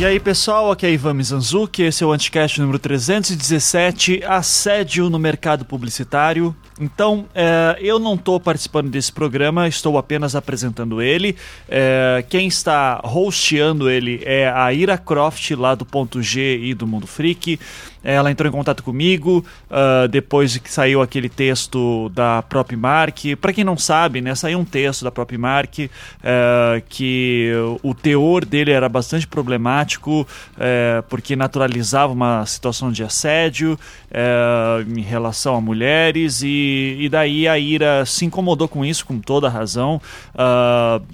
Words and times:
E 0.00 0.04
aí 0.04 0.20
pessoal, 0.20 0.70
aqui 0.70 0.86
é 0.86 0.92
Ivan 0.92 1.14
Mizanzuki, 1.14 1.82
esse 1.82 2.04
é 2.04 2.06
o 2.06 2.12
Anticast 2.12 2.60
número 2.60 2.78
317, 2.78 4.22
Assédio 4.24 5.10
no 5.10 5.18
Mercado 5.18 5.64
Publicitário. 5.64 6.54
Então, 6.80 7.26
é, 7.34 7.76
eu 7.80 7.98
não 7.98 8.14
estou 8.14 8.38
participando 8.38 8.88
desse 8.88 9.12
programa, 9.12 9.66
estou 9.66 9.98
apenas 9.98 10.36
apresentando 10.36 11.02
ele. 11.02 11.36
É, 11.68 12.24
quem 12.28 12.46
está 12.46 13.00
hosteando 13.02 13.90
ele 13.90 14.22
é 14.24 14.48
a 14.48 14.72
Ira 14.72 14.96
Croft, 14.96 15.50
lá 15.52 15.74
do 15.74 15.84
Ponto 15.84 16.22
G 16.22 16.58
e 16.62 16.74
do 16.74 16.86
Mundo 16.86 17.06
Freak. 17.06 17.58
Ela 18.02 18.30
entrou 18.30 18.48
em 18.48 18.52
contato 18.52 18.82
comigo 18.82 19.44
uh, 19.70 20.08
depois 20.08 20.56
que 20.56 20.72
saiu 20.72 21.02
aquele 21.02 21.28
texto 21.28 22.08
da 22.10 22.42
Propmark. 22.42 23.36
Para 23.40 23.52
quem 23.52 23.64
não 23.64 23.76
sabe, 23.76 24.20
né, 24.20 24.34
saiu 24.34 24.58
um 24.58 24.64
texto 24.64 25.04
da 25.04 25.10
Propmark 25.10 25.78
uh, 25.80 26.82
que 26.88 27.50
o 27.82 27.94
teor 27.94 28.44
dele 28.44 28.70
era 28.70 28.88
bastante 28.88 29.26
problemático 29.26 30.22
uh, 30.22 31.02
porque 31.08 31.34
naturalizava 31.34 32.12
uma 32.12 32.46
situação 32.46 32.90
de 32.90 33.02
assédio 33.02 33.78
em 34.96 35.02
relação 35.02 35.54
a 35.54 35.60
mulheres 35.60 36.42
e, 36.42 36.48
e, 37.00 37.08
daí 37.08 37.48
a 37.48 37.58
Ira 37.58 38.04
se 38.04 38.24
incomodou 38.24 38.68
com 38.68 38.84
isso 38.84 39.04
com 39.06 39.18
toda 39.18 39.48
razão 39.48 40.00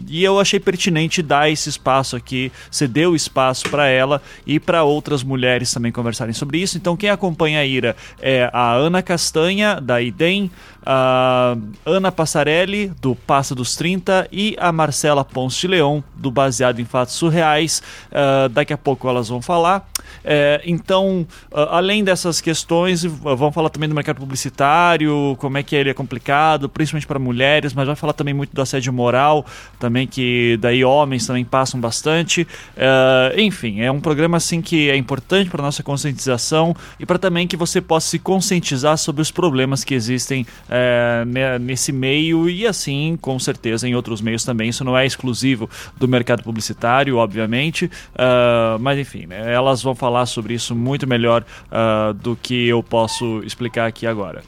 e 0.08 0.22
eu 0.22 0.38
achei 0.38 0.60
pertinente 0.60 1.22
dar 1.22 1.50
esse 1.50 1.68
espaço 1.68 2.16
aqui, 2.16 2.52
ceder 2.70 3.08
o 3.08 3.16
espaço 3.16 3.68
para 3.68 3.86
ela 3.86 4.20
e 4.46 4.58
para 4.60 4.84
outras 4.84 5.22
mulheres 5.22 5.72
também 5.72 5.92
conversarem 5.92 6.32
sobre 6.32 6.58
isso. 6.58 6.76
Então, 6.76 6.96
quem 6.96 7.10
acompanha 7.10 7.60
a 7.60 7.66
Ira 7.66 7.96
é 8.20 8.50
a 8.52 8.72
Ana 8.72 9.02
Castanha, 9.02 9.80
da 9.80 10.00
IDEM, 10.00 10.50
a 10.84 11.56
Ana 11.84 12.12
Passarelli, 12.12 12.92
do 13.00 13.14
Passa 13.14 13.54
dos 13.54 13.74
30, 13.76 14.28
e 14.30 14.56
a 14.58 14.70
Marcela 14.70 15.24
Ponce 15.24 15.60
de 15.60 15.68
Leão, 15.68 16.04
do 16.14 16.30
Baseado 16.30 16.80
em 16.80 16.84
Fatos 16.84 17.14
Surreais. 17.14 17.82
Uh, 18.10 18.48
daqui 18.50 18.72
a 18.72 18.78
pouco 18.78 19.08
elas 19.08 19.28
vão 19.28 19.40
falar. 19.40 19.88
É, 20.22 20.60
então, 20.64 21.26
uh, 21.50 21.60
além 21.70 22.04
dessas 22.04 22.40
questões, 22.40 23.04
vamos 23.04 23.54
falar 23.54 23.70
também 23.70 23.88
do 23.88 23.94
mercado 23.94 24.18
publicitário, 24.18 25.36
como 25.44 25.58
é 25.58 25.62
que 25.62 25.76
ele 25.76 25.90
é 25.90 25.94
complicado, 25.94 26.70
principalmente 26.70 27.06
para 27.06 27.18
mulheres, 27.18 27.74
mas 27.74 27.86
vai 27.86 27.94
falar 27.94 28.14
também 28.14 28.32
muito 28.32 28.54
do 28.54 28.62
assédio 28.62 28.90
moral, 28.94 29.44
também 29.78 30.06
que 30.06 30.56
daí 30.58 30.82
homens 30.82 31.26
também 31.26 31.44
passam 31.44 31.78
bastante. 31.78 32.48
Uh, 32.74 33.38
enfim, 33.38 33.82
é 33.82 33.92
um 33.92 34.00
programa 34.00 34.38
assim 34.38 34.62
que 34.62 34.88
é 34.88 34.96
importante 34.96 35.50
para 35.50 35.62
nossa 35.62 35.82
conscientização 35.82 36.74
e 36.98 37.04
para 37.04 37.18
também 37.18 37.46
que 37.46 37.58
você 37.58 37.78
possa 37.78 38.08
se 38.08 38.18
conscientizar 38.18 38.96
sobre 38.96 39.20
os 39.20 39.30
problemas 39.30 39.84
que 39.84 39.92
existem 39.92 40.46
é, 40.70 41.24
nesse 41.60 41.92
meio 41.92 42.48
e 42.48 42.66
assim, 42.66 43.18
com 43.20 43.38
certeza, 43.38 43.86
em 43.86 43.94
outros 43.94 44.22
meios 44.22 44.44
também. 44.44 44.70
Isso 44.70 44.82
não 44.82 44.96
é 44.96 45.04
exclusivo 45.04 45.68
do 45.98 46.08
mercado 46.08 46.42
publicitário, 46.42 47.18
obviamente, 47.18 47.84
uh, 48.14 48.78
mas 48.80 48.98
enfim, 48.98 49.26
né, 49.26 49.52
elas 49.52 49.82
vão 49.82 49.94
falar 49.94 50.24
sobre 50.24 50.54
isso 50.54 50.74
muito 50.74 51.06
melhor 51.06 51.44
uh, 51.66 52.14
do 52.14 52.34
que 52.34 52.66
eu 52.66 52.82
posso 52.82 53.42
explicar 53.44 53.86
aqui 53.86 54.06
agora. 54.06 54.42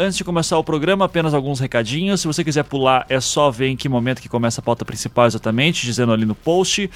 Uh, 0.00 0.02
antes 0.02 0.16
de 0.16 0.24
começar 0.24 0.56
o 0.58 0.64
programa, 0.64 1.04
apenas 1.04 1.34
alguns 1.34 1.60
recadinhos. 1.60 2.20
Se 2.20 2.26
você 2.26 2.42
quiser 2.42 2.64
pular, 2.64 3.04
é 3.08 3.20
só 3.20 3.50
ver 3.50 3.68
em 3.68 3.76
que 3.76 3.88
momento 3.88 4.20
que 4.22 4.28
começa 4.28 4.60
a 4.60 4.64
pauta 4.64 4.84
principal 4.84 5.26
exatamente, 5.26 5.84
dizendo 5.84 6.12
ali 6.12 6.24
no 6.24 6.34
post. 6.34 6.90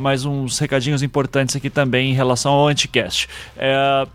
mas 0.00 0.24
uns 0.24 0.58
recadinhos 0.58 1.02
importantes 1.02 1.56
aqui 1.56 1.68
também 1.68 2.10
em 2.10 2.14
relação 2.14 2.52
ao 2.52 2.68
Anticast. 2.68 3.28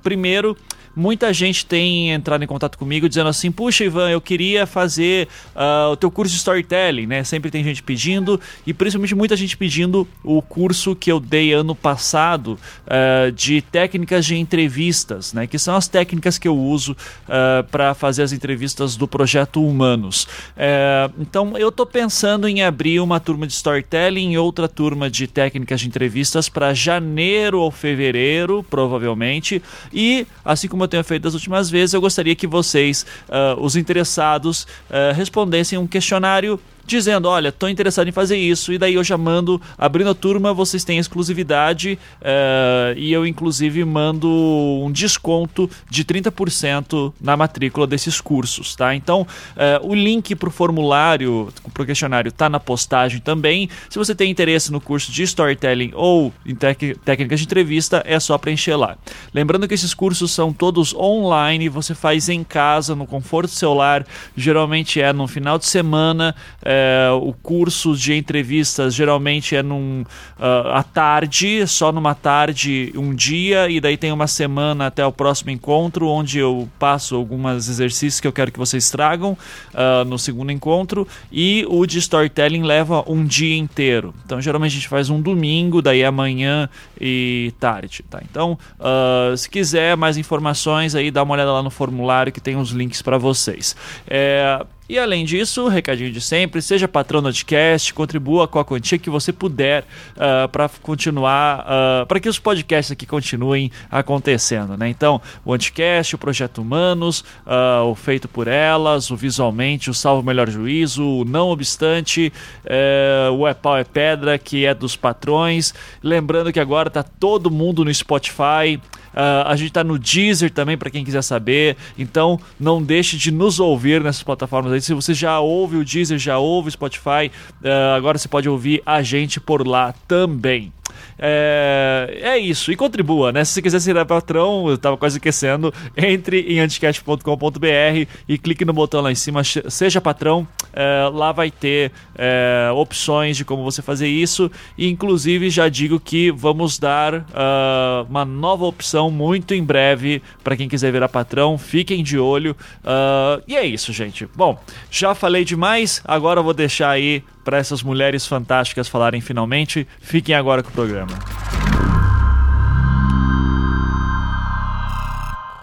primeiro, 0.02 0.58
muita 0.96 1.34
gente 1.34 1.66
tem 1.66 2.12
entrado 2.12 2.44
em 2.44 2.48
contato 2.48 2.78
comigo 2.78 3.08
dizendo 3.10 3.30
assim: 3.30 3.52
puxa, 3.52 3.84
Ivan, 3.84 4.10
eu 4.10 4.22
queria 4.22 4.66
fazer 4.66 5.28
uh, 5.56 5.92
o 5.92 5.96
teu 5.96 6.10
curso 6.10 6.34
de 6.34 6.38
storytelling, 6.38 7.06
né? 7.06 7.24
Sempre 7.24 7.52
tem 7.52 7.64
gente 7.64 7.84
pedindo, 7.84 8.40
e 8.66 8.74
principalmente 8.74 9.16
muita 9.16 9.36
gente 9.36 9.58
pedindo 9.58 10.08
o 10.24 10.42
curso 10.42 10.96
que 10.96 11.12
eu 11.12 11.20
dei 11.20 11.54
ano 11.54 11.76
passado 11.76 12.58
uh, 12.86 13.32
de 13.32 13.62
técnicas 13.62 14.26
de 14.26 14.36
entrevistas, 14.36 15.34
né? 15.34 15.48
Que 15.48 15.60
são 15.60 15.76
as 15.76 15.88
técnicas 15.88 16.38
que 16.38 16.48
eu 16.48 16.58
uso 16.58 16.94
uh, 16.94 16.96
ah, 17.36 17.66
para 17.70 17.94
fazer 17.94 18.24
as 18.24 18.32
entrevistas 18.32 18.96
do 18.96 19.08
projeto 19.08 19.64
Humanos. 19.64 20.28
Eh, 20.58 21.10
então 21.20 21.58
eu 21.58 21.72
tô 21.72 21.86
pensando 21.86 22.48
em 22.48 22.64
abrir 22.64 23.00
uma 23.00 23.20
turma 23.20 23.46
de 23.46 23.54
storytelling 23.54 24.32
e 24.32 24.38
outra 24.38 24.68
turma 24.68 25.10
de 25.10 25.28
técnicas 25.28 25.82
de 25.82 25.88
entrevistas 25.88 26.50
para 26.50 26.74
janeiro 26.74 27.60
ou 27.60 27.72
fevereiro, 27.72 28.66
provavelmente, 28.70 29.62
e 29.94 30.26
assim 30.44 30.68
como 30.68 30.85
eu 30.86 30.90
tenho 30.90 31.04
feito 31.04 31.24
das 31.24 31.34
últimas 31.34 31.70
vezes, 31.70 31.94
eu 31.94 32.02
gostaria 32.02 32.36
que 32.36 32.48
vocês, 32.48 33.06
uh, 33.28 33.62
os 33.62 33.76
interessados, 33.76 34.64
uh, 34.90 35.14
respondessem 35.14 35.78
um 35.78 35.88
questionário 35.88 36.60
dizendo: 36.86 37.28
olha, 37.28 37.50
estou 37.50 37.70
interessado 37.70 38.08
em 38.08 38.12
fazer 38.12 38.38
isso, 38.38 38.72
e 38.72 38.78
daí 38.78 38.94
eu 38.94 39.04
já 39.04 39.18
mando, 39.18 39.62
abrindo 39.78 40.10
a 40.10 40.16
turma, 40.16 40.54
vocês 40.54 40.84
têm 40.84 40.98
exclusividade, 40.98 41.98
uh, 42.22 42.98
e 42.98 43.12
eu 43.12 43.26
inclusive 43.26 43.84
mando 43.84 44.30
um 44.30 44.92
desconto 44.92 45.70
de 45.90 46.06
30% 46.06 47.14
na 47.20 47.36
matrícula 47.36 47.88
desses 47.88 48.22
cursos, 48.22 48.76
tá? 48.76 48.96
Então, 48.96 49.22
uh, 49.22 49.88
o 49.88 49.96
link 49.96 50.36
para 50.36 50.50
o 50.50 50.52
formulário, 50.52 51.50
para 51.74 51.84
o 51.84 51.86
questionário, 51.86 52.30
está 52.30 52.50
na 52.50 52.60
postagem 52.60 53.20
também. 53.20 53.70
Se 53.90 53.98
você 53.98 54.14
tem 54.14 54.30
interesse 54.30 54.72
no 54.72 54.80
curso 54.80 55.12
de 55.12 55.24
storytelling 55.24 55.92
ou 55.94 56.34
em 56.46 56.56
técnicas 56.56 57.40
de 57.40 57.46
entrevista, 57.46 58.04
é 58.06 58.20
só 58.20 58.38
preencher 58.38 58.76
lá. 58.76 58.98
Lembrando 59.34 59.68
que 59.68 59.74
esses 59.74 59.94
cursos 59.94 60.32
são 60.32 60.54
todos 60.54 60.94
online, 60.94 61.70
você 61.70 61.96
faz 61.96 62.30
em 62.30 62.44
casa, 62.44 62.96
no 62.96 63.06
conforto 63.06 63.50
do 63.50 63.56
celular, 63.56 64.06
geralmente 64.36 65.02
é 65.02 65.12
no 65.12 65.28
final 65.28 65.58
de 65.58 65.66
semana. 65.66 66.36
Uh, 66.62 66.75
é, 66.76 67.10
o 67.12 67.32
curso 67.32 67.96
de 67.96 68.14
entrevistas 68.14 68.94
geralmente 68.94 69.56
é 69.56 69.64
num 69.64 70.02
uh, 70.38 70.70
à 70.74 70.84
tarde, 70.84 71.66
só 71.68 71.92
numa 71.92 72.14
tarde, 72.14 72.92
um 72.96 73.16
dia, 73.16 73.70
e 73.70 73.80
daí 73.80 73.96
tem 73.96 74.12
uma 74.12 74.28
semana 74.28 74.88
até 74.88 75.06
o 75.06 75.12
próximo 75.12 75.52
encontro, 75.52 76.08
onde 76.08 76.38
eu 76.38 76.68
passo 76.78 77.16
alguns 77.16 77.70
exercícios 77.70 78.20
que 78.20 78.28
eu 78.28 78.34
quero 78.34 78.52
que 78.52 78.60
vocês 78.60 78.90
tragam 78.90 79.38
uh, 79.74 80.04
no 80.06 80.20
segundo 80.20 80.52
encontro. 80.52 81.08
E 81.32 81.66
o 81.70 81.86
de 81.86 82.00
storytelling 82.00 82.64
leva 82.64 83.04
um 83.08 83.24
dia 83.24 83.58
inteiro. 83.58 84.14
Então, 84.26 84.42
geralmente 84.42 84.72
a 84.72 84.76
gente 84.76 84.88
faz 84.88 85.10
um 85.10 85.22
domingo, 85.22 85.82
daí 85.82 86.04
amanhã 86.04 86.70
e 87.00 87.54
tarde. 87.60 88.04
Tá? 88.10 88.22
Então, 88.30 88.58
uh, 88.80 89.36
se 89.38 89.50
quiser 89.50 89.96
mais 89.96 90.18
informações, 90.18 90.96
aí 90.96 91.10
dá 91.10 91.24
uma 91.24 91.34
olhada 91.34 91.54
lá 91.54 91.64
no 91.64 91.70
formulário 91.70 92.34
que 92.34 92.42
tem 92.42 92.58
os 92.58 92.72
links 92.72 93.02
para 93.02 93.18
vocês. 93.18 93.76
É, 94.08 94.66
e 94.90 95.00
além 95.00 95.26
disso, 95.26 95.68
recadinho 95.68 96.12
de 96.12 96.22
sempre, 96.22 96.62
seja 96.62 96.88
patrão 96.88 97.22
do 97.22 97.32
podcast, 97.46 97.94
contribua 97.94 98.48
com 98.48 98.58
a 98.58 98.66
quantia 98.66 98.98
que 98.98 99.10
você 99.10 99.32
puder 99.32 99.84
uh, 99.84 100.46
ah, 100.46 100.48
para 100.48 100.68
continuar, 100.82 101.60
uh, 101.60 101.64
ah, 101.68 102.06
para 102.08 102.20
que 102.20 102.28
os 102.28 102.40
podcasts 102.40 102.92
aqui 102.92 103.06
continuem 103.06 103.72
acontecendo, 103.90 104.76
né? 104.76 104.90
Então, 104.90 105.22
o 105.44 105.54
Anticast, 105.54 106.16
o 106.16 106.18
Projeto 106.18 106.60
Humanos, 106.60 107.24
uh, 107.46 107.84
o 107.86 107.94
Feito 107.94 108.28
por 108.28 108.48
Elas, 108.48 109.12
o 109.12 109.16
Visualmente, 109.16 109.90
o 109.90 109.94
Salvo 109.94 110.24
Melhor 110.24 110.50
Juízo, 110.50 111.04
o 111.04 111.26
Não 111.26 111.50
Obstante, 111.50 112.34
uh, 112.66 113.34
o 113.34 113.48
É 113.48 113.54
Pau 113.54 113.78
é 113.78 113.84
Pedra, 113.84 114.38
que 114.40 114.66
é 114.66 114.74
dos 114.74 114.96
patrões. 114.96 115.74
Lembrando 116.02 116.52
que 116.52 116.60
agora 116.60 116.90
tá 116.90 117.04
todo 117.04 117.52
mundo 117.52 117.86
no 117.86 117.94
Spotify, 117.94 118.80
Uh, 119.16 119.48
a 119.48 119.56
gente 119.56 119.70
está 119.70 119.84
no 119.84 119.98
Deezer 119.98 120.52
também, 120.52 120.78
para 120.78 120.90
quem 120.90 121.06
quiser 121.06 121.22
saber. 121.22 121.78
Então, 121.98 122.40
não 122.60 122.84
deixe 122.84 123.18
de 123.18 123.32
nos 123.32 123.60
ouvir 123.60 124.02
nessas 124.02 124.24
plataformas 124.24 124.74
aí. 124.74 124.82
Se 124.82 124.94
você 124.94 125.14
já 125.14 125.40
ouve 125.40 125.78
o 125.78 125.86
Deezer, 125.86 126.20
já 126.20 126.38
ouve 126.38 126.68
o 126.68 126.72
Spotify, 126.72 127.32
uh, 127.62 127.96
agora 127.96 128.18
você 128.18 128.28
pode 128.28 128.50
ouvir 128.50 128.84
a 128.86 129.02
gente 129.02 129.40
por 129.40 129.66
lá 129.66 129.94
também. 130.08 130.72
É, 131.18 132.20
é 132.22 132.38
isso. 132.38 132.72
E 132.72 132.76
contribua, 132.76 133.32
né? 133.32 133.44
Se 133.44 133.54
você 133.54 133.62
quiser 133.62 133.80
ser 133.80 134.06
patrão, 134.06 134.70
eu 134.70 134.78
tava 134.78 134.98
quase 134.98 135.18
esquecendo, 135.18 135.74
entre 135.96 136.42
em 136.42 136.60
anticast.com.br 136.60 138.08
e 138.28 138.38
clique 138.38 138.66
no 138.66 138.74
botão 138.74 139.02
lá 139.02 139.12
em 139.12 139.16
cima, 139.16 139.42
seja 139.44 140.02
patrão. 140.02 140.48
É, 140.74 141.10
lá 141.14 141.32
vai 141.32 141.50
ter 141.50 141.92
é, 142.16 142.70
opções 142.76 143.38
de 143.38 143.46
como 143.46 143.64
você 143.64 143.82
fazer 143.82 144.08
isso. 144.08 144.52
E 144.78 144.90
inclusive 144.90 145.50
já 145.50 145.70
digo 145.70 146.00
que 146.00 146.32
vamos 146.32 146.78
dar 146.78 147.14
uh, 147.16 148.06
uma 148.10 148.26
nova 148.26 148.66
opção 148.66 149.10
muito 149.10 149.54
em 149.54 149.64
breve 149.64 150.22
para 150.44 150.58
quem 150.58 150.68
quiser 150.68 150.92
virar 150.92 151.08
patrão. 151.08 151.58
Fiquem 151.58 152.04
de 152.04 152.20
olho. 152.20 152.56
Uh, 152.84 153.42
e 153.48 153.56
é 153.56 153.66
isso, 153.66 153.94
gente. 153.94 154.28
Bom, 154.36 154.60
já 154.92 155.16
falei 155.16 155.46
demais, 155.46 156.02
agora 156.06 156.40
eu 156.40 156.44
vou 156.44 156.54
deixar 156.54 156.90
aí 156.90 157.24
para 157.46 157.60
essas 157.60 157.84
mulheres 157.84 158.26
fantásticas 158.26 158.90
falarem 158.90 159.22
finalmente. 159.22 159.88
Fiquem 160.02 160.36
agora 160.36 160.64
com 160.64 160.70
o 160.70 160.74
programa. 160.74 161.14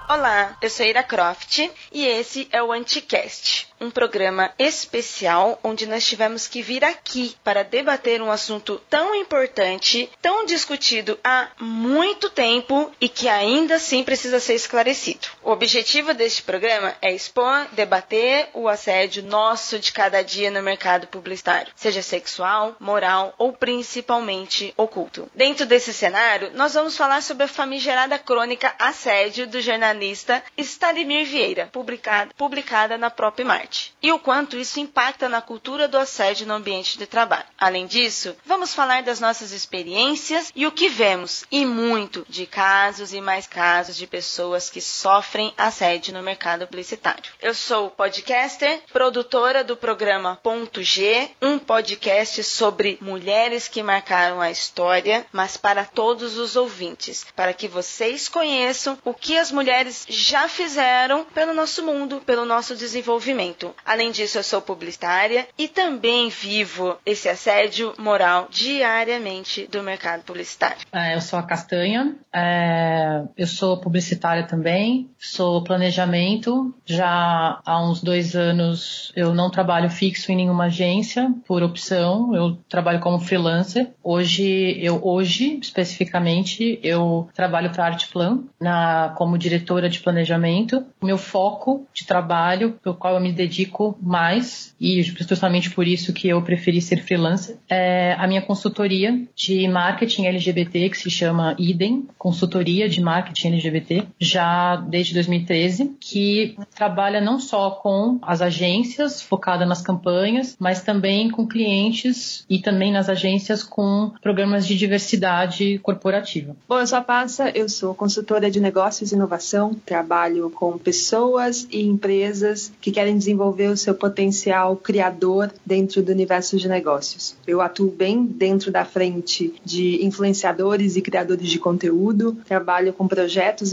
Olá, 0.09 0.57
eu 0.63 0.71
sou 0.71 0.87
Ira 0.87 1.03
Croft 1.03 1.59
e 1.93 2.07
esse 2.07 2.47
é 2.53 2.63
o 2.63 2.71
Anticast 2.71 3.72
um 3.83 3.91
programa 3.91 4.53
especial 4.59 5.59
onde 5.63 5.87
nós 5.87 6.07
tivemos 6.07 6.47
que 6.47 6.63
vir 6.63 6.85
aqui 6.85 7.37
para 7.43 7.65
debater 7.65 8.23
um 8.23 8.31
assunto 8.31 8.81
tão 8.89 9.15
importante, 9.15 10.09
tão 10.23 10.47
discutido 10.47 11.19
há 11.25 11.49
muito 11.59 12.31
tempo 12.31 12.91
e 13.01 13.09
que 13.09 13.29
ainda 13.29 13.75
assim 13.75 14.05
precisa 14.05 14.39
ser 14.39 14.55
esclarecido. 14.55 15.27
O 15.43 15.51
objetivo 15.51 16.15
deste 16.15 16.43
programa 16.43 16.95
é 17.03 17.13
expor, 17.13 17.67
debater 17.73 18.49
o 18.55 18.69
assédio 18.69 19.25
nosso 19.25 19.79
de 19.79 19.93
cada 19.93 20.23
dia 20.23 20.51
no 20.51 20.63
mercado 20.63 21.09
publicitário, 21.09 21.73
seja 21.75 22.03
sexual, 22.03 22.77
moral 22.79 23.35
ou 23.37 23.53
principalmente 23.53 24.73
oculto. 24.77 25.29
Dentro 25.35 25.67
desse 25.67 25.93
cenário, 25.93 26.51
nós 26.55 26.75
vamos 26.75 26.97
falar 26.97 27.23
sobre 27.23 27.45
a 27.45 27.49
famigerada 27.49 28.19
crônica 28.19 28.75
Assédio 28.79 29.47
do 29.47 29.61
jornalista 29.61 30.43
Stalimir 30.57 31.27
Vieira, 31.27 31.69
publicada, 31.73 32.33
publicada 32.37 32.97
na 32.97 33.11
própria 33.11 33.45
Marte, 33.45 33.72
e 34.03 34.13
o 34.13 34.19
quanto 34.19 34.57
isso 34.57 34.81
impacta 34.81 35.29
na 35.29 35.41
cultura 35.41 35.89
do 35.89 35.99
assédio 35.99 36.47
no 36.47 36.55
ambiente 36.55 36.99
de 36.99 37.07
trabalho. 37.07 37.47
Além 37.59 37.87
disso, 37.87 38.37
vamos 38.45 38.75
falar 38.75 39.03
das 39.03 39.21
nossas 39.21 39.53
experiências 39.53 40.53
e 40.55 40.67
o 40.67 40.73
que 40.73 40.89
vemos, 40.89 41.45
e 41.51 41.65
muito 41.65 42.27
de 42.29 42.47
casos 42.47 43.13
e 43.13 43.21
mais 43.21 43.47
casos 43.47 43.97
de 43.97 44.07
pessoas 44.07 44.69
que 44.69 44.81
sofrem 44.81 45.53
assédio 45.57 46.15
no 46.15 46.23
mercado 46.23 46.67
publicitário. 46.67 47.33
Eu 47.41 47.55
sou 47.55 47.91
podcaster, 47.91 48.81
produtora 48.93 49.63
do 49.63 49.77
programa 49.77 50.39
Ponto 50.43 50.83
G, 50.83 51.31
um 51.41 51.59
podcast 51.59 52.43
sobre 52.45 52.99
mulheres 53.01 53.69
que 53.69 53.83
marcaram 53.83 54.41
a 54.41 54.51
história, 54.51 55.27
mas 55.33 55.57
para 55.57 55.85
todos 55.85 56.37
os 56.37 56.57
ouvintes, 56.57 57.25
para 57.37 57.53
que 57.53 57.69
vocês 57.69 58.29
conheçam 58.29 58.99
o 59.05 59.15
que 59.15 59.39
as 59.39 59.53
mulheres 59.53 60.05
já 60.09 60.49
fizeram 60.49 61.25
pelo 61.25 61.53
nosso 61.53 61.83
mundo, 61.83 62.23
pelo 62.25 62.45
nosso 62.45 62.75
desenvolvimento. 62.75 63.62
Além 63.85 64.11
disso, 64.11 64.39
eu 64.39 64.43
sou 64.43 64.61
publicitária 64.61 65.47
e 65.59 65.69
também 65.69 66.29
vivo 66.29 66.97
esse 67.05 67.29
assédio 67.29 67.95
moral 67.99 68.49
diariamente 68.51 69.67
do 69.71 69.83
mercado 69.83 70.23
publicitário. 70.23 70.79
É, 70.93 71.15
eu 71.15 71.21
sou 71.21 71.39
a 71.39 71.43
Castanha, 71.43 72.15
é, 72.33 73.23
eu 73.37 73.47
sou 73.47 73.81
publicitária 73.81 74.45
também, 74.45 75.11
sou 75.19 75.63
planejamento. 75.63 76.75
Já 76.85 77.61
há 77.65 77.83
uns 77.83 78.03
dois 78.03 78.35
anos 78.35 79.13
eu 79.15 79.35
não 79.35 79.51
trabalho 79.51 79.91
fixo 79.91 80.33
em 80.33 80.37
nenhuma 80.37 80.65
agência 80.65 81.33
por 81.47 81.63
opção, 81.63 82.35
eu 82.35 82.57
trabalho 82.69 83.01
como 83.01 83.19
freelancer. 83.19 83.91
Hoje, 84.03 84.79
eu 84.81 85.01
hoje 85.03 85.59
especificamente, 85.61 86.79
eu 86.83 87.29
trabalho 87.35 87.71
para 87.71 87.87
Artplan 87.87 88.45
na 88.61 89.15
como 89.17 89.39
diretora 89.39 89.89
de 89.89 90.01
planejamento. 90.01 90.85
Meu 91.03 91.19
foco 91.19 91.87
de 91.93 92.07
trabalho, 92.07 92.79
pelo 92.83 92.95
qual 92.95 93.15
eu 93.15 93.21
me 93.21 93.33
dedico 93.43 93.99
mais 94.01 94.75
e 94.81 95.03
justamente 95.03 95.71
por 95.71 95.87
isso 95.87 96.13
que 96.13 96.29
eu 96.29 96.43
preferi 96.43 96.81
ser 96.81 97.03
freelancer, 97.03 97.57
é 97.69 98.15
a 98.19 98.27
minha 98.27 98.43
consultoria 98.43 99.27
de 99.35 99.69
marketing 99.69 100.27
LGBT 100.27 100.91
que 100.91 100.99
se 100.99 101.11
chama 101.11 101.55
IDEM, 101.59 102.09
consultoria 102.19 102.89
de 102.89 103.01
marketing 103.01 103.49
LGBT, 103.49 104.05
já 104.19 104.77
desde 104.77 105.15
2013, 105.15 105.97
que 106.01 106.57
trabalha 106.75 107.21
não 107.21 107.39
só 107.39 107.71
com 107.71 108.19
as 108.23 108.41
agências 108.41 109.23
focada 109.23 109.65
nas 109.67 109.83
campanhas, 109.83 110.57
mas 110.59 110.83
também 110.83 111.31
com 111.31 111.47
clientes 111.47 112.45
e 112.49 112.59
também 112.59 112.93
nas 112.93 113.09
agências 113.09 113.63
com 113.63 114.13
programas 114.21 114.67
de 114.67 114.77
diversidade 114.77 115.79
corporativa. 115.79 116.57
Bom, 116.69 116.79
eu 116.79 116.87
sou 116.87 116.99
a 116.99 117.03
Passa, 117.03 117.51
eu 117.55 117.69
sou 117.69 117.95
consultora 117.95 118.51
de 118.51 118.61
negócios 118.61 119.13
e 119.13 119.15
inovação, 119.15 119.75
trabalho 119.87 120.51
com 120.51 120.79
pessoas 120.79 121.67
e 121.71 121.83
empresas 121.83 122.73
que 122.81 122.91
querem 122.91 123.17
desenvolver 123.17 123.32
o 123.41 123.77
seu 123.77 123.95
potencial 123.95 124.77
criador 124.77 125.53
dentro 125.65 126.03
do 126.03 126.13
universo 126.13 126.57
de 126.57 126.69
negócios. 126.69 127.35
Eu 127.47 127.61
atuo 127.61 127.91
bem 127.91 128.25
dentro 128.25 128.71
da 128.71 128.85
frente 128.85 129.55
de 129.65 130.05
influenciadores 130.05 130.97
e 130.97 131.03
criadores 131.03 131.49
de 131.49 131.59
conteúdo, 131.59 132.37
trabalho 132.47 132.93
com 132.93 133.07
projetos, 133.07 133.73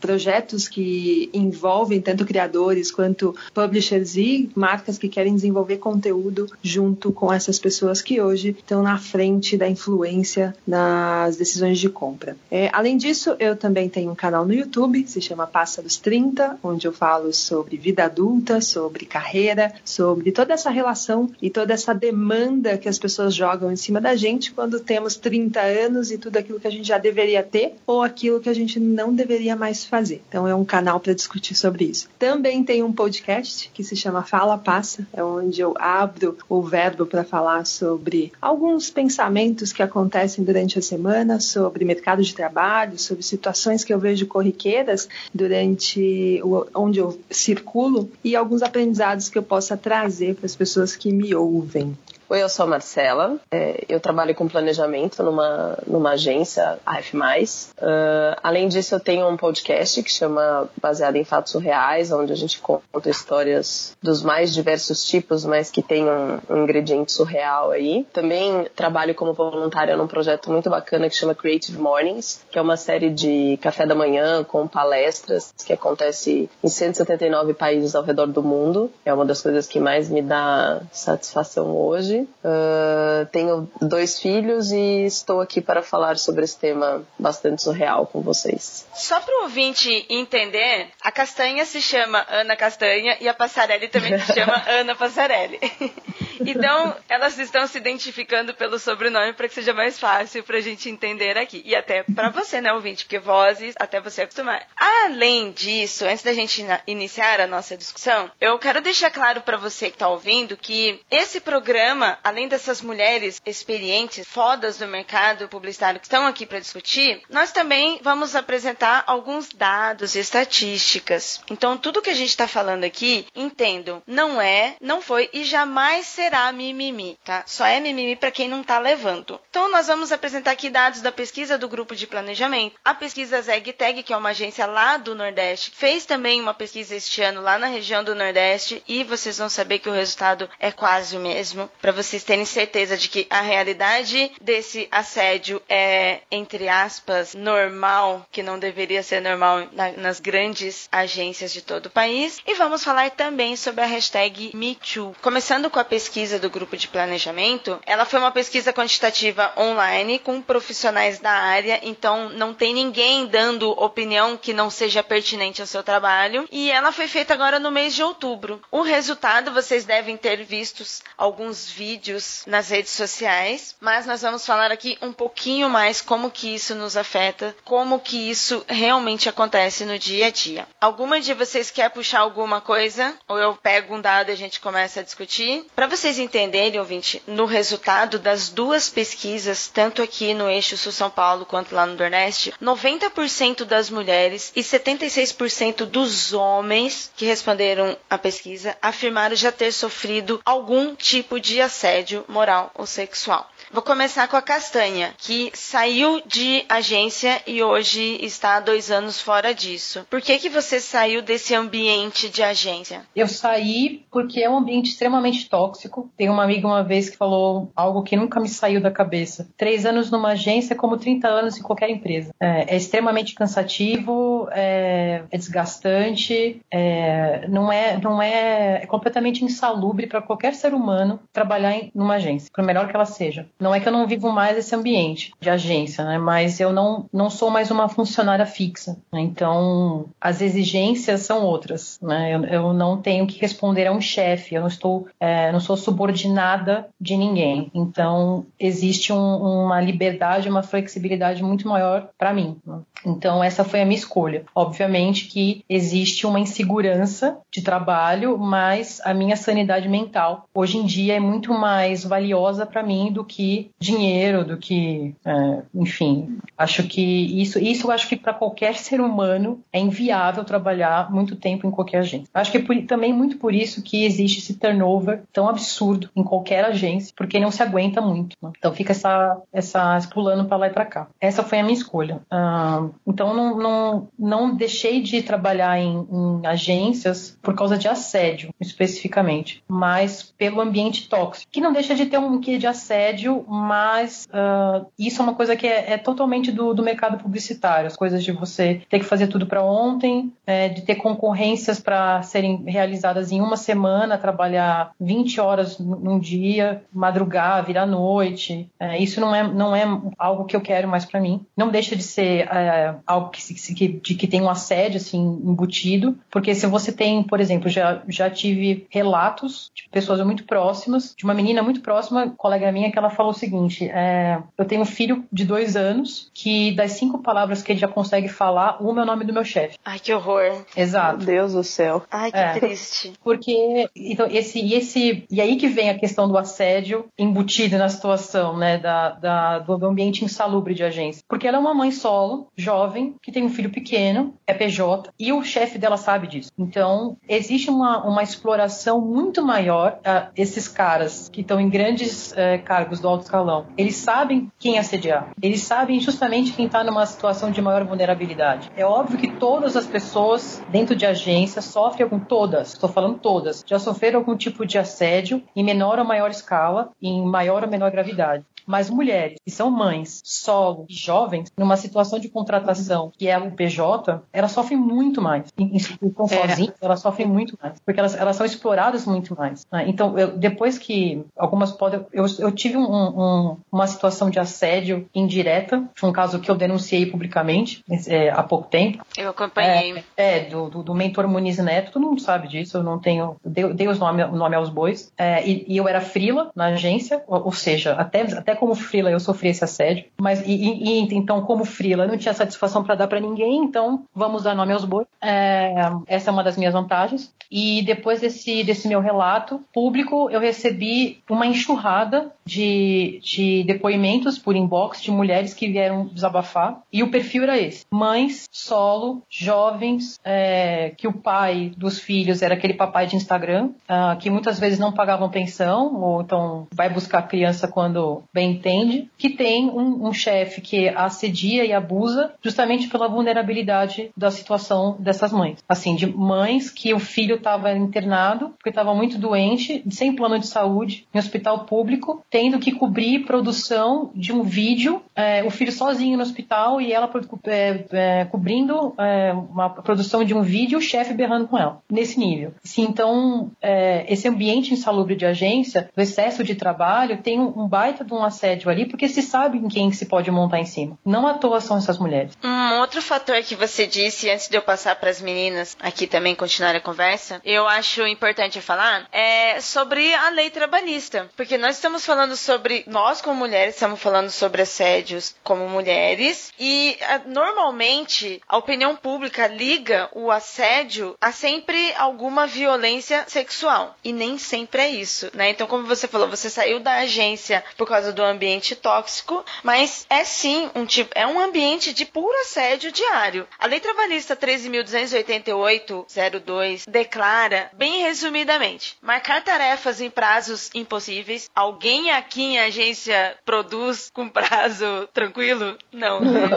projetos 0.00 0.68
que 0.68 1.28
envolvem 1.32 2.00
tanto 2.00 2.24
criadores 2.24 2.90
quanto 2.90 3.34
publishers 3.52 4.16
e 4.16 4.50
marcas 4.54 4.98
que 4.98 5.08
querem 5.08 5.34
desenvolver 5.34 5.78
conteúdo 5.78 6.46
junto 6.62 7.12
com 7.12 7.32
essas 7.32 7.58
pessoas 7.58 8.00
que 8.00 8.20
hoje 8.20 8.50
estão 8.50 8.82
na 8.82 8.98
frente 8.98 9.56
da 9.56 9.68
influência 9.68 10.54
nas 10.66 11.36
decisões 11.36 11.78
de 11.78 11.88
compra. 11.88 12.36
É, 12.50 12.70
além 12.72 12.96
disso, 12.96 13.34
eu 13.38 13.56
também 13.56 13.88
tenho 13.88 14.10
um 14.10 14.14
canal 14.14 14.44
no 14.44 14.54
YouTube, 14.54 15.06
se 15.06 15.20
chama 15.20 15.46
Pássaros 15.46 15.96
30, 15.96 16.58
onde 16.62 16.86
eu 16.86 16.92
falo 16.92 17.32
sobre 17.32 17.76
vida 17.76 18.04
adulta, 18.04 18.60
sobre 18.60 18.93
carreira, 19.04 19.72
sobre 19.84 20.30
toda 20.32 20.54
essa 20.54 20.70
relação 20.70 21.30
e 21.40 21.50
toda 21.50 21.74
essa 21.74 21.94
demanda 21.94 22.78
que 22.78 22.88
as 22.88 22.98
pessoas 22.98 23.34
jogam 23.34 23.72
em 23.72 23.76
cima 23.76 24.00
da 24.00 24.14
gente 24.14 24.52
quando 24.52 24.80
temos 24.80 25.16
30 25.16 25.60
anos 25.60 26.10
e 26.10 26.18
tudo 26.18 26.36
aquilo 26.36 26.60
que 26.60 26.66
a 26.66 26.70
gente 26.70 26.86
já 26.86 26.98
deveria 26.98 27.42
ter 27.42 27.74
ou 27.86 28.02
aquilo 28.02 28.40
que 28.40 28.48
a 28.48 28.54
gente 28.54 28.78
não 28.78 29.14
deveria 29.14 29.56
mais 29.56 29.84
fazer. 29.84 30.22
Então 30.28 30.46
é 30.46 30.54
um 30.54 30.64
canal 30.64 31.00
para 31.00 31.14
discutir 31.14 31.54
sobre 31.54 31.84
isso. 31.84 32.08
Também 32.18 32.62
tem 32.62 32.82
um 32.82 32.92
podcast 32.92 33.70
que 33.72 33.82
se 33.82 33.96
chama 33.96 34.22
Fala 34.22 34.58
Passa, 34.58 35.06
é 35.12 35.22
onde 35.22 35.60
eu 35.60 35.74
abro 35.78 36.36
o 36.48 36.62
verbo 36.62 37.06
para 37.06 37.24
falar 37.24 37.64
sobre 37.66 38.32
alguns 38.40 38.90
pensamentos 38.90 39.72
que 39.72 39.82
acontecem 39.82 40.44
durante 40.44 40.78
a 40.78 40.82
semana, 40.82 41.40
sobre 41.40 41.84
mercado 41.84 42.22
de 42.22 42.34
trabalho, 42.34 42.98
sobre 42.98 43.22
situações 43.22 43.84
que 43.84 43.92
eu 43.92 43.98
vejo 43.98 44.26
corriqueiras 44.26 45.08
durante 45.32 46.40
o, 46.42 46.66
onde 46.74 46.98
eu 46.98 47.18
circulo 47.30 48.10
e 48.22 48.36
alguns 48.36 48.62
aprendizados 48.62 48.83
que 49.28 49.38
eu 49.38 49.42
possa 49.42 49.76
trazer 49.76 50.34
para 50.34 50.46
as 50.46 50.56
pessoas 50.56 50.96
que 50.96 51.12
me 51.12 51.34
ouvem. 51.34 51.96
Oi, 52.26 52.42
eu 52.42 52.48
sou 52.48 52.64
a 52.64 52.66
Marcela. 52.66 53.36
É, 53.50 53.84
eu 53.86 54.00
trabalho 54.00 54.34
com 54.34 54.48
planejamento 54.48 55.22
numa, 55.22 55.78
numa 55.86 56.12
agência, 56.12 56.78
AF+. 56.86 57.14
Uh, 57.14 58.34
além 58.42 58.66
disso, 58.66 58.94
eu 58.94 59.00
tenho 59.00 59.28
um 59.28 59.36
podcast 59.36 60.02
que 60.02 60.10
chama 60.10 60.66
Baseado 60.80 61.16
em 61.16 61.24
Fatos 61.24 61.54
Reais, 61.60 62.10
onde 62.10 62.32
a 62.32 62.36
gente 62.36 62.60
conta 62.60 63.10
histórias 63.10 63.94
dos 64.02 64.22
mais 64.22 64.54
diversos 64.54 65.04
tipos, 65.04 65.44
mas 65.44 65.70
que 65.70 65.82
tem 65.82 66.08
um, 66.08 66.38
um 66.48 66.62
ingrediente 66.62 67.12
surreal 67.12 67.70
aí. 67.70 68.06
Também 68.10 68.66
trabalho 68.74 69.14
como 69.14 69.34
voluntária 69.34 69.94
num 69.94 70.06
projeto 70.06 70.50
muito 70.50 70.70
bacana 70.70 71.10
que 71.10 71.16
chama 71.16 71.34
Creative 71.34 71.78
Mornings, 71.78 72.42
que 72.50 72.58
é 72.58 72.62
uma 72.62 72.78
série 72.78 73.10
de 73.10 73.58
café 73.60 73.84
da 73.84 73.94
manhã 73.94 74.42
com 74.44 74.66
palestras 74.66 75.52
que 75.66 75.74
acontece 75.74 76.48
em 76.62 76.68
179 76.68 77.52
países 77.52 77.94
ao 77.94 78.02
redor 78.02 78.26
do 78.26 78.42
mundo. 78.42 78.90
É 79.04 79.12
uma 79.12 79.26
das 79.26 79.42
coisas 79.42 79.66
que 79.66 79.78
mais 79.78 80.08
me 80.08 80.22
dá 80.22 80.80
satisfação 80.90 81.76
hoje. 81.76 82.23
Uh, 82.44 83.26
tenho 83.32 83.70
dois 83.80 84.18
filhos 84.18 84.72
e 84.72 85.04
estou 85.04 85.40
aqui 85.40 85.60
para 85.60 85.82
falar 85.82 86.18
sobre 86.18 86.44
esse 86.44 86.58
tema 86.58 87.02
bastante 87.18 87.62
surreal 87.62 88.06
com 88.06 88.20
vocês. 88.20 88.86
Só 88.94 89.20
para 89.20 89.40
o 89.40 89.42
ouvinte 89.44 90.06
entender, 90.08 90.88
a 91.02 91.12
Castanha 91.12 91.64
se 91.64 91.80
chama 91.80 92.24
Ana 92.28 92.56
Castanha 92.56 93.16
e 93.20 93.28
a 93.28 93.34
Passarelli 93.34 93.88
também 93.88 94.18
se 94.18 94.34
chama 94.34 94.62
Ana 94.68 94.94
Passarelli. 94.94 95.58
Então, 96.40 96.96
elas 97.08 97.38
estão 97.38 97.66
se 97.66 97.78
identificando 97.78 98.54
pelo 98.54 98.78
sobrenome 98.78 99.32
para 99.32 99.48
que 99.48 99.54
seja 99.54 99.72
mais 99.72 99.98
fácil 99.98 100.42
para 100.42 100.58
a 100.58 100.60
gente 100.60 100.88
entender 100.88 101.36
aqui. 101.38 101.62
E 101.64 101.74
até 101.74 102.02
para 102.02 102.30
você, 102.30 102.60
né, 102.60 102.72
ouvinte? 102.72 103.04
Porque 103.04 103.18
vozes, 103.18 103.74
até 103.78 104.00
você 104.00 104.22
acostumar. 104.22 104.66
Além 104.76 105.52
disso, 105.52 106.04
antes 106.04 106.22
da 106.22 106.32
gente 106.32 106.64
iniciar 106.86 107.40
a 107.40 107.46
nossa 107.46 107.76
discussão, 107.76 108.30
eu 108.40 108.58
quero 108.58 108.80
deixar 108.80 109.10
claro 109.10 109.40
para 109.40 109.56
você 109.56 109.88
que 109.88 109.96
está 109.96 110.08
ouvindo 110.08 110.56
que 110.56 111.00
esse 111.10 111.40
programa, 111.40 112.18
além 112.22 112.48
dessas 112.48 112.82
mulheres 112.82 113.40
experientes, 113.44 114.26
fodas 114.26 114.78
do 114.78 114.86
mercado 114.86 115.48
publicitário 115.48 116.00
que 116.00 116.06
estão 116.06 116.26
aqui 116.26 116.46
para 116.46 116.60
discutir, 116.60 117.22
nós 117.30 117.52
também 117.52 118.00
vamos 118.02 118.34
apresentar 118.34 119.04
alguns 119.06 119.48
dados 119.48 120.14
e 120.14 120.18
estatísticas. 120.18 121.40
Então, 121.50 121.76
tudo 121.76 122.02
que 122.02 122.10
a 122.10 122.14
gente 122.14 122.30
está 122.30 122.48
falando 122.48 122.84
aqui, 122.84 123.26
entendo, 123.34 124.02
não 124.06 124.40
é, 124.40 124.76
não 124.80 125.00
foi 125.00 125.28
e 125.32 125.44
jamais 125.44 126.06
será 126.06 126.23
será 126.24 126.50
mimimi, 126.52 127.18
tá? 127.22 127.44
Só 127.46 127.66
é 127.66 127.78
mimimi 127.78 128.16
para 128.16 128.30
quem 128.30 128.48
não 128.48 128.62
está 128.62 128.78
levando. 128.78 129.38
Então, 129.50 129.70
nós 129.70 129.88
vamos 129.88 130.10
apresentar 130.10 130.52
aqui 130.52 130.70
dados 130.70 131.02
da 131.02 131.12
pesquisa 131.12 131.58
do 131.58 131.68
grupo 131.68 131.94
de 131.94 132.06
planejamento. 132.06 132.76
A 132.82 132.94
pesquisa 132.94 133.42
ZegTag, 133.42 134.02
que 134.02 134.12
é 134.12 134.16
uma 134.16 134.30
agência 134.30 134.64
lá 134.64 134.96
do 134.96 135.14
Nordeste, 135.14 135.70
fez 135.70 136.06
também 136.06 136.40
uma 136.40 136.54
pesquisa 136.54 136.96
este 136.96 137.20
ano 137.20 137.42
lá 137.42 137.58
na 137.58 137.66
região 137.66 138.02
do 138.02 138.14
Nordeste 138.14 138.82
e 138.88 139.04
vocês 139.04 139.36
vão 139.36 139.50
saber 139.50 139.80
que 139.80 139.88
o 139.88 139.92
resultado 139.92 140.48
é 140.58 140.72
quase 140.72 141.14
o 141.14 141.20
mesmo, 141.20 141.70
para 141.80 141.92
vocês 141.92 142.24
terem 142.24 142.46
certeza 142.46 142.96
de 142.96 143.08
que 143.10 143.26
a 143.28 143.42
realidade 143.42 144.32
desse 144.40 144.88
assédio 144.90 145.60
é, 145.68 146.20
entre 146.30 146.70
aspas, 146.70 147.34
normal, 147.34 148.26
que 148.32 148.42
não 148.42 148.58
deveria 148.58 149.02
ser 149.02 149.20
normal 149.20 149.68
na, 149.72 149.92
nas 149.92 150.20
grandes 150.20 150.88
agências 150.90 151.52
de 151.52 151.60
todo 151.60 151.86
o 151.86 151.90
país. 151.90 152.40
E 152.46 152.54
vamos 152.54 152.82
falar 152.82 153.10
também 153.10 153.56
sobre 153.56 153.84
a 153.84 153.86
hashtag 153.86 154.52
MeToo. 154.54 155.14
Começando 155.20 155.68
com 155.68 155.78
a 155.78 155.84
pesquisa 155.84 156.13
pesquisa 156.14 156.38
do 156.38 156.48
grupo 156.48 156.76
de 156.76 156.86
planejamento, 156.86 157.80
ela 157.84 158.04
foi 158.04 158.20
uma 158.20 158.30
pesquisa 158.30 158.72
quantitativa 158.72 159.52
online 159.58 160.20
com 160.20 160.40
profissionais 160.40 161.18
da 161.18 161.32
área, 161.32 161.80
então 161.82 162.28
não 162.28 162.54
tem 162.54 162.72
ninguém 162.72 163.26
dando 163.26 163.68
opinião 163.70 164.36
que 164.36 164.52
não 164.52 164.70
seja 164.70 165.02
pertinente 165.02 165.60
ao 165.60 165.66
seu 165.66 165.82
trabalho. 165.82 166.46
E 166.52 166.70
ela 166.70 166.92
foi 166.92 167.08
feita 167.08 167.34
agora 167.34 167.58
no 167.58 167.72
mês 167.72 167.96
de 167.96 168.02
outubro. 168.04 168.62
O 168.70 168.82
resultado 168.82 169.50
vocês 169.50 169.84
devem 169.84 170.16
ter 170.16 170.44
visto 170.44 170.84
alguns 171.18 171.68
vídeos 171.68 172.44
nas 172.46 172.68
redes 172.68 172.92
sociais, 172.92 173.74
mas 173.80 174.06
nós 174.06 174.22
vamos 174.22 174.46
falar 174.46 174.70
aqui 174.70 174.96
um 175.02 175.12
pouquinho 175.12 175.68
mais 175.68 176.00
como 176.00 176.30
que 176.30 176.54
isso 176.54 176.76
nos 176.76 176.96
afeta, 176.96 177.56
como 177.64 177.98
que 177.98 178.30
isso 178.30 178.64
realmente 178.68 179.28
acontece 179.28 179.84
no 179.84 179.98
dia 179.98 180.28
a 180.28 180.30
dia. 180.30 180.68
Alguma 180.80 181.20
de 181.20 181.34
vocês 181.34 181.72
quer 181.72 181.90
puxar 181.90 182.20
alguma 182.20 182.60
coisa? 182.60 183.16
Ou 183.26 183.36
eu 183.36 183.56
pego 183.56 183.96
um 183.96 184.00
dado 184.00 184.28
e 184.28 184.32
a 184.32 184.36
gente 184.36 184.60
começa 184.60 185.00
a 185.00 185.02
discutir? 185.02 185.66
Para 185.74 185.88
vocês 186.04 186.18
entenderem, 186.18 186.78
ouvinte, 186.78 187.22
no 187.26 187.46
resultado 187.46 188.18
das 188.18 188.50
duas 188.50 188.90
pesquisas, 188.90 189.68
tanto 189.68 190.02
aqui 190.02 190.34
no 190.34 190.50
eixo 190.50 190.76
Sul-São 190.76 191.08
Paulo 191.08 191.46
quanto 191.46 191.74
lá 191.74 191.86
no 191.86 191.94
Nordeste, 191.94 192.52
90% 192.62 193.64
das 193.64 193.88
mulheres 193.88 194.52
e 194.54 194.60
76% 194.60 195.86
dos 195.86 196.34
homens 196.34 197.10
que 197.16 197.24
responderam 197.24 197.96
à 198.10 198.18
pesquisa 198.18 198.76
afirmaram 198.82 199.34
já 199.34 199.50
ter 199.50 199.72
sofrido 199.72 200.42
algum 200.44 200.94
tipo 200.94 201.40
de 201.40 201.58
assédio 201.62 202.22
moral 202.28 202.70
ou 202.74 202.84
sexual. 202.84 203.48
Vou 203.74 203.82
começar 203.82 204.28
com 204.28 204.36
a 204.36 204.40
Castanha, 204.40 205.12
que 205.18 205.50
saiu 205.52 206.22
de 206.28 206.64
agência 206.68 207.42
e 207.44 207.60
hoje 207.60 208.24
está 208.24 208.58
há 208.58 208.60
dois 208.60 208.88
anos 208.88 209.20
fora 209.20 209.52
disso. 209.52 210.06
Por 210.08 210.22
que, 210.22 210.38
que 210.38 210.48
você 210.48 210.78
saiu 210.78 211.20
desse 211.20 211.56
ambiente 211.56 212.28
de 212.28 212.40
agência? 212.40 213.00
Eu 213.16 213.26
saí 213.26 214.04
porque 214.12 214.40
é 214.40 214.48
um 214.48 214.58
ambiente 214.58 214.90
extremamente 214.90 215.48
tóxico. 215.48 216.08
Tem 216.16 216.30
uma 216.30 216.44
amiga 216.44 216.68
uma 216.68 216.84
vez 216.84 217.10
que 217.10 217.16
falou 217.16 217.72
algo 217.74 218.04
que 218.04 218.16
nunca 218.16 218.38
me 218.38 218.48
saiu 218.48 218.80
da 218.80 218.92
cabeça. 218.92 219.48
Três 219.56 219.84
anos 219.84 220.08
numa 220.08 220.28
agência 220.28 220.74
é 220.74 220.76
como 220.76 220.96
30 220.96 221.26
anos 221.26 221.58
em 221.58 221.62
qualquer 221.62 221.90
empresa. 221.90 222.32
É, 222.38 222.74
é 222.74 222.76
extremamente 222.76 223.34
cansativo, 223.34 224.46
é, 224.52 225.24
é 225.28 225.36
desgastante, 225.36 226.60
é, 226.70 227.48
não, 227.48 227.72
é, 227.72 227.98
não 228.00 228.22
é, 228.22 228.84
é 228.84 228.86
completamente 228.86 229.44
insalubre 229.44 230.06
para 230.06 230.22
qualquer 230.22 230.54
ser 230.54 230.72
humano 230.74 231.18
trabalhar 231.32 231.72
em 231.72 231.90
numa 231.92 232.14
agência, 232.14 232.48
por 232.54 232.62
melhor 232.62 232.86
que 232.86 232.94
ela 232.94 233.04
seja. 233.04 233.48
Não 233.64 233.74
é 233.74 233.80
que 233.80 233.88
eu 233.88 233.92
não 233.92 234.06
vivo 234.06 234.30
mais 234.30 234.58
esse 234.58 234.74
ambiente 234.74 235.32
de 235.40 235.48
agência, 235.48 236.04
né? 236.04 236.18
Mas 236.18 236.60
eu 236.60 236.70
não, 236.70 237.06
não 237.10 237.30
sou 237.30 237.48
mais 237.48 237.70
uma 237.70 237.88
funcionária 237.88 238.44
fixa. 238.44 238.98
Né? 239.10 239.22
Então, 239.22 240.04
as 240.20 240.42
exigências 240.42 241.22
são 241.22 241.42
outras, 241.42 241.98
né? 242.02 242.34
Eu, 242.34 242.44
eu 242.44 242.72
não 242.74 243.00
tenho 243.00 243.26
que 243.26 243.40
responder 243.40 243.86
a 243.86 243.92
um 243.92 244.02
chefe, 244.02 244.54
eu 244.54 244.60
não 244.60 244.68
estou, 244.68 245.06
é, 245.18 245.50
não 245.50 245.60
sou 245.60 245.78
subordinada 245.78 246.86
de 247.00 247.16
ninguém. 247.16 247.70
Então, 247.74 248.44
existe 248.60 249.14
um, 249.14 249.64
uma 249.64 249.80
liberdade, 249.80 250.46
uma 250.46 250.62
flexibilidade 250.62 251.42
muito 251.42 251.66
maior 251.66 252.10
para 252.18 252.34
mim. 252.34 252.58
Né? 252.66 252.80
Então, 253.06 253.42
essa 253.42 253.64
foi 253.64 253.80
a 253.80 253.86
minha 253.86 253.98
escolha. 253.98 254.44
Obviamente 254.54 255.26
que 255.26 255.64
existe 255.70 256.26
uma 256.26 256.40
insegurança 256.40 257.38
de 257.50 257.62
trabalho, 257.62 258.36
mas 258.36 259.00
a 259.04 259.14
minha 259.14 259.36
sanidade 259.36 259.88
mental 259.88 260.48
hoje 260.54 260.76
em 260.76 260.84
dia 260.84 261.14
é 261.14 261.20
muito 261.20 261.52
mais 261.54 262.04
valiosa 262.04 262.66
para 262.66 262.82
mim 262.82 263.10
do 263.10 263.24
que 263.24 263.53
dinheiro, 263.78 264.44
do 264.44 264.56
que, 264.56 265.14
é, 265.24 265.62
enfim, 265.74 266.38
acho 266.56 266.82
que 266.84 267.02
isso, 267.40 267.58
isso 267.58 267.86
eu 267.86 267.90
acho 267.90 268.08
que 268.08 268.16
para 268.16 268.34
qualquer 268.34 268.74
ser 268.76 269.00
humano 269.00 269.60
é 269.72 269.78
inviável 269.78 270.44
trabalhar 270.44 271.10
muito 271.12 271.36
tempo 271.36 271.66
em 271.66 271.70
qualquer 271.70 271.98
agência. 271.98 272.28
Acho 272.32 272.50
que 272.50 272.58
é 272.58 272.62
por, 272.62 272.76
também 272.86 273.12
muito 273.12 273.38
por 273.38 273.54
isso 273.54 273.82
que 273.82 274.04
existe 274.04 274.38
esse 274.38 274.54
turnover 274.54 275.22
tão 275.32 275.48
absurdo 275.48 276.10
em 276.14 276.22
qualquer 276.22 276.64
agência, 276.64 277.12
porque 277.16 277.40
não 277.40 277.50
se 277.50 277.62
aguenta 277.62 278.00
muito. 278.00 278.36
Né? 278.42 278.50
Então 278.58 278.72
fica 278.72 278.92
essa, 278.92 279.40
essa 279.52 279.98
pulando 280.12 280.46
para 280.46 280.56
lá 280.56 280.66
e 280.68 280.70
para 280.70 280.84
cá. 280.84 281.08
Essa 281.20 281.42
foi 281.42 281.58
a 281.58 281.62
minha 281.62 281.74
escolha. 281.74 282.20
Uh, 282.32 282.94
então 283.06 283.34
não, 283.34 283.58
não, 283.58 284.08
não 284.18 284.56
deixei 284.56 285.02
de 285.02 285.22
trabalhar 285.22 285.78
em, 285.78 286.06
em 286.10 286.46
agências 286.46 287.38
por 287.42 287.54
causa 287.54 287.76
de 287.76 287.88
assédio, 287.88 288.50
especificamente, 288.60 289.62
mas 289.68 290.34
pelo 290.36 290.60
ambiente 290.60 291.08
tóxico, 291.08 291.50
que 291.50 291.60
não 291.60 291.72
deixa 291.72 291.94
de 291.94 292.06
ter 292.06 292.18
um 292.18 292.40
quê 292.40 292.58
de 292.58 292.66
assédio, 292.66 293.43
mas 293.48 294.26
uh, 294.30 294.86
isso 294.98 295.20
é 295.20 295.24
uma 295.24 295.34
coisa 295.34 295.56
que 295.56 295.66
é, 295.66 295.92
é 295.92 295.98
totalmente 295.98 296.50
do, 296.52 296.74
do, 296.74 296.82
mercado 296.82 297.18
publicitário, 297.18 297.86
as 297.86 297.96
coisas 297.96 298.22
de 298.22 298.32
você 298.32 298.82
ter 298.88 298.98
que 298.98 299.04
fazer 299.04 299.26
tudo 299.26 299.46
para 299.46 299.62
ontem, 299.62 300.32
é, 300.46 300.68
de 300.68 300.82
ter 300.82 300.96
concorrências 300.96 301.80
para 301.80 302.22
serem 302.22 302.64
realizadas 302.66 303.32
em 303.32 303.40
uma 303.40 303.56
semana, 303.56 304.18
trabalhar 304.18 304.92
20 305.00 305.40
horas 305.40 305.78
num 305.78 306.18
dia, 306.18 306.82
madrugar, 306.92 307.64
virar 307.64 307.86
noite. 307.86 308.68
É, 308.78 308.98
isso 308.98 309.20
não 309.20 309.34
é, 309.34 309.42
não 309.42 309.74
é 309.74 309.84
algo 310.18 310.44
que 310.44 310.56
eu 310.56 310.60
quero 310.60 310.88
mais 310.88 311.04
para 311.04 311.20
mim. 311.20 311.44
Não 311.56 311.70
deixa 311.70 311.96
de 311.96 312.02
ser 312.02 312.48
é, 312.48 312.94
algo 313.06 313.30
que, 313.30 313.74
que, 313.74 313.88
de 313.88 314.14
que 314.14 314.26
tem 314.26 314.42
um 314.42 314.50
assédio 314.50 314.96
assim 314.96 315.20
embutido, 315.44 316.18
porque 316.30 316.54
se 316.54 316.66
você 316.66 316.92
tem, 316.92 317.22
por 317.22 317.40
exemplo, 317.40 317.68
já, 317.68 318.02
já 318.08 318.30
tive 318.30 318.86
relatos 318.90 319.70
de 319.74 319.88
pessoas 319.90 320.20
muito 320.24 320.44
próximas, 320.44 321.14
de 321.16 321.24
uma 321.24 321.34
menina 321.34 321.62
muito 321.62 321.80
próxima, 321.80 322.32
colega 322.36 322.72
minha, 322.72 322.90
que 322.90 322.98
ela 322.98 323.10
falou 323.10 323.23
o 323.28 323.34
seguinte: 323.34 323.88
é, 323.88 324.42
eu 324.56 324.64
tenho 324.64 324.82
um 324.82 324.86
filho 324.86 325.24
de 325.32 325.44
dois 325.44 325.76
anos 325.76 326.30
que 326.32 326.72
das 326.72 326.92
cinco 326.92 327.18
palavras 327.18 327.62
que 327.62 327.72
ele 327.72 327.78
já 327.78 327.88
consegue 327.88 328.28
falar, 328.28 328.82
uma 328.82 329.00
é 329.00 329.04
o 329.04 329.06
nome 329.06 329.24
do 329.24 329.32
meu 329.32 329.44
chefe. 329.44 329.78
Ai, 329.84 329.98
que 329.98 330.12
horror. 330.12 330.64
Exato. 330.76 331.18
Meu 331.18 331.26
Deus 331.26 331.52
do 331.52 331.64
céu. 331.64 332.02
Ai, 332.10 332.30
que 332.30 332.38
é, 332.38 332.52
triste. 332.58 333.12
Porque 333.22 333.88
então 333.94 334.26
esse 334.30 334.60
e 334.60 334.74
esse 334.74 335.24
e 335.30 335.40
aí 335.40 335.56
que 335.56 335.68
vem 335.68 335.90
a 335.90 335.98
questão 335.98 336.28
do 336.28 336.36
assédio 336.38 337.06
embutido 337.18 337.78
na 337.78 337.88
situação, 337.88 338.56
né, 338.56 338.78
da, 338.78 339.10
da 339.10 339.58
do 339.58 339.86
ambiente 339.86 340.24
insalubre 340.24 340.74
de 340.74 340.84
agência. 340.84 341.22
Porque 341.28 341.46
ela 341.46 341.56
é 341.56 341.60
uma 341.60 341.74
mãe 341.74 341.90
solo, 341.90 342.48
jovem, 342.56 343.14
que 343.22 343.32
tem 343.32 343.44
um 343.44 343.48
filho 343.48 343.70
pequeno, 343.70 344.34
é 344.46 344.54
PJ, 344.54 345.10
e 345.18 345.32
o 345.32 345.42
chefe 345.42 345.78
dela 345.78 345.96
sabe 345.96 346.26
disso. 346.26 346.50
Então, 346.58 347.16
existe 347.28 347.70
uma, 347.70 348.04
uma 348.04 348.22
exploração 348.22 349.00
muito 349.00 349.42
maior. 349.42 349.98
Uh, 350.00 350.30
esses 350.36 350.68
caras 350.68 351.28
que 351.28 351.40
estão 351.40 351.60
em 351.60 351.68
grandes 351.68 352.32
uh, 352.32 352.62
cargos 352.64 353.00
do 353.00 353.08
alto 353.14 353.24
escalão, 353.24 353.66
eles 353.76 353.96
sabem 353.96 354.48
quem 354.58 354.78
assediar. 354.78 355.30
Eles 355.40 355.62
sabem 355.62 356.00
justamente 356.00 356.52
quem 356.52 356.66
está 356.66 356.84
numa 356.84 357.06
situação 357.06 357.50
de 357.50 357.62
maior 357.62 357.84
vulnerabilidade. 357.84 358.70
É 358.76 358.84
óbvio 358.84 359.18
que 359.18 359.32
todas 359.32 359.76
as 359.76 359.86
pessoas 359.86 360.62
dentro 360.68 360.94
de 360.94 361.06
agência 361.06 361.62
sofrem 361.62 362.04
algum, 362.04 362.18
todas, 362.18 362.72
estou 362.72 362.88
falando 362.88 363.18
todas, 363.18 363.62
já 363.66 363.78
sofreram 363.78 364.20
algum 364.20 364.36
tipo 364.36 364.66
de 364.66 364.78
assédio 364.78 365.42
em 365.54 365.64
menor 365.64 365.98
ou 365.98 366.04
maior 366.04 366.30
escala, 366.30 366.90
em 367.00 367.24
maior 367.24 367.62
ou 367.62 367.70
menor 367.70 367.90
gravidade. 367.90 368.44
Mas 368.66 368.90
mulheres 368.90 369.38
que 369.44 369.50
são 369.50 369.70
mães, 369.70 370.20
solo 370.24 370.86
e 370.88 370.94
jovens, 370.94 371.52
numa 371.56 371.76
situação 371.76 372.18
de 372.18 372.28
contratação 372.28 373.12
que 373.16 373.28
é 373.28 373.38
o 373.38 373.50
PJ, 373.50 374.22
elas 374.32 374.52
sofrem 374.52 374.78
muito 374.78 375.20
mais. 375.20 375.52
Em 375.58 375.76
instituição 375.76 376.26
é. 376.26 376.48
sozinhas, 376.48 376.74
elas 376.80 377.00
sofrem 377.00 377.26
muito 377.26 377.58
mais. 377.60 377.78
Porque 377.84 378.00
elas, 378.00 378.14
elas 378.14 378.36
são 378.36 378.46
exploradas 378.46 379.06
muito 379.06 379.36
mais. 379.36 379.66
Né? 379.70 379.84
Então, 379.88 380.18
eu, 380.18 380.36
depois 380.36 380.78
que 380.78 381.24
algumas 381.36 381.72
podem. 381.72 382.04
Eu, 382.12 382.26
eu 382.38 382.52
tive 382.52 382.76
um, 382.76 382.84
um, 382.84 383.56
uma 383.70 383.86
situação 383.86 384.30
de 384.30 384.38
assédio 384.38 385.08
indireta, 385.14 385.84
foi 385.94 386.08
um 386.08 386.12
caso 386.12 386.38
que 386.38 386.50
eu 386.50 386.54
denunciei 386.54 387.06
publicamente 387.06 387.84
é, 388.06 388.30
há 388.30 388.42
pouco 388.42 388.68
tempo. 388.68 389.04
Eu 389.16 389.30
acompanhei. 389.30 390.04
É, 390.16 390.38
é 390.38 390.44
do, 390.44 390.68
do, 390.68 390.82
do, 390.82 390.94
mentor 390.94 391.28
Muniz 391.28 391.58
Neto, 391.58 391.92
todo 391.92 392.06
mundo 392.06 392.20
sabe 392.20 392.48
disso, 392.48 392.78
eu 392.78 392.82
não 392.82 392.98
tenho. 392.98 393.36
Dei, 393.44 393.72
dei 393.72 393.88
os 393.88 393.98
nome, 393.98 394.22
o 394.24 394.36
nome 394.36 394.56
aos 394.56 394.70
bois. 394.70 395.12
É, 395.16 395.46
e, 395.46 395.64
e, 395.68 395.76
eu 395.76 395.88
era 395.88 396.00
frila 396.00 396.50
na 396.54 396.66
agência, 396.66 397.22
ou, 397.26 397.46
ou 397.46 397.52
seja, 397.52 397.92
até, 397.94 398.22
até 398.22 398.53
como 398.54 398.74
frila 398.74 399.10
eu 399.10 399.20
sofri 399.20 399.48
esse 399.48 399.64
assédio, 399.64 400.04
mas 400.20 400.40
e, 400.46 400.52
e 400.52 401.14
então 401.14 401.42
como 401.42 401.64
frila 401.64 402.06
não 402.06 402.16
tinha 402.16 402.34
satisfação 402.34 402.82
para 402.82 402.94
dar 402.94 403.08
para 403.08 403.20
ninguém, 403.20 403.64
então 403.64 404.04
vamos 404.14 404.42
dar 404.42 404.54
nome 404.54 404.72
aos 404.72 404.84
bois. 404.84 405.06
É, 405.20 405.74
essa 406.06 406.30
é 406.30 406.32
uma 406.32 406.44
das 406.44 406.56
minhas 406.56 406.74
vantagens. 406.74 407.32
E 407.50 407.82
depois 407.82 408.20
desse, 408.20 408.64
desse 408.64 408.88
meu 408.88 409.00
relato 409.00 409.60
público, 409.72 410.28
eu 410.30 410.40
recebi 410.40 411.22
uma 411.30 411.46
enxurrada 411.46 412.32
de, 412.44 413.20
de 413.22 413.62
depoimentos 413.64 414.38
por 414.38 414.56
inbox 414.56 415.00
de 415.00 415.10
mulheres 415.10 415.54
que 415.54 415.68
vieram 415.68 416.06
desabafar. 416.06 416.80
E 416.92 417.02
o 417.02 417.10
perfil 417.10 417.44
era 417.44 417.58
esse: 417.58 417.84
mães, 417.90 418.48
solo, 418.50 419.22
jovens, 419.30 420.18
é, 420.24 420.92
que 420.96 421.06
o 421.06 421.12
pai 421.12 421.72
dos 421.76 421.98
filhos 421.98 422.42
era 422.42 422.54
aquele 422.54 422.74
papai 422.74 423.06
de 423.06 423.16
Instagram, 423.16 423.70
uh, 423.88 424.18
que 424.18 424.30
muitas 424.30 424.58
vezes 424.58 424.78
não 424.78 424.92
pagavam 424.92 425.30
pensão, 425.30 425.94
ou 426.00 426.22
então 426.22 426.66
vai 426.72 426.88
buscar 426.88 427.18
a 427.18 427.22
criança 427.22 427.68
quando 427.68 428.22
bem 428.32 428.43
entende 428.44 429.10
que 429.16 429.30
tem 429.30 429.68
um, 429.68 430.08
um 430.08 430.12
chefe 430.12 430.60
que 430.60 430.88
assedia 430.88 431.64
e 431.64 431.72
abusa 431.72 432.32
justamente 432.42 432.88
pela 432.88 433.08
vulnerabilidade 433.08 434.10
da 434.16 434.30
situação 434.30 434.96
dessas 434.98 435.32
mães. 435.32 435.58
Assim, 435.68 435.96
de 435.96 436.06
mães 436.06 436.70
que 436.70 436.92
o 436.94 436.98
filho 436.98 437.36
estava 437.36 437.72
internado 437.72 438.50
porque 438.50 438.70
estava 438.70 438.94
muito 438.94 439.18
doente, 439.18 439.84
sem 439.90 440.14
plano 440.14 440.38
de 440.38 440.46
saúde, 440.46 441.06
em 441.12 441.18
hospital 441.18 441.64
público, 441.64 442.24
tendo 442.30 442.58
que 442.58 442.72
cobrir 442.72 443.24
produção 443.24 444.10
de 444.14 444.32
um 444.32 444.42
vídeo, 444.42 445.02
é, 445.14 445.42
o 445.44 445.50
filho 445.50 445.72
sozinho 445.72 446.16
no 446.16 446.22
hospital 446.22 446.80
e 446.80 446.92
ela 446.92 447.10
é, 447.46 447.84
é, 447.92 448.24
cobrindo 448.24 448.94
é, 448.98 449.32
uma 449.32 449.70
produção 449.70 450.24
de 450.24 450.34
um 450.34 450.42
vídeo, 450.42 450.78
o 450.78 450.82
chefe 450.82 451.14
berrando 451.14 451.48
com 451.48 451.58
ela, 451.58 451.80
nesse 451.90 452.18
nível. 452.18 452.52
Assim, 452.64 452.82
então, 452.82 453.50
é, 453.60 454.04
esse 454.12 454.28
ambiente 454.28 454.72
insalubre 454.72 455.16
de 455.16 455.26
agência, 455.26 455.90
o 455.96 456.00
excesso 456.00 456.42
de 456.42 456.54
trabalho, 456.54 457.22
tem 457.22 457.40
um 457.40 457.66
baita 457.66 458.04
de 458.04 458.12
um 458.12 458.22
assédio 458.34 458.70
ali, 458.70 458.86
porque 458.86 459.08
se 459.08 459.22
sabe 459.22 459.58
em 459.58 459.68
quem 459.68 459.92
se 459.92 460.06
pode 460.06 460.30
montar 460.30 460.58
em 460.58 460.64
cima. 460.64 460.98
Não 461.04 461.26
à 461.26 461.34
toa 461.34 461.60
são 461.60 461.78
essas 461.78 461.98
mulheres. 461.98 462.36
Um 462.42 462.80
outro 462.80 463.00
fator 463.00 463.42
que 463.42 463.54
você 463.54 463.86
disse, 463.86 464.30
antes 464.30 464.48
de 464.48 464.56
eu 464.56 464.62
passar 464.62 464.96
para 464.96 465.10
as 465.10 465.20
meninas 465.20 465.76
aqui 465.80 466.06
também 466.06 466.34
continuar 466.34 466.74
a 466.74 466.80
conversa, 466.80 467.40
eu 467.44 467.66
acho 467.68 468.06
importante 468.06 468.60
falar, 468.60 469.06
é 469.12 469.60
sobre 469.60 470.12
a 470.14 470.30
lei 470.30 470.50
trabalhista. 470.50 471.30
Porque 471.36 471.56
nós 471.56 471.76
estamos 471.76 472.04
falando 472.04 472.36
sobre, 472.36 472.84
nós 472.86 473.20
como 473.20 473.36
mulheres, 473.36 473.74
estamos 473.74 474.00
falando 474.00 474.30
sobre 474.30 474.62
assédios 474.62 475.34
como 475.42 475.68
mulheres, 475.68 476.52
e 476.58 476.96
normalmente 477.26 478.40
a 478.48 478.56
opinião 478.56 478.96
pública 478.96 479.46
liga 479.46 480.08
o 480.12 480.30
assédio 480.30 481.16
a 481.20 481.30
sempre 481.32 481.94
alguma 481.96 482.46
violência 482.46 483.24
sexual. 483.28 483.96
E 484.02 484.12
nem 484.12 484.38
sempre 484.38 484.82
é 484.82 484.88
isso, 484.88 485.30
né? 485.34 485.50
Então, 485.50 485.66
como 485.66 485.86
você 485.86 486.08
falou, 486.08 486.28
você 486.28 486.50
saiu 486.50 486.80
da 486.80 486.96
agência 486.96 487.64
por 487.76 487.86
causa 487.86 488.12
do 488.12 488.22
ambiente 488.24 488.74
tóxico, 488.74 489.44
mas 489.62 490.06
é 490.08 490.24
sim 490.24 490.70
um 490.74 490.86
tipo, 490.86 491.10
é 491.14 491.26
um 491.26 491.38
ambiente 491.40 491.92
de 491.92 492.04
puro 492.04 492.36
assédio 492.40 492.92
diário. 492.92 493.48
A 493.58 493.66
Lei 493.66 493.80
Trabalhista 493.80 494.36
13.288-02 494.36 496.84
declara, 496.88 497.70
bem 497.74 498.02
resumidamente, 498.02 498.96
marcar 499.00 499.42
tarefas 499.42 500.00
em 500.00 500.10
prazos 500.10 500.70
impossíveis. 500.74 501.48
Alguém 501.54 502.10
aqui 502.10 502.42
em 502.42 502.60
agência 502.60 503.36
produz 503.44 504.10
com 504.12 504.28
prazo 504.28 505.08
tranquilo? 505.12 505.78
Não. 505.92 506.20
Né? 506.20 506.48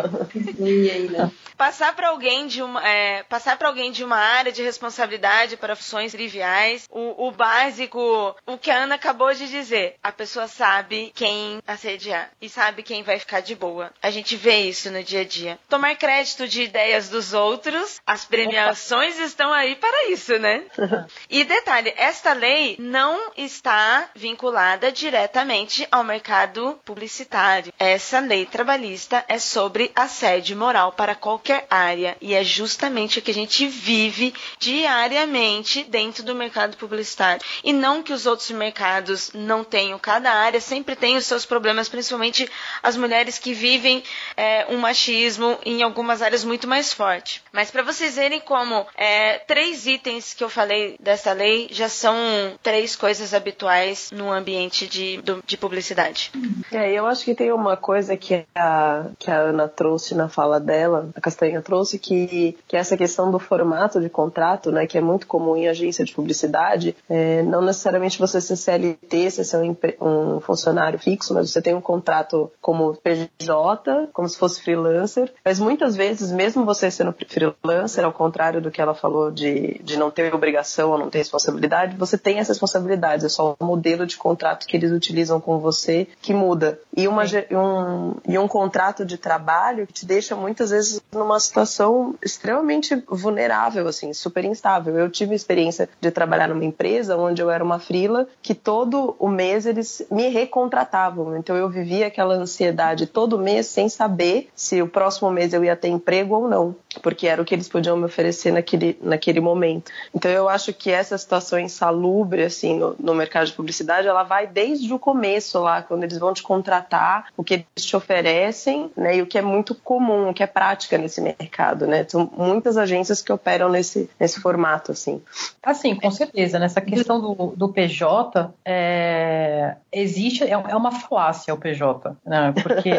Passar 1.58 1.96
para 1.96 2.10
alguém 2.10 2.46
de 2.46 2.62
uma, 2.62 2.88
é, 2.88 3.24
passar 3.24 3.58
para 3.58 3.68
alguém 3.68 3.92
de 3.92 4.04
uma 4.04 4.18
área 4.18 4.52
de 4.52 4.62
responsabilidade 4.62 5.58
para 5.58 5.76
funções 5.76 6.12
triviais. 6.12 6.86
O, 6.90 7.28
o 7.28 7.32
básico, 7.32 8.36
o 8.46 8.58
que 8.60 8.70
a 8.70 8.84
Ana 8.84 8.96
acabou 8.96 9.34
de 9.34 9.48
dizer, 9.48 9.96
a 10.04 10.12
pessoa 10.12 10.48
sabe 10.48 11.12
quem 11.16 11.57
assediar 11.66 12.30
e 12.42 12.50
sabe 12.50 12.84
quem 12.84 13.04
vai 13.04 13.20
ficar 13.20 13.42
de 13.42 13.56
boa. 13.56 13.92
A 14.02 14.12
gente 14.12 14.36
vê 14.36 14.62
isso 14.62 14.92
no 14.92 15.04
dia 15.04 15.22
a 15.22 15.26
dia. 15.26 15.60
Tomar 15.70 15.96
crédito 15.96 16.48
de 16.48 16.64
ideias 16.64 17.10
dos 17.10 17.34
outros, 17.34 18.00
as 18.06 18.26
premiações 18.26 19.16
Opa. 19.16 19.24
estão 19.24 19.54
aí 19.54 19.76
para 19.76 20.10
isso, 20.10 20.38
né? 20.38 20.64
e 21.30 21.44
detalhe, 21.44 21.94
esta 21.98 22.34
lei 22.34 22.76
não 22.80 23.32
está 23.36 24.10
vinculada 24.16 24.92
diretamente 24.92 25.88
ao 25.92 26.04
mercado 26.04 26.80
publicitário. 26.86 27.74
Essa 27.80 28.20
lei 28.20 28.46
trabalhista 28.46 29.24
é 29.28 29.40
sobre 29.40 29.92
assédio 29.96 30.58
moral 30.58 30.92
para 30.92 31.16
qualquer 31.16 31.38
qualquer 31.38 31.68
área. 31.70 32.18
E 32.20 32.34
é 32.34 32.44
justamente 32.44 33.20
o 33.20 33.22
que 33.22 33.32
a 33.32 33.34
gente 33.34 33.68
vive 33.68 34.34
diariamente 34.60 35.84
dentro 35.84 36.24
do 36.24 36.36
mercado 36.36 36.76
publicitário. 36.78 37.42
E 37.64 37.72
não 37.72 38.04
que 38.04 38.12
os 38.12 38.26
outros 38.26 38.50
mercados 38.52 39.32
não 39.34 39.64
tenham. 39.64 39.98
Cada 39.98 40.32
área 40.32 40.60
sempre 40.60 40.96
tem 40.96 41.16
os 41.16 41.26
seus 41.26 41.46
problemas, 41.48 41.89
principalmente 41.89 42.50
as 42.84 42.96
mulheres 42.96 43.39
que 43.39 43.54
vivem 43.54 44.04
é, 44.36 44.68
um 44.70 44.77
machismo 44.77 45.58
em 45.66 45.82
algumas 45.82 46.22
áreas 46.22 46.44
muito 46.44 46.68
mais 46.68 46.94
forte. 46.94 47.44
Mas 47.51 47.72
para 47.72 47.84
vocês 47.84 48.16
verem 48.16 48.39
como 48.39 48.86
é, 48.96 49.39
três 49.39 49.88
itens 49.88 50.34
que 50.34 50.44
eu 50.44 50.50
falei 50.50 50.96
dessa 51.00 51.34
lei 51.34 51.68
já 51.72 51.89
são 51.89 52.16
três 52.62 52.96
coisas 52.96 53.34
habituais 53.34 54.12
no 54.12 54.32
ambiente 54.32 54.88
de, 54.88 55.22
do, 55.22 55.44
de 55.46 55.58
publicidade. 55.58 56.32
É, 56.72 56.92
eu 56.92 57.08
acho 57.08 57.24
que 57.24 57.34
tem 57.34 57.51
uma 57.51 57.77
coisa 57.77 58.16
que 58.18 58.46
a, 58.56 59.06
que 59.18 59.32
a 59.32 59.38
Ana 59.38 59.68
trouxe 59.68 60.13
na 60.13 60.30
fala 60.30 60.60
dela, 60.60 61.10
a 61.16 61.22
Castanha 61.22 61.62
trouxe, 61.62 61.98
que, 61.98 62.58
que 62.68 62.75
essa 62.75 62.98
questão 62.98 63.32
do 63.32 63.39
formato 63.39 64.00
de 64.00 64.10
contrato, 64.10 64.72
né, 64.72 64.86
que 64.86 64.98
é 64.98 65.01
muito 65.01 65.27
comum 65.27 65.56
em 65.56 65.68
agência 65.68 66.04
de 66.04 66.13
publicidade, 66.13 66.96
é, 67.10 67.42
não 67.44 67.62
necessariamente 67.62 68.20
você 68.20 68.42
ser 68.42 68.56
CLT, 68.56 69.32
ser 69.32 69.58
um, 69.58 69.75
um, 70.01 70.39
funcionário 70.39 71.00
fixo, 71.00 71.34
mas 71.38 71.51
você 71.51 71.62
tem 71.62 71.75
um 71.75 71.82
contrato 71.82 72.51
como 72.62 72.96
PJ, 72.96 74.10
como 74.13 74.27
se 74.27 74.38
fosse 74.38 74.62
freelancer, 74.62 75.32
mas 75.44 75.60
muitas 75.60 75.96
vezes, 75.96 76.32
mesmo 76.32 76.65
você 76.65 76.89
sendo 76.89 77.13
freelancer, 77.27 78.03
ao 78.03 78.13
contrário 78.13 78.62
do 78.62 78.72
que 78.72 78.82
ela 78.82 78.94
falou 78.94 79.32
de, 79.32 79.79
de 79.84 79.98
não 79.98 80.10
ter 80.10 80.34
obrigação 80.34 80.91
ou 80.91 80.98
não 80.98 81.10
ter 81.10 81.20
responsabilidade, 81.20 81.96
você 81.96 82.17
tem 82.17 82.39
essa 82.39 82.51
responsabilidade, 82.51 83.25
é 83.25 83.29
só 83.29 83.56
o 83.60 83.65
modelo 83.65 84.06
de 84.06 84.17
contrato 84.17 84.65
que 84.65 84.75
eles 84.75 84.91
utilizam 84.91 85.39
com 85.39 85.60
você 85.60 86.08
que 86.22 86.34
muda. 86.34 86.79
E, 86.96 87.08
uma, 87.08 87.24
um, 87.51 88.15
e 88.27 88.38
um 88.38 88.48
contrato 88.48 89.06
de 89.06 89.17
trabalho 89.17 89.86
que 89.86 89.94
te 89.94 90.06
deixa 90.06 90.36
muitas 90.36 90.72
vezes 90.72 91.01
numa 91.12 91.39
situação 91.39 92.15
extremamente 92.22 93.03
vulnerável, 93.08 93.88
assim, 93.88 94.13
super 94.13 94.44
instável. 94.46 94.98
Eu 94.98 95.10
tive 95.10 95.34
a 95.34 95.36
experiência 95.36 95.89
de 96.00 96.12
trabalhar 96.12 96.48
numa 96.48 96.66
empresa 96.66 97.18
onde 97.18 97.42
eu 97.42 97.50
era 97.50 97.64
uma 97.64 97.79
frila 97.79 98.27
que 98.42 98.55
todo 98.55 99.16
o 99.20 99.27
mês 99.27 99.66
eles 99.66 100.05
me 100.09 100.29
recontratavam. 100.29 101.26
Então 101.35 101.55
eu 101.55 101.70
vivia 101.70 102.07
aquela 102.07 102.35
ansiedade 102.35 103.05
todo 103.05 103.40
mês 103.40 103.68
sem 103.68 103.90
saber 103.90 104.50
se 104.55 104.81
o 104.81 104.87
próximo 104.87 105.29
mês 105.31 105.53
eu 105.53 105.63
ia 105.63 105.75
ter 105.75 105.90
emprego 105.90 106.35
ou 106.35 106.48
não, 106.48 106.75
porque 107.01 107.27
era 107.27 107.42
o 107.42 107.46
que 107.46 107.55
eles 107.55 107.68
podiam 107.68 107.98
me 107.98 108.05
oferecer 108.05 108.51
naquele, 108.51 108.98
naquele 109.01 109.40
momento. 109.40 109.92
Então 110.13 110.31
eu 110.31 110.48
acho 110.48 110.74
que 110.74 110.92
essa 110.92 111.18
situação 111.18 111.59
insalubre, 111.59 112.44
assim, 112.44 112.77
no, 112.77 112.96
no 113.00 113.16
mercado 113.16 113.48
de 113.48 113.53
publicidade, 113.53 114.07
ela 114.07 114.24
vai 114.24 114.48
desde 114.48 114.94
o 114.94 115.00
começo 115.00 115.59
lá, 115.59 115.81
quando 115.81 116.03
eles 116.03 116.18
vão 116.18 116.33
te 116.33 116.44
contratar, 116.44 117.27
o 117.35 117.44
que 117.44 117.55
eles 117.55 117.85
te 117.85 117.96
oferecem, 117.96 118.92
né, 118.96 119.18
e 119.18 119.22
o 119.22 119.27
que 119.27 119.37
é 119.37 119.42
muito 119.42 119.74
comum, 119.75 120.29
o 120.29 120.33
que 120.33 120.44
é 120.44 120.48
prática 120.48 120.98
nesse 120.98 121.22
mercado, 121.22 121.87
né? 121.87 122.05
São 122.07 122.29
muitas 122.35 122.77
agências 122.77 123.22
que 123.22 123.31
operam 123.31 123.70
nesse, 123.70 124.09
nesse 124.20 124.40
formato, 124.40 124.92
assim. 124.92 125.22
Assim, 125.61 125.96
com 125.96 126.11
certeza. 126.11 126.59
Nessa 126.59 126.81
questão 126.81 127.20
do, 127.20 127.53
do 127.55 127.70
PJ, 127.70 128.51
é, 128.66 129.75
existe, 129.92 130.44
é, 130.44 130.51
é 130.51 130.75
uma 130.75 130.92
falácia 131.09 131.53
o 131.53 131.57
PJ, 131.57 132.15
né? 132.25 132.53
Porque 132.63 132.91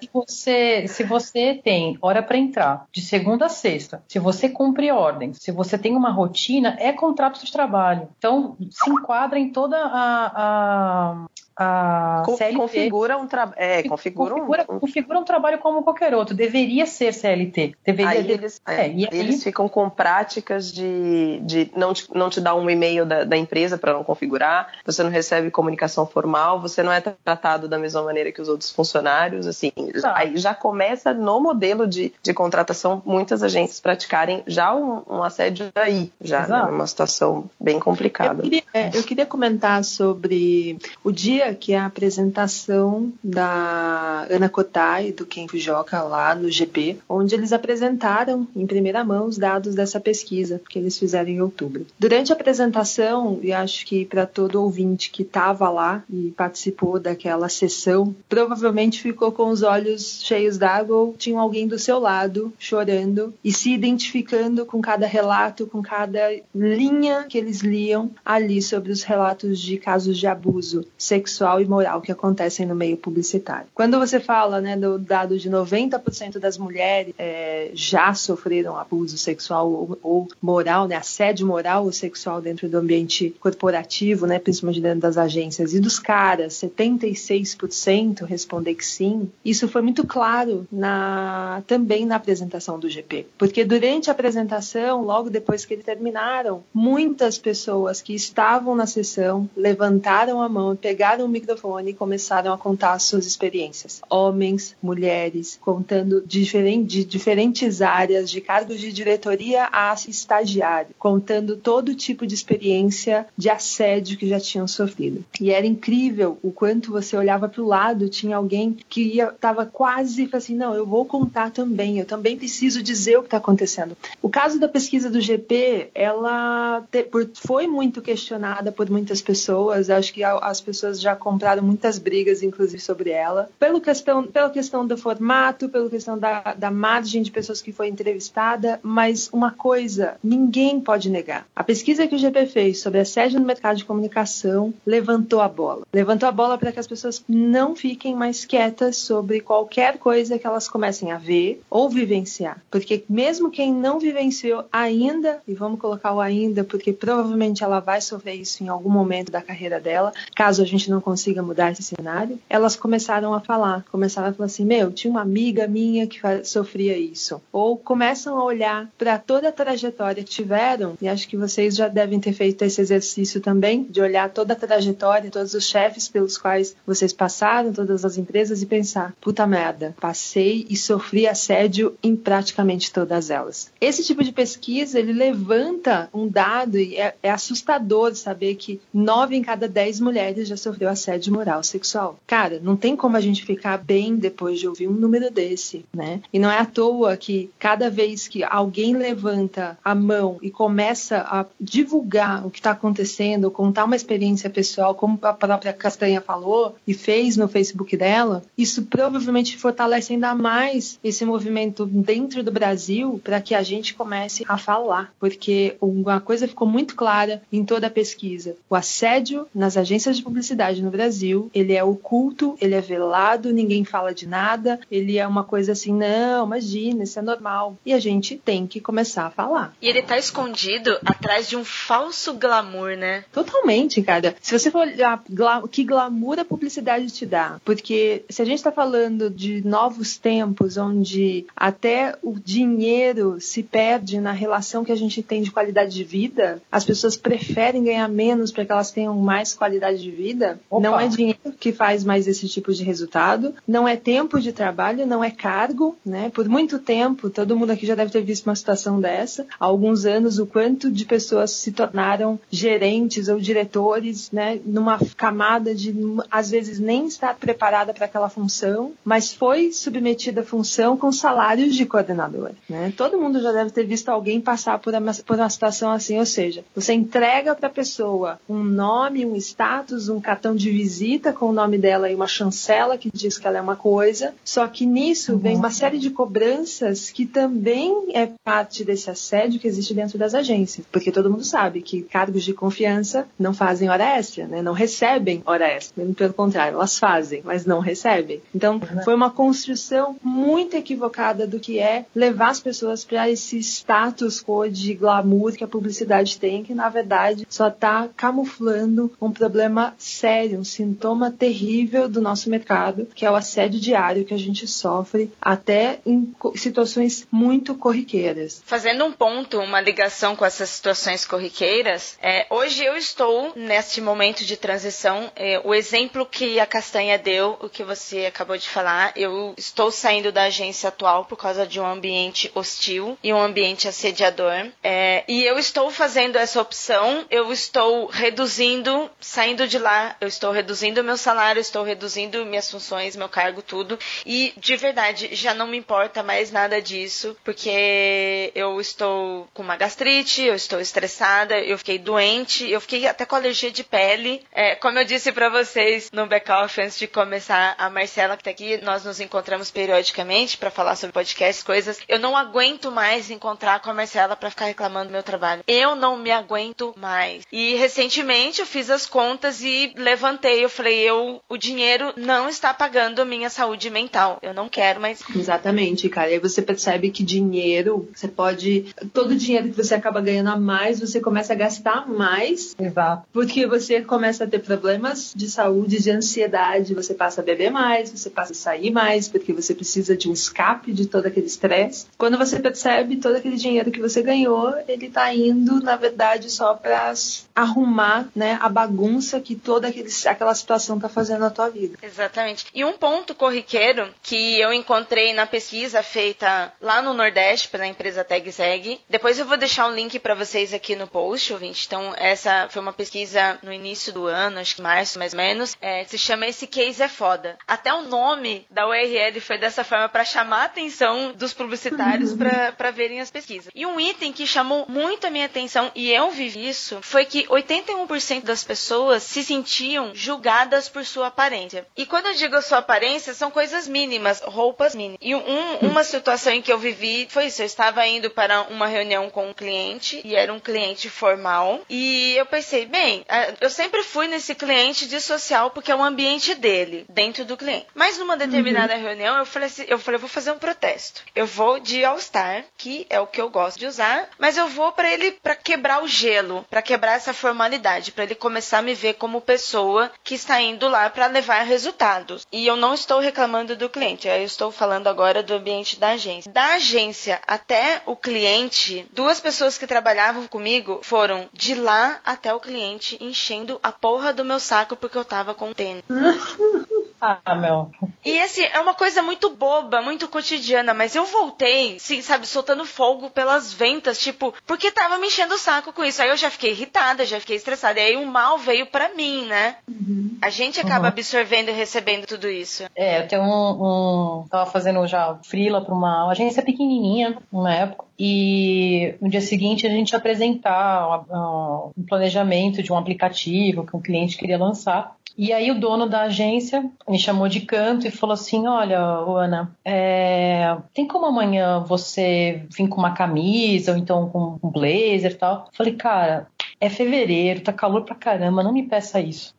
se, 0.00 0.10
você, 0.12 0.86
se 0.88 1.04
você 1.04 1.60
tem 1.62 1.96
hora 2.00 2.22
para 2.22 2.36
entrar, 2.36 2.86
de 2.92 3.00
segunda 3.00 3.46
a 3.46 3.48
sexta, 3.48 4.02
se 4.08 4.18
você 4.18 4.48
cumpre 4.48 4.90
ordens, 4.90 5.38
se 5.40 5.52
você 5.52 5.78
tem 5.78 5.94
uma 5.94 6.10
rotina, 6.10 6.76
é 6.78 6.92
contrato 6.92 7.44
de 7.44 7.52
trabalho. 7.52 8.08
Então, 8.18 8.56
se 8.70 8.90
enquadra 8.90 9.38
em 9.38 9.50
toda 9.50 9.76
a, 9.76 10.32
a 10.34 11.26
a 11.56 12.22
CLT 12.24 12.56
configura 12.56 13.16
um 13.16 13.26
trabalho 13.26 13.56
é, 13.58 13.82
configura, 13.82 14.34
configura, 14.34 14.66
um... 14.68 14.78
configura 14.78 15.18
um 15.18 15.24
trabalho 15.24 15.58
como 15.58 15.82
qualquer 15.82 16.14
outro. 16.14 16.34
Deveria 16.34 16.86
ser 16.86 17.12
CLT 17.12 17.74
deveria 17.84 18.10
aí 18.10 18.30
eles, 18.30 18.60
é, 18.66 18.88
e 18.88 19.06
aí... 19.06 19.08
eles 19.12 19.42
ficam 19.42 19.68
com 19.68 19.88
práticas 19.90 20.72
de, 20.72 21.40
de 21.44 21.70
não, 21.76 21.92
te, 21.92 22.08
não 22.14 22.30
te 22.30 22.40
dar 22.40 22.54
um 22.54 22.68
e-mail 22.68 23.04
da, 23.04 23.24
da 23.24 23.36
empresa 23.36 23.76
para 23.76 23.92
não 23.92 24.04
configurar 24.04 24.72
você 24.84 25.02
não 25.02 25.10
recebe 25.10 25.50
comunicação 25.50 26.06
formal 26.06 26.60
você 26.60 26.82
não 26.82 26.92
é 26.92 27.00
tratado 27.00 27.68
da 27.68 27.78
mesma 27.78 28.02
maneira 28.02 28.32
que 28.32 28.40
os 28.40 28.48
outros 28.48 28.70
funcionários 28.70 29.46
assim 29.46 29.72
tá. 30.00 30.16
aí 30.16 30.36
já 30.36 30.54
começa 30.54 31.12
no 31.12 31.40
modelo 31.40 31.86
de, 31.86 32.12
de 32.22 32.34
contratação 32.34 33.02
muitas 33.04 33.42
agências 33.42 33.80
praticarem 33.80 34.42
já 34.46 34.74
um, 34.74 35.02
um 35.08 35.22
assédio 35.22 35.70
aí 35.74 36.12
já 36.20 36.46
né, 36.46 36.62
uma 36.62 36.86
situação 36.86 37.50
bem 37.60 37.78
complicada. 37.78 38.40
Eu 38.40 38.42
queria, 38.42 38.62
é, 38.72 38.90
eu 38.94 39.02
queria 39.02 39.26
comentar 39.26 39.82
sobre 39.84 40.78
o 41.02 41.10
dia 41.10 41.41
dia, 41.42 41.54
que 41.54 41.72
é 41.72 41.78
a 41.78 41.86
apresentação 41.86 43.12
da 43.22 44.26
Ana 44.30 44.48
Kotai 44.48 45.08
e 45.08 45.12
do 45.12 45.26
Ken 45.26 45.48
Fujoka 45.48 46.02
lá 46.02 46.34
no 46.34 46.50
GP, 46.50 46.98
onde 47.08 47.34
eles 47.34 47.52
apresentaram 47.52 48.46
em 48.54 48.66
primeira 48.66 49.04
mão 49.04 49.26
os 49.26 49.36
dados 49.36 49.74
dessa 49.74 49.98
pesquisa 49.98 50.60
que 50.68 50.78
eles 50.78 50.98
fizeram 50.98 51.28
em 51.28 51.40
outubro. 51.40 51.86
Durante 51.98 52.32
a 52.32 52.36
apresentação, 52.36 53.40
e 53.42 53.52
acho 53.52 53.84
que 53.86 54.04
para 54.04 54.26
todo 54.26 54.62
ouvinte 54.62 55.10
que 55.10 55.22
estava 55.22 55.68
lá 55.68 56.02
e 56.08 56.32
participou 56.36 57.00
daquela 57.00 57.48
sessão, 57.48 58.14
provavelmente 58.28 59.02
ficou 59.02 59.32
com 59.32 59.48
os 59.48 59.62
olhos 59.62 60.22
cheios 60.22 60.56
d'água 60.58 60.92
tinha 61.16 61.40
alguém 61.40 61.66
do 61.66 61.78
seu 61.78 61.98
lado 61.98 62.52
chorando 62.58 63.34
e 63.42 63.52
se 63.52 63.72
identificando 63.72 64.64
com 64.64 64.80
cada 64.80 65.06
relato, 65.06 65.66
com 65.66 65.82
cada 65.82 66.20
linha 66.54 67.24
que 67.28 67.38
eles 67.38 67.60
liam 67.60 68.10
ali 68.24 68.60
sobre 68.60 68.92
os 68.92 69.02
relatos 69.02 69.58
de 69.58 69.78
casos 69.78 70.18
de 70.18 70.26
abuso 70.26 70.84
sexual 70.96 71.31
sexual 71.32 71.60
e 71.60 71.64
moral 71.64 72.02
que 72.02 72.12
acontecem 72.12 72.66
no 72.66 72.74
meio 72.74 72.96
publicitário. 72.96 73.66
Quando 73.74 73.98
você 73.98 74.20
fala 74.20 74.60
né, 74.60 74.76
do 74.76 74.98
dado 74.98 75.38
de 75.38 75.50
90% 75.50 76.38
das 76.38 76.58
mulheres 76.58 77.14
é, 77.18 77.70
já 77.72 78.12
sofreram 78.12 78.76
abuso 78.76 79.16
sexual 79.16 79.70
ou, 79.70 79.98
ou, 80.02 80.28
moral, 80.40 80.86
né, 80.86 80.96
assédio 80.96 81.46
moral 81.46 81.84
ou 81.84 81.92
sexual 81.92 82.40
dentro 82.40 82.68
do 82.68 82.76
ambiente 82.76 83.34
corporativo, 83.40 84.26
né, 84.26 84.38
principalmente 84.38 84.80
dentro 84.80 85.00
das 85.00 85.16
agências, 85.16 85.72
e 85.72 85.80
dos 85.80 85.98
caras, 85.98 86.54
76% 86.54 88.24
responder 88.24 88.74
que 88.74 88.84
sim, 88.84 89.30
isso 89.44 89.66
foi 89.68 89.80
muito 89.80 90.06
claro 90.06 90.66
na, 90.70 91.62
também 91.66 92.04
na 92.04 92.16
apresentação 92.16 92.78
do 92.78 92.90
GP. 92.90 93.26
Porque 93.38 93.64
durante 93.64 94.10
a 94.10 94.12
apresentação, 94.12 95.02
logo 95.02 95.30
depois 95.30 95.64
que 95.64 95.74
eles 95.74 95.84
terminaram, 95.84 96.62
muitas 96.74 97.38
pessoas 97.38 98.02
que 98.02 98.14
estavam 98.14 98.74
na 98.74 98.86
sessão 98.86 99.48
levantaram 99.56 100.42
a 100.42 100.48
mão, 100.48 100.76
pegaram 100.76 101.21
o 101.24 101.28
microfone 101.28 101.90
e 101.90 101.94
começaram 101.94 102.52
a 102.52 102.58
contar 102.58 102.98
suas 102.98 103.26
experiências. 103.26 104.00
Homens, 104.08 104.76
mulheres, 104.82 105.58
contando 105.60 106.22
de, 106.26 106.40
diferente, 106.40 106.86
de 106.86 107.04
diferentes 107.04 107.80
áreas, 107.80 108.30
de 108.30 108.40
cargos 108.40 108.80
de 108.80 108.92
diretoria 108.92 109.68
a 109.72 109.94
estagiário, 110.08 110.94
contando 110.98 111.56
todo 111.56 111.94
tipo 111.94 112.26
de 112.26 112.34
experiência 112.34 113.26
de 113.36 113.48
assédio 113.48 114.16
que 114.16 114.28
já 114.28 114.40
tinham 114.40 114.66
sofrido. 114.66 115.24
E 115.40 115.50
era 115.50 115.66
incrível 115.66 116.38
o 116.42 116.50
quanto 116.50 116.90
você 116.90 117.16
olhava 117.16 117.48
para 117.48 117.62
o 117.62 117.66
lado, 117.66 118.08
tinha 118.08 118.36
alguém 118.36 118.76
que 118.88 119.18
estava 119.20 119.66
quase 119.66 120.28
assim, 120.32 120.54
não, 120.54 120.74
eu 120.74 120.86
vou 120.86 121.04
contar 121.04 121.50
também, 121.50 121.98
eu 121.98 122.06
também 122.06 122.36
preciso 122.36 122.82
dizer 122.82 123.18
o 123.18 123.22
que 123.22 123.26
está 123.26 123.36
acontecendo. 123.36 123.96
O 124.20 124.28
caso 124.28 124.58
da 124.58 124.68
pesquisa 124.68 125.10
do 125.10 125.20
GP, 125.20 125.90
ela 125.94 126.82
te, 126.90 127.02
por, 127.02 127.28
foi 127.34 127.66
muito 127.66 128.00
questionada 128.00 128.72
por 128.72 128.88
muitas 128.90 129.20
pessoas, 129.20 129.90
acho 129.90 130.12
que 130.12 130.22
as 130.24 130.60
pessoas 130.60 131.00
já 131.00 131.11
compraram 131.16 131.62
muitas 131.62 131.98
brigas, 131.98 132.42
inclusive, 132.42 132.82
sobre 132.82 133.10
ela, 133.10 133.50
pelo 133.58 133.80
questão, 133.80 134.24
pela 134.24 134.50
questão 134.50 134.86
do 134.86 134.96
formato, 134.96 135.68
pela 135.68 135.88
questão 135.88 136.18
da, 136.18 136.54
da 136.54 136.70
margem 136.70 137.22
de 137.22 137.30
pessoas 137.30 137.60
que 137.60 137.72
foi 137.72 137.88
entrevistada, 137.88 138.80
mas 138.82 139.28
uma 139.32 139.50
coisa 139.50 140.16
ninguém 140.22 140.80
pode 140.80 141.10
negar. 141.10 141.46
A 141.54 141.64
pesquisa 141.64 142.06
que 142.06 142.14
o 142.14 142.18
GP 142.18 142.46
fez 142.46 142.80
sobre 142.80 143.00
assédio 143.00 143.40
no 143.40 143.46
mercado 143.46 143.76
de 143.76 143.84
comunicação 143.84 144.72
levantou 144.86 145.40
a 145.40 145.48
bola. 145.48 145.82
Levantou 145.92 146.28
a 146.28 146.32
bola 146.32 146.58
para 146.58 146.72
que 146.72 146.80
as 146.80 146.86
pessoas 146.86 147.22
não 147.28 147.76
fiquem 147.76 148.14
mais 148.14 148.44
quietas 148.44 148.96
sobre 148.96 149.40
qualquer 149.40 149.98
coisa 149.98 150.38
que 150.38 150.46
elas 150.46 150.68
comecem 150.68 151.12
a 151.12 151.18
ver 151.18 151.60
ou 151.70 151.88
vivenciar. 151.88 152.62
Porque 152.70 153.04
mesmo 153.08 153.50
quem 153.50 153.72
não 153.72 153.98
vivenciou 153.98 154.64
ainda, 154.72 155.40
e 155.46 155.54
vamos 155.54 155.80
colocar 155.80 156.12
o 156.14 156.20
ainda, 156.20 156.64
porque 156.64 156.92
provavelmente 156.92 157.62
ela 157.62 157.80
vai 157.80 158.00
sofrer 158.00 158.34
isso 158.34 158.62
em 158.62 158.68
algum 158.68 158.90
momento 158.90 159.30
da 159.30 159.42
carreira 159.42 159.80
dela, 159.80 160.12
caso 160.34 160.62
a 160.62 160.66
gente 160.66 160.90
não 160.90 161.00
consiga 161.02 161.42
mudar 161.42 161.72
esse 161.72 161.82
cenário, 161.82 162.38
elas 162.48 162.76
começaram 162.76 163.34
a 163.34 163.40
falar, 163.40 163.84
começaram 163.92 164.28
a 164.28 164.32
falar 164.32 164.46
assim: 164.46 164.64
meu, 164.64 164.90
tinha 164.90 165.10
uma 165.10 165.20
amiga 165.20 165.66
minha 165.66 166.06
que 166.06 166.20
sofria 166.44 166.96
isso. 166.96 167.42
Ou 167.52 167.76
começam 167.76 168.38
a 168.38 168.44
olhar 168.44 168.88
para 168.96 169.18
toda 169.18 169.48
a 169.48 169.52
trajetória 169.52 170.22
que 170.22 170.30
tiveram, 170.30 170.96
e 171.00 171.08
acho 171.08 171.28
que 171.28 171.36
vocês 171.36 171.76
já 171.76 171.88
devem 171.88 172.20
ter 172.20 172.32
feito 172.32 172.62
esse 172.62 172.80
exercício 172.80 173.40
também, 173.40 173.84
de 173.84 174.00
olhar 174.00 174.30
toda 174.30 174.54
a 174.54 174.56
trajetória, 174.56 175.30
todos 175.30 175.54
os 175.54 175.66
chefes 175.66 176.08
pelos 176.08 176.38
quais 176.38 176.74
vocês 176.86 177.12
passaram, 177.12 177.72
todas 177.72 178.04
as 178.04 178.16
empresas, 178.16 178.62
e 178.62 178.66
pensar: 178.66 179.14
puta 179.20 179.46
merda, 179.46 179.94
passei 180.00 180.66
e 180.70 180.76
sofri 180.76 181.26
assédio 181.26 181.96
em 182.02 182.14
praticamente 182.14 182.92
todas 182.92 183.30
elas. 183.30 183.70
Esse 183.80 184.04
tipo 184.04 184.22
de 184.22 184.32
pesquisa 184.32 184.98
ele 184.98 185.12
levanta 185.12 186.08
um 186.14 186.28
dado 186.28 186.78
e 186.78 186.96
é, 186.96 187.14
é 187.22 187.30
assustador 187.30 188.14
saber 188.14 188.54
que 188.54 188.80
nove 188.92 189.36
em 189.36 189.42
cada 189.42 189.68
dez 189.68 190.00
mulheres 190.00 190.48
já 190.48 190.56
sofreu 190.56 190.88
assédio 190.92 191.32
moral 191.32 191.62
sexual. 191.62 192.18
Cara, 192.26 192.60
não 192.62 192.76
tem 192.76 192.96
como 192.96 193.16
a 193.16 193.20
gente 193.20 193.44
ficar 193.44 193.78
bem 193.78 194.16
depois 194.16 194.60
de 194.60 194.68
ouvir 194.68 194.88
um 194.88 194.92
número 194.92 195.30
desse, 195.30 195.84
né? 195.94 196.20
E 196.32 196.38
não 196.38 196.50
é 196.50 196.58
à 196.58 196.66
toa 196.66 197.16
que 197.16 197.50
cada 197.58 197.90
vez 197.90 198.28
que 198.28 198.44
alguém 198.44 198.96
levanta 198.96 199.78
a 199.84 199.94
mão 199.94 200.38
e 200.42 200.50
começa 200.50 201.18
a 201.18 201.46
divulgar 201.60 202.46
o 202.46 202.50
que 202.50 202.58
está 202.58 202.72
acontecendo, 202.72 203.50
contar 203.50 203.84
uma 203.84 203.96
experiência 203.96 204.50
pessoal, 204.50 204.94
como 204.94 205.18
a 205.22 205.32
própria 205.32 205.72
Castanha 205.72 206.20
falou 206.20 206.76
e 206.86 206.94
fez 206.94 207.36
no 207.36 207.48
Facebook 207.48 207.96
dela, 207.96 208.42
isso 208.56 208.82
provavelmente 208.82 209.56
fortalece 209.56 210.12
ainda 210.12 210.34
mais 210.34 210.98
esse 211.02 211.24
movimento 211.24 211.86
dentro 211.86 212.42
do 212.42 212.52
Brasil 212.52 213.20
para 213.22 213.40
que 213.40 213.54
a 213.54 213.62
gente 213.62 213.94
comece 213.94 214.44
a 214.48 214.58
falar, 214.58 215.12
porque 215.18 215.76
uma 215.80 216.20
coisa 216.20 216.48
ficou 216.48 216.66
muito 216.66 216.94
clara 216.94 217.42
em 217.52 217.64
toda 217.64 217.86
a 217.86 217.90
pesquisa: 217.90 218.56
o 218.68 218.74
assédio 218.74 219.46
nas 219.54 219.76
agências 219.76 220.16
de 220.16 220.22
publicidade 220.22 220.81
no 220.82 220.90
Brasil, 220.90 221.50
ele 221.54 221.74
é 221.74 221.82
oculto, 221.82 222.56
ele 222.60 222.74
é 222.74 222.80
velado, 222.80 223.52
ninguém 223.52 223.84
fala 223.84 224.12
de 224.14 224.26
nada, 224.26 224.80
ele 224.90 225.18
é 225.18 225.26
uma 225.26 225.44
coisa 225.44 225.72
assim, 225.72 225.92
não, 225.92 226.46
imagina, 226.46 227.04
isso 227.04 227.18
é 227.18 227.22
normal. 227.22 227.76
E 227.84 227.92
a 227.92 227.98
gente 227.98 228.36
tem 228.36 228.66
que 228.66 228.80
começar 228.80 229.26
a 229.26 229.30
falar. 229.30 229.74
E 229.80 229.88
ele 229.88 230.02
tá 230.02 230.18
escondido 230.18 230.98
atrás 231.04 231.48
de 231.48 231.56
um 231.56 231.64
falso 231.64 232.34
glamour, 232.34 232.96
né? 232.96 233.24
Totalmente, 233.32 234.02
cara. 234.02 234.34
Se 234.40 234.58
você 234.58 234.70
for 234.70 234.86
olhar 234.86 235.22
gla 235.28 235.62
que 235.68 235.84
glamour 235.84 236.38
a 236.38 236.44
publicidade 236.44 237.10
te 237.10 237.24
dá, 237.24 237.60
porque 237.64 238.24
se 238.28 238.42
a 238.42 238.44
gente 238.44 238.58
está 238.58 238.72
falando 238.72 239.30
de 239.30 239.66
novos 239.66 240.16
tempos 240.16 240.76
onde 240.76 241.46
até 241.56 242.16
o 242.22 242.38
dinheiro 242.38 243.40
se 243.40 243.62
perde 243.62 244.20
na 244.20 244.32
relação 244.32 244.84
que 244.84 244.92
a 244.92 244.96
gente 244.96 245.22
tem 245.22 245.42
de 245.42 245.50
qualidade 245.50 245.94
de 245.94 246.04
vida, 246.04 246.62
as 246.70 246.84
pessoas 246.84 247.16
preferem 247.16 247.84
ganhar 247.84 248.08
menos 248.08 248.50
para 248.50 248.64
que 248.64 248.72
elas 248.72 248.90
tenham 248.90 249.16
mais 249.16 249.54
qualidade 249.54 250.02
de 250.02 250.10
vida. 250.10 250.60
Opa. 250.72 250.88
Não 250.88 250.98
é 250.98 251.06
dinheiro 251.06 251.52
que 251.60 251.70
faz 251.70 252.02
mais 252.02 252.26
esse 252.26 252.48
tipo 252.48 252.72
de 252.72 252.82
resultado, 252.82 253.54
não 253.68 253.86
é 253.86 253.94
tempo 253.94 254.40
de 254.40 254.54
trabalho, 254.54 255.06
não 255.06 255.22
é 255.22 255.30
cargo, 255.30 255.94
né? 256.04 256.30
Por 256.30 256.48
muito 256.48 256.78
tempo, 256.78 257.28
todo 257.28 257.54
mundo 257.54 257.72
aqui 257.72 257.84
já 257.84 257.94
deve 257.94 258.10
ter 258.10 258.22
visto 258.22 258.46
uma 258.46 258.56
situação 258.56 258.98
dessa. 258.98 259.46
Há 259.60 259.66
alguns 259.66 260.06
anos, 260.06 260.38
o 260.38 260.46
quanto 260.46 260.90
de 260.90 261.04
pessoas 261.04 261.50
se 261.50 261.72
tornaram 261.72 262.40
gerentes 262.50 263.28
ou 263.28 263.38
diretores, 263.38 264.30
né? 264.30 264.60
Numa 264.64 264.98
camada 265.14 265.74
de, 265.74 265.94
às 266.30 266.50
vezes, 266.50 266.78
nem 266.78 267.06
estar 267.06 267.34
preparada 267.34 267.92
para 267.92 268.06
aquela 268.06 268.30
função, 268.30 268.92
mas 269.04 269.30
foi 269.30 269.72
submetida 269.72 270.40
à 270.40 270.44
função 270.44 270.96
com 270.96 271.12
salários 271.12 271.74
de 271.74 271.84
coordenador, 271.84 272.52
né? 272.66 272.94
Todo 272.96 273.20
mundo 273.20 273.42
já 273.42 273.52
deve 273.52 273.72
ter 273.72 273.84
visto 273.84 274.08
alguém 274.08 274.40
passar 274.40 274.78
por 274.78 274.94
uma, 274.94 275.12
por 275.26 275.36
uma 275.36 275.50
situação 275.50 275.90
assim, 275.90 276.18
ou 276.18 276.24
seja, 276.24 276.64
você 276.74 276.94
entrega 276.94 277.54
para 277.54 277.66
a 277.66 277.70
pessoa 277.70 278.40
um 278.48 278.64
nome, 278.64 279.26
um 279.26 279.36
status, 279.36 280.08
um 280.08 280.18
cartão 280.18 280.54
de 280.54 280.61
visita 280.70 281.32
com 281.32 281.46
o 281.46 281.52
nome 281.52 281.78
dela 281.78 282.10
e 282.10 282.14
uma 282.14 282.26
chancela 282.26 282.98
que 282.98 283.10
diz 283.12 283.38
que 283.38 283.46
ela 283.46 283.58
é 283.58 283.60
uma 283.60 283.76
coisa, 283.76 284.34
só 284.44 284.66
que 284.66 284.86
nisso 284.86 285.36
vem 285.36 285.56
uma 285.56 285.70
série 285.70 285.98
de 285.98 286.10
cobranças 286.10 287.10
que 287.10 287.26
também 287.26 288.08
é 288.14 288.28
parte 288.44 288.84
desse 288.84 289.10
assédio 289.10 289.60
que 289.60 289.68
existe 289.68 289.94
dentro 289.94 290.18
das 290.18 290.34
agências, 290.34 290.86
porque 290.90 291.12
todo 291.12 291.30
mundo 291.30 291.44
sabe 291.44 291.82
que 291.82 292.02
cargos 292.02 292.44
de 292.44 292.52
confiança 292.52 293.26
não 293.38 293.54
fazem 293.54 293.88
hora 293.88 294.04
extra, 294.18 294.46
né? 294.46 294.62
não 294.62 294.72
recebem 294.72 295.42
hora 295.44 295.66
extra, 295.66 296.04
pelo 296.16 296.34
contrário, 296.34 296.74
elas 296.74 296.98
fazem, 296.98 297.42
mas 297.44 297.64
não 297.64 297.80
recebem. 297.80 298.40
Então, 298.54 298.80
foi 299.04 299.14
uma 299.14 299.30
construção 299.30 300.16
muito 300.22 300.76
equivocada 300.76 301.46
do 301.46 301.58
que 301.58 301.78
é 301.78 302.04
levar 302.14 302.50
as 302.50 302.60
pessoas 302.60 303.04
para 303.04 303.28
esse 303.28 303.58
status 303.58 304.42
quo 304.42 304.68
de 304.68 304.94
glamour 304.94 305.52
que 305.52 305.64
a 305.64 305.68
publicidade 305.68 306.38
tem, 306.38 306.62
que 306.62 306.74
na 306.74 306.88
verdade 306.88 307.46
só 307.48 307.68
está 307.68 308.08
camuflando 308.16 309.12
um 309.20 309.30
problema 309.30 309.94
sério, 309.98 310.51
um 310.56 310.64
sintoma 310.64 311.30
terrível 311.30 312.08
do 312.08 312.20
nosso 312.20 312.50
mercado, 312.50 313.06
que 313.14 313.24
é 313.24 313.30
o 313.30 313.34
assédio 313.34 313.80
diário 313.80 314.24
que 314.24 314.34
a 314.34 314.38
gente 314.38 314.66
sofre 314.66 315.32
até 315.40 316.00
em 316.04 316.34
situações 316.54 317.26
muito 317.30 317.74
corriqueiras. 317.74 318.62
Fazendo 318.64 319.04
um 319.04 319.12
ponto, 319.12 319.58
uma 319.58 319.80
ligação 319.80 320.34
com 320.36 320.44
essas 320.44 320.70
situações 320.70 321.24
corriqueiras, 321.24 322.16
é, 322.20 322.46
hoje 322.50 322.84
eu 322.84 322.96
estou 322.96 323.52
neste 323.56 324.00
momento 324.00 324.44
de 324.44 324.56
transição. 324.56 325.30
É, 325.36 325.60
o 325.64 325.74
exemplo 325.74 326.26
que 326.26 326.58
a 326.58 326.66
Castanha 326.66 327.18
deu, 327.18 327.56
o 327.60 327.68
que 327.68 327.84
você 327.84 328.26
acabou 328.26 328.56
de 328.56 328.68
falar, 328.68 329.12
eu 329.16 329.54
estou 329.56 329.90
saindo 329.90 330.32
da 330.32 330.44
agência 330.44 330.88
atual 330.88 331.24
por 331.24 331.36
causa 331.36 331.66
de 331.66 331.80
um 331.80 331.86
ambiente 331.86 332.50
hostil 332.54 333.18
e 333.22 333.32
um 333.32 333.40
ambiente 333.40 333.88
assediador. 333.88 334.70
É, 334.82 335.24
e 335.28 335.44
eu 335.44 335.58
estou 335.58 335.90
fazendo 335.90 336.36
essa 336.36 336.60
opção, 336.60 337.24
eu 337.30 337.52
estou 337.52 338.06
reduzindo, 338.06 339.10
saindo 339.20 339.66
de 339.68 339.78
lá, 339.78 340.16
eu 340.20 340.28
estou 340.28 340.41
reduzindo 340.50 341.04
meu 341.04 341.16
salário, 341.16 341.60
estou 341.60 341.84
reduzindo 341.84 342.44
minhas 342.44 342.70
funções, 342.70 343.14
meu 343.14 343.28
cargo, 343.28 343.62
tudo. 343.62 343.98
E 344.26 344.52
de 344.56 344.76
verdade, 344.76 345.28
já 345.34 345.54
não 345.54 345.66
me 345.66 345.76
importa 345.76 346.22
mais 346.22 346.50
nada 346.50 346.80
disso, 346.80 347.36
porque 347.44 348.50
eu 348.54 348.80
estou 348.80 349.48
com 349.54 349.62
uma 349.62 349.76
gastrite, 349.76 350.42
eu 350.42 350.54
estou 350.54 350.80
estressada, 350.80 351.58
eu 351.60 351.78
fiquei 351.78 351.98
doente, 351.98 352.68
eu 352.68 352.80
fiquei 352.80 353.06
até 353.06 353.24
com 353.24 353.36
alergia 353.36 353.70
de 353.70 353.84
pele. 353.84 354.44
É, 354.52 354.74
como 354.74 354.98
eu 354.98 355.04
disse 355.04 355.30
para 355.32 355.48
vocês 355.48 356.10
no 356.12 356.26
back-off 356.26 356.80
antes 356.80 356.98
de 356.98 357.06
começar, 357.06 357.74
a 357.78 357.88
Marcela 357.88 358.36
que 358.36 358.44
tá 358.44 358.50
aqui, 358.50 358.78
nós 358.82 359.04
nos 359.04 359.20
encontramos 359.20 359.70
periodicamente 359.70 360.56
para 360.56 360.70
falar 360.70 360.96
sobre 360.96 361.12
podcasts, 361.12 361.62
coisas. 361.62 362.00
Eu 362.08 362.18
não 362.18 362.36
aguento 362.36 362.90
mais 362.90 363.30
encontrar 363.30 363.80
com 363.80 363.90
a 363.90 363.94
Marcela 363.94 364.34
para 364.36 364.50
ficar 364.50 364.66
reclamando 364.66 365.08
do 365.08 365.12
meu 365.12 365.22
trabalho. 365.22 365.62
Eu 365.66 365.94
não 365.94 366.16
me 366.16 366.30
aguento 366.30 366.94
mais. 366.96 367.44
E 367.52 367.74
recentemente 367.74 368.60
eu 368.60 368.66
fiz 368.66 368.90
as 368.90 369.06
contas 369.06 369.62
e 369.62 369.92
levantei 369.96 370.21
levantei, 370.22 370.64
eu 370.64 370.68
falei, 370.68 370.98
eu, 370.98 371.40
o 371.48 371.56
dinheiro 371.56 372.12
não 372.16 372.48
está 372.48 372.72
pagando 372.72 373.20
a 373.20 373.24
minha 373.24 373.50
saúde 373.50 373.90
mental. 373.90 374.38
Eu 374.40 374.54
não 374.54 374.68
quero 374.68 375.00
mais. 375.00 375.20
Exatamente, 375.34 376.08
cara. 376.08 376.30
E 376.30 376.34
aí 376.34 376.38
você 376.38 376.62
percebe 376.62 377.10
que 377.10 377.24
dinheiro, 377.24 378.08
você 378.14 378.28
pode. 378.28 378.94
Todo 379.12 379.34
dinheiro 379.34 379.70
que 379.70 379.76
você 379.76 379.96
acaba 379.96 380.20
ganhando 380.20 380.50
a 380.50 380.56
mais, 380.56 381.00
você 381.00 381.20
começa 381.20 381.52
a 381.52 381.56
gastar 381.56 382.08
mais. 382.08 382.76
Exato. 382.78 383.26
Porque 383.32 383.66
você 383.66 384.00
começa 384.00 384.44
a 384.44 384.46
ter 384.46 384.60
problemas 384.60 385.32
de 385.34 385.50
saúde, 385.50 386.00
de 386.00 386.10
ansiedade, 386.10 386.94
você 386.94 387.14
passa 387.14 387.40
a 387.40 387.44
beber 387.44 387.70
mais, 387.70 388.10
você 388.10 388.30
passa 388.30 388.52
a 388.52 388.54
sair 388.56 388.90
mais, 388.90 389.28
porque 389.28 389.52
você 389.52 389.74
precisa 389.74 390.16
de 390.16 390.28
um 390.28 390.32
escape 390.32 390.92
de 390.92 391.06
todo 391.06 391.26
aquele 391.26 391.46
estresse. 391.46 392.06
Quando 392.16 392.38
você 392.38 392.60
percebe 392.60 393.16
todo 393.16 393.36
aquele 393.36 393.56
dinheiro 393.56 393.90
que 393.90 394.00
você 394.00 394.22
ganhou, 394.22 394.72
ele 394.86 395.10
tá 395.10 395.34
indo, 395.34 395.80
na 395.80 395.96
verdade, 395.96 396.48
só 396.50 396.74
para 396.74 397.12
arrumar 397.54 398.28
né, 398.34 398.58
a 398.60 398.68
bagunça 398.68 399.40
que 399.40 399.56
toda 399.56 399.88
aquele, 399.88 400.11
aquela 400.26 400.54
situação 400.54 400.98
tá 400.98 401.08
fazendo 401.08 401.40
na 401.40 401.50
tua 401.50 401.68
vida. 401.68 401.98
Exatamente. 402.02 402.66
E 402.74 402.84
um 402.84 402.92
ponto 402.92 403.34
corriqueiro 403.34 404.12
que 404.22 404.60
eu 404.60 404.72
encontrei 404.72 405.32
na 405.32 405.46
pesquisa 405.46 406.02
feita 406.02 406.72
lá 406.80 407.02
no 407.02 407.14
Nordeste 407.14 407.68
pela 407.68 407.86
empresa 407.86 408.24
TagSeg, 408.24 409.00
depois 409.08 409.38
eu 409.38 409.46
vou 409.46 409.56
deixar 409.56 409.86
um 409.86 409.94
link 409.94 410.18
para 410.18 410.34
vocês 410.34 410.72
aqui 410.72 410.96
no 410.96 411.06
post, 411.06 411.52
ouvinte. 411.52 411.84
Então, 411.86 412.14
essa 412.16 412.68
foi 412.70 412.82
uma 412.82 412.92
pesquisa 412.92 413.58
no 413.62 413.72
início 413.72 414.12
do 414.12 414.26
ano, 414.26 414.58
acho 414.58 414.76
que 414.76 414.82
março 414.82 415.18
mais 415.18 415.32
ou 415.32 415.38
menos, 415.38 415.76
é, 415.80 416.04
se 416.04 416.18
chama 416.18 416.46
Esse 416.46 416.66
Case 416.66 417.02
é 417.02 417.08
Foda. 417.08 417.56
Até 417.66 417.92
o 417.92 418.02
nome 418.02 418.66
da 418.70 418.88
URL 418.88 419.40
foi 419.40 419.58
dessa 419.58 419.84
forma 419.84 420.08
para 420.08 420.24
chamar 420.24 420.62
a 420.62 420.64
atenção 420.64 421.32
dos 421.32 421.52
publicitários 421.52 422.32
para 422.76 422.90
verem 422.90 423.20
as 423.20 423.30
pesquisas. 423.30 423.70
E 423.74 423.86
um 423.86 424.00
item 424.00 424.32
que 424.32 424.46
chamou 424.46 424.86
muito 424.88 425.26
a 425.26 425.30
minha 425.30 425.46
atenção, 425.46 425.90
e 425.94 426.10
eu 426.10 426.30
vivi 426.30 426.68
isso, 426.68 427.00
foi 427.02 427.24
que 427.24 427.46
81% 427.46 428.42
das 428.42 428.64
pessoas 428.64 429.22
se 429.22 429.42
sentiam 429.42 430.01
julgadas 430.14 430.88
por 430.88 431.04
sua 431.04 431.28
aparência. 431.28 431.86
E 431.96 432.04
quando 432.04 432.26
eu 432.26 432.34
digo 432.34 432.60
sua 432.62 432.78
aparência, 432.78 433.34
são 433.34 433.50
coisas 433.50 433.86
mínimas, 433.86 434.40
roupas 434.40 434.94
mínimas. 434.94 435.18
E 435.20 435.34
um, 435.34 435.76
uma 435.82 436.04
situação 436.04 436.52
em 436.52 436.62
que 436.62 436.72
eu 436.72 436.78
vivi 436.78 437.26
foi 437.30 437.46
isso. 437.46 437.62
Eu 437.62 437.66
estava 437.66 438.06
indo 438.06 438.30
para 438.30 438.62
uma 438.62 438.86
reunião 438.86 439.30
com 439.30 439.48
um 439.48 439.54
cliente, 439.54 440.20
e 440.24 440.34
era 440.34 440.52
um 440.52 440.60
cliente 440.60 441.08
formal, 441.08 441.80
e 441.88 442.34
eu 442.36 442.46
pensei, 442.46 442.86
bem, 442.86 443.24
eu 443.60 443.70
sempre 443.70 444.02
fui 444.02 444.26
nesse 444.28 444.54
cliente 444.54 445.06
de 445.06 445.20
social 445.20 445.70
porque 445.70 445.90
é 445.90 445.96
o 445.96 446.02
ambiente 446.02 446.54
dele, 446.54 447.04
dentro 447.08 447.44
do 447.44 447.56
cliente. 447.56 447.86
Mas 447.94 448.18
numa 448.18 448.36
determinada 448.36 448.94
uhum. 448.94 449.02
reunião, 449.02 449.38
eu 449.38 449.46
falei 449.46 449.66
assim, 449.66 449.84
eu 449.88 449.98
falei, 449.98 450.16
eu 450.16 450.20
vou 450.20 450.28
fazer 450.28 450.52
um 450.52 450.58
protesto. 450.58 451.22
Eu 451.34 451.46
vou 451.46 451.78
de 451.78 452.04
All-Star, 452.04 452.64
que 452.76 453.06
é 453.10 453.20
o 453.20 453.26
que 453.26 453.40
eu 453.40 453.50
gosto 453.50 453.78
de 453.78 453.86
usar, 453.86 454.28
mas 454.38 454.56
eu 454.56 454.68
vou 454.68 454.92
para 454.92 455.12
ele 455.12 455.32
para 455.32 455.54
quebrar 455.54 456.02
o 456.02 456.08
gelo, 456.08 456.64
para 456.70 456.82
quebrar 456.82 457.14
essa 457.14 457.32
formalidade, 457.32 458.12
para 458.12 458.24
ele 458.24 458.34
começar 458.34 458.78
a 458.78 458.82
me 458.82 458.94
ver 458.94 459.14
como 459.14 459.40
pessoa 459.40 459.91
que 460.22 460.34
está 460.34 460.60
indo 460.60 460.88
lá 460.88 461.08
para 461.10 461.26
levar 461.26 461.62
resultados. 461.62 462.46
E 462.52 462.66
eu 462.66 462.76
não 462.76 462.94
estou 462.94 463.20
reclamando 463.20 463.76
do 463.76 463.88
cliente, 463.88 464.28
eu 464.28 464.42
estou 464.42 464.70
falando 464.70 465.08
agora 465.08 465.42
do 465.42 465.54
ambiente 465.54 465.98
da 465.98 466.10
agência. 466.10 466.50
Da 466.52 466.74
agência 466.74 467.40
até 467.46 468.02
o 468.06 468.16
cliente, 468.16 469.06
duas 469.12 469.40
pessoas 469.40 469.78
que 469.78 469.86
trabalhavam 469.86 470.46
comigo 470.46 471.00
foram 471.02 471.48
de 471.52 471.74
lá 471.74 472.20
até 472.24 472.52
o 472.52 472.60
cliente 472.60 473.16
enchendo 473.20 473.78
a 473.82 473.92
porra 473.92 474.32
do 474.32 474.44
meu 474.44 474.60
saco 474.60 474.96
porque 474.96 475.18
eu 475.18 475.24
tava 475.24 475.54
com 475.54 475.72
tênis. 475.72 476.04
Ah, 477.24 477.54
meu. 477.54 477.88
E 478.24 478.40
assim, 478.40 478.62
é 478.64 478.80
uma 478.80 478.94
coisa 478.94 479.22
muito 479.22 479.48
boba, 479.50 480.02
muito 480.02 480.26
cotidiana, 480.26 480.92
mas 480.92 481.14
eu 481.14 481.24
voltei, 481.24 481.96
sim, 482.00 482.20
sabe, 482.20 482.48
soltando 482.48 482.84
fogo 482.84 483.30
pelas 483.30 483.72
ventas, 483.72 484.18
tipo, 484.18 484.52
porque 484.66 484.90
tava 484.90 485.18
me 485.18 485.28
enchendo 485.28 485.54
o 485.54 485.58
saco 485.58 485.92
com 485.92 486.02
isso. 486.02 486.20
Aí 486.20 486.30
eu 486.30 486.36
já 486.36 486.50
fiquei 486.50 486.72
irritada, 486.72 487.24
já 487.24 487.38
fiquei 487.38 487.54
estressada. 487.54 488.00
E 488.00 488.02
aí 488.02 488.16
o 488.16 488.26
mal 488.26 488.58
veio 488.58 488.86
para 488.86 489.10
mim, 489.10 489.46
né? 489.46 489.76
Uhum. 489.88 490.36
A 490.40 490.48
gente 490.48 490.80
acaba 490.80 491.06
uhum. 491.06 491.08
absorvendo 491.08 491.68
e 491.68 491.72
recebendo 491.72 492.26
tudo 492.26 492.48
isso. 492.48 492.84
É, 492.94 493.18
eu 493.18 493.28
tenho 493.28 493.42
um, 493.42 494.42
um. 494.42 494.48
Tava 494.48 494.70
fazendo 494.70 495.06
já 495.06 495.38
frila 495.44 495.84
pra 495.84 495.94
uma 495.94 496.30
agência 496.30 496.62
pequenininha, 496.62 497.36
na 497.52 497.74
época. 497.74 498.04
E 498.18 499.14
no 499.20 499.28
dia 499.28 499.40
seguinte 499.40 499.86
a 499.86 499.90
gente 499.90 500.14
apresentar 500.14 501.24
um, 501.28 501.90
um 501.96 502.04
planejamento 502.06 502.82
de 502.82 502.92
um 502.92 502.96
aplicativo 502.96 503.84
que 503.84 503.96
um 503.96 504.00
cliente 504.00 504.36
queria 504.36 504.58
lançar. 504.58 505.16
E 505.36 505.52
aí 505.52 505.70
o 505.70 505.80
dono 505.80 506.08
da 506.08 506.22
agência 506.22 506.84
me 507.08 507.18
chamou 507.18 507.48
de 507.48 507.60
canto 507.60 508.06
e 508.06 508.10
falou 508.10 508.34
assim, 508.34 508.66
olha, 508.66 508.98
Ana, 509.00 509.74
é, 509.84 510.76
tem 510.92 511.06
como 511.06 511.26
amanhã 511.26 511.80
você 511.80 512.66
vir 512.70 512.88
com 512.88 512.98
uma 512.98 513.12
camisa 513.12 513.92
ou 513.92 513.98
então 513.98 514.28
com 514.28 514.58
um 514.62 514.70
blazer 514.70 515.32
e 515.32 515.34
tal? 515.34 515.68
Falei, 515.72 515.94
cara, 515.94 516.46
é 516.82 516.90
fevereiro, 516.90 517.60
tá 517.60 517.72
calor 517.72 518.02
pra 518.02 518.16
caramba, 518.16 518.60
não 518.60 518.72
me 518.72 518.82
peça 518.82 519.20
isso. 519.20 519.54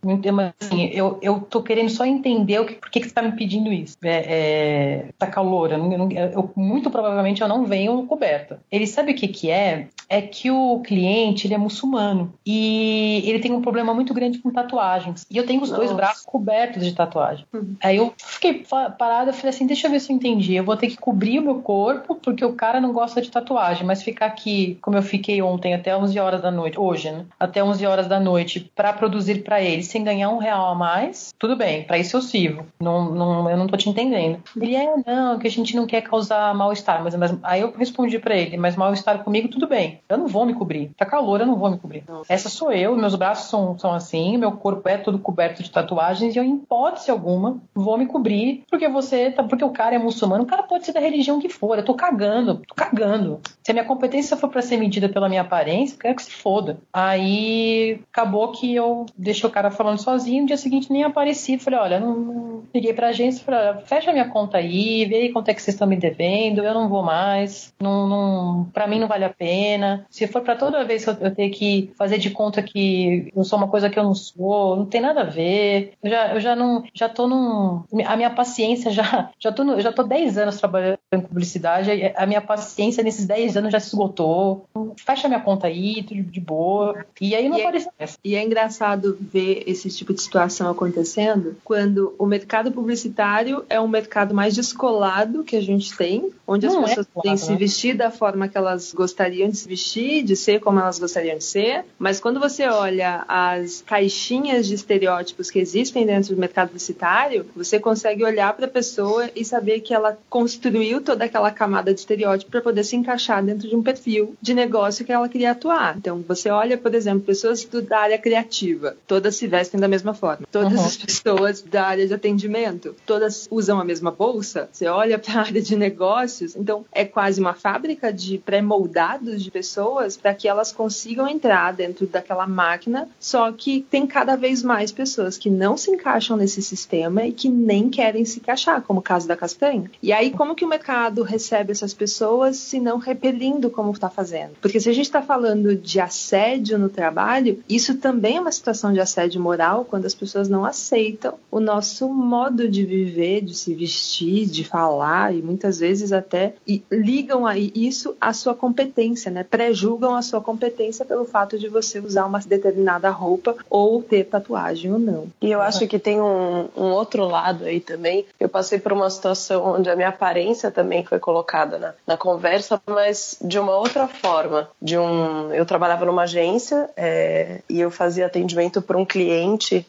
Assim, 0.60 0.90
eu, 0.92 1.18
eu 1.22 1.40
tô 1.40 1.64
querendo 1.64 1.90
só 1.90 2.04
entender 2.04 2.60
o 2.60 2.66
que, 2.66 2.74
por 2.74 2.92
que, 2.92 3.00
que 3.00 3.08
você 3.08 3.14
tá 3.14 3.22
me 3.22 3.32
pedindo 3.32 3.72
isso. 3.72 3.96
É, 4.04 4.26
é, 4.28 5.06
tá 5.18 5.26
calor, 5.26 5.72
eu, 5.72 5.78
não, 5.78 6.12
eu, 6.12 6.52
muito 6.54 6.92
provavelmente 6.92 7.42
eu 7.42 7.48
não 7.48 7.66
venho 7.66 8.06
coberta. 8.08 8.60
Ele 8.70 8.86
sabe 8.86 9.14
o 9.14 9.16
que 9.16 9.30
que 9.30 9.50
é? 9.50 9.88
É 10.10 10.22
que 10.22 10.52
o 10.52 10.82
cliente, 10.82 11.48
ele 11.48 11.54
é 11.54 11.58
muçulmano 11.58 12.34
e 12.46 13.24
ele 13.26 13.40
tem 13.40 13.54
um 13.54 13.62
problema 13.62 13.94
muito 13.94 14.14
grande 14.14 14.40
com 14.40 14.52
tatuagens. 14.52 15.26
E 15.32 15.38
eu 15.38 15.46
tenho 15.46 15.62
os 15.62 15.70
Nossa. 15.70 15.82
dois 15.82 15.94
braços 15.94 16.26
cobertos 16.26 16.84
de 16.84 16.94
tatuagem. 16.94 17.46
Uhum. 17.54 17.78
Aí 17.82 17.96
eu 17.96 18.14
fiquei 18.18 18.66
parada 19.00 19.32
e 19.32 19.34
falei 19.34 19.52
assim, 19.52 19.66
deixa 19.66 19.88
eu 19.88 19.92
ver 19.92 20.02
se 20.02 20.12
eu 20.12 20.18
entendi. 20.18 20.56
Eu 20.56 20.66
vou 20.66 20.76
ter 20.76 20.88
que 20.88 20.98
cobrir 20.98 21.40
o 21.40 21.44
meu 21.44 21.62
corpo 21.62 22.16
porque 22.16 22.44
o 22.44 22.52
cara 22.52 22.82
não 22.82 22.92
gosta 22.92 23.22
de 23.22 23.32
tatuagem, 23.32 23.88
mas 23.88 24.04
ficar 24.04 24.26
aqui, 24.26 24.78
como 24.82 24.98
eu 24.98 25.02
fiquei 25.02 25.42
ontem 25.42 25.74
até 25.74 25.96
11 25.96 26.20
horas 26.20 26.42
da 26.42 26.52
noite, 26.52 26.78
hoje, 26.78 27.13
né? 27.14 27.26
Até 27.40 27.64
11 27.64 27.86
horas 27.86 28.08
da 28.08 28.20
noite 28.20 28.72
para 28.76 28.94
produzir 28.94 29.44
para 29.44 29.62
ele 29.62 29.84
sem 29.84 30.04
ganhar 30.04 30.30
um 30.30 30.38
real 30.38 30.72
a 30.72 30.76
mais, 30.76 31.34
tudo 31.38 31.56
bem, 31.56 31.84
para 31.84 31.98
isso 31.98 32.18
eu 32.18 32.22
sirvo. 32.22 32.66
Não, 32.80 33.12
não, 33.14 33.50
eu 33.50 33.58
não 33.58 33.68
tô 33.68 33.78
te 33.78 33.90
entendendo. 33.90 34.42
Ele 34.60 34.76
é, 34.76 34.94
não, 35.06 35.40
que 35.40 35.48
a 35.48 35.52
gente 35.52 35.76
não 35.76 35.86
quer 35.86 36.02
causar 36.02 36.54
mal-estar. 36.54 37.04
Mas, 37.04 37.16
mas 37.16 37.38
aí 37.44 37.62
eu 37.62 37.72
respondi 37.72 38.20
para 38.20 38.36
ele, 38.36 38.58
mas 38.58 38.76
mal-estar 38.76 39.24
comigo, 39.24 39.48
tudo 39.48 39.68
bem. 39.68 40.00
Eu 40.10 40.18
não 40.18 40.28
vou 40.28 40.46
me 40.46 40.54
cobrir. 40.54 40.92
Tá 40.98 41.06
calor, 41.06 41.40
eu 41.42 41.48
não 41.48 41.56
vou 41.56 41.70
me 41.70 41.78
cobrir. 41.78 42.04
Essa 42.28 42.50
sou 42.50 42.72
eu, 42.72 42.96
meus 42.96 43.16
braços 43.16 43.50
são, 43.50 43.78
são 43.78 43.94
assim, 43.94 44.38
meu 44.38 44.52
corpo 44.52 44.88
é 44.90 44.98
todo 44.98 45.20
coberto 45.20 45.64
de 45.64 45.72
tatuagens 45.72 46.36
e 46.36 46.40
eu, 46.40 46.44
em 46.44 46.56
hipótese 46.56 47.12
alguma, 47.12 47.58
vou 47.74 47.98
me 47.98 48.06
cobrir 48.06 48.64
porque 48.70 48.88
você, 48.88 49.32
tá, 49.32 49.44
porque 49.44 49.64
o 49.64 49.70
cara 49.70 49.96
é 49.96 50.00
muçulmano, 50.00 50.44
o 50.44 50.48
cara 50.48 50.64
pode 50.64 50.86
ser 50.86 50.94
da 50.94 51.00
religião 51.00 51.40
que 51.40 51.50
for. 51.50 51.78
Eu 51.78 51.86
tô 51.86 51.94
cagando, 51.94 52.62
tô 52.68 52.76
cagando. 52.76 53.40
Se 53.64 53.72
a 53.72 53.74
minha 53.74 53.86
competência 53.86 54.38
for 54.38 54.50
para 54.50 54.62
ser 54.62 54.78
medida 54.78 55.10
pela 55.10 55.30
minha 55.30 55.42
aparência, 55.42 55.96
eu 55.96 56.00
quero 56.00 56.16
que 56.16 56.24
se 56.24 56.32
foda. 56.32 56.80
Aí 57.04 58.00
acabou 58.12 58.52
que 58.54 58.74
eu 58.74 59.06
deixei 59.18 59.48
o 59.48 59.52
cara 59.52 59.70
falando 59.70 60.02
sozinho, 60.02 60.42
no 60.42 60.48
dia 60.48 60.56
seguinte 60.56 60.92
nem 60.92 61.04
apareci. 61.04 61.58
Falei, 61.58 61.80
olha, 61.80 62.00
não, 62.00 62.64
liguei 62.74 62.94
pra 62.94 63.10
agência, 63.10 63.44
falei, 63.44 63.82
fecha 63.86 64.14
minha 64.14 64.30
conta 64.30 64.58
aí, 64.58 65.04
vê 65.06 65.16
aí 65.16 65.32
quanto 65.34 65.50
é 65.50 65.54
que 65.54 65.62
vocês 65.62 65.76
estão 65.76 65.86
me 65.86 65.98
devendo, 65.98 66.64
eu 66.64 66.74
não 66.74 66.88
vou 66.88 67.04
mais, 67.04 67.74
não, 67.82 68.08
não, 68.08 68.66
pra 68.74 68.88
mim 68.88 69.00
não 69.00 69.08
vale 69.08 69.26
a 69.26 69.30
pena. 69.30 70.06
Se 70.10 70.28
for 70.28 70.42
para 70.42 70.56
toda 70.56 70.86
vez 70.86 71.06
eu, 71.06 71.14
eu 71.20 71.36
ter 71.36 71.50
que 71.50 71.92
fazer 71.98 72.18
de 72.18 72.30
conta 72.30 72.64
que 72.64 73.32
eu 73.36 73.44
sou 73.44 73.58
uma 73.58 73.68
coisa 73.68 73.90
que 73.90 74.00
eu 74.00 74.04
não 74.04 74.16
sou, 74.16 74.78
não 74.78 74.86
tem 74.86 75.02
nada 75.02 75.22
a 75.22 75.26
ver. 75.26 75.94
Eu 76.02 76.10
já, 76.10 76.34
eu 76.34 76.40
já 76.40 76.56
não, 76.56 76.84
já 76.94 77.10
tô 77.10 77.28
num, 77.28 77.84
a 78.06 78.16
minha 78.16 78.30
paciência 78.30 78.92
já, 78.92 79.30
já 79.38 79.52
tô, 79.52 79.66
no, 79.66 79.80
já 79.82 79.92
tô 79.92 80.04
10 80.04 80.38
anos 80.38 80.58
trabalhando 80.58 81.00
em 81.12 81.20
publicidade, 81.20 82.14
a 82.16 82.26
minha 82.26 82.42
paciência 82.42 83.04
nesses 83.04 83.26
10 83.26 83.58
anos 83.58 83.72
já 83.74 83.80
se 83.80 83.88
esgotou. 83.88 84.66
Fecha 84.98 85.28
minha 85.28 85.42
conta 85.42 85.68
aí, 85.68 86.02
tudo 86.04 86.24
de 86.24 86.40
boa. 86.40 86.93
E 87.20 87.36
aí 87.36 87.50
não 87.50 87.58
e 87.58 87.62
é 87.62 87.64
aparece 87.64 87.90
é, 88.00 88.08
E 88.24 88.36
é 88.36 88.44
engraçado 88.44 89.18
ver 89.20 89.64
esse 89.68 89.90
tipo 89.90 90.14
de 90.14 90.22
situação 90.22 90.70
acontecendo 90.70 91.56
quando 91.64 92.14
o 92.18 92.26
mercado 92.26 92.72
publicitário 92.72 93.66
é 93.70 93.80
um 93.80 93.88
mercado 93.88 94.34
mais 94.34 94.56
descolado 94.56 95.44
que 95.44 95.56
a 95.56 95.62
gente 95.62 95.96
tem, 95.96 96.32
onde 96.48 96.68
não 96.68 96.84
as 96.84 96.90
pessoas 96.90 97.08
é 97.08 97.14
podem 97.14 97.38
se 97.38 97.52
né? 97.52 97.58
vestir 97.58 97.96
da 97.96 98.12
forma 98.12 98.48
que 98.48 98.58
elas 98.58 98.94
gostariam 98.94 99.50
de 99.50 99.58
se 99.58 99.68
vestir, 99.68 100.24
de 100.24 100.36
ser 100.36 100.60
como 100.60 100.80
elas 100.80 101.00
gostariam 101.00 101.38
de 101.38 101.44
ser. 101.44 101.86
Mas 101.98 102.20
quando 102.20 102.40
você 102.40 102.66
olha 102.66 103.24
as 103.28 103.82
caixinhas 103.86 104.68
de 104.68 104.74
estereótipos 104.74 105.50
que 105.50 105.60
existem 105.60 106.06
dentro 106.06 106.36
do 106.36 106.40
mercado 106.40 106.68
publicitário, 106.68 107.46
você 107.56 107.80
consegue 107.80 108.24
olhar 108.24 108.54
para 108.54 108.66
a 108.66 108.70
pessoa 108.70 109.30
e 109.36 109.44
saber 109.46 109.82
que 109.82 109.94
ela 109.94 110.18
construiu 110.30 111.02
toda 111.02 111.26
aquela 111.26 111.52
camada 111.52 111.94
de 111.94 112.00
estereótipo 112.00 112.52
para 112.52 112.62
poder 112.62 112.84
se 112.84 112.96
encaixar 112.96 113.44
dentro 113.44 113.68
de 113.68 113.76
um 113.76 113.84
perfil 113.84 114.36
de 114.42 114.54
negócio 114.54 115.06
que 115.06 115.12
ela 115.12 115.30
queria 115.30 115.52
atuar. 115.52 115.96
Então, 115.98 116.24
você 116.28 116.50
olha, 116.50 116.78
por 116.84 116.94
exemplo, 116.94 117.22
pessoas 117.22 117.64
do, 117.64 117.82
da 117.82 118.00
área 118.00 118.18
criativa, 118.18 118.96
todas 119.08 119.36
se 119.36 119.48
vestem 119.48 119.80
da 119.80 119.88
mesma 119.88 120.14
forma. 120.14 120.46
Todas 120.52 120.74
uhum. 120.74 120.86
as 120.86 120.98
pessoas 120.98 121.62
da 121.62 121.86
área 121.86 122.06
de 122.06 122.14
atendimento, 122.14 122.96
todas 123.06 123.48
usam 123.50 123.80
a 123.80 123.86
mesma 123.86 124.12
bolsa. 124.12 124.70
Você 124.72 124.86
olha 124.88 125.18
para 125.18 125.40
a 125.40 125.40
área 125.48 125.62
de 125.62 125.76
negócios, 125.76 126.56
então 126.56 126.86
é 126.92 127.06
quase 127.06 127.40
uma 127.40 127.54
fábrica 127.54 128.12
de 128.12 128.38
pré-moldados 128.38 129.42
de 129.42 129.50
pessoas 129.50 130.18
para 130.18 130.34
que 130.34 130.48
elas 130.48 130.72
consigam 130.72 131.28
entrar 131.28 131.74
dentro 131.74 132.06
daquela 132.06 132.46
máquina, 132.46 133.08
só 133.20 133.52
que 133.52 133.86
tem 133.90 134.06
cada 134.06 134.36
vez 134.36 134.62
mais 134.62 134.92
pessoas 134.92 135.38
que 135.38 135.50
não 135.50 135.78
se 135.78 135.90
encaixam 135.90 136.36
nesse 136.36 136.62
sistema 136.62 137.26
e 137.26 137.32
que 137.32 137.48
nem 137.48 137.90
querem 137.90 138.26
se 138.26 138.40
encaixar, 138.40 138.82
como 138.82 139.00
o 139.00 139.04
caso 139.04 139.28
da 139.28 139.38
Castanha. 139.38 139.90
E 140.02 140.12
aí, 140.12 140.32
como 140.32 140.56
que 140.56 140.66
o 140.66 140.68
mercado 140.68 141.24
recebe 141.24 141.72
essas 141.72 141.94
pessoas 141.94 142.58
se 142.58 142.80
não 142.80 143.00
lindo 143.32 143.70
como 143.70 143.92
está 143.92 144.10
fazendo. 144.10 144.52
Porque 144.62 144.80
se 144.80 144.90
a 144.90 144.94
gente 144.94 145.06
está 145.06 145.22
falando 145.22 145.76
de 145.76 146.00
assédio 146.00 146.63
no 146.72 146.90
trabalho, 146.90 147.62
isso 147.68 147.98
também 147.98 148.38
é 148.38 148.42
uma 148.42 148.52
situação 148.52 148.94
de 148.94 149.00
assédio 149.00 149.42
moral 149.42 149.86
quando 149.86 150.06
as 150.06 150.14
pessoas 150.14 150.48
não 150.48 150.66
aceitam 150.66 151.36
o 151.52 151.60
nosso 151.60 152.08
modo 152.10 152.68
de 152.68 152.86
viver, 152.86 153.42
de 153.42 153.54
se 153.54 153.74
vestir, 153.74 154.46
de 154.46 154.64
falar 154.64 155.34
e 155.34 155.42
muitas 155.42 155.80
vezes 155.80 156.12
até 156.12 156.54
ligam 156.92 157.46
aí 157.46 157.72
isso 157.76 158.16
à 158.20 158.34
sua 158.34 158.56
competência, 158.56 159.30
né? 159.30 159.44
Prejulgam 159.44 160.16
a 160.16 160.22
sua 160.22 160.42
competência 160.42 161.06
pelo 161.06 161.26
fato 161.26 161.58
de 161.58 161.68
você 161.68 162.00
usar 162.00 162.26
uma 162.26 162.40
determinada 162.40 163.10
roupa 163.10 163.56
ou 163.70 164.02
ter 164.02 164.26
tatuagem 164.26 164.94
ou 164.94 165.00
não. 165.00 165.28
E 165.42 165.52
eu 165.52 165.62
acho 165.62 165.88
que 165.88 166.00
tem 166.00 166.22
um, 166.22 166.68
um 166.76 166.92
outro 166.92 167.26
lado 167.26 167.66
aí 167.66 167.80
também. 167.80 168.26
Eu 168.40 168.50
passei 168.50 168.80
por 168.80 168.94
uma 168.94 169.10
situação 169.10 169.76
onde 169.76 169.90
a 169.90 169.96
minha 169.96 170.10
aparência 170.10 170.72
também 170.72 171.04
foi 171.04 171.20
colocada 171.20 171.78
na, 171.78 171.94
na 172.06 172.18
conversa, 172.18 172.82
mas 172.86 173.38
de 173.42 173.60
uma 173.60 173.76
outra 173.76 174.08
forma. 174.08 174.70
De 174.82 174.98
um, 174.98 175.54
eu 175.54 175.66
trabalhava 175.66 176.06
numa 176.06 176.24
agência 176.24 176.53
é, 176.96 177.62
e 177.70 177.80
eu 177.80 177.90
fazia 177.90 178.26
atendimento 178.26 178.82
para 178.82 178.98
um 178.98 179.06
cliente 179.06 179.86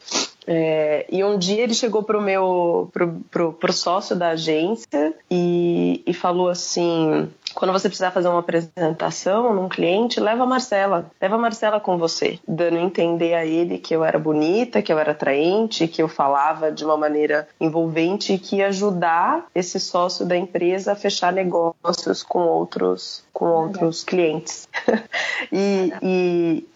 é, 0.47 1.05
e 1.09 1.23
um 1.23 1.37
dia 1.37 1.63
ele 1.63 1.73
chegou 1.73 2.03
pro 2.03 2.21
meu 2.21 2.89
pro, 2.93 3.19
pro, 3.31 3.53
pro 3.53 3.73
sócio 3.73 4.15
da 4.15 4.29
agência 4.29 5.13
e, 5.29 6.03
e 6.05 6.13
falou 6.13 6.49
assim: 6.49 7.27
quando 7.55 7.71
você 7.71 7.87
precisar 7.87 8.11
fazer 8.11 8.27
uma 8.27 8.39
apresentação 8.39 9.53
num 9.53 9.69
cliente, 9.69 10.19
leva 10.19 10.43
a 10.43 10.45
Marcela, 10.45 11.09
leva 11.21 11.35
a 11.35 11.39
Marcela 11.39 11.79
com 11.79 11.97
você, 11.97 12.37
dando 12.47 12.77
a 12.77 12.81
entender 12.81 13.33
a 13.33 13.45
ele 13.45 13.77
que 13.77 13.95
eu 13.95 14.03
era 14.03 14.19
bonita, 14.19 14.81
que 14.81 14.91
eu 14.91 14.99
era 14.99 15.11
atraente, 15.11 15.87
que 15.87 16.01
eu 16.01 16.07
falava 16.07 16.71
de 16.71 16.83
uma 16.83 16.97
maneira 16.97 17.47
envolvente 17.59 18.33
e 18.33 18.37
que 18.37 18.57
ia 18.57 18.67
ajudar 18.67 19.45
esse 19.55 19.79
sócio 19.79 20.25
da 20.25 20.35
empresa 20.35 20.91
a 20.91 20.95
fechar 20.95 21.31
negócios 21.31 22.21
com 22.21 22.39
outros 22.39 23.25
com 23.35 23.47
outros 23.47 24.01
clientes. 24.01 24.65
e, 25.51 25.93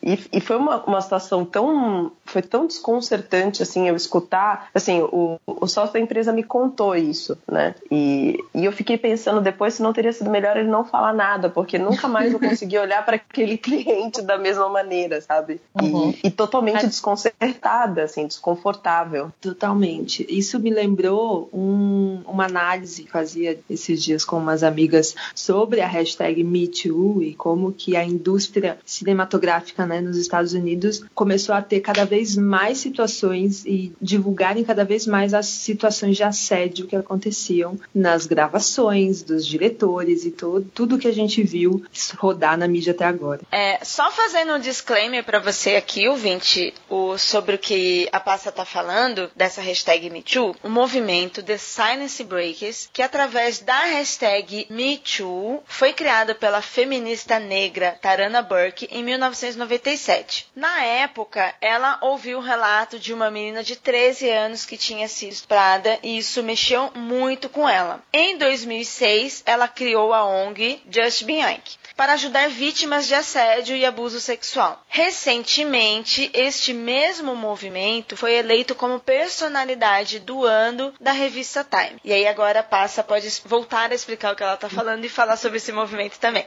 e, 0.04 0.20
e, 0.34 0.42
foi 0.42 0.58
uma, 0.58 0.84
uma 0.84 1.00
situação 1.00 1.46
tão 1.46 2.12
foi 2.26 2.42
tão 2.42 2.68
desconcertante 2.68 3.63
assim 3.63 3.88
eu 3.88 3.96
escutar 3.96 4.70
assim 4.74 5.02
o, 5.02 5.39
o 5.46 5.68
sócio 5.68 5.94
da 5.94 6.00
empresa 6.00 6.34
me 6.34 6.44
contou 6.44 6.96
isso 6.96 7.38
né? 7.50 7.74
E, 7.89 8.38
e 8.54 8.65
eu 8.65 8.72
fiquei 8.72 8.98
pensando 8.98 9.39
depois 9.42 9.76
se 9.76 9.82
não 9.82 9.94
teria 9.94 10.12
sido 10.12 10.30
melhor 10.30 10.58
ele 10.58 10.68
não 10.69 10.86
falar 10.86 11.13
nada, 11.13 11.49
porque 11.49 11.77
nunca 11.77 12.08
mais 12.08 12.32
eu 12.32 12.39
consegui 12.39 12.77
olhar 12.77 13.03
para 13.05 13.15
aquele 13.15 13.58
cliente 13.58 14.21
da 14.21 14.38
mesma 14.38 14.69
maneira, 14.69 15.21
sabe? 15.21 15.60
Uhum. 15.82 16.13
E, 16.23 16.27
e, 16.27 16.32
totalmente 16.32 16.86
desconcertada, 16.86 18.03
assim, 18.03 18.27
desconfortável. 18.27 19.32
Totalmente. 19.41 20.25
Isso 20.29 20.60
me 20.60 20.69
lembrou 20.69 21.49
um, 21.53 22.21
uma 22.27 22.45
análise 22.45 23.03
que 23.03 23.12
fazia 23.12 23.60
esses 23.69 24.01
dias 24.03 24.23
com 24.23 24.38
umas 24.38 24.63
amigas 24.63 25.15
sobre 25.36 25.82
a 25.82 25.88
hashtag 25.88 26.43
MeToo 26.43 27.21
e 27.23 27.34
como 27.34 27.71
que 27.71 27.95
a 27.95 28.03
indústria 28.03 28.77
cinematográfica 28.86 29.86
né, 29.86 30.01
nos 30.01 30.17
Estados 30.17 30.53
Unidos 30.53 31.03
começou 31.13 31.55
a 31.55 31.62
ter 31.62 31.79
cada 31.82 32.05
vez 32.05 32.36
mais 32.36 32.77
situações 32.77 33.65
e 33.65 33.91
divulgarem 34.01 34.63
cada 34.63 34.84
vez 34.84 35.05
mais 35.08 35.34
as 35.34 35.47
situações 35.47 36.17
de 36.17 36.23
assédio 36.23 36.88
que 36.88 36.95
aconteciam 36.95 37.77
nas 37.93 38.25
gravações 38.25 39.21
dos 39.23 39.45
diretores 39.45 40.25
e 40.25 40.32
tudo 40.32 40.59
tudo 40.74 40.98
que 40.98 41.08
a 41.08 41.13
gente 41.13 41.43
viu 41.43 41.84
rodar 42.17 42.58
na 42.58 42.67
mídia 42.67 42.91
até 42.91 43.06
agora. 43.06 43.41
É, 43.52 43.84
só 43.84 44.12
fazendo 44.12 44.54
um 44.54 44.60
disclaimer 44.60 45.24
para 45.24 45.39
você 45.39 45.76
aqui, 45.76 46.08
ouvinte, 46.08 46.74
o, 46.89 47.17
sobre 47.17 47.56
o 47.56 47.60
que 47.60 48.08
a 48.12 48.19
Passa 48.19 48.52
tá 48.52 48.65
falando, 48.65 49.30
dessa 49.36 49.62
hashtag 49.62 50.10
MeToo, 50.10 50.56
o 50.63 50.69
movimento 50.69 51.41
The 51.43 51.58
Silence 51.58 52.24
Breakers, 52.24 52.89
que 52.91 53.02
através 53.02 53.60
da 53.60 53.86
hashtag 53.86 54.67
MeToo 54.69 55.63
foi 55.65 55.93
criado 55.93 56.36
pela 56.36 56.62
feminista 56.62 57.39
negra 57.39 57.98
Tarana 58.02 58.41
Burke 58.41 58.88
em 58.91 59.04
1997. 59.04 60.48
Na 60.56 60.84
época, 60.84 61.54
ela 61.62 61.98
ouviu 62.02 62.38
o 62.38 62.41
relato 62.41 63.00
de 63.00 63.13
uma 63.13 63.32
menina 63.32 63.63
de 63.63 63.76
13 63.76 64.30
anos 64.30 64.65
que 64.65 64.78
tinha 64.78 65.08
sido 65.08 65.32
estuprada 65.32 66.00
e 66.04 66.17
isso 66.17 66.43
mexeu 66.43 66.91
muito 66.95 67.50
com 67.50 67.67
ela. 67.67 68.02
Em 68.13 68.38
2006, 68.38 69.43
ela 69.45 69.67
criou 69.67 70.13
a 70.13 70.26
ONG 70.26 70.49
ONG 70.50 70.80
Just 70.90 71.28
Bianchi 71.28 71.78
para 72.00 72.14
ajudar 72.14 72.50
vítimas 72.50 73.08
de 73.08 73.14
assédio 73.14 73.76
e 73.76 73.84
abuso 73.84 74.22
sexual. 74.22 74.82
Recentemente, 74.88 76.32
este 76.34 76.72
mesmo 76.72 77.36
movimento 77.36 78.16
foi 78.16 78.36
eleito 78.36 78.74
como 78.74 79.02
personalidade 79.02 80.18
do 80.18 80.46
ano 80.46 80.94
da 80.98 81.12
revista 81.12 81.62
Time. 81.62 82.00
E 82.06 82.14
aí 82.14 82.26
agora 82.26 82.64
passa 82.64 83.04
pode 83.04 83.28
voltar 83.46 83.92
a 83.92 83.96
explicar 83.96 84.32
o 84.32 84.36
que 84.38 84.42
ela 84.42 84.54
está 84.54 84.70
falando 84.70 85.04
e 85.04 85.10
falar 85.10 85.36
sobre 85.36 85.58
esse 85.58 85.74
movimento 85.74 86.18
também. 86.20 86.46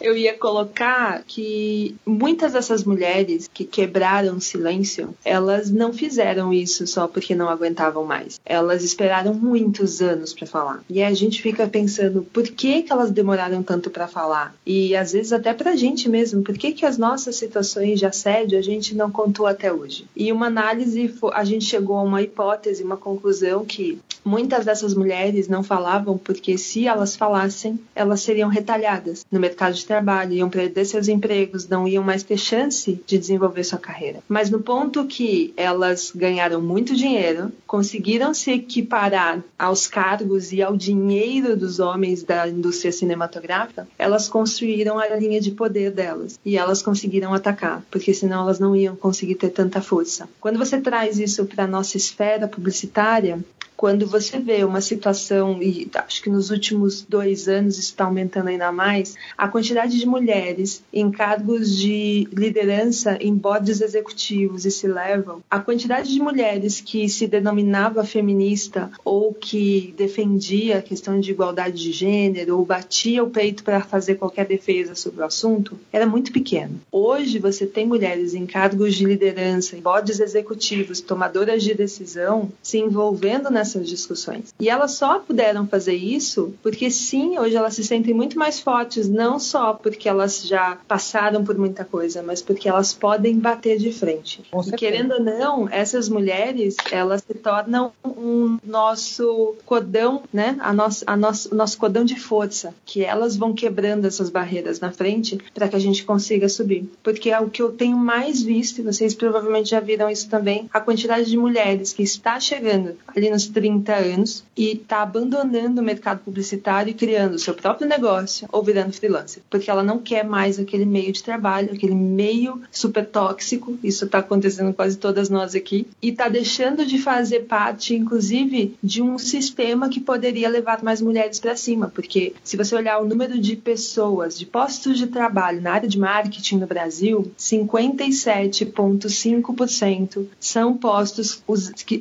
Eu 0.00 0.16
ia 0.16 0.38
colocar 0.38 1.22
que 1.26 1.94
muitas 2.06 2.54
dessas 2.54 2.82
mulheres 2.82 3.46
que 3.52 3.66
quebraram 3.66 4.36
o 4.36 4.40
silêncio, 4.40 5.14
elas 5.22 5.70
não 5.70 5.92
fizeram 5.92 6.50
isso 6.50 6.86
só 6.86 7.06
porque 7.06 7.34
não 7.34 7.50
aguentavam 7.50 8.06
mais. 8.06 8.40
Elas 8.42 8.82
esperaram 8.82 9.34
muitos 9.34 10.00
anos 10.00 10.32
para 10.32 10.46
falar. 10.46 10.82
E 10.88 11.02
a 11.02 11.12
gente 11.12 11.42
fica 11.42 11.68
pensando 11.68 12.22
por 12.32 12.44
que, 12.44 12.84
que 12.84 12.92
elas 12.92 13.10
demoraram 13.10 13.62
tanto 13.62 13.90
para 13.90 14.08
falar. 14.08 14.54
E 14.64 14.77
e 14.78 14.96
às 14.96 15.12
vezes 15.12 15.32
até 15.32 15.52
para 15.52 15.72
a 15.72 15.76
gente 15.76 16.08
mesmo, 16.08 16.42
por 16.42 16.56
que, 16.56 16.72
que 16.72 16.86
as 16.86 16.96
nossas 16.96 17.36
situações 17.36 17.98
de 17.98 18.06
assédio 18.06 18.58
a 18.58 18.62
gente 18.62 18.94
não 18.94 19.10
contou 19.10 19.46
até 19.46 19.72
hoje? 19.72 20.06
E 20.14 20.30
uma 20.30 20.46
análise, 20.46 21.12
a 21.32 21.44
gente 21.44 21.64
chegou 21.64 21.96
a 21.96 22.02
uma 22.02 22.22
hipótese, 22.22 22.84
uma 22.84 22.96
conclusão 22.96 23.64
que 23.64 23.98
muitas 24.28 24.66
dessas 24.66 24.94
mulheres 24.94 25.48
não 25.48 25.62
falavam 25.62 26.18
porque 26.18 26.58
se 26.58 26.86
elas 26.86 27.16
falassem, 27.16 27.80
elas 27.94 28.20
seriam 28.20 28.48
retalhadas 28.48 29.24
no 29.32 29.40
mercado 29.40 29.74
de 29.74 29.86
trabalho, 29.86 30.34
iam 30.34 30.50
perder 30.50 30.84
seus 30.84 31.08
empregos, 31.08 31.66
não 31.66 31.88
iam 31.88 32.04
mais 32.04 32.22
ter 32.22 32.36
chance 32.36 33.00
de 33.06 33.18
desenvolver 33.18 33.64
sua 33.64 33.78
carreira. 33.78 34.20
Mas 34.28 34.50
no 34.50 34.60
ponto 34.60 35.06
que 35.06 35.54
elas 35.56 36.12
ganharam 36.14 36.60
muito 36.60 36.94
dinheiro, 36.94 37.50
conseguiram 37.66 38.34
se 38.34 38.52
equiparar 38.52 39.42
aos 39.58 39.86
cargos 39.86 40.52
e 40.52 40.62
ao 40.62 40.76
dinheiro 40.76 41.56
dos 41.56 41.80
homens 41.80 42.22
da 42.22 42.46
indústria 42.46 42.92
cinematográfica, 42.92 43.88
elas 43.98 44.28
construíram 44.28 44.98
a 44.98 45.08
linha 45.16 45.40
de 45.40 45.52
poder 45.52 45.90
delas 45.90 46.38
e 46.44 46.56
elas 46.58 46.82
conseguiram 46.82 47.32
atacar, 47.32 47.82
porque 47.90 48.12
senão 48.12 48.42
elas 48.42 48.58
não 48.58 48.76
iam 48.76 48.94
conseguir 48.94 49.36
ter 49.36 49.50
tanta 49.50 49.80
força. 49.80 50.28
Quando 50.40 50.58
você 50.58 50.78
traz 50.80 51.18
isso 51.18 51.46
para 51.46 51.64
a 51.64 51.66
nossa 51.66 51.96
esfera 51.96 52.46
publicitária, 52.46 53.38
quando 53.78 54.08
você 54.08 54.40
vê 54.40 54.64
uma 54.64 54.80
situação, 54.80 55.62
e 55.62 55.88
acho 55.94 56.20
que 56.20 56.28
nos 56.28 56.50
últimos 56.50 57.06
dois 57.08 57.46
anos 57.46 57.78
está 57.78 58.06
aumentando 58.06 58.48
ainda 58.48 58.72
mais, 58.72 59.14
a 59.36 59.46
quantidade 59.46 59.96
de 59.96 60.04
mulheres 60.04 60.82
em 60.92 61.08
cargos 61.12 61.76
de 61.76 62.26
liderança 62.32 63.16
em 63.20 63.32
boards 63.32 63.80
executivos 63.80 64.64
e 64.64 64.70
se 64.72 64.88
levam, 64.88 65.44
a 65.48 65.60
quantidade 65.60 66.12
de 66.12 66.18
mulheres 66.18 66.80
que 66.80 67.08
se 67.08 67.28
denominava 67.28 68.02
feminista 68.02 68.90
ou 69.04 69.32
que 69.32 69.94
defendia 69.96 70.78
a 70.78 70.82
questão 70.82 71.20
de 71.20 71.30
igualdade 71.30 71.80
de 71.80 71.92
gênero 71.92 72.58
ou 72.58 72.64
batia 72.64 73.22
o 73.22 73.30
peito 73.30 73.62
para 73.62 73.80
fazer 73.80 74.16
qualquer 74.16 74.46
defesa 74.46 74.96
sobre 74.96 75.20
o 75.20 75.24
assunto 75.24 75.78
era 75.92 76.04
muito 76.04 76.32
pequena. 76.32 76.72
Hoje 76.90 77.38
você 77.38 77.64
tem 77.64 77.86
mulheres 77.86 78.34
em 78.34 78.44
cargos 78.44 78.96
de 78.96 79.04
liderança, 79.04 79.76
em 79.76 79.80
boards 79.80 80.18
executivos, 80.18 81.00
tomadoras 81.00 81.62
de 81.62 81.74
decisão, 81.74 82.50
se 82.60 82.78
envolvendo 82.78 83.48
nessa 83.48 83.67
essas 83.68 83.88
discussões. 83.88 84.54
E 84.58 84.68
elas 84.68 84.92
só 84.92 85.18
puderam 85.18 85.66
fazer 85.66 85.94
isso 85.94 86.54
porque, 86.62 86.90
sim, 86.90 87.38
hoje 87.38 87.56
elas 87.56 87.74
se 87.74 87.84
sentem 87.84 88.14
muito 88.14 88.38
mais 88.38 88.60
fortes, 88.60 89.08
não 89.08 89.38
só 89.38 89.74
porque 89.74 90.08
elas 90.08 90.46
já 90.46 90.78
passaram 90.86 91.44
por 91.44 91.56
muita 91.56 91.84
coisa, 91.84 92.22
mas 92.22 92.42
porque 92.42 92.68
elas 92.68 92.92
podem 92.92 93.38
bater 93.38 93.78
de 93.78 93.92
frente. 93.92 94.42
E 94.66 94.72
querendo 94.72 95.14
ou 95.14 95.20
não, 95.22 95.68
essas 95.68 96.08
mulheres, 96.08 96.76
elas 96.90 97.22
se 97.22 97.34
tornam 97.34 97.92
um 98.04 98.58
nosso 98.64 99.54
cordão, 99.64 100.22
né? 100.32 100.56
A 100.60 100.72
nosso, 100.72 101.04
a 101.06 101.16
nosso, 101.16 101.52
o 101.52 101.56
nosso 101.56 101.78
cordão 101.78 102.04
de 102.04 102.18
força, 102.18 102.74
que 102.84 103.04
elas 103.04 103.36
vão 103.36 103.52
quebrando 103.52 104.06
essas 104.06 104.30
barreiras 104.30 104.80
na 104.80 104.90
frente 104.90 105.38
para 105.54 105.68
que 105.68 105.76
a 105.76 105.80
gente 105.80 106.04
consiga 106.04 106.48
subir. 106.48 106.90
Porque 107.02 107.30
é 107.30 107.38
o 107.38 107.50
que 107.50 107.62
eu 107.62 107.72
tenho 107.72 107.96
mais 107.96 108.42
visto, 108.42 108.80
e 108.80 108.84
vocês 108.84 109.14
provavelmente 109.14 109.70
já 109.70 109.80
viram 109.80 110.08
isso 110.08 110.28
também, 110.28 110.68
a 110.72 110.80
quantidade 110.80 111.28
de 111.28 111.36
mulheres 111.36 111.92
que 111.92 112.02
está 112.02 112.40
chegando 112.40 112.96
ali 113.06 113.30
nos 113.30 113.46
30 113.58 113.92
anos 113.92 114.44
e 114.56 114.72
está 114.72 115.02
abandonando 115.02 115.80
o 115.80 115.84
mercado 115.84 116.20
publicitário 116.20 116.92
e 116.92 116.94
criando 116.94 117.34
o 117.34 117.38
seu 117.38 117.54
próprio 117.54 117.88
negócio 117.88 118.48
ou 118.52 118.62
virando 118.62 118.92
freelancer, 118.92 119.42
porque 119.50 119.68
ela 119.68 119.82
não 119.82 119.98
quer 119.98 120.24
mais 120.24 120.60
aquele 120.60 120.84
meio 120.84 121.12
de 121.12 121.20
trabalho, 121.22 121.72
aquele 121.72 121.94
meio 121.94 122.60
super 122.70 123.04
tóxico, 123.04 123.76
isso 123.82 124.04
está 124.04 124.18
acontecendo 124.18 124.72
quase 124.72 124.96
todas 124.96 125.28
nós 125.28 125.56
aqui, 125.56 125.88
e 126.00 126.10
está 126.10 126.28
deixando 126.28 126.86
de 126.86 126.98
fazer 126.98 127.40
parte, 127.40 127.96
inclusive, 127.96 128.76
de 128.82 129.02
um 129.02 129.18
sistema 129.18 129.88
que 129.88 130.00
poderia 130.00 130.48
levar 130.48 130.84
mais 130.84 131.00
mulheres 131.00 131.40
para 131.40 131.56
cima, 131.56 131.90
porque 131.92 132.34
se 132.44 132.56
você 132.56 132.76
olhar 132.76 133.00
o 133.00 133.06
número 133.06 133.40
de 133.40 133.56
pessoas, 133.56 134.38
de 134.38 134.46
postos 134.46 134.98
de 134.98 135.08
trabalho 135.08 135.60
na 135.60 135.72
área 135.72 135.88
de 135.88 135.98
marketing 135.98 136.58
no 136.58 136.68
Brasil, 136.68 137.32
57,5% 137.36 140.26
são 140.38 140.76
postos 140.76 141.42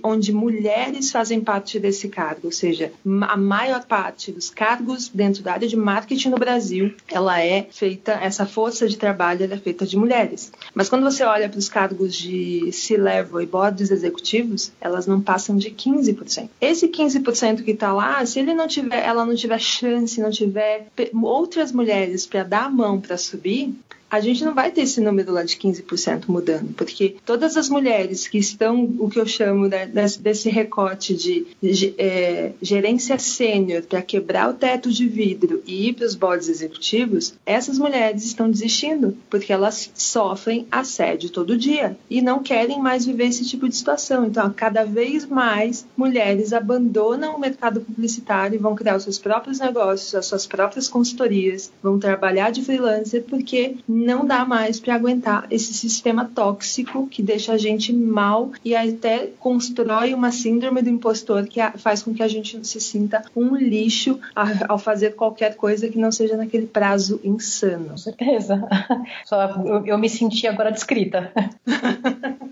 onde 0.03 0.31
mulheres 0.31 1.09
fazem 1.11 1.41
parte 1.47 1.79
desse 1.79 2.09
cargo, 2.09 2.41
ou 2.47 2.51
seja, 2.51 2.91
a 3.21 3.37
maior 3.37 3.85
parte 3.85 4.33
dos 4.33 4.49
cargos 4.49 5.07
dentro 5.07 5.41
da 5.41 5.53
área 5.53 5.65
de 5.65 5.77
marketing 5.77 6.27
no 6.27 6.37
Brasil, 6.37 6.93
ela 7.07 7.41
é 7.41 7.65
feita, 7.71 8.11
essa 8.21 8.45
força 8.45 8.85
de 8.85 8.97
trabalho 8.97 9.45
é 9.45 9.57
feita 9.57 9.85
de 9.85 9.95
mulheres. 9.95 10.51
Mas 10.75 10.89
quando 10.89 11.03
você 11.03 11.23
olha 11.23 11.47
para 11.47 11.57
os 11.57 11.69
cargos 11.69 12.13
de 12.13 12.69
C-level 12.73 13.39
e 13.39 13.45
boards 13.45 13.91
executivos, 13.91 14.73
elas 14.81 15.07
não 15.07 15.21
passam 15.21 15.55
de 15.55 15.71
15%. 15.71 16.49
Esse 16.59 16.89
15% 16.89 17.63
que 17.63 17.71
está 17.71 17.93
lá, 17.93 18.25
se 18.25 18.39
ele 18.39 18.53
não 18.53 18.67
tiver, 18.67 19.05
ela 19.05 19.25
não 19.25 19.33
tiver 19.33 19.59
chance, 19.59 20.19
não 20.19 20.31
tiver 20.31 20.87
outras 21.23 21.71
mulheres 21.71 22.25
para 22.25 22.43
dar 22.43 22.65
a 22.65 22.69
mão 22.69 22.99
para 22.99 23.15
subir, 23.15 23.73
a 24.09 24.19
gente 24.19 24.43
não 24.43 24.53
vai 24.53 24.71
ter 24.71 24.81
esse 24.81 25.01
número 25.01 25.31
lá 25.33 25.43
de 25.43 25.55
15% 25.57 26.23
mudando, 26.27 26.73
porque 26.73 27.15
todas 27.25 27.57
as 27.57 27.69
mulheres 27.69 28.27
que 28.27 28.37
estão, 28.37 28.83
o 28.99 29.09
que 29.09 29.19
eu 29.19 29.25
chamo 29.25 29.67
né, 29.67 29.85
desse 30.19 30.49
recorte 30.49 31.13
de, 31.15 31.47
de 31.61 31.93
é, 31.97 32.53
gerência 32.61 33.19
sênior 33.19 33.83
para 33.83 34.01
quebrar 34.01 34.49
o 34.49 34.53
teto 34.53 34.91
de 34.91 35.07
vidro 35.07 35.61
e 35.65 35.89
ir 35.89 35.93
para 35.93 36.05
os 36.05 36.15
boards 36.15 36.47
executivos, 36.47 37.33
essas 37.45 37.77
mulheres 37.77 38.25
estão 38.25 38.49
desistindo, 38.49 39.17
porque 39.29 39.51
elas 39.51 39.91
sofrem 39.95 40.65
assédio 40.71 41.29
todo 41.29 41.57
dia 41.57 41.97
e 42.09 42.21
não 42.21 42.41
querem 42.41 42.79
mais 42.79 43.05
viver 43.05 43.25
esse 43.25 43.45
tipo 43.45 43.67
de 43.67 43.75
situação. 43.75 44.25
Então, 44.25 44.53
cada 44.55 44.83
vez 44.85 45.25
mais 45.25 45.85
mulheres 45.95 46.53
abandonam 46.53 47.35
o 47.35 47.39
mercado 47.39 47.81
publicitário 47.81 48.55
e 48.55 48.59
vão 48.59 48.75
criar 48.75 48.95
os 48.95 49.03
seus 49.03 49.17
próprios 49.17 49.59
negócios, 49.59 50.15
as 50.15 50.25
suas 50.25 50.47
próprias 50.47 50.87
consultorias, 50.87 51.71
vão 51.83 51.99
trabalhar 51.99 52.51
de 52.51 52.63
freelancer 52.63 53.23
porque 53.23 53.75
não 53.97 54.25
dá 54.25 54.45
mais 54.45 54.79
para 54.79 54.95
aguentar 54.95 55.47
esse 55.49 55.73
sistema 55.73 56.29
tóxico 56.33 57.07
que 57.07 57.23
deixa 57.23 57.53
a 57.53 57.57
gente 57.57 57.91
mal 57.91 58.51
e 58.63 58.75
até 58.75 59.29
constrói 59.39 60.13
uma 60.13 60.31
síndrome 60.31 60.81
do 60.81 60.89
impostor 60.89 61.47
que 61.47 61.59
faz 61.77 62.03
com 62.03 62.13
que 62.13 62.21
a 62.21 62.27
gente 62.27 62.65
se 62.65 62.79
sinta 62.79 63.23
um 63.35 63.55
lixo 63.55 64.19
ao 64.67 64.77
fazer 64.77 65.15
qualquer 65.15 65.55
coisa 65.55 65.87
que 65.89 65.97
não 65.97 66.11
seja 66.11 66.37
naquele 66.37 66.67
prazo 66.67 67.19
insano. 67.23 67.89
Com 67.89 67.97
certeza. 67.97 68.67
Só 69.25 69.61
eu, 69.65 69.85
eu 69.85 69.97
me 69.97 70.09
senti 70.09 70.47
agora 70.47 70.71
descrita. 70.71 71.31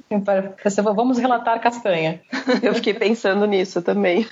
Vamos 0.95 1.17
relatar 1.17 1.59
castanha. 1.59 2.21
Eu 2.61 2.73
fiquei 2.75 2.93
pensando 2.93 3.45
nisso 3.45 3.81
também. 3.81 4.25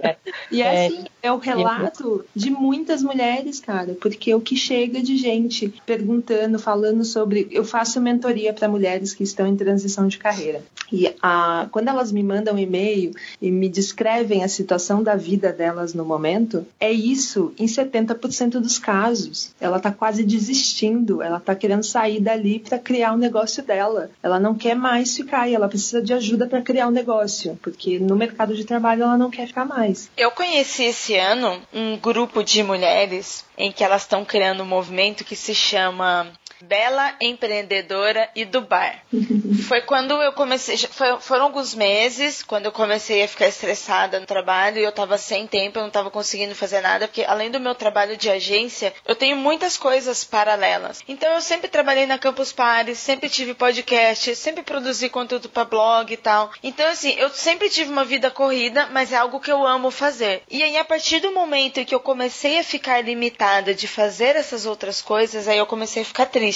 É. 0.00 0.16
E 0.50 0.62
é, 0.62 0.86
assim, 0.86 1.04
é 1.22 1.32
o 1.32 1.38
relato 1.38 2.24
de 2.34 2.50
muitas 2.50 3.02
mulheres, 3.02 3.60
cara, 3.60 3.96
porque 4.00 4.34
o 4.34 4.40
que 4.40 4.56
chega 4.56 5.00
de 5.00 5.16
gente 5.16 5.72
perguntando, 5.86 6.51
falando 6.58 7.04
sobre. 7.04 7.48
Eu 7.50 7.64
faço 7.64 8.00
mentoria 8.00 8.52
para 8.52 8.68
mulheres 8.68 9.14
que 9.14 9.22
estão 9.22 9.46
em 9.46 9.56
transição 9.56 10.06
de 10.06 10.18
carreira. 10.18 10.62
E 10.92 11.14
a, 11.22 11.66
quando 11.70 11.88
elas 11.88 12.12
me 12.12 12.22
mandam 12.22 12.54
um 12.54 12.58
e-mail 12.58 13.12
e 13.40 13.50
me 13.50 13.68
descrevem 13.68 14.44
a 14.44 14.48
situação 14.48 15.02
da 15.02 15.16
vida 15.16 15.52
delas 15.52 15.94
no 15.94 16.04
momento, 16.04 16.66
é 16.78 16.92
isso 16.92 17.52
em 17.58 17.66
70% 17.66 18.60
dos 18.60 18.78
casos. 18.78 19.54
Ela 19.60 19.78
está 19.78 19.90
quase 19.90 20.22
desistindo, 20.22 21.22
ela 21.22 21.38
está 21.38 21.54
querendo 21.54 21.84
sair 21.84 22.20
dali 22.20 22.58
para 22.58 22.78
criar 22.78 23.12
o 23.12 23.14
um 23.14 23.18
negócio 23.18 23.62
dela. 23.62 24.10
Ela 24.22 24.38
não 24.38 24.54
quer 24.54 24.74
mais 24.74 25.16
ficar 25.16 25.48
e 25.48 25.54
ela 25.54 25.68
precisa 25.68 26.02
de 26.02 26.12
ajuda 26.12 26.46
para 26.46 26.60
criar 26.60 26.88
um 26.88 26.90
negócio, 26.92 27.58
porque 27.62 27.98
no 27.98 28.14
mercado 28.14 28.54
de 28.54 28.64
trabalho 28.64 29.02
ela 29.02 29.16
não 29.16 29.30
quer 29.30 29.46
ficar 29.46 29.64
mais. 29.64 30.10
Eu 30.16 30.30
conheci 30.30 30.84
esse 30.84 31.16
ano 31.16 31.60
um 31.72 31.96
grupo 31.96 32.42
de 32.42 32.62
mulheres 32.62 33.44
em 33.56 33.70
que 33.70 33.84
elas 33.84 34.02
estão 34.02 34.24
criando 34.24 34.62
um 34.62 34.66
movimento 34.66 35.24
que 35.24 35.36
se 35.36 35.54
chama 35.54 36.30
Bela 36.62 37.14
Empreendedora 37.20 38.30
e 38.36 38.44
do 38.44 38.60
Bar. 38.60 39.02
Foi 39.68 39.80
quando 39.82 40.20
eu 40.22 40.32
comecei, 40.32 40.76
foi, 40.76 41.20
foram 41.20 41.44
alguns 41.44 41.74
meses, 41.74 42.42
quando 42.42 42.66
eu 42.66 42.72
comecei 42.72 43.22
a 43.22 43.28
ficar 43.28 43.46
estressada 43.46 44.18
no 44.18 44.26
trabalho 44.26 44.78
e 44.78 44.82
eu 44.82 44.92
tava 44.92 45.16
sem 45.18 45.46
tempo, 45.46 45.78
eu 45.78 45.82
não 45.82 45.90
tava 45.90 46.10
conseguindo 46.10 46.54
fazer 46.54 46.80
nada, 46.80 47.06
porque 47.06 47.22
além 47.22 47.50
do 47.50 47.60
meu 47.60 47.74
trabalho 47.74 48.16
de 48.16 48.28
agência, 48.28 48.92
eu 49.06 49.14
tenho 49.14 49.36
muitas 49.36 49.76
coisas 49.76 50.24
paralelas. 50.24 51.00
Então 51.06 51.32
eu 51.32 51.40
sempre 51.40 51.68
trabalhei 51.68 52.06
na 52.06 52.18
Campus 52.18 52.52
Party, 52.52 52.94
sempre 52.94 53.28
tive 53.28 53.54
podcast, 53.54 54.34
sempre 54.36 54.62
produzi 54.62 55.08
conteúdo 55.08 55.48
para 55.48 55.64
blog 55.64 56.12
e 56.12 56.16
tal. 56.16 56.50
Então 56.62 56.88
assim, 56.88 57.14
eu 57.18 57.28
sempre 57.30 57.68
tive 57.68 57.90
uma 57.90 58.04
vida 58.04 58.30
corrida, 58.30 58.88
mas 58.90 59.12
é 59.12 59.16
algo 59.16 59.40
que 59.40 59.52
eu 59.52 59.66
amo 59.66 59.90
fazer. 59.90 60.42
E 60.50 60.62
aí 60.62 60.76
a 60.76 60.84
partir 60.84 61.20
do 61.20 61.32
momento 61.32 61.78
em 61.78 61.84
que 61.84 61.94
eu 61.94 62.00
comecei 62.00 62.58
a 62.58 62.64
ficar 62.64 63.02
limitada 63.02 63.74
de 63.74 63.86
fazer 63.86 64.36
essas 64.36 64.66
outras 64.66 65.00
coisas, 65.00 65.46
aí 65.46 65.58
eu 65.58 65.66
comecei 65.66 66.02
a 66.02 66.06
ficar 66.06 66.26
triste 66.26 66.51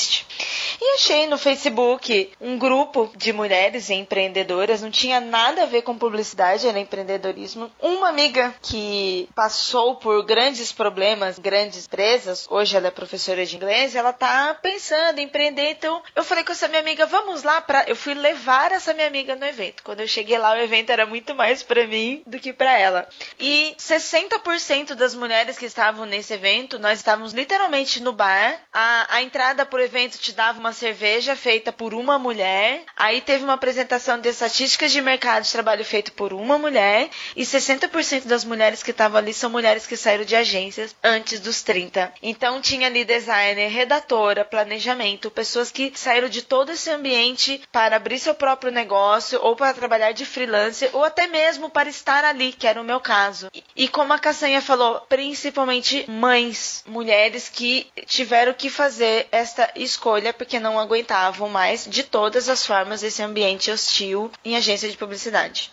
E 0.80 0.94
achei 0.94 1.26
no 1.26 1.38
Facebook 1.38 2.32
um 2.40 2.58
grupo 2.58 3.10
de 3.16 3.32
mulheres 3.32 3.90
empreendedoras, 3.90 4.82
não 4.82 4.90
tinha 4.90 5.20
nada 5.20 5.62
a 5.62 5.66
ver 5.66 5.82
com 5.82 5.96
publicidade, 5.96 6.66
era 6.66 6.78
empreendedorismo. 6.78 7.70
Uma 7.80 8.08
amiga 8.08 8.54
que 8.62 9.28
passou 9.34 9.96
por 9.96 10.24
grandes 10.24 10.72
problemas, 10.72 11.38
grandes 11.38 11.86
empresas, 11.86 12.46
hoje 12.50 12.76
ela 12.76 12.88
é 12.88 12.90
professora 12.90 13.44
de 13.46 13.56
inglês, 13.56 13.94
ela 13.94 14.12
tá 14.12 14.54
pensando 14.60 15.18
em 15.18 15.24
empreender, 15.24 15.70
então 15.70 16.02
eu 16.14 16.24
falei 16.24 16.44
com 16.44 16.52
essa 16.52 16.68
minha 16.68 16.80
amiga, 16.80 17.06
vamos 17.06 17.42
lá 17.42 17.60
para 17.60 17.84
eu 17.86 17.96
fui 17.96 18.14
levar 18.14 18.72
essa 18.72 18.92
minha 18.92 19.06
amiga 19.06 19.34
no 19.34 19.44
evento. 19.44 19.82
Quando 19.82 20.00
eu 20.00 20.08
cheguei 20.08 20.38
lá, 20.38 20.52
o 20.52 20.58
evento 20.58 20.90
era 20.90 21.06
muito 21.06 21.34
mais 21.34 21.62
para 21.62 21.86
mim 21.86 22.22
do 22.26 22.38
que 22.38 22.52
para 22.52 22.76
ela. 22.78 23.08
E 23.38 23.74
60% 23.78 24.94
das 24.94 25.14
mulheres 25.14 25.58
que 25.58 25.66
estavam 25.66 26.06
nesse 26.06 26.34
evento, 26.34 26.78
nós 26.78 26.98
estávamos 26.98 27.32
literalmente 27.32 28.02
no 28.02 28.12
bar. 28.12 28.60
A, 28.72 29.16
a 29.16 29.22
entrada 29.22 29.64
por 29.64 29.80
evento 29.86 30.18
te 30.18 30.32
dava 30.32 30.58
uma 30.58 30.72
cerveja 30.72 31.34
feita 31.34 31.72
por 31.72 31.94
uma 31.94 32.18
mulher. 32.18 32.82
Aí 32.96 33.20
teve 33.20 33.44
uma 33.44 33.54
apresentação 33.54 34.20
de 34.20 34.28
estatísticas 34.28 34.92
de 34.92 35.00
mercado 35.00 35.44
de 35.44 35.52
trabalho 35.52 35.84
feito 35.84 36.12
por 36.12 36.32
uma 36.32 36.58
mulher. 36.58 37.08
E 37.34 37.42
60% 37.42 38.26
das 38.26 38.44
mulheres 38.44 38.82
que 38.82 38.90
estavam 38.90 39.18
ali 39.18 39.32
são 39.32 39.48
mulheres 39.48 39.86
que 39.86 39.96
saíram 39.96 40.24
de 40.24 40.36
agências 40.36 40.94
antes 41.02 41.40
dos 41.40 41.62
30. 41.62 42.12
Então 42.22 42.60
tinha 42.60 42.86
ali 42.86 43.04
designer, 43.04 43.70
redatora, 43.70 44.44
planejamento, 44.44 45.30
pessoas 45.30 45.70
que 45.70 45.92
saíram 45.94 46.28
de 46.28 46.42
todo 46.42 46.72
esse 46.72 46.90
ambiente 46.90 47.62
para 47.72 47.96
abrir 47.96 48.18
seu 48.18 48.34
próprio 48.34 48.72
negócio 48.72 49.38
ou 49.42 49.56
para 49.56 49.74
trabalhar 49.74 50.12
de 50.12 50.26
freelancer 50.26 50.90
ou 50.92 51.04
até 51.04 51.26
mesmo 51.26 51.70
para 51.70 51.88
estar 51.88 52.24
ali, 52.24 52.52
que 52.52 52.66
era 52.66 52.80
o 52.80 52.84
meu 52.84 53.00
caso. 53.00 53.50
E 53.74 53.88
como 53.88 54.12
a 54.12 54.18
Castanha 54.18 54.60
falou, 54.60 55.00
principalmente 55.08 56.04
mães, 56.10 56.82
mulheres 56.86 57.48
que 57.48 57.86
tiveram 58.06 58.52
que 58.52 58.68
fazer 58.70 59.28
esta 59.30 59.65
escolha 59.74 60.32
porque 60.32 60.60
não 60.60 60.78
aguentavam 60.78 61.48
mais 61.48 61.86
de 61.86 62.02
todas 62.02 62.48
as 62.48 62.64
formas 62.66 63.02
esse 63.02 63.22
ambiente 63.22 63.70
hostil 63.70 64.30
em 64.44 64.56
agência 64.56 64.88
de 64.88 64.96
publicidade. 64.96 65.70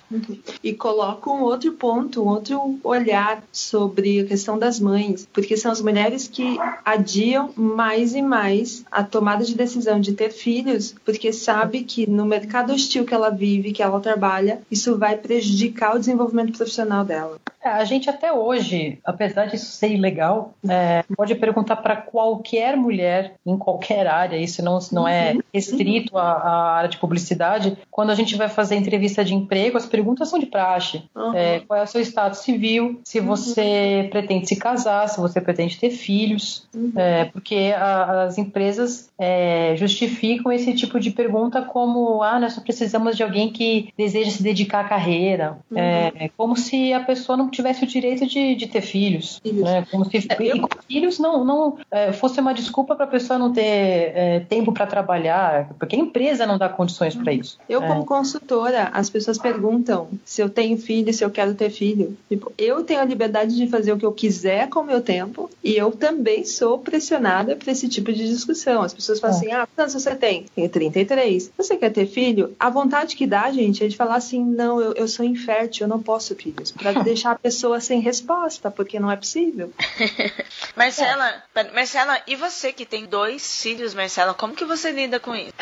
E 0.63 0.73
coloca 0.73 1.29
um 1.29 1.41
outro 1.41 1.71
ponto, 1.73 2.23
um 2.23 2.27
outro 2.27 2.79
olhar 2.83 3.43
sobre 3.51 4.21
a 4.21 4.25
questão 4.25 4.57
das 4.57 4.79
mães, 4.79 5.27
porque 5.33 5.57
são 5.57 5.71
as 5.71 5.81
mulheres 5.81 6.27
que 6.27 6.57
adiam 6.83 7.51
mais 7.55 8.13
e 8.13 8.21
mais 8.21 8.83
a 8.91 9.03
tomada 9.03 9.43
de 9.43 9.55
decisão 9.55 9.99
de 9.99 10.13
ter 10.13 10.31
filhos, 10.31 10.95
porque 11.03 11.31
sabe 11.33 11.83
que 11.83 12.09
no 12.09 12.25
mercado 12.25 12.73
hostil 12.73 13.05
que 13.05 13.13
ela 13.13 13.29
vive, 13.29 13.71
que 13.71 13.83
ela 13.83 13.99
trabalha, 13.99 14.61
isso 14.69 14.97
vai 14.97 15.17
prejudicar 15.17 15.95
o 15.95 15.99
desenvolvimento 15.99 16.57
profissional 16.57 17.03
dela. 17.03 17.39
É, 17.63 17.69
a 17.69 17.83
gente 17.85 18.09
até 18.09 18.31
hoje, 18.31 18.99
apesar 19.05 19.45
disso 19.45 19.65
ser 19.65 19.89
ilegal, 19.89 20.53
é, 20.67 21.03
pode 21.15 21.33
perguntar 21.35 21.77
para 21.77 21.95
qualquer 21.95 22.75
mulher 22.75 23.35
em 23.45 23.57
qualquer 23.57 24.05
área, 24.05 24.37
isso 24.37 24.63
não, 24.63 24.79
não 24.91 25.07
é 25.07 25.33
uhum. 25.33 25.41
restrito 25.53 26.17
à, 26.17 26.31
à, 26.31 26.71
área 26.75 26.89
de 26.89 26.97
publicidade. 26.97 27.77
Quando 27.89 28.09
a 28.09 28.15
gente 28.15 28.35
vai 28.35 28.49
fazer 28.49 28.75
entrevista 28.75 29.23
de 29.23 29.33
emprego, 29.33 29.77
as 29.77 29.85
perguntas 29.85 30.27
são 30.27 30.37
de 30.37 30.45
praxe. 30.45 31.03
Uhum. 31.15 31.33
É, 31.33 31.61
qual 31.61 31.79
é 31.79 31.83
o 31.83 31.87
seu 31.87 32.01
estado 32.01 32.35
civil, 32.35 32.99
se 33.05 33.19
uhum. 33.19 33.27
você 33.27 34.01
uhum. 34.03 34.09
pretende 34.09 34.47
se 34.47 34.57
casar, 34.57 35.07
se 35.07 35.19
você 35.19 35.39
pretende 35.39 35.79
ter 35.79 35.91
filhos, 35.91 36.67
uhum. 36.75 36.91
é, 36.95 37.25
porque 37.25 37.73
a, 37.77 38.23
as 38.23 38.37
empresas 38.37 39.09
é, 39.17 39.73
justificam 39.77 40.51
esse 40.51 40.73
tipo 40.73 40.99
de 40.99 41.11
pergunta 41.11 41.61
como 41.61 42.21
ah, 42.21 42.39
nós 42.39 42.53
só 42.53 42.61
precisamos 42.61 43.15
de 43.15 43.23
alguém 43.23 43.51
que 43.51 43.89
deseja 43.97 44.31
se 44.31 44.43
dedicar 44.43 44.81
à 44.81 44.89
carreira, 44.89 45.57
uhum. 45.71 45.77
é, 45.77 46.29
como 46.35 46.57
se 46.57 46.91
a 46.91 46.99
pessoa 46.99 47.37
não 47.37 47.52
tivesse 47.53 47.83
o 47.83 47.87
direito 47.87 48.25
de, 48.25 48.55
de 48.55 48.67
ter 48.67 48.81
filhos. 48.81 49.41
Né? 49.45 49.85
Como 49.89 50.05
se 50.05 50.27
eu... 50.39 50.67
filhos 50.87 51.19
não, 51.19 51.43
não 51.43 51.77
é, 51.91 52.11
fosse 52.11 52.39
uma 52.39 52.53
desculpa 52.53 52.95
para 52.95 53.05
a 53.05 53.07
pessoa 53.07 53.39
não 53.39 53.51
ter 53.51 53.61
é, 53.61 54.39
tempo 54.47 54.71
para 54.71 54.85
trabalhar, 54.85 55.69
porque 55.79 55.95
a 55.95 55.99
empresa 55.99 56.45
não 56.45 56.57
dá 56.57 56.69
condições 56.69 57.15
para 57.15 57.31
isso. 57.33 57.57
Eu, 57.67 57.81
é. 57.83 57.87
como 57.87 58.05
consultora, 58.05 58.89
as 58.93 59.09
pessoas 59.09 59.37
perguntam 59.37 60.07
se 60.25 60.41
eu 60.41 60.49
tenho 60.49 60.77
filho, 60.77 61.13
se 61.13 61.23
eu 61.23 61.29
quero 61.29 61.53
ter 61.53 61.69
filho. 61.69 62.17
Tipo, 62.29 62.51
eu 62.57 62.83
tenho 62.83 62.99
a 62.99 63.05
liberdade 63.05 63.55
de 63.55 63.67
fazer 63.67 63.91
o 63.91 63.97
que 63.97 64.05
eu 64.05 64.11
quiser 64.11 64.69
com 64.69 64.81
o 64.81 64.83
meu 64.83 65.01
tempo 65.01 65.49
e 65.63 65.75
eu 65.75 65.91
também 65.91 66.45
sou 66.45 66.79
pressionada 66.79 67.55
por 67.55 67.67
esse 67.69 67.87
tipo 67.87 68.11
de 68.11 68.27
discussão. 68.27 68.81
As 68.81 68.93
pessoas 68.93 69.19
falam 69.19 69.35
é. 69.35 69.39
assim: 69.39 69.51
ah, 69.51 69.67
quantos 69.75 69.93
você 69.93 70.15
tem? 70.15 70.45
Tenho 70.55 70.69
33. 70.69 71.51
Você 71.57 71.77
quer 71.77 71.91
ter 71.91 72.05
filho? 72.05 72.53
A 72.59 72.69
vontade 72.69 73.15
que 73.15 73.27
dá, 73.27 73.51
gente, 73.51 73.83
é 73.83 73.87
de 73.87 73.95
falar 73.95 74.15
assim: 74.15 74.43
não, 74.43 74.81
eu, 74.81 74.93
eu 74.93 75.07
sou 75.07 75.25
infértil, 75.25 75.85
eu 75.85 75.89
não 75.89 76.01
posso 76.01 76.33
ter 76.33 76.43
filhos. 76.43 76.71
Para 76.71 76.93
deixar 77.03 77.39
pessoa 77.43 77.81
sem 77.81 77.99
resposta, 77.99 78.71
porque 78.71 78.99
não 78.99 79.11
é 79.11 79.17
possível. 79.17 79.71
Marcela, 80.77 81.43
Marcela, 81.73 82.21
e 82.25 82.37
você 82.37 82.71
que 82.71 82.85
tem 82.85 83.05
dois 83.05 83.61
filhos, 83.61 83.93
Marcela, 83.93 84.33
como 84.33 84.55
que 84.55 84.63
você 84.63 84.91
lida 84.91 85.19
com 85.19 85.35
isso? 85.35 85.53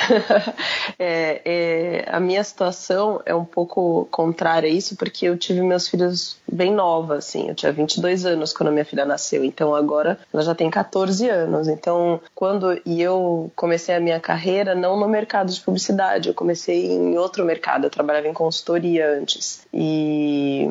é, 0.99 1.41
é, 1.43 2.05
a 2.07 2.19
minha 2.19 2.43
situação 2.43 3.21
é 3.25 3.33
um 3.33 3.43
pouco 3.43 4.07
contrária 4.11 4.69
a 4.69 4.71
isso, 4.71 4.95
porque 4.95 5.25
eu 5.25 5.35
tive 5.37 5.61
meus 5.61 5.87
filhos 5.87 6.37
bem 6.49 6.71
nova, 6.71 7.15
assim. 7.15 7.49
Eu 7.49 7.55
tinha 7.55 7.71
22 7.71 8.25
anos 8.25 8.53
quando 8.53 8.71
minha 8.71 8.85
filha 8.85 9.05
nasceu, 9.05 9.43
então 9.43 9.73
agora 9.73 10.19
ela 10.31 10.43
já 10.43 10.53
tem 10.53 10.69
14 10.69 11.27
anos. 11.27 11.67
Então, 11.67 12.21
quando 12.35 12.79
e 12.85 13.01
eu 13.01 13.51
comecei 13.55 13.95
a 13.95 13.99
minha 13.99 14.19
carreira 14.19 14.75
não 14.75 14.99
no 14.99 15.07
mercado 15.07 15.51
de 15.51 15.59
publicidade, 15.59 16.29
eu 16.29 16.35
comecei 16.35 16.85
em 16.85 17.17
outro 17.17 17.43
mercado, 17.43 17.85
eu 17.85 17.89
trabalhava 17.89 18.27
em 18.27 18.33
consultoria 18.33 19.09
antes. 19.17 19.65
E, 19.73 20.67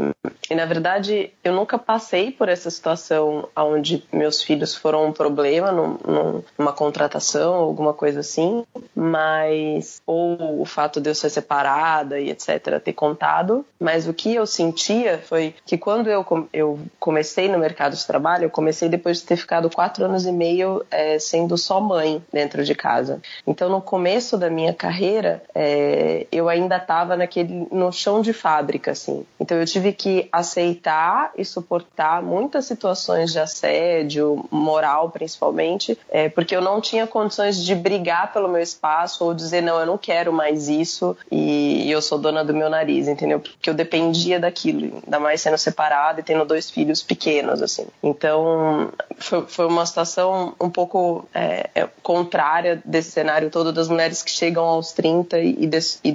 e 0.49 0.55
na 0.55 0.67
verdade, 0.67 1.00
eu 1.09 1.53
nunca 1.53 1.79
passei 1.79 2.31
por 2.31 2.49
essa 2.49 2.71
situação 2.71 3.49
onde 3.57 4.05
meus 4.13 4.43
filhos 4.43 4.75
foram 4.75 5.07
um 5.07 5.13
problema 5.13 5.73
num, 5.73 6.43
numa 6.59 6.73
contratação, 6.73 7.55
alguma 7.55 7.93
coisa 7.93 8.21
assim, 8.21 8.65
mas 8.95 10.03
ou 10.07 10.61
o 10.61 10.65
fato 10.65 11.01
de 11.01 11.11
eu 11.11 11.15
ser 11.15 11.31
separada 11.31 12.19
e 12.19 12.31
etc 12.31 12.81
ter 12.83 12.93
contado, 12.93 13.65
mas 13.79 14.07
o 14.07 14.15
que 14.15 14.35
eu 14.35 14.47
sentia 14.47 15.19
foi 15.19 15.55
que 15.65 15.79
quando 15.79 16.09
eu, 16.09 16.25
eu 16.53 16.79
comecei 16.99 17.49
no 17.49 17.59
mercado 17.59 17.97
de 17.97 18.07
trabalho, 18.07 18.45
eu 18.45 18.51
comecei 18.51 18.89
depois 18.89 19.19
de 19.19 19.25
ter 19.25 19.37
ficado 19.37 19.71
quatro 19.71 20.05
anos 20.05 20.27
e 20.27 20.33
meio 20.33 20.85
é, 20.91 21.19
sendo 21.19 21.57
só 21.57 21.81
mãe 21.81 22.23
dentro 22.33 22.65
de 22.65 22.75
casa. 22.75 23.21
Então, 23.47 23.69
no 23.69 23.81
começo 23.81 24.37
da 24.37 24.51
minha 24.51 24.75
carreira, 24.75 25.43
é, 25.55 26.27
eu 26.31 26.49
ainda 26.49 26.77
estava 26.77 27.17
naquele 27.17 27.67
no 27.71 27.91
chão 27.93 28.21
de 28.21 28.33
fábrica, 28.33 28.93
assim. 28.93 29.25
Então, 29.39 29.59
eu 29.59 29.67
tive 29.67 29.93
que 29.93 30.29
aceitar 30.33 30.90
e 31.37 31.45
suportar 31.45 32.23
muitas 32.23 32.65
situações 32.65 33.33
de 33.33 33.39
assédio 33.39 34.45
moral, 34.51 35.11
principalmente, 35.11 35.99
é, 36.11 36.29
porque 36.29 36.55
eu 36.55 36.61
não 36.61 36.81
tinha 36.81 37.07
condições 37.07 37.63
de 37.63 37.75
brigar 37.75 38.33
pelo 38.33 38.49
meu 38.49 38.63
espaço 38.63 39.25
ou 39.25 39.35
dizer 39.35 39.61
não, 39.61 39.79
eu 39.79 39.87
não 39.87 39.99
quero 39.99 40.33
mais 40.33 40.69
isso 40.69 41.17
e, 41.31 41.91
eu 41.91 42.01
sou 42.01 42.19
dona 42.19 42.45
do 42.45 42.55
meu 42.55 42.71
nariz, 42.71 43.09
entendeu? 43.09 43.41
Porque 43.41 43.69
eu 43.69 43.75
dependia 43.75 44.39
daquilo, 44.39 45.01
ainda 45.05 45.19
mais 45.19 45.41
sendo 45.41 45.59
separada 45.59 46.21
e 46.21 46.23
tendo 46.23 46.45
dois 46.45 46.71
filhos 46.71 47.03
pequenos, 47.03 47.63
assim. 47.63 47.87
Então, 48.03 48.93
foi, 49.19 49.47
foi 49.47 49.67
uma 49.67 49.85
situação 49.85 50.55
um 50.61 50.71
pouco 50.71 51.29
é, 51.35 51.69
é, 51.75 51.89
contrária 52.03 52.81
desse 52.85 53.11
cenário 53.11 53.51
todo 53.51 53.73
das 53.73 53.89
mulheres 53.89 54.23
que 54.23 54.31
chegam 54.31 54.65
aos 54.65 54.93
30 54.93 55.39
e, 55.39 55.69
e 56.05 56.13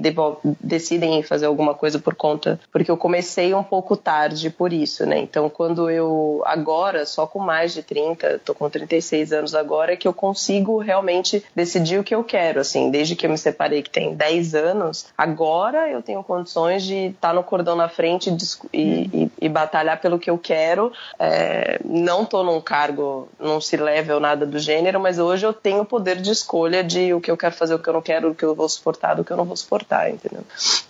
decidem 0.60 1.22
fazer 1.24 1.46
alguma 1.46 1.74
coisa 1.74 2.00
por 2.00 2.16
conta, 2.16 2.60
porque 2.72 2.90
eu 2.90 2.98
comecei 2.98 3.54
um 3.54 3.64
pouco 3.64 3.96
tarde 3.96 4.50
por 4.50 4.65
isso, 4.74 5.06
né? 5.06 5.20
Então, 5.20 5.50
quando 5.50 5.90
eu, 5.90 6.42
agora, 6.46 7.06
só 7.06 7.26
com 7.26 7.40
mais 7.40 7.74
de 7.74 7.84
30, 7.84 8.42
tô 8.44 8.54
com 8.54 8.70
36 8.70 9.34
anos 9.34 9.56
agora, 9.56 9.94
é 9.94 9.96
que 9.96 10.08
eu 10.08 10.14
consigo 10.14 10.78
realmente 10.78 11.44
decidir 11.56 12.00
o 12.00 12.04
que 12.04 12.16
eu 12.16 12.24
quero, 12.24 12.60
assim, 12.60 12.90
desde 12.90 13.16
que 13.16 13.26
eu 13.26 13.30
me 13.30 13.38
separei, 13.38 13.82
que 13.82 13.90
tem 13.90 14.14
10 14.14 14.56
anos, 14.56 15.08
agora 15.18 15.90
eu 15.90 16.02
tenho 16.02 16.24
condições 16.24 16.84
de 16.84 17.08
estar 17.08 17.30
tá 17.30 17.34
no 17.34 17.44
cordão 17.44 17.76
na 17.76 17.90
frente 17.90 18.36
e, 18.74 19.10
e, 19.14 19.32
e 19.42 19.50
batalhar 19.50 20.00
pelo 20.00 20.20
que 20.20 20.30
eu 20.30 20.38
quero. 20.38 20.92
É, 21.20 21.80
não 21.84 22.26
tô 22.26 22.44
num 22.44 22.62
cargo, 22.62 23.28
não 23.40 23.62
se 23.62 23.78
level 23.78 24.20
nada 24.20 24.46
do 24.46 24.60
gênero, 24.60 25.00
mas 25.00 25.20
hoje 25.20 25.46
eu 25.46 25.54
tenho 25.54 25.82
o 25.82 25.86
poder 25.86 26.22
de 26.22 26.32
escolha 26.32 26.84
de 26.84 27.14
o 27.14 27.22
que 27.22 27.32
eu 27.32 27.38
quero 27.38 27.56
fazer, 27.56 27.76
o 27.76 27.80
que 27.80 27.90
eu 27.90 27.94
não 27.94 28.02
quero, 28.02 28.32
o 28.32 28.36
que 28.36 28.44
eu 28.44 28.56
vou 28.56 28.68
suportar, 28.68 29.20
o 29.20 29.24
que 29.24 29.32
eu 29.32 29.38
não 29.38 29.46
vou 29.46 29.56
suportar, 29.56 30.10
entendeu? 30.10 30.44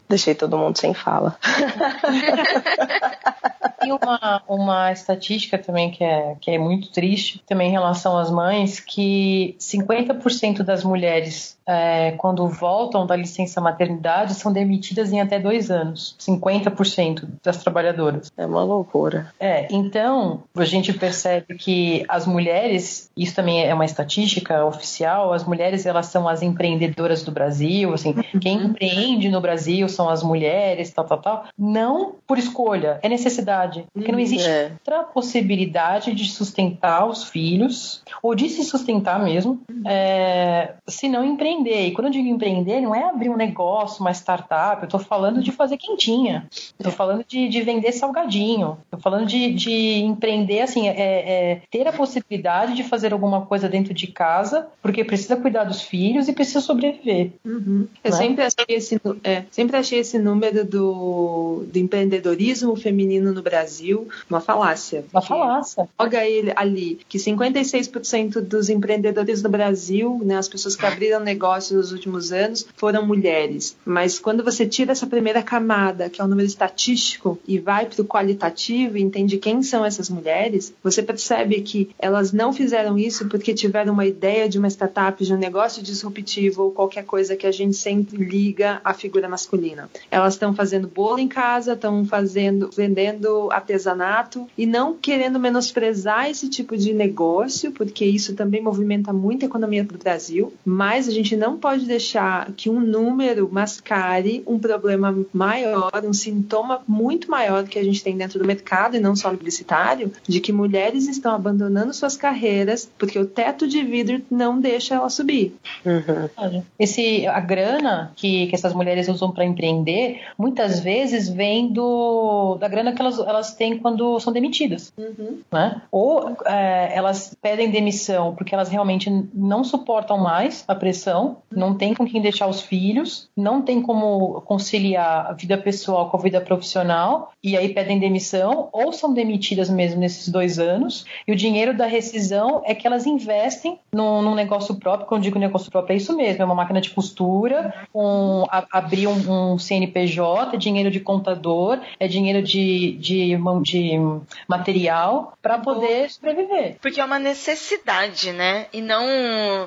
Deixei 0.08 0.36
todo 0.36 0.58
mundo 0.58 0.78
sem 0.78 0.94
fala. 0.94 1.38
Tem 3.70 3.92
uma, 3.92 4.44
uma 4.48 4.92
estatística 4.92 5.58
também 5.58 5.92
que 5.92 6.04
é, 6.04 6.36
que 6.40 6.52
é 6.52 6.58
muito 6.58 6.92
triste, 6.92 7.42
também 7.46 7.70
em 7.70 7.72
relação 7.72 8.18
às 8.18 8.30
mães, 8.30 8.80
que 8.80 9.56
50% 9.60 10.64
das 10.64 10.84
mulheres, 10.84 11.58
é, 11.66 12.12
quando 12.14 12.48
voltam 12.48 13.06
da 13.06 13.16
licença 13.16 13.60
maternidade, 13.60 14.34
são 14.36 14.52
demitidas 14.52 15.12
em 15.12 15.22
até 15.22 15.40
dois 15.40 15.72
anos. 15.72 16.16
50% 16.20 17.28
das 17.44 17.58
trabalhadoras. 17.58 18.32
É 18.38 18.46
uma 18.46 18.64
loucura. 18.64 19.34
É, 19.40 19.68
então 19.72 20.44
a 20.56 20.66
gente 20.66 20.94
percebe 20.94 21.56
que 21.56 22.06
as 22.08 22.26
mulheres, 22.26 23.10
isso 23.16 23.36
também 23.36 23.66
é 23.66 23.74
uma 23.74 23.86
estatística 23.86 24.66
oficial, 24.66 25.34
as 25.34 25.44
mulheres 25.44 25.86
elas 25.86 26.08
são 26.08 26.28
as 26.28 26.42
empreendedoras 26.42 27.24
do 27.24 27.32
Brasil, 27.32 27.94
assim, 27.94 28.12
uhum. 28.12 28.40
quem 28.40 28.58
empreende 28.64 29.30
no 29.30 29.42
Brasil 29.42 29.88
são 29.90 30.10
as 30.10 30.24
mulheres, 30.24 30.92
tal, 30.92 31.06
tal, 31.06 31.22
tal. 31.22 31.46
Não 31.58 32.16
por 32.28 32.38
escolha, 32.38 33.00
é 33.02 33.10
necessidade. 33.10 33.55
Porque 33.94 34.12
não 34.12 34.20
existe 34.20 34.48
é. 34.48 34.72
outra 34.74 35.04
possibilidade 35.04 36.14
de 36.14 36.30
sustentar 36.30 37.08
os 37.08 37.24
filhos, 37.24 38.02
ou 38.22 38.36
de 38.36 38.50
se 38.50 38.64
sustentar 38.64 39.24
mesmo, 39.24 39.62
é, 39.86 40.74
se 40.88 41.08
não 41.08 41.24
empreender. 41.24 41.88
E 41.88 41.92
quando 41.92 42.08
eu 42.08 42.12
digo 42.12 42.28
empreender, 42.28 42.82
não 42.82 42.94
é 42.94 43.04
abrir 43.04 43.30
um 43.30 43.38
negócio, 43.38 44.02
uma 44.02 44.12
startup, 44.12 44.84
eu 44.84 44.90
tô 44.90 45.00
falando 45.00 45.42
de 45.42 45.52
fazer 45.52 45.78
quentinha, 45.78 46.48
eu 46.80 46.86
tô 46.86 46.92
falando 46.92 47.24
de, 47.28 47.48
de 47.48 47.62
vender 47.62 47.92
salgadinho, 47.92 48.78
tô 48.90 48.98
falando 48.98 49.26
de, 49.26 49.54
de 49.54 50.00
empreender, 50.00 50.62
assim, 50.62 50.88
é, 50.88 50.94
é, 50.96 51.62
ter 51.70 51.88
a 51.88 51.94
possibilidade 51.94 52.76
de 52.76 52.84
fazer 52.84 53.14
alguma 53.14 53.46
coisa 53.46 53.70
dentro 53.70 53.94
de 53.94 54.08
casa, 54.08 54.68
porque 54.82 55.04
precisa 55.04 55.36
cuidar 55.36 55.64
dos 55.64 55.82
filhos 55.82 56.28
e 56.28 56.34
precisa 56.34 56.62
sobreviver. 56.62 57.32
Uhum. 57.44 57.88
Eu 58.04 58.12
né? 58.12 58.18
sempre 58.18 58.44
achei 58.44 58.66
esse, 58.70 59.02
é, 59.24 59.44
sempre 59.52 59.78
achei 59.78 60.00
esse 60.00 60.18
número 60.20 60.66
do, 60.66 61.66
do 61.72 61.80
empreendedorismo 61.80 62.76
feminino 62.76 63.32
no 63.32 63.42
Brasil 63.46 64.08
uma 64.30 64.42
falácia. 64.42 65.06
Uma 65.14 65.22
falácia. 65.22 65.88
Joga 66.00 66.26
ele 66.26 66.52
ali 66.56 67.00
que 67.08 67.18
56% 67.18 68.42
dos 68.42 68.70
empreendedores 68.70 69.42
no 69.42 69.50
Brasil, 69.50 70.22
né, 70.24 70.38
as 70.38 70.48
pessoas 70.48 70.76
que 70.76 70.86
abriram 70.86 71.20
negócios 71.20 71.78
nos 71.78 71.92
últimos 71.92 72.32
anos, 72.32 72.66
foram 72.76 73.06
mulheres. 73.06 73.78
Mas 73.86 74.20
quando 74.20 74.44
você 74.44 74.66
tira 74.66 74.92
essa 74.92 75.08
primeira 75.08 75.44
camada, 75.44 76.10
que 76.10 76.20
é 76.20 76.24
o 76.24 76.28
número 76.28 76.48
estatístico, 76.48 77.40
e 77.48 77.60
vai 77.60 77.86
para 77.86 78.02
o 78.02 78.06
qualitativo 78.06 78.98
e 78.98 79.02
entende 79.02 79.38
quem 79.38 79.62
são 79.62 79.86
essas 79.86 80.10
mulheres, 80.10 80.74
você 80.84 81.04
percebe 81.04 81.62
que 81.62 81.90
elas 82.00 82.32
não 82.32 82.52
fizeram 82.52 82.98
isso 82.98 83.28
porque 83.28 83.54
tiveram 83.54 83.94
uma 83.94 84.06
ideia 84.06 84.50
de 84.50 84.58
uma 84.58 84.68
startup, 84.68 85.24
de 85.24 85.34
um 85.34 85.38
negócio 85.38 85.84
disruptivo 85.84 86.64
ou 86.64 86.72
qualquer 86.72 87.06
coisa 87.06 87.36
que 87.36 87.46
a 87.46 87.52
gente 87.52 87.76
sempre 87.76 88.18
liga 88.18 88.82
à 88.84 88.94
figura 88.94 89.30
masculina. 89.30 89.90
Elas 90.10 90.34
estão 90.34 90.54
fazendo 90.54 90.88
bolo 90.88 91.20
em 91.20 91.28
casa, 91.28 91.74
estão 91.74 92.06
fazendo, 92.06 92.70
vendendo 92.76 93.25
artesanato 93.52 94.48
e 94.58 94.66
não 94.66 94.94
querendo 94.94 95.40
menosprezar 95.40 96.30
esse 96.30 96.50
tipo 96.50 96.76
de 96.76 96.94
negócio, 96.94 97.72
porque 97.72 98.06
isso 98.06 98.36
também 98.36 98.62
movimenta 98.62 99.14
muito 99.14 99.44
a 99.44 99.48
economia 99.48 99.84
do 99.84 99.98
Brasil, 99.98 100.54
mas 100.66 101.08
a 101.08 101.12
gente 101.12 101.36
não 101.36 101.58
pode 101.58 101.86
deixar 101.86 102.52
que 102.58 102.70
um 102.70 102.80
número 102.80 103.50
mascare 103.52 104.44
um 104.48 104.58
problema 104.60 105.16
maior, 105.34 105.92
um 106.04 106.14
sintoma 106.14 106.82
muito 106.88 107.30
maior 107.30 107.66
que 107.66 107.80
a 107.80 107.84
gente 107.84 108.04
tem 108.04 108.18
dentro 108.18 108.40
do 108.40 108.46
mercado 108.46 108.96
e 108.96 109.00
não 109.00 109.16
só 109.16 109.30
publicitário, 109.30 110.12
de 110.28 110.40
que 110.40 110.52
mulheres 110.52 111.08
estão 111.08 111.34
abandonando 111.34 111.94
suas 111.94 112.18
carreiras 112.18 112.90
porque 112.98 113.20
o 113.20 113.26
teto 113.26 113.68
de 113.68 113.84
vidro 113.84 114.22
não 114.30 114.60
deixa 114.60 114.96
ela 114.96 115.10
subir. 115.10 115.56
Uhum. 115.86 116.64
Esse, 116.80 117.28
a 117.28 117.40
grana 117.40 118.12
que, 118.16 118.48
que 118.48 118.56
essas 118.56 118.74
mulheres 118.74 119.08
usam 119.08 119.32
para 119.32 119.46
empreender, 119.46 120.22
muitas 120.38 120.80
vezes 120.80 121.30
vem 121.30 121.72
do, 121.72 122.58
da 122.60 122.68
grana 122.68 122.94
que 122.94 123.02
elas, 123.02 123.15
elas 123.20 123.54
têm 123.54 123.78
quando 123.78 124.20
são 124.20 124.32
demitidas. 124.32 124.94
Uhum. 124.98 125.40
Né? 125.52 125.82
Ou 125.92 126.36
é, 126.46 126.92
elas 126.96 127.36
pedem 127.42 127.72
demissão 127.72 128.36
porque 128.36 128.54
elas 128.54 128.70
realmente 128.70 129.10
não 129.34 129.64
suportam 129.64 130.18
mais 130.18 130.64
a 130.68 130.76
pressão, 130.76 131.38
não 131.52 131.76
tem 131.76 131.94
com 131.94 132.06
quem 132.06 132.22
deixar 132.22 132.48
os 132.48 132.62
filhos, 132.62 133.30
não 133.36 133.62
tem 133.62 133.82
como 133.82 134.42
conciliar 134.42 135.28
a 135.28 135.34
vida 135.34 135.58
pessoal 135.58 136.10
com 136.10 136.18
a 136.18 136.22
vida 136.22 136.42
profissional, 136.42 137.32
e 137.44 137.56
aí 137.58 137.74
pedem 137.74 138.00
demissão, 138.00 138.70
ou 138.72 138.92
são 138.92 139.14
demitidas 139.14 139.70
mesmo 139.70 140.00
nesses 140.00 140.30
dois 140.30 140.60
anos, 140.60 141.06
e 141.28 141.32
o 141.32 141.36
dinheiro 141.36 141.76
da 141.76 141.86
rescisão 141.86 142.62
é 142.66 142.74
que 142.74 142.86
elas 142.86 143.06
investem 143.06 143.80
num, 143.94 144.22
num 144.22 144.36
negócio 144.36 144.76
próprio, 144.76 145.08
quando 145.08 145.22
eu 145.22 145.26
digo 145.26 145.40
negócio 145.40 145.72
próprio 145.72 145.94
é 145.94 145.98
isso 145.98 146.16
mesmo, 146.16 146.42
é 146.42 146.46
uma 146.46 146.56
máquina 146.56 146.82
de 146.82 146.90
costura, 146.90 147.74
um, 147.94 148.44
a, 148.50 148.66
abrir 148.72 149.08
um, 149.08 149.54
um 149.54 149.60
CNPJ, 149.60 150.56
é 150.56 150.58
dinheiro 150.58 150.92
de 150.92 151.00
contador, 151.00 151.80
é 152.00 152.08
dinheiro 152.08 152.42
de, 152.42 152.94
de, 153.06 153.38
de 153.62 154.00
material 154.48 155.38
para 155.42 155.60
poder 155.60 156.10
sobreviver. 156.10 156.78
Porque 156.82 157.00
é 157.00 157.06
uma 157.06 157.20
necessidade, 157.20 158.32
né? 158.32 158.68
E 158.74 158.82
não 158.82 159.06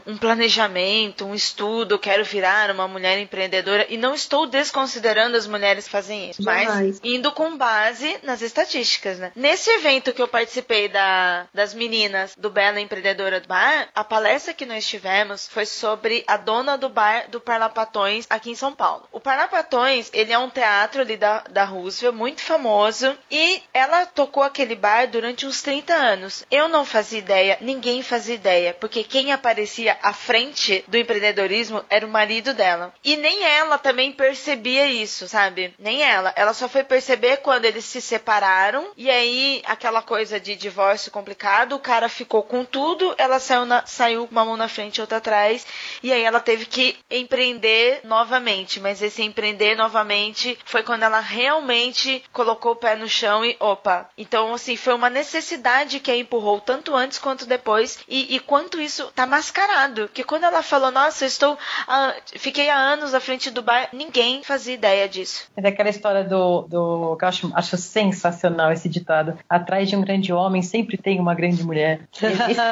um 0.07 0.17
planejamento 0.17 1.25
um 1.25 1.35
estudo, 1.35 1.99
quero 1.99 2.25
virar 2.25 2.71
uma 2.71 2.89
mulher 2.89 3.19
empreendedora 3.19 3.87
e 3.89 3.97
não 3.97 4.15
estou 4.15 4.47
desconsiderando 4.47 5.37
as 5.37 5.47
mulheres 5.47 5.85
que 5.85 5.91
fazem 5.91 6.31
isso, 6.31 6.43
Jamais. 6.43 6.69
mas 6.69 7.01
indo 7.05 7.31
com 7.33 7.57
base 7.57 8.19
nas 8.23 8.43
estatísticas, 8.43 9.19
né? 9.19 9.33
Nesse 9.37 9.71
evento 9.71 10.13
que 10.13 10.23
eu 10.23 10.29
participei 10.29 10.89
da, 10.89 11.47
das 11.53 11.75
meninas 11.75 12.35
do 12.37 12.51
Bela 12.51 12.81
Empreendedora 12.81 13.41
do 13.41 13.49
Bar, 13.49 13.89
a 13.95 14.05
palestra 14.05 14.55
que 14.55 14.67
nós 14.67 14.87
tivemos 14.87 15.49
foi 15.49 15.67
sobre 15.67 16.25
a 16.27 16.37
dona 16.37 16.77
do 16.77 16.89
bar 16.89 17.29
do 17.31 17.41
Parlapatões 17.41 18.27
aqui 18.29 18.51
em 18.51 18.55
São 18.55 18.75
Paulo. 18.75 19.05
O 19.13 19.21
Parlapatões, 19.21 20.11
ele 20.13 20.33
é 20.33 20.39
um 20.39 20.51
teatro 20.51 21.03
ali 21.03 21.17
da, 21.17 21.45
da 21.51 21.65
Roosevelt, 21.65 22.15
muito 22.15 22.41
famoso, 22.41 23.17
e 23.31 23.63
ela 23.73 24.07
tocou 24.07 24.43
aquele 24.43 24.75
bar 24.75 25.07
durante 25.07 25.47
uns 25.47 25.63
30 25.63 25.95
anos. 25.95 26.45
Eu 26.51 26.69
não 26.69 26.85
fazia 26.85 27.19
ideia, 27.19 27.59
ninguém 27.61 28.03
fazia 28.03 28.35
ideia, 28.35 28.75
porque 28.75 29.05
quem 29.05 29.33
aparecia 29.33 29.99
à 30.03 30.13
frente 30.13 30.85
do 30.89 30.97
empreendedorismo 30.97 31.85
era 31.89 32.07
o 32.07 32.11
marido 32.11 32.55
dela. 32.55 32.93
E 33.05 33.17
nem 33.17 33.45
ela 33.45 33.79
também 33.79 34.13
percebia 34.13 34.87
isso, 34.87 35.29
sabe? 35.29 35.75
Nem 35.79 36.03
ela. 36.03 36.33
Ela 36.37 36.55
só 36.55 36.69
foi 36.69 36.85
perceber 36.85 37.39
quando 37.39 37.65
eles 37.65 37.85
se 37.85 38.01
separaram, 38.01 38.91
e 38.97 39.11
aí 39.11 39.63
aquela 39.65 40.03
coisa 40.03 40.41
de 40.41 40.57
divórcio 40.57 41.13
complicado, 41.13 41.75
o 41.75 41.81
cara 41.81 42.09
ficou 42.09 42.43
com 42.43 42.65
tudo, 42.65 43.15
ela 43.19 43.39
saiu, 43.39 43.65
na, 43.65 43.85
saiu 43.87 44.29
uma 44.31 44.45
mão 44.45 44.57
na 44.57 44.69
frente 44.69 44.97
e 44.97 45.01
outra 45.01 45.19
atrás, 45.19 45.67
e 46.03 46.13
aí 46.13 46.23
ela 46.23 46.41
teve 46.41 46.67
que 46.67 46.97
empreender 47.11 48.01
novamente. 48.05 48.81
Mas 48.81 49.03
esse 49.03 49.23
empreender 49.23 49.77
novamente 49.77 50.59
foi 50.65 50.83
quando 50.83 51.03
ela 51.03 51.21
realmente 51.21 52.23
colocou 52.33 52.73
o 52.73 52.77
pé 52.77 52.97
no 52.97 53.09
chão 53.09 53.18
e 53.45 53.57
opa. 53.61 54.09
Então, 54.17 54.55
assim, 54.55 54.77
foi 54.77 54.95
uma 54.95 55.11
necessidade 55.11 56.01
que 56.01 56.11
a 56.11 56.17
empurrou 56.17 56.61
tanto 56.61 56.95
antes 56.95 57.19
quanto 57.19 57.47
depois, 57.47 57.99
e, 58.09 58.37
e 58.37 58.41
quanto 58.41 58.81
isso 58.81 59.11
tá 59.15 59.27
mascarado. 59.27 60.09
Que 60.13 60.25
quando 60.25 60.45
ela 60.45 60.63
falou, 60.63 60.91
nossa, 60.91 61.25
eu 61.25 61.29
estou. 61.29 61.59
Ah, 61.87 62.15
fiquei 62.37 62.71
há 62.71 62.77
anos 62.77 63.15
à 63.15 63.21
frente 63.21 63.51
do 63.51 63.63
bar, 63.63 63.89
ninguém 63.93 64.43
fazia 64.43 64.75
ideia 64.75 65.09
disso. 65.09 65.49
É 65.57 65.69
aquela 65.69 65.91
história 65.91 66.25
do, 66.25 66.63
do 66.63 67.17
que 67.17 67.25
eu 67.25 67.29
acho, 67.29 67.53
acho 67.55 67.77
sensacional 67.77 68.73
esse 68.73 68.89
ditado. 68.89 69.39
Atrás 69.49 69.89
de 69.89 69.95
um 69.97 70.01
grande 70.01 70.33
homem 70.33 70.63
sempre 70.63 70.97
tem 70.97 71.21
uma 71.21 71.35
grande 71.35 71.65
mulher. 71.65 72.01
Esse, 72.49 72.63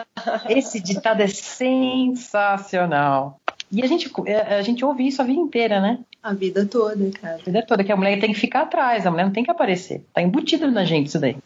esse 0.49 0.80
ditado 0.80 1.20
é 1.20 1.26
sensacional. 1.26 3.38
E 3.70 3.82
a 3.82 3.86
gente, 3.86 4.11
a 4.49 4.62
gente 4.62 4.84
ouve 4.84 5.07
isso 5.07 5.20
a 5.20 5.24
vida 5.24 5.40
inteira, 5.40 5.80
né? 5.80 5.99
A 6.26 6.34
vida 6.34 6.66
toda, 6.66 7.08
cara. 7.20 7.36
A 7.36 7.44
vida 7.44 7.64
toda, 7.64 7.84
que 7.84 7.92
a 7.92 7.96
mulher 7.96 8.18
tem 8.18 8.32
que 8.32 8.40
ficar 8.40 8.62
atrás, 8.62 9.06
a 9.06 9.12
mulher 9.12 9.26
não 9.26 9.32
tem 9.32 9.44
que 9.44 9.50
aparecer. 9.50 10.02
Tá 10.12 10.20
embutido 10.20 10.68
na 10.68 10.84
gente 10.84 11.06
isso 11.06 11.20
daí. 11.20 11.36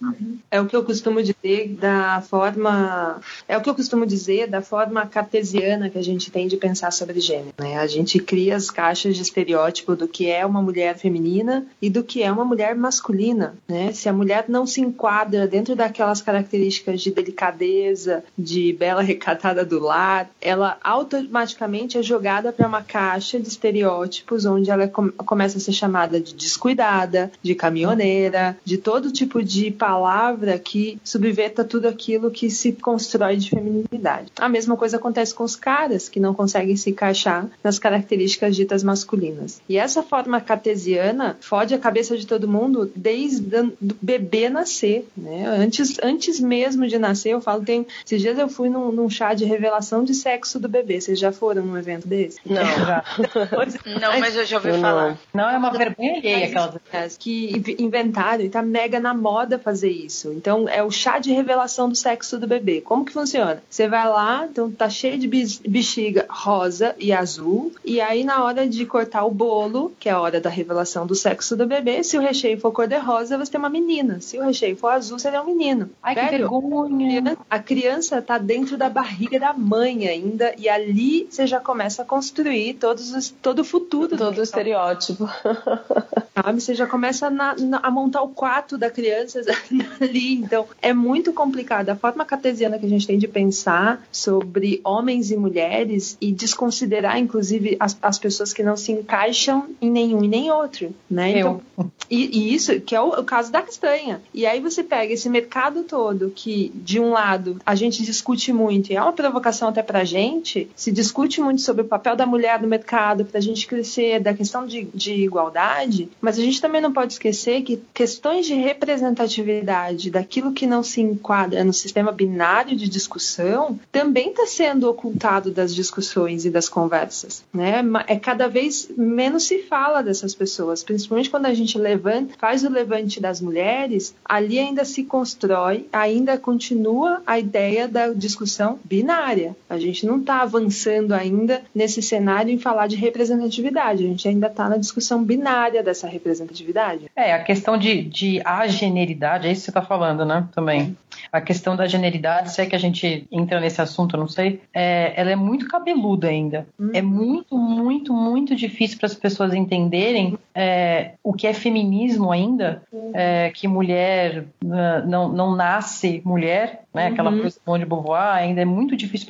É 0.50 0.58
o 0.58 0.64
que 0.64 0.74
eu 0.74 0.82
costumo 0.82 1.22
dizer 1.22 1.76
da 1.78 2.22
forma. 2.22 3.20
É 3.46 3.58
o 3.58 3.60
que 3.60 3.68
eu 3.68 3.74
costumo 3.74 4.06
dizer 4.06 4.48
da 4.48 4.62
forma 4.62 5.04
cartesiana 5.04 5.90
que 5.90 5.98
a 5.98 6.02
gente 6.02 6.30
tem 6.30 6.48
de 6.48 6.56
pensar 6.56 6.90
sobre 6.92 7.20
gênero. 7.20 7.52
Né? 7.58 7.76
A 7.76 7.86
gente 7.86 8.18
cria 8.18 8.56
as 8.56 8.70
caixas 8.70 9.16
de 9.16 9.20
estereótipo 9.22 9.94
do 9.94 10.08
que 10.08 10.30
é 10.30 10.46
uma 10.46 10.62
mulher 10.62 10.96
feminina 10.96 11.66
e 11.82 11.90
do 11.90 12.02
que 12.02 12.22
é 12.22 12.32
uma 12.32 12.46
mulher 12.46 12.74
masculina. 12.74 13.56
Né? 13.68 13.92
Se 13.92 14.08
a 14.08 14.14
mulher 14.14 14.46
não 14.48 14.66
se 14.66 14.80
enquadra 14.80 15.46
dentro 15.46 15.76
daquelas 15.76 16.22
características 16.22 17.02
de 17.02 17.10
delicadeza, 17.10 18.24
de 18.36 18.72
bela 18.72 19.02
recatada 19.02 19.62
do 19.62 19.78
lar, 19.78 20.30
ela 20.40 20.78
automaticamente 20.82 21.98
é 21.98 22.02
jogada 22.02 22.50
para 22.50 22.66
uma 22.66 22.82
caixa 22.82 23.38
de 23.38 23.46
estereótipos 23.46 24.46
onde 24.46 24.69
ela 24.72 24.88
começa 24.88 25.58
a 25.58 25.60
ser 25.60 25.72
chamada 25.72 26.20
de 26.20 26.34
descuidada, 26.34 27.30
de 27.42 27.54
caminhoneira, 27.54 28.56
de 28.64 28.78
todo 28.78 29.12
tipo 29.12 29.42
de 29.42 29.70
palavra 29.70 30.58
que 30.58 31.00
subverta 31.04 31.64
tudo 31.64 31.88
aquilo 31.88 32.30
que 32.30 32.50
se 32.50 32.72
constrói 32.72 33.36
de 33.36 33.50
feminilidade. 33.50 34.30
A 34.38 34.48
mesma 34.48 34.76
coisa 34.76 34.96
acontece 34.96 35.34
com 35.34 35.44
os 35.44 35.56
caras 35.56 36.08
que 36.08 36.20
não 36.20 36.34
conseguem 36.34 36.76
se 36.76 36.90
encaixar 36.90 37.48
nas 37.62 37.78
características 37.78 38.54
ditas 38.56 38.82
masculinas. 38.82 39.60
E 39.68 39.76
essa 39.76 40.02
forma 40.02 40.40
cartesiana 40.40 41.36
fode 41.40 41.74
a 41.74 41.78
cabeça 41.78 42.16
de 42.16 42.26
todo 42.26 42.48
mundo 42.48 42.90
desde 42.94 43.60
o 43.60 43.72
bebê 44.00 44.48
nascer, 44.48 45.06
né? 45.16 45.46
Antes, 45.46 45.96
antes 46.02 46.40
mesmo 46.40 46.86
de 46.86 46.98
nascer, 46.98 47.30
eu 47.30 47.40
falo, 47.40 47.64
tem, 47.64 47.86
esses 48.04 48.20
dias 48.20 48.38
eu 48.38 48.48
fui 48.48 48.68
num, 48.68 48.92
num 48.92 49.08
chá 49.08 49.34
de 49.34 49.44
revelação 49.44 50.04
de 50.04 50.14
sexo 50.14 50.58
do 50.58 50.68
bebê. 50.68 51.00
Vocês 51.00 51.18
já 51.18 51.32
foram 51.32 51.64
num 51.64 51.76
evento 51.76 52.06
desse? 52.06 52.38
Não. 52.44 52.60
não, 54.00 54.20
mas 54.20 54.36
eu 54.36 54.44
já 54.44 54.59
ouvi 54.68 54.80
falar. 54.80 55.18
Não, 55.32 55.48
é 55.48 55.56
uma 55.56 55.70
vergonha 55.70 56.14
alheia 56.16 56.46
aquelas 56.46 57.16
que 57.16 57.52
inventaram 57.78 58.44
e 58.44 58.48
tá 58.48 58.62
mega 58.62 59.00
na 59.00 59.14
moda 59.14 59.58
fazer 59.58 59.90
isso. 59.90 60.32
Então 60.32 60.68
é 60.68 60.82
o 60.82 60.90
chá 60.90 61.18
de 61.18 61.32
revelação 61.32 61.88
do 61.88 61.94
sexo 61.94 62.38
do 62.38 62.46
bebê. 62.46 62.80
Como 62.80 63.04
que 63.04 63.12
funciona? 63.12 63.62
Você 63.68 63.88
vai 63.88 64.08
lá, 64.08 64.46
então 64.50 64.70
tá 64.70 64.88
cheio 64.88 65.18
de 65.18 65.28
bexiga 65.28 66.26
rosa 66.28 66.94
e 66.98 67.12
azul, 67.12 67.72
e 67.84 68.00
aí 68.00 68.24
na 68.24 68.44
hora 68.44 68.68
de 68.68 68.84
cortar 68.86 69.24
o 69.24 69.30
bolo, 69.30 69.92
que 69.98 70.08
é 70.08 70.12
a 70.12 70.20
hora 70.20 70.40
da 70.40 70.50
revelação 70.50 71.06
do 71.06 71.14
sexo 71.14 71.56
do 71.56 71.66
bebê, 71.66 72.02
se 72.02 72.16
o 72.16 72.20
recheio 72.20 72.58
for 72.58 72.72
cor 72.72 72.86
de 72.86 72.98
rosa, 72.98 73.38
você 73.38 73.52
tem 73.52 73.58
uma 73.58 73.68
menina. 73.68 74.20
Se 74.20 74.38
o 74.38 74.44
recheio 74.44 74.76
for 74.76 74.88
azul, 74.88 75.18
você 75.18 75.28
é 75.28 75.40
um 75.40 75.46
menino. 75.46 75.90
Ai, 76.02 76.14
Velho, 76.14 76.28
que 76.28 76.36
vergonha! 76.38 77.36
A 77.48 77.58
criança 77.58 78.20
tá 78.22 78.38
dentro 78.38 78.76
da 78.76 78.88
barriga 78.88 79.38
da 79.38 79.52
mãe 79.52 80.06
ainda, 80.08 80.54
e 80.58 80.68
ali 80.68 81.26
você 81.30 81.46
já 81.46 81.60
começa 81.60 82.02
a 82.02 82.04
construir 82.04 82.74
todos 82.74 83.12
os, 83.12 83.30
todo 83.30 83.60
o 83.60 83.64
futuro. 83.64 84.16
Todo 84.16 84.38
o 84.38 84.42
estereótipo. 84.50 85.28
Sabe? 86.42 86.60
Você 86.60 86.74
já 86.74 86.86
começa 86.86 87.28
na, 87.30 87.54
na, 87.56 87.78
a 87.78 87.90
montar 87.90 88.22
o 88.22 88.28
quarto 88.28 88.78
da 88.78 88.90
criança 88.90 89.40
ali. 90.00 90.34
Então, 90.34 90.66
é 90.80 90.92
muito 90.92 91.32
complicado. 91.32 91.90
A 91.90 91.96
forma 91.96 92.24
cartesiana 92.24 92.78
que 92.78 92.86
a 92.86 92.88
gente 92.88 93.06
tem 93.06 93.18
de 93.18 93.28
pensar 93.28 94.02
sobre 94.10 94.80
homens 94.84 95.30
e 95.30 95.36
mulheres 95.36 96.16
e 96.20 96.32
desconsiderar, 96.32 97.18
inclusive, 97.18 97.76
as, 97.78 97.96
as 98.00 98.18
pessoas 98.18 98.52
que 98.52 98.62
não 98.62 98.76
se 98.76 98.92
encaixam 98.92 99.68
em 99.80 99.90
nenhum 99.90 100.24
e 100.24 100.28
nem 100.28 100.50
outro. 100.50 100.94
Né? 101.10 101.38
Então, 101.38 101.60
e, 102.08 102.38
e, 102.38 102.54
isso, 102.54 102.80
que 102.80 102.94
é 102.94 103.00
o, 103.00 103.08
o 103.08 103.24
caso 103.24 103.52
da 103.52 103.62
castanha. 103.62 104.20
E 104.34 104.46
aí 104.46 104.60
você 104.60 104.82
pega 104.82 105.12
esse 105.12 105.28
mercado 105.28 105.84
todo 105.84 106.32
que, 106.34 106.72
de 106.74 106.98
um 106.98 107.10
lado, 107.10 107.60
a 107.64 107.74
gente 107.74 108.02
discute 108.02 108.52
muito, 108.52 108.90
e 108.90 108.96
é 108.96 109.02
uma 109.02 109.12
provocação 109.12 109.68
até 109.68 109.82
pra 109.82 110.04
gente, 110.04 110.68
se 110.74 110.90
discute 110.90 111.40
muito 111.40 111.62
sobre 111.62 111.82
o 111.82 111.88
papel 111.88 112.16
da 112.16 112.26
mulher 112.26 112.60
no 112.60 112.68
mercado, 112.68 113.24
pra 113.24 113.40
gente 113.40 113.66
crescer, 113.66 114.20
da 114.20 114.34
questão 114.34 114.66
de, 114.66 114.88
de 114.94 115.12
igualdade, 115.12 116.08
mas 116.20 116.29
a 116.38 116.42
gente 116.42 116.60
também 116.60 116.80
não 116.80 116.92
pode 116.92 117.14
esquecer 117.14 117.62
que 117.62 117.82
questões 117.92 118.46
de 118.46 118.54
representatividade 118.54 120.10
daquilo 120.10 120.52
que 120.52 120.66
não 120.66 120.82
se 120.82 121.00
enquadra 121.00 121.64
no 121.64 121.72
sistema 121.72 122.12
binário 122.12 122.76
de 122.76 122.88
discussão 122.88 123.78
também 123.90 124.30
está 124.30 124.46
sendo 124.46 124.88
ocultado 124.88 125.50
das 125.50 125.74
discussões 125.74 126.44
e 126.44 126.50
das 126.50 126.68
conversas. 126.68 127.44
Né? 127.52 127.82
É 128.06 128.16
cada 128.16 128.48
vez 128.48 128.88
menos 128.96 129.44
se 129.44 129.62
fala 129.62 130.02
dessas 130.02 130.34
pessoas, 130.34 130.82
principalmente 130.82 131.30
quando 131.30 131.46
a 131.46 131.54
gente 131.54 131.78
levanta, 131.78 132.34
faz 132.38 132.64
o 132.64 132.70
levante 132.70 133.20
das 133.20 133.40
mulheres, 133.40 134.14
ali 134.24 134.58
ainda 134.58 134.84
se 134.84 135.04
constrói, 135.04 135.86
ainda 135.92 136.38
continua 136.38 137.22
a 137.26 137.38
ideia 137.38 137.88
da 137.88 138.08
discussão 138.08 138.78
binária. 138.84 139.56
A 139.68 139.78
gente 139.78 140.06
não 140.06 140.18
está 140.18 140.42
avançando 140.42 141.12
ainda 141.12 141.62
nesse 141.74 142.02
cenário 142.02 142.52
em 142.52 142.58
falar 142.58 142.86
de 142.86 142.96
representatividade, 142.96 144.04
a 144.04 144.06
gente 144.06 144.28
ainda 144.28 144.46
está 144.46 144.68
na 144.68 144.76
discussão 144.76 145.22
binária 145.22 145.82
dessa 145.82 146.06
representatividade. 146.20 147.10
É, 147.16 147.32
a 147.32 147.42
questão 147.42 147.76
de, 147.76 148.02
de 148.02 148.40
ageneridade, 148.44 149.48
é 149.48 149.52
isso 149.52 149.62
que 149.62 149.64
você 149.64 149.70
está 149.70 149.82
falando, 149.82 150.24
né? 150.24 150.46
Também. 150.54 150.96
A 151.32 151.40
questão 151.40 151.76
da 151.76 151.86
generidade, 151.86 152.52
se 152.52 152.60
é 152.60 152.66
que 152.66 152.76
a 152.76 152.78
gente 152.78 153.26
entra 153.30 153.60
nesse 153.60 153.80
assunto, 153.80 154.16
não 154.16 154.28
sei, 154.28 154.60
é, 154.72 155.12
ela 155.16 155.30
é 155.30 155.36
muito 155.36 155.68
cabeluda 155.68 156.28
ainda. 156.28 156.66
Hum. 156.78 156.90
É 156.94 157.02
muito, 157.02 157.56
muito, 157.56 158.12
muito 158.12 158.54
difícil 158.54 158.98
para 158.98 159.06
as 159.06 159.14
pessoas 159.14 159.54
entenderem 159.54 160.38
é, 160.54 161.12
o 161.22 161.32
que 161.32 161.46
é 161.46 161.52
feminismo 161.52 162.30
ainda, 162.30 162.82
hum. 162.92 163.12
é, 163.14 163.50
que 163.50 163.66
mulher 163.66 164.44
uh, 164.64 165.06
não, 165.06 165.28
não 165.28 165.54
nasce 165.54 166.22
mulher, 166.24 166.84
né? 166.92 167.06
Aquela 167.06 167.30
uhum. 167.30 167.40
coisa 167.40 167.60
de 167.78 167.86
Beauvoir, 167.86 168.36
ainda 168.36 168.60
é 168.60 168.64
muito 168.64 168.96
difícil 168.96 169.28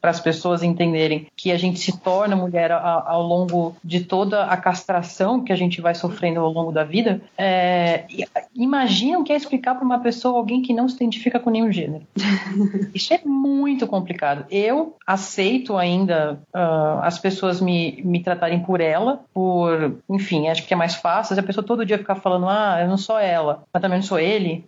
para 0.00 0.10
as 0.10 0.20
pessoas 0.20 0.62
entenderem 0.62 1.26
que 1.36 1.52
a 1.52 1.58
gente 1.58 1.78
se 1.78 1.96
torna 1.98 2.34
mulher 2.34 2.72
ao, 2.72 3.22
longo 3.22 3.76
de 3.82 4.00
toda 4.00 4.44
a 4.44 4.56
castração 4.56 5.42
que 5.42 5.52
a 5.52 5.56
gente 5.56 5.80
vai 5.80 5.94
sofrendo 5.94 6.40
ao 6.40 6.52
longo 6.52 6.72
da 6.72 6.84
vida. 6.84 7.20
É, 7.38 8.04
imagina 8.54 9.18
o 9.18 9.24
que 9.24 9.32
é 9.32 9.36
explicar 9.36 9.74
para 9.74 9.84
uma 9.84 10.00
pessoa, 10.00 10.38
alguém 10.38 10.62
que 10.62 10.74
não 10.74 10.88
se 10.88 10.96
identifica 10.96 11.38
com 11.38 11.50
nenhum 11.50 11.70
gênero. 11.70 12.02
Isso 12.94 13.14
é 13.14 13.20
muito 13.24 13.86
complicado. 13.86 14.44
Eu 14.50 14.96
aceito 15.06 15.76
ainda 15.76 16.40
uh, 16.54 17.00
as 17.02 17.18
pessoas 17.18 17.60
me, 17.60 18.02
me 18.04 18.22
tratarem 18.22 18.60
por 18.60 18.80
ela, 18.80 19.20
por, 19.32 19.96
enfim, 20.08 20.48
acho 20.48 20.66
que 20.66 20.74
é 20.74 20.76
mais 20.76 20.94
fácil. 20.96 21.34
Se 21.34 21.40
a 21.40 21.44
pessoa 21.44 21.64
todo 21.64 21.86
dia 21.86 21.98
ficar 21.98 22.16
falando, 22.16 22.48
ah, 22.48 22.78
eu 22.80 22.88
não 22.88 22.96
sou 22.96 23.18
ela, 23.18 23.62
mas 23.72 23.80
também 23.80 23.98
não 23.98 24.06
sou 24.06 24.18
ele, 24.18 24.64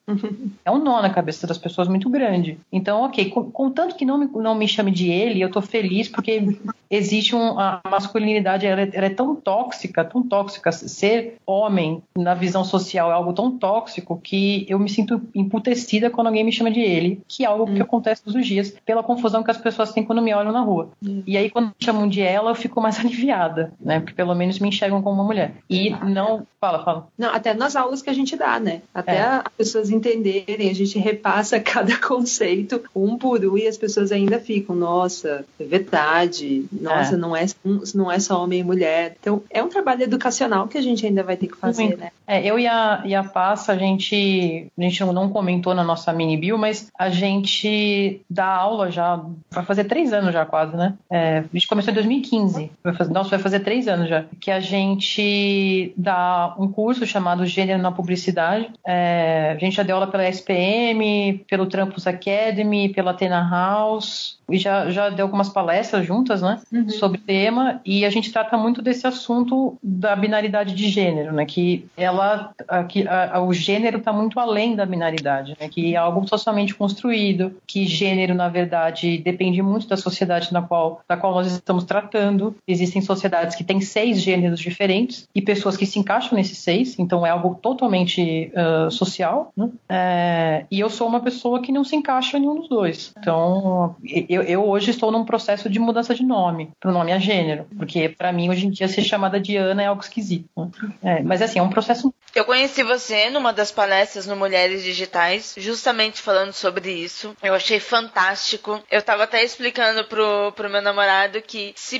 é 0.64 0.70
um 0.70 0.78
nó 0.78 1.02
na 1.02 1.10
cabeça 1.10 1.46
das 1.46 1.58
pessoas 1.58 1.87
muito 1.88 2.08
grande. 2.08 2.58
Então, 2.72 3.02
ok, 3.02 3.30
contanto 3.30 3.96
que 3.96 4.04
não 4.04 4.18
me, 4.18 4.26
não 4.26 4.54
me 4.54 4.68
chame 4.68 4.90
de 4.90 5.10
ele, 5.10 5.40
eu 5.40 5.50
tô 5.50 5.60
feliz 5.60 6.08
porque 6.08 6.58
existe 6.90 7.34
um, 7.34 7.58
a 7.58 7.80
masculinidade, 7.88 8.66
ela 8.66 8.82
é, 8.82 8.90
ela 8.92 9.06
é, 9.06 9.10
tão 9.10 9.34
tóxica, 9.34 10.04
tão 10.04 10.22
tóxica. 10.22 10.72
Ser 10.72 11.36
homem 11.46 12.02
na 12.16 12.34
visão 12.34 12.64
social 12.64 13.10
é 13.10 13.14
algo 13.14 13.32
tão 13.32 13.56
tóxico 13.56 14.18
que 14.22 14.66
eu 14.68 14.78
me 14.78 14.88
sinto 14.88 15.20
emputecida 15.34 16.10
quando 16.10 16.28
alguém 16.28 16.44
me 16.44 16.52
chama 16.52 16.70
de 16.70 16.80
ele, 16.80 17.20
que 17.28 17.44
é 17.44 17.46
algo 17.46 17.70
hum. 17.70 17.74
que 17.74 17.82
acontece 17.82 18.22
todos 18.22 18.40
os 18.40 18.46
dias, 18.46 18.74
pela 18.84 19.02
confusão 19.02 19.42
que 19.42 19.50
as 19.50 19.58
pessoas 19.58 19.92
têm 19.92 20.04
quando 20.04 20.22
me 20.22 20.32
olham 20.32 20.52
na 20.52 20.60
rua. 20.60 20.90
Hum. 21.04 21.22
E 21.26 21.36
aí, 21.36 21.50
quando 21.50 21.66
me 21.66 21.74
chamam 21.80 22.08
de 22.08 22.20
ela, 22.20 22.50
eu 22.50 22.54
fico 22.54 22.80
mais 22.80 22.98
aliviada, 23.00 23.72
né? 23.80 24.00
Porque 24.00 24.14
pelo 24.14 24.34
menos 24.34 24.58
me 24.58 24.68
enxergam 24.68 25.02
como 25.02 25.16
uma 25.16 25.24
mulher. 25.24 25.54
E 25.68 25.90
não. 25.90 26.46
Fala, 26.60 26.84
fala. 26.84 27.08
Não, 27.16 27.32
até 27.32 27.54
nas 27.54 27.76
aulas 27.76 28.02
que 28.02 28.10
a 28.10 28.12
gente 28.12 28.36
dá, 28.36 28.58
né? 28.58 28.82
Até 28.92 29.16
é. 29.16 29.22
as 29.22 29.52
pessoas 29.56 29.90
entenderem, 29.90 30.70
a 30.70 30.74
gente 30.74 30.98
repassa 30.98 31.60
cada 31.60 31.77
conceito 32.06 32.82
um 32.94 33.16
por 33.16 33.44
um 33.44 33.56
e 33.56 33.66
as 33.66 33.76
pessoas 33.76 34.12
ainda 34.12 34.38
ficam, 34.38 34.74
nossa, 34.74 35.44
é 35.58 35.64
verdade, 35.64 36.66
nossa, 36.72 37.14
é. 37.14 37.16
Não, 37.16 37.36
é, 37.36 37.46
não 37.94 38.10
é 38.10 38.18
só 38.18 38.42
homem 38.42 38.60
e 38.60 38.64
mulher. 38.64 39.16
Então, 39.20 39.42
é 39.50 39.62
um 39.62 39.68
trabalho 39.68 40.02
educacional 40.02 40.68
que 40.68 40.78
a 40.78 40.82
gente 40.82 41.06
ainda 41.06 41.22
vai 41.22 41.36
ter 41.36 41.48
que 41.48 41.56
fazer, 41.56 41.84
Muito. 41.84 41.98
né? 41.98 42.10
É, 42.26 42.44
eu 42.44 42.58
e 42.58 42.66
a, 42.66 43.02
e 43.04 43.14
a 43.14 43.24
Passa, 43.24 43.72
a 43.72 43.76
gente, 43.78 44.66
a 44.76 44.82
gente 44.82 45.02
não 45.04 45.30
comentou 45.30 45.74
na 45.74 45.82
nossa 45.82 46.12
mini 46.12 46.36
bio, 46.36 46.58
mas 46.58 46.90
a 46.98 47.08
gente 47.08 48.20
dá 48.28 48.46
aula 48.46 48.90
já, 48.90 49.22
vai 49.50 49.64
fazer 49.64 49.84
três 49.84 50.12
anos 50.12 50.32
já 50.32 50.44
quase, 50.44 50.76
né? 50.76 50.94
É, 51.10 51.38
a 51.38 51.44
gente 51.52 51.66
começou 51.66 51.90
em 51.90 51.94
2015, 51.94 52.70
vai 52.82 52.94
fazer, 52.94 53.12
nossa, 53.12 53.30
vai 53.30 53.38
fazer 53.38 53.60
três 53.60 53.88
anos 53.88 54.08
já, 54.08 54.24
que 54.40 54.50
a 54.50 54.60
gente 54.60 55.92
dá 55.96 56.54
um 56.58 56.70
curso 56.70 57.06
chamado 57.06 57.46
Gênero 57.46 57.80
na 57.80 57.92
Publicidade. 57.92 58.70
É, 58.86 59.54
a 59.56 59.58
gente 59.58 59.76
já 59.76 59.82
deu 59.82 59.96
aula 59.96 60.06
pela 60.06 60.28
SPM, 60.28 61.44
pelo 61.48 61.66
Trampus 61.68 62.06
Academy, 62.06 62.88
pela 62.88 63.12
Atena 63.12 63.48
House, 63.48 64.38
e 64.50 64.56
já, 64.56 64.90
já 64.90 65.10
deu 65.10 65.26
algumas 65.26 65.48
palestras 65.48 66.06
juntas, 66.06 66.40
né, 66.40 66.60
uhum. 66.72 66.88
sobre 66.88 67.18
o 67.18 67.20
tema, 67.20 67.80
e 67.84 68.04
a 68.04 68.10
gente 68.10 68.32
trata 68.32 68.56
muito 68.56 68.80
desse 68.80 69.06
assunto 69.06 69.76
da 69.82 70.16
binaridade 70.16 70.74
de 70.74 70.88
gênero, 70.88 71.32
né, 71.32 71.44
que 71.44 71.86
ela, 71.96 72.52
que 72.88 73.06
a, 73.06 73.40
o 73.40 73.52
gênero 73.52 73.98
está 73.98 74.12
muito 74.12 74.40
além 74.40 74.74
da 74.74 74.86
binaridade, 74.86 75.56
né, 75.60 75.68
que 75.68 75.94
é 75.94 75.96
algo 75.96 76.26
socialmente 76.26 76.74
construído, 76.74 77.56
que 77.66 77.86
gênero, 77.86 78.34
na 78.34 78.48
verdade, 78.48 79.18
depende 79.18 79.60
muito 79.60 79.86
da 79.86 79.96
sociedade 79.96 80.52
na 80.52 80.62
qual, 80.62 81.02
da 81.06 81.16
qual 81.16 81.34
nós 81.34 81.52
estamos 81.52 81.84
tratando. 81.84 82.56
Existem 82.66 83.02
sociedades 83.02 83.54
que 83.54 83.64
têm 83.64 83.80
seis 83.80 84.20
gêneros 84.20 84.60
diferentes 84.60 85.28
e 85.34 85.42
pessoas 85.42 85.76
que 85.76 85.84
se 85.84 85.98
encaixam 85.98 86.36
nesses 86.36 86.58
seis, 86.58 86.98
então 86.98 87.26
é 87.26 87.30
algo 87.30 87.58
totalmente 87.60 88.50
uh, 88.54 88.90
social, 88.90 89.52
né, 89.56 89.68
é, 89.88 90.64
e 90.70 90.80
eu 90.80 90.88
sou 90.88 91.06
uma 91.06 91.20
pessoa 91.20 91.57
que 91.60 91.72
não 91.72 91.84
se 91.84 91.96
encaixa 91.96 92.36
em 92.36 92.40
nenhum 92.40 92.56
dos 92.56 92.68
dois. 92.68 93.12
Então, 93.18 93.96
eu 94.04 94.38
eu, 94.38 94.42
eu 94.42 94.68
hoje 94.68 94.90
estou 94.90 95.10
num 95.10 95.24
processo 95.24 95.68
de 95.68 95.78
mudança 95.78 96.14
de 96.14 96.22
nome, 96.22 96.70
para 96.78 96.90
o 96.90 96.92
nome 96.92 97.12
a 97.12 97.18
gênero, 97.18 97.66
porque 97.76 98.08
para 98.08 98.32
mim 98.32 98.48
hoje 98.48 98.66
em 98.66 98.70
dia 98.70 98.86
ser 98.86 99.02
chamada 99.02 99.40
de 99.40 99.56
Ana 99.56 99.82
é 99.82 99.86
algo 99.86 100.02
esquisito. 100.02 100.48
Né? 100.56 100.70
É, 101.02 101.22
mas 101.22 101.42
assim, 101.42 101.58
é 101.58 101.62
um 101.62 101.70
processo. 101.70 102.12
Eu 102.34 102.44
conheci 102.44 102.82
você 102.82 103.30
numa 103.30 103.52
das 103.52 103.72
palestras 103.72 104.26
no 104.26 104.36
Mulheres 104.36 104.82
Digitais, 104.82 105.54
justamente 105.56 106.20
falando 106.20 106.52
sobre 106.52 106.92
isso. 106.92 107.34
Eu 107.42 107.54
achei 107.54 107.80
fantástico. 107.80 108.80
Eu 108.90 109.00
estava 109.00 109.24
até 109.24 109.42
explicando 109.42 110.04
pro, 110.04 110.52
pro 110.52 110.70
meu 110.70 110.82
namorado 110.82 111.40
que 111.42 111.72
se 111.74 111.98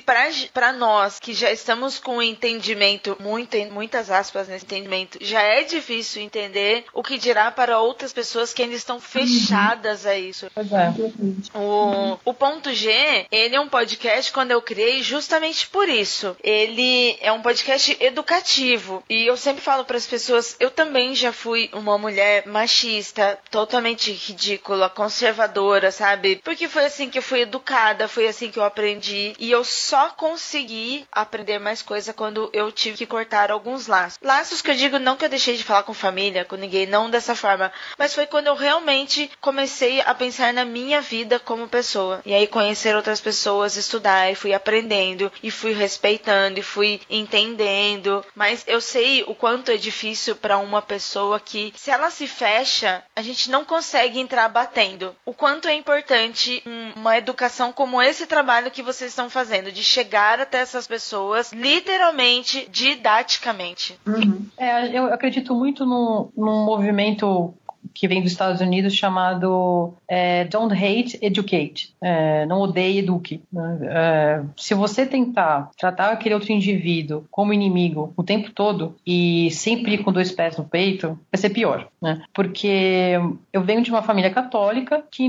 para 0.53 0.73
nós 0.73 1.19
que 1.19 1.33
já 1.33 1.51
estamos 1.51 1.99
com 1.99 2.19
um 2.19 2.23
entendimento, 2.23 3.17
muito, 3.21 3.57
muitas 3.73 4.11
aspas 4.11 4.49
nesse 4.49 4.65
entendimento, 4.65 5.19
já 5.21 5.43
é 5.43 5.65
difícil 5.65 6.23
entender 6.23 6.85
o 6.93 7.03
que 7.03 7.19
dirá 7.19 7.51
para 7.51 7.81
outras 7.81 8.13
pessoas 8.13 8.53
que 8.53 8.63
ainda 8.63 8.75
estão 8.75 9.01
fechadas 9.01 9.48
a 9.55 10.19
isso. 10.19 10.47
É. 10.47 11.59
O, 11.59 12.19
o 12.25 12.35
Ponto 12.35 12.73
G, 12.73 13.27
ele 13.31 13.57
é 13.57 13.61
um 13.61 13.69
podcast 13.69 14.33
quando 14.33 14.51
eu 14.51 14.63
criei 14.63 15.03
justamente 15.03 15.67
por 15.67 15.89
isso. 15.89 16.37
Ele 16.43 17.17
é 17.21 17.33
um 17.33 17.43
podcast 17.43 17.97
educativo. 18.01 19.03
E 19.09 19.27
eu 19.27 19.37
sempre 19.37 19.63
falo 19.63 19.85
para 19.85 19.97
as 19.97 20.07
pessoas, 20.07 20.57
eu 20.61 20.71
também 20.71 21.15
já 21.15 21.33
fui 21.33 21.71
uma 21.73 21.99
mulher 21.99 22.47
machista, 22.47 23.39
totalmente 23.51 24.13
ridícula, 24.13 24.91
conservadora, 24.91 25.91
sabe? 25.91 26.41
Porque 26.45 26.69
foi 26.69 26.87
assim 26.87 27.11
que 27.11 27.19
eu 27.19 27.23
fui 27.23 27.41
educada, 27.41 28.09
foi 28.09 28.29
assim 28.29 28.51
que 28.51 28.59
eu 28.59 28.65
aprendi. 28.65 29.35
E 29.39 29.51
eu 29.51 29.65
só 29.65 30.11
consegui 30.11 31.07
aprender 31.13 31.59
mais 31.59 31.83
coisa 31.83 32.13
quando 32.13 32.51
eu 32.53 32.71
tive 32.73 32.97
que 32.97 33.07
cortar 33.07 33.51
alguns 33.51 33.87
laços. 33.87 34.19
Laços 34.23 34.63
que 34.63 34.71
eu 34.71 34.75
digo 34.75 34.99
não 34.99 35.17
que 35.17 35.25
eu 35.25 35.29
deixei 35.29 35.57
de 35.57 35.65
falar 35.65 35.83
com 35.83 35.95
família, 35.95 36.45
com 36.45 36.57
ninguém, 36.57 36.87
não 36.87 37.11
dessa 37.11 37.35
forma. 37.35 37.73
Mas 37.99 38.15
foi 38.15 38.27
quando 38.27 38.49
eu 38.49 38.55
realmente 38.55 39.31
comecei 39.41 40.01
a 40.01 40.14
pensar 40.14 40.53
na 40.53 40.64
minha 40.64 41.01
vida 41.01 41.39
como 41.39 41.68
pessoa. 41.68 42.20
E 42.24 42.34
aí 42.34 42.47
conhecer 42.47 42.95
outras 42.95 43.20
pessoas, 43.20 43.76
estudar, 43.76 44.30
e 44.30 44.34
fui 44.34 44.53
aprendendo, 44.53 45.30
e 45.43 45.51
fui 45.51 45.72
respeitando, 45.72 46.59
e 46.59 46.62
fui 46.62 47.01
entendendo. 47.09 48.24
Mas 48.34 48.64
eu 48.66 48.80
sei 48.80 49.22
o 49.24 49.34
quanto 49.34 49.70
é 49.70 49.76
difícil 49.76 50.36
para 50.36 50.59
uma 50.59 50.82
pessoa 50.82 51.41
que, 51.41 51.72
se 51.76 51.91
ela 51.91 52.11
se 52.11 52.26
fecha, 52.26 53.03
a 53.14 53.22
gente 53.22 53.51
não 53.51 53.64
consegue 53.64 54.18
entrar 54.18 54.49
batendo. 54.49 55.14
O 55.24 55.32
quanto 55.32 55.68
é 55.68 55.74
importante 55.74 56.62
uma 56.97 57.16
educação 57.16 57.72
como 57.72 58.01
esse 58.01 58.26
trabalho 58.26 58.70
que 58.70 58.82
vocês 58.82 59.11
estão 59.11 59.30
fazendo, 59.30 59.72
de 59.72 59.82
chegar 59.82 60.41
até 60.41 60.59
essas 60.59 60.86
pessoas, 60.86 61.53
literalmente, 61.53 62.68
didaticamente. 62.70 63.99
Uhum. 64.07 64.47
É, 64.57 64.97
eu 64.97 65.12
acredito 65.12 65.55
muito 65.55 65.84
no, 65.84 66.30
num 66.36 66.64
movimento 66.64 67.55
que 67.95 68.09
vem 68.09 68.22
dos 68.22 68.33
Estados 68.33 68.61
Unidos 68.61 68.95
chamado 68.95 69.95
é, 70.07 70.45
Don't 70.45 70.74
Hate, 70.74 71.18
Educate. 71.20 71.95
É, 72.01 72.47
não 72.47 72.61
odeie, 72.61 72.99
eduque. 72.99 73.43
Né? 73.53 73.79
É, 73.83 74.43
se 74.57 74.74
você 74.74 75.07
tentar 75.07 75.70
tratar 75.76 76.11
aquele 76.11 76.35
outro 76.35 76.53
indivíduo 76.53 77.24
como 77.31 77.53
inimigo 77.53 78.12
o 78.16 78.22
tempo 78.22 78.51
todo 78.53 78.95
e 79.07 79.51
sempre 79.51 79.99
com 79.99 80.12
dois 80.12 80.31
pés 80.31 80.57
no 80.57 80.64
peito, 80.64 81.18
vai 81.31 81.41
ser 81.41 81.51
pior. 81.51 81.89
Né? 82.01 82.22
Porque 82.33 83.14
eu 83.53 83.62
venho 83.62 83.83
de 83.83 83.91
uma 83.91 84.03
família 84.03 84.31
católica 84.31 85.03
que 85.11 85.29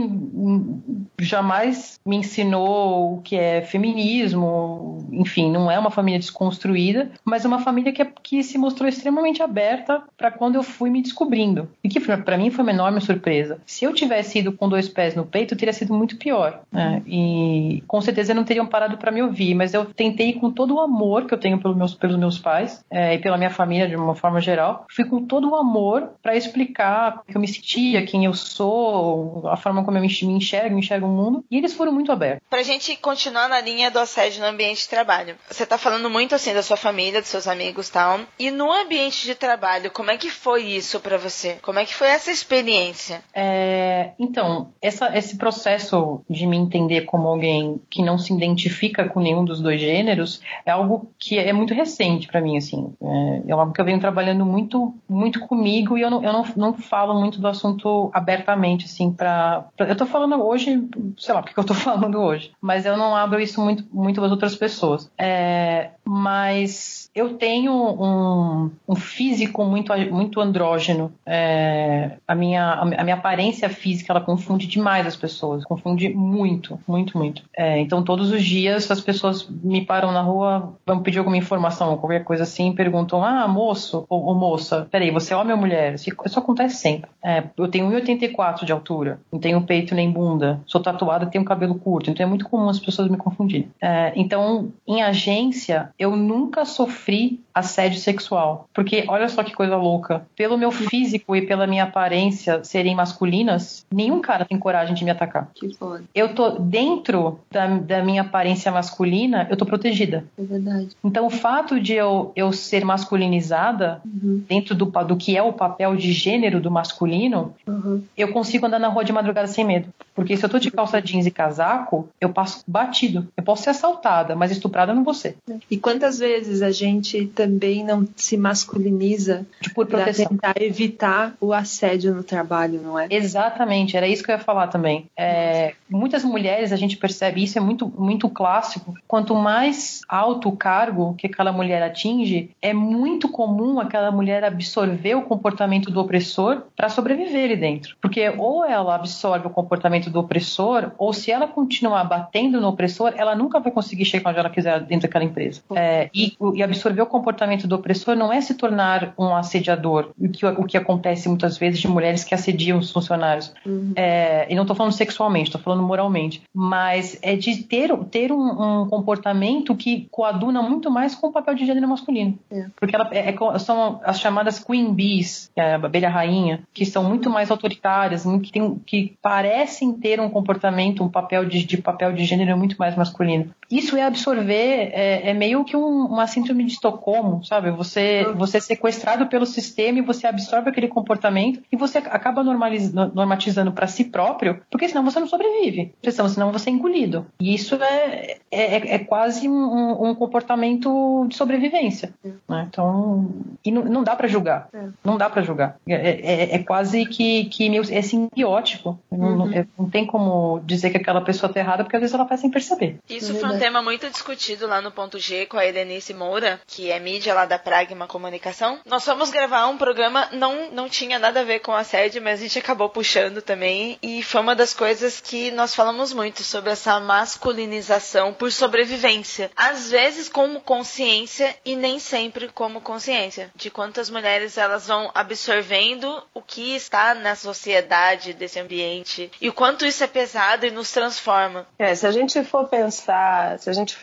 jamais 1.20 2.00
me 2.06 2.18
ensinou 2.18 3.16
o 3.16 3.22
que 3.22 3.36
é 3.36 3.62
feminismo, 3.62 5.08
enfim, 5.12 5.52
não 5.52 5.70
é 5.70 5.78
uma 5.78 5.92
família 5.92 6.20
desconstruída, 6.20 7.12
mas 7.24 7.46
é 7.46 7.48
uma 7.48 7.60
família 7.60 7.92
que, 7.92 8.06
que 8.24 8.44
se 8.44 8.58
mostrou 8.58 8.88
extremamente 8.88 9.42
aberta 9.42 10.04
para 10.18 10.32
quando 10.32 10.56
eu 10.56 10.64
fui 10.64 10.90
me 10.90 11.02
descobrindo. 11.02 11.70
E 11.84 11.90
que 11.90 12.00
para 12.00 12.38
mim 12.40 12.50
foi 12.50 12.64
uma 12.64 12.72
enorme 12.72 13.02
surpresa. 13.02 13.60
Se 13.66 13.86
eu 13.86 13.94
tivesse 13.94 14.40
ido 14.40 14.52
com 14.52 14.68
dois 14.68 14.90
pés 14.90 15.16
no 15.16 15.26
peito, 15.26 15.56
teria 15.56 15.74
sido 15.74 15.94
muito 15.94 16.18
pior. 16.18 16.62
Né? 16.72 17.02
E 17.06 17.84
com 17.88 18.02
certeza 18.02 18.34
não 18.34 18.44
teriam 18.44 18.66
parado 18.66 18.98
para 18.98 19.12
me 19.12 19.22
ouvir, 19.22 19.54
mas 19.54 19.74
eu 19.74 19.86
tentei 19.86 20.34
com 20.34 20.52
todo 20.52 20.76
o 20.76 20.80
amor 20.80 21.26
que 21.26 21.34
eu 21.34 21.40
tenho 21.40 21.60
pelos 21.60 21.78
meus, 21.78 21.94
pelos 21.94 22.18
meus 22.18 22.40
pais 22.40 22.84
é, 22.90 23.16
e 23.16 23.20
pela 23.20 23.38
minha 23.38 23.50
família 23.50 23.88
de 23.88 23.96
uma 23.96 24.16
forma 24.16 24.42
geral, 24.42 24.86
fui 24.90 25.06
com 25.06 25.26
todo 25.26 25.50
o 25.50 25.56
amor 25.56 26.14
para 26.22 26.36
explicar 26.36 27.22
o 27.28 27.32
que 27.32 27.38
eu 27.38 27.42
me 27.42 27.48
sentia, 27.48 28.06
quem 28.06 28.26
eu 28.26 28.34
sou, 28.34 29.48
a 29.48 29.58
forma 29.58 29.84
como 29.84 29.98
eu 29.98 30.02
me 30.02 30.08
enxergo, 30.08 30.78
enxergo 30.78 31.06
o 31.06 31.10
mundo, 31.10 31.44
e 31.50 31.58
eles 31.58 31.74
foram 31.74 31.92
muito 31.92 32.12
abertos. 32.12 32.48
Pra 32.50 32.64
gente 32.64 32.96
continuar 32.98 33.50
na 33.50 33.62
linha 33.62 33.92
do 33.92 34.00
assédio 34.00 34.42
no 34.42 34.48
ambiente 34.48 34.82
de 34.82 34.90
trabalho, 34.90 35.36
você 35.50 35.66
tá 35.66 35.78
falando 35.78 36.10
muito 36.10 36.36
assim 36.36 36.54
da 36.54 36.64
sua 36.64 36.78
família, 36.78 37.22
dos 37.22 37.30
seus 37.30 37.48
amigos 37.48 37.88
e 37.88 37.92
tal, 37.92 38.20
e 38.38 38.52
no 38.52 38.72
ambiente 38.72 39.26
de 39.26 39.36
trabalho, 39.36 39.92
como 39.92 40.12
é 40.12 40.18
que 40.18 40.30
foi 40.30 40.64
isso 40.64 41.00
para 41.00 41.18
você? 41.18 41.58
Como 41.62 41.80
é 41.80 41.86
que 41.86 41.96
foi 41.96 42.08
essa 42.08 42.29
experiência? 42.32 43.22
É, 43.34 44.12
então, 44.20 44.70
essa, 44.82 45.18
esse 45.18 45.38
processo 45.38 46.22
de 46.30 46.46
me 46.46 46.58
entender 46.58 47.02
como 47.02 47.28
alguém 47.28 47.82
que 47.90 48.02
não 48.02 48.18
se 48.18 48.34
identifica 48.34 49.08
com 49.08 49.20
nenhum 49.20 49.44
dos 49.44 49.62
dois 49.62 49.80
gêneros 49.80 50.42
é 50.66 50.72
algo 50.72 51.12
que 51.18 51.38
é 51.38 51.52
muito 51.54 51.74
recente 51.74 52.28
para 52.28 52.42
mim, 52.42 52.58
assim. 52.58 52.94
É, 53.02 53.50
é 53.50 53.52
algo 53.52 53.74
que 53.74 53.82
eu 53.82 53.86
venho 53.86 54.00
trabalhando 54.00 54.46
muito, 54.46 54.94
muito 55.08 55.40
comigo 55.42 55.98
e 55.98 56.02
eu 56.02 56.10
não, 56.10 56.24
eu 56.24 56.34
não, 56.34 56.46
não 56.56 56.74
falo 56.74 57.20
muito 57.20 57.40
do 57.40 57.48
assunto 57.48 58.10
abertamente, 58.14 58.86
assim, 58.86 59.12
pra, 59.12 59.66
eu 59.78 59.96
tô 59.96 60.06
falando 60.06 60.42
hoje, 60.44 60.88
sei 61.18 61.34
lá, 61.34 61.42
porque 61.42 61.60
eu 61.60 61.64
tô 61.64 61.74
falando 61.76 62.20
hoje, 62.20 62.52
mas 62.62 62.86
eu 62.86 62.98
não 62.98 63.16
abro 63.16 63.40
isso 63.40 63.62
muito, 63.62 63.86
muito 63.92 64.22
para 64.22 64.30
outras 64.30 64.56
pessoas. 64.56 65.10
É, 65.18 65.92
mas 66.06 67.10
eu 67.14 67.36
tenho 67.38 67.74
um, 67.74 68.72
um 68.88 68.96
físico 68.96 69.64
muito, 69.66 69.94
muito 70.12 70.40
andrógeno. 70.40 71.14
É, 71.26 72.18
a, 72.30 72.36
minha, 72.36 72.74
a 72.74 73.04
minha 73.04 73.16
aparência 73.16 73.68
física 73.70 74.14
ela 74.14 74.22
confunde 74.22 74.68
demais 74.68 75.08
as 75.08 75.16
pessoas, 75.16 75.66
confunde 75.66 76.10
muito, 76.10 76.80
muito, 76.88 77.18
muito. 77.18 77.42
É, 77.58 77.80
então 77.80 78.04
todos 78.04 78.32
os 78.32 78.44
dias 78.44 78.92
as 78.92 79.02
pessoas 79.02 79.50
me 79.50 79.84
param 79.84 80.12
na 80.12 80.22
rua, 80.22 80.76
vão 80.86 81.02
pedir 81.02 81.18
alguma 81.18 81.38
informação, 81.38 81.98
qualquer 81.98 82.24
coisa 82.24 82.44
assim, 82.44 82.72
perguntam: 82.72 83.26
ah, 83.26 83.48
moço 83.48 84.06
ou, 84.08 84.26
ou 84.26 84.36
moça, 84.36 84.88
peraí, 84.92 85.10
você 85.10 85.34
é 85.34 85.38
homem 85.38 85.54
ou 85.54 85.60
mulher? 85.60 85.96
Isso, 85.96 86.12
acontece 86.38 86.76
sempre. 86.76 87.10
É, 87.26 87.44
eu 87.58 87.68
tenho 87.68 87.90
1,84 87.90 88.64
de 88.64 88.72
altura, 88.72 89.20
não 89.32 89.40
tenho 89.40 89.60
peito 89.64 89.96
nem 89.96 90.12
bunda, 90.12 90.62
sou 90.68 90.80
tatuada, 90.80 91.26
tenho 91.26 91.44
cabelo 91.44 91.74
curto, 91.74 92.12
então 92.12 92.24
é 92.24 92.30
muito 92.30 92.48
comum 92.48 92.70
as 92.70 92.80
pessoas 92.80 93.10
me 93.10 93.18
confundirem. 93.18 93.72
É, 93.82 94.14
então, 94.16 94.72
em 94.88 95.02
agência, 95.02 95.90
eu 95.98 96.16
nunca 96.16 96.64
sofri 96.64 97.42
assédio 97.60 98.00
sexual. 98.00 98.68
Porque 98.74 99.06
olha 99.08 99.30
só 99.30 99.44
que 99.44 99.54
coisa 99.54 99.76
louca. 99.76 100.26
Pelo 100.36 100.58
meu 100.58 100.72
físico 100.72 101.36
e 101.36 101.46
pela 101.46 101.68
minha 101.68 101.84
aparência 101.84 102.64
serem 102.64 102.96
masculinas, 102.96 103.86
nenhum 103.92 104.20
cara 104.22 104.46
tem 104.46 104.58
coragem 104.58 104.96
de 104.96 105.04
me 105.04 105.12
atacar. 105.12 105.50
Que 105.54 105.74
foda. 105.76 106.04
Eu 106.14 106.34
tô 106.34 106.52
dentro 106.52 107.40
da, 107.52 107.68
da 107.68 108.04
minha 108.04 108.22
aparência 108.22 108.72
masculina, 108.72 109.48
eu 109.50 109.58
tô 109.58 109.66
protegida. 109.66 110.26
É 110.38 110.44
verdade. 110.44 110.90
Então, 111.04 111.26
o 111.26 111.30
fato 111.30 111.80
de 111.80 111.94
eu, 111.94 112.32
eu 112.36 112.52
ser 112.52 112.84
masculinizada, 112.84 114.02
Uhum, 114.06 114.44
dentro 114.48 114.76
do, 114.76 114.86
do 114.86 115.18
que 115.18 115.38
é 115.38 115.42
o 115.42 115.54
papel 115.54 115.96
de 115.96 116.12
gênero 116.12 116.60
do 116.60 116.72
masculino, 116.72 117.54
uhum. 117.68 118.04
eu 118.18 118.32
consigo 118.32 118.66
andar 118.66 118.80
na 118.80 118.88
rua 118.88 119.04
de 119.04 119.14
madrugada 119.14 119.48
sem 119.48 119.66
medo. 119.66 119.90
Porque 120.14 120.36
se 120.36 120.46
eu 120.46 120.50
tô 120.50 120.60
de 120.60 120.72
calça 120.72 121.02
jeans 121.02 121.26
e 121.26 121.32
casaco, 121.32 122.10
eu 122.20 122.30
passo 122.30 122.62
batido. 122.68 123.28
Eu 123.38 123.44
posso 123.44 123.64
ser 123.64 123.70
assaltada, 123.70 124.36
mas 124.36 124.52
estuprada 124.52 124.92
eu 124.92 124.96
não 124.96 125.04
vou 125.04 125.14
ser. 125.14 125.38
E 125.70 125.78
quantas 125.78 126.20
vezes 126.20 126.62
a 126.62 126.72
gente 126.72 127.28
também 127.28 127.49
não 127.84 128.08
se 128.16 128.38
masculiniza 128.38 129.46
por 129.74 129.86
para 129.86 130.04
proteção. 130.04 130.28
tentar 130.28 130.62
evitar 130.62 131.34
o 131.40 131.54
assédio 131.54 132.14
no 132.14 132.24
trabalho, 132.24 132.82
não 132.82 132.98
é? 133.00 133.08
Exatamente, 133.10 133.96
era 133.98 134.08
isso 134.08 134.24
que 134.24 134.32
eu 134.32 134.36
ia 134.36 134.42
falar 134.42 134.68
também. 134.68 135.08
É, 135.18 135.74
muitas 135.90 136.24
mulheres, 136.24 136.72
a 136.72 136.76
gente 136.76 136.98
percebe 136.98 137.44
isso, 137.44 137.58
é 137.58 137.62
muito, 137.62 137.92
muito 137.98 138.30
clássico. 138.30 138.94
Quanto 139.08 139.36
mais 139.36 140.02
alto 140.08 140.50
o 140.50 140.56
cargo 140.56 141.16
que 141.18 141.28
aquela 141.28 141.52
mulher 141.52 141.82
atinge, 141.82 142.52
é 142.62 142.74
muito 142.74 143.30
comum 143.30 143.80
aquela 143.80 144.12
mulher 144.12 144.44
absorver 144.44 145.16
o 145.16 145.24
comportamento 145.24 145.92
do 145.92 146.00
opressor 146.00 146.64
para 146.76 146.90
sobreviver 146.90 147.46
ali 147.46 147.56
dentro. 147.56 147.96
Porque 148.02 148.30
ou 148.38 148.66
ela 148.66 148.96
absorve 148.96 149.48
o 149.48 149.50
comportamento 149.50 150.10
do 150.10 150.20
opressor, 150.20 150.92
ou 150.98 151.14
se 151.14 151.32
ela 151.32 151.48
continuar 151.48 152.04
batendo 152.04 152.62
no 152.62 152.68
opressor, 152.68 153.14
ela 153.16 153.36
nunca 153.36 153.60
vai 153.60 153.72
conseguir 153.72 154.06
chegar 154.06 154.30
onde 154.30 154.40
ela 154.40 154.50
quiser 154.50 154.80
dentro 154.82 155.08
daquela 155.08 155.26
empresa. 155.26 155.62
É, 155.76 156.10
e, 156.14 156.36
e 156.54 156.64
absorver 156.64 157.02
o 157.02 157.06
comportamento 157.06 157.29
do 157.68 157.76
opressor 157.76 158.16
não 158.16 158.32
é 158.32 158.42
se 158.42 158.54
tornar 158.56 159.14
um 159.18 159.36
assediador, 159.36 160.10
o 160.20 160.30
que, 160.30 160.46
o 160.46 160.64
que 160.66 160.78
acontece 160.78 161.28
muitas 161.30 161.58
vezes 161.58 161.80
de 161.80 161.88
mulheres 161.88 162.24
que 162.24 162.34
assediam 162.34 162.78
os 162.80 162.92
funcionários. 162.92 163.54
É, 163.96 164.48
e 164.50 164.56
não 164.56 164.64
estou 164.64 164.76
falando 164.76 164.94
sexualmente, 164.94 165.50
estou 165.50 165.62
falando 165.62 165.84
moralmente. 165.84 166.42
Mas 166.54 167.18
é 167.22 167.36
de 167.36 167.64
ter, 167.64 167.96
ter 168.06 168.32
um, 168.32 168.82
um 168.84 168.88
comportamento 168.90 169.76
que 169.76 170.08
coaduna 170.12 170.62
muito 170.62 170.90
mais 170.92 171.16
com 171.16 171.28
o 171.28 171.32
papel 171.32 171.56
de 171.56 171.66
gênero 171.66 171.88
masculino. 171.88 172.38
É. 172.52 172.66
Porque 172.76 172.96
ela, 172.96 173.10
é- 173.12 173.30
é 173.30 173.60
são 173.60 174.00
as 174.04 174.20
chamadas 174.20 174.60
queen 174.60 174.94
bees, 174.94 175.50
é 175.56 175.74
a 175.74 175.76
abelha 175.76 176.10
rainha, 176.10 176.62
que 176.74 176.86
são 176.86 177.04
muito 177.04 177.30
mais 177.30 177.52
autoritárias, 177.52 178.24
que, 178.44 178.52
tem, 178.52 178.76
que 178.86 179.14
parecem 179.22 179.94
ter 179.94 180.20
um 180.20 180.30
comportamento, 180.30 181.04
um 181.04 181.10
papel 181.10 181.46
de, 181.46 181.64
de 181.66 181.78
papel 181.78 182.14
de 182.14 182.24
gênero 182.26 182.58
muito 182.58 182.76
mais 182.78 182.96
masculino. 182.96 183.50
Isso 183.70 183.96
é 183.98 184.04
absorver, 184.04 184.92
é, 184.94 185.30
é 185.30 185.34
meio 185.34 185.64
que 185.64 185.76
um- 185.76 186.06
uma 186.06 186.28
síndrome 186.28 186.64
de 186.64 186.74
Estocolmo, 186.74 187.19
sabe? 187.44 187.72
Você, 187.72 188.24
você 188.36 188.58
é 188.58 188.62
sequestrado 188.62 189.28
pelo 189.28 189.46
sistema 189.46 190.00
e 190.00 190.02
você 190.02 190.28
absorve 190.28 190.70
aquele 190.70 190.88
comportamento 190.88 191.62
e 191.72 191.76
você 191.78 191.98
acaba 192.00 192.44
normatizando 192.44 193.72
para 193.72 193.88
si 193.88 194.06
próprio, 194.06 194.62
porque 194.70 194.88
senão 194.88 195.04
você 195.04 195.20
não 195.20 195.28
sobrevive, 195.28 195.94
senão, 196.12 196.52
você 196.52 196.70
é 196.70 196.74
engolido. 196.74 197.26
E 197.40 197.54
isso 197.54 197.76
é, 197.76 198.38
é, 198.52 198.96
é 198.96 199.00
quase 199.00 199.48
um, 199.48 200.10
um 200.10 200.16
comportamento 200.16 201.26
de 201.28 201.36
sobrevivência. 201.36 202.14
né? 202.48 202.68
Então, 202.70 203.30
e 203.64 203.72
não, 203.72 203.84
não 203.86 204.04
dá 204.04 204.16
para 204.16 204.28
julgar. 204.28 204.70
É. 204.74 204.88
Não 205.04 205.18
dá 205.18 205.30
para 205.30 205.42
julgar. 205.42 205.78
É, 205.88 205.94
é- 205.96 206.56
é 206.56 206.60
quase 206.60 207.06
que, 207.06 207.46
que 207.46 207.70
meio, 207.70 207.84
é 207.92 208.02
simbiótico. 208.02 209.00
Não, 209.12 209.36
não- 209.38 209.54
é- 209.54 209.66
não 209.78 209.90
tem 209.90 210.06
como 210.06 210.60
dizer 210.66 210.90
que 210.90 210.98
aquela 210.98 211.22
pessoa 211.22 211.52
tá 211.52 211.60
errada, 211.60 211.84
porque 211.84 211.96
às 211.96 212.02
vezes 212.02 212.14
ela 212.14 212.28
faz 212.28 212.42
sem 212.42 212.50
perceber. 212.50 212.98
Isso 213.10 213.32
É 213.36 213.36
foi 213.40 213.50
um 213.50 213.60
tema 213.60 213.82
muito 213.82 214.10
discutido 214.10 214.68
lá 214.68 214.82
no 214.82 214.92
Ponto 214.92 215.20
G 215.20 215.46
com 215.46 215.58
a 215.58 215.66
Helenice 215.66 216.14
Moura, 216.14 216.60
que 216.68 216.92
é 216.92 217.00
mídia 217.10 217.34
lá 217.34 217.46
da 217.46 217.58
Pragma 217.58 218.06
Comunicação. 218.06 218.80
Nós 218.86 219.04
fomos 219.04 219.32
gravar 219.32 219.68
um 219.68 219.78
programa, 219.78 220.30
não, 220.32 220.70
não 220.72 220.88
tinha 220.88 221.18
nada 221.18 221.40
a 221.40 221.44
ver 221.44 221.60
com 221.60 221.74
assédio, 221.74 222.22
mas 222.22 222.40
a 222.40 222.44
gente 222.44 222.60
acabou 222.60 222.88
puxando 222.88 223.42
também. 223.42 223.98
E 224.02 224.22
foi 224.22 224.42
uma 224.42 224.56
das 224.56 224.74
coisas 224.74 225.20
que 225.20 225.50
nós 225.52 225.74
falamos 225.74 226.14
muito 226.14 226.44
sobre 226.44 226.72
essa 226.72 227.00
masculinização 227.00 228.32
por 228.32 228.52
sobrevivência. 228.52 229.50
Às 229.56 229.90
vezes 229.90 230.30
como 230.30 230.62
consciência 230.62 231.56
e 231.66 231.76
nem 231.76 231.98
sempre 231.98 232.48
como 232.50 232.80
consciência. 232.80 233.50
De 233.56 233.72
quantas 233.72 234.10
mulheres 234.10 234.58
elas 234.58 234.88
vão 234.88 235.10
absorvendo 235.16 236.22
o 236.34 236.42
que 236.42 236.76
está 236.76 237.16
na 237.16 237.36
sociedade 237.36 238.34
desse 238.34 238.60
ambiente 238.60 239.32
e 239.42 239.50
o 239.50 239.54
quanto 239.54 239.86
isso 239.86 240.04
é 240.04 240.08
pesado 240.08 240.66
e 240.66 240.72
nos 240.72 240.92
transforma. 240.92 241.66
É, 241.80 241.96
se 241.96 242.06
a 242.06 242.12
gente 242.12 242.44
for 242.44 242.68
pensar, 242.68 243.58
se 243.58 243.70
a 243.70 243.74
gente, 243.74 243.98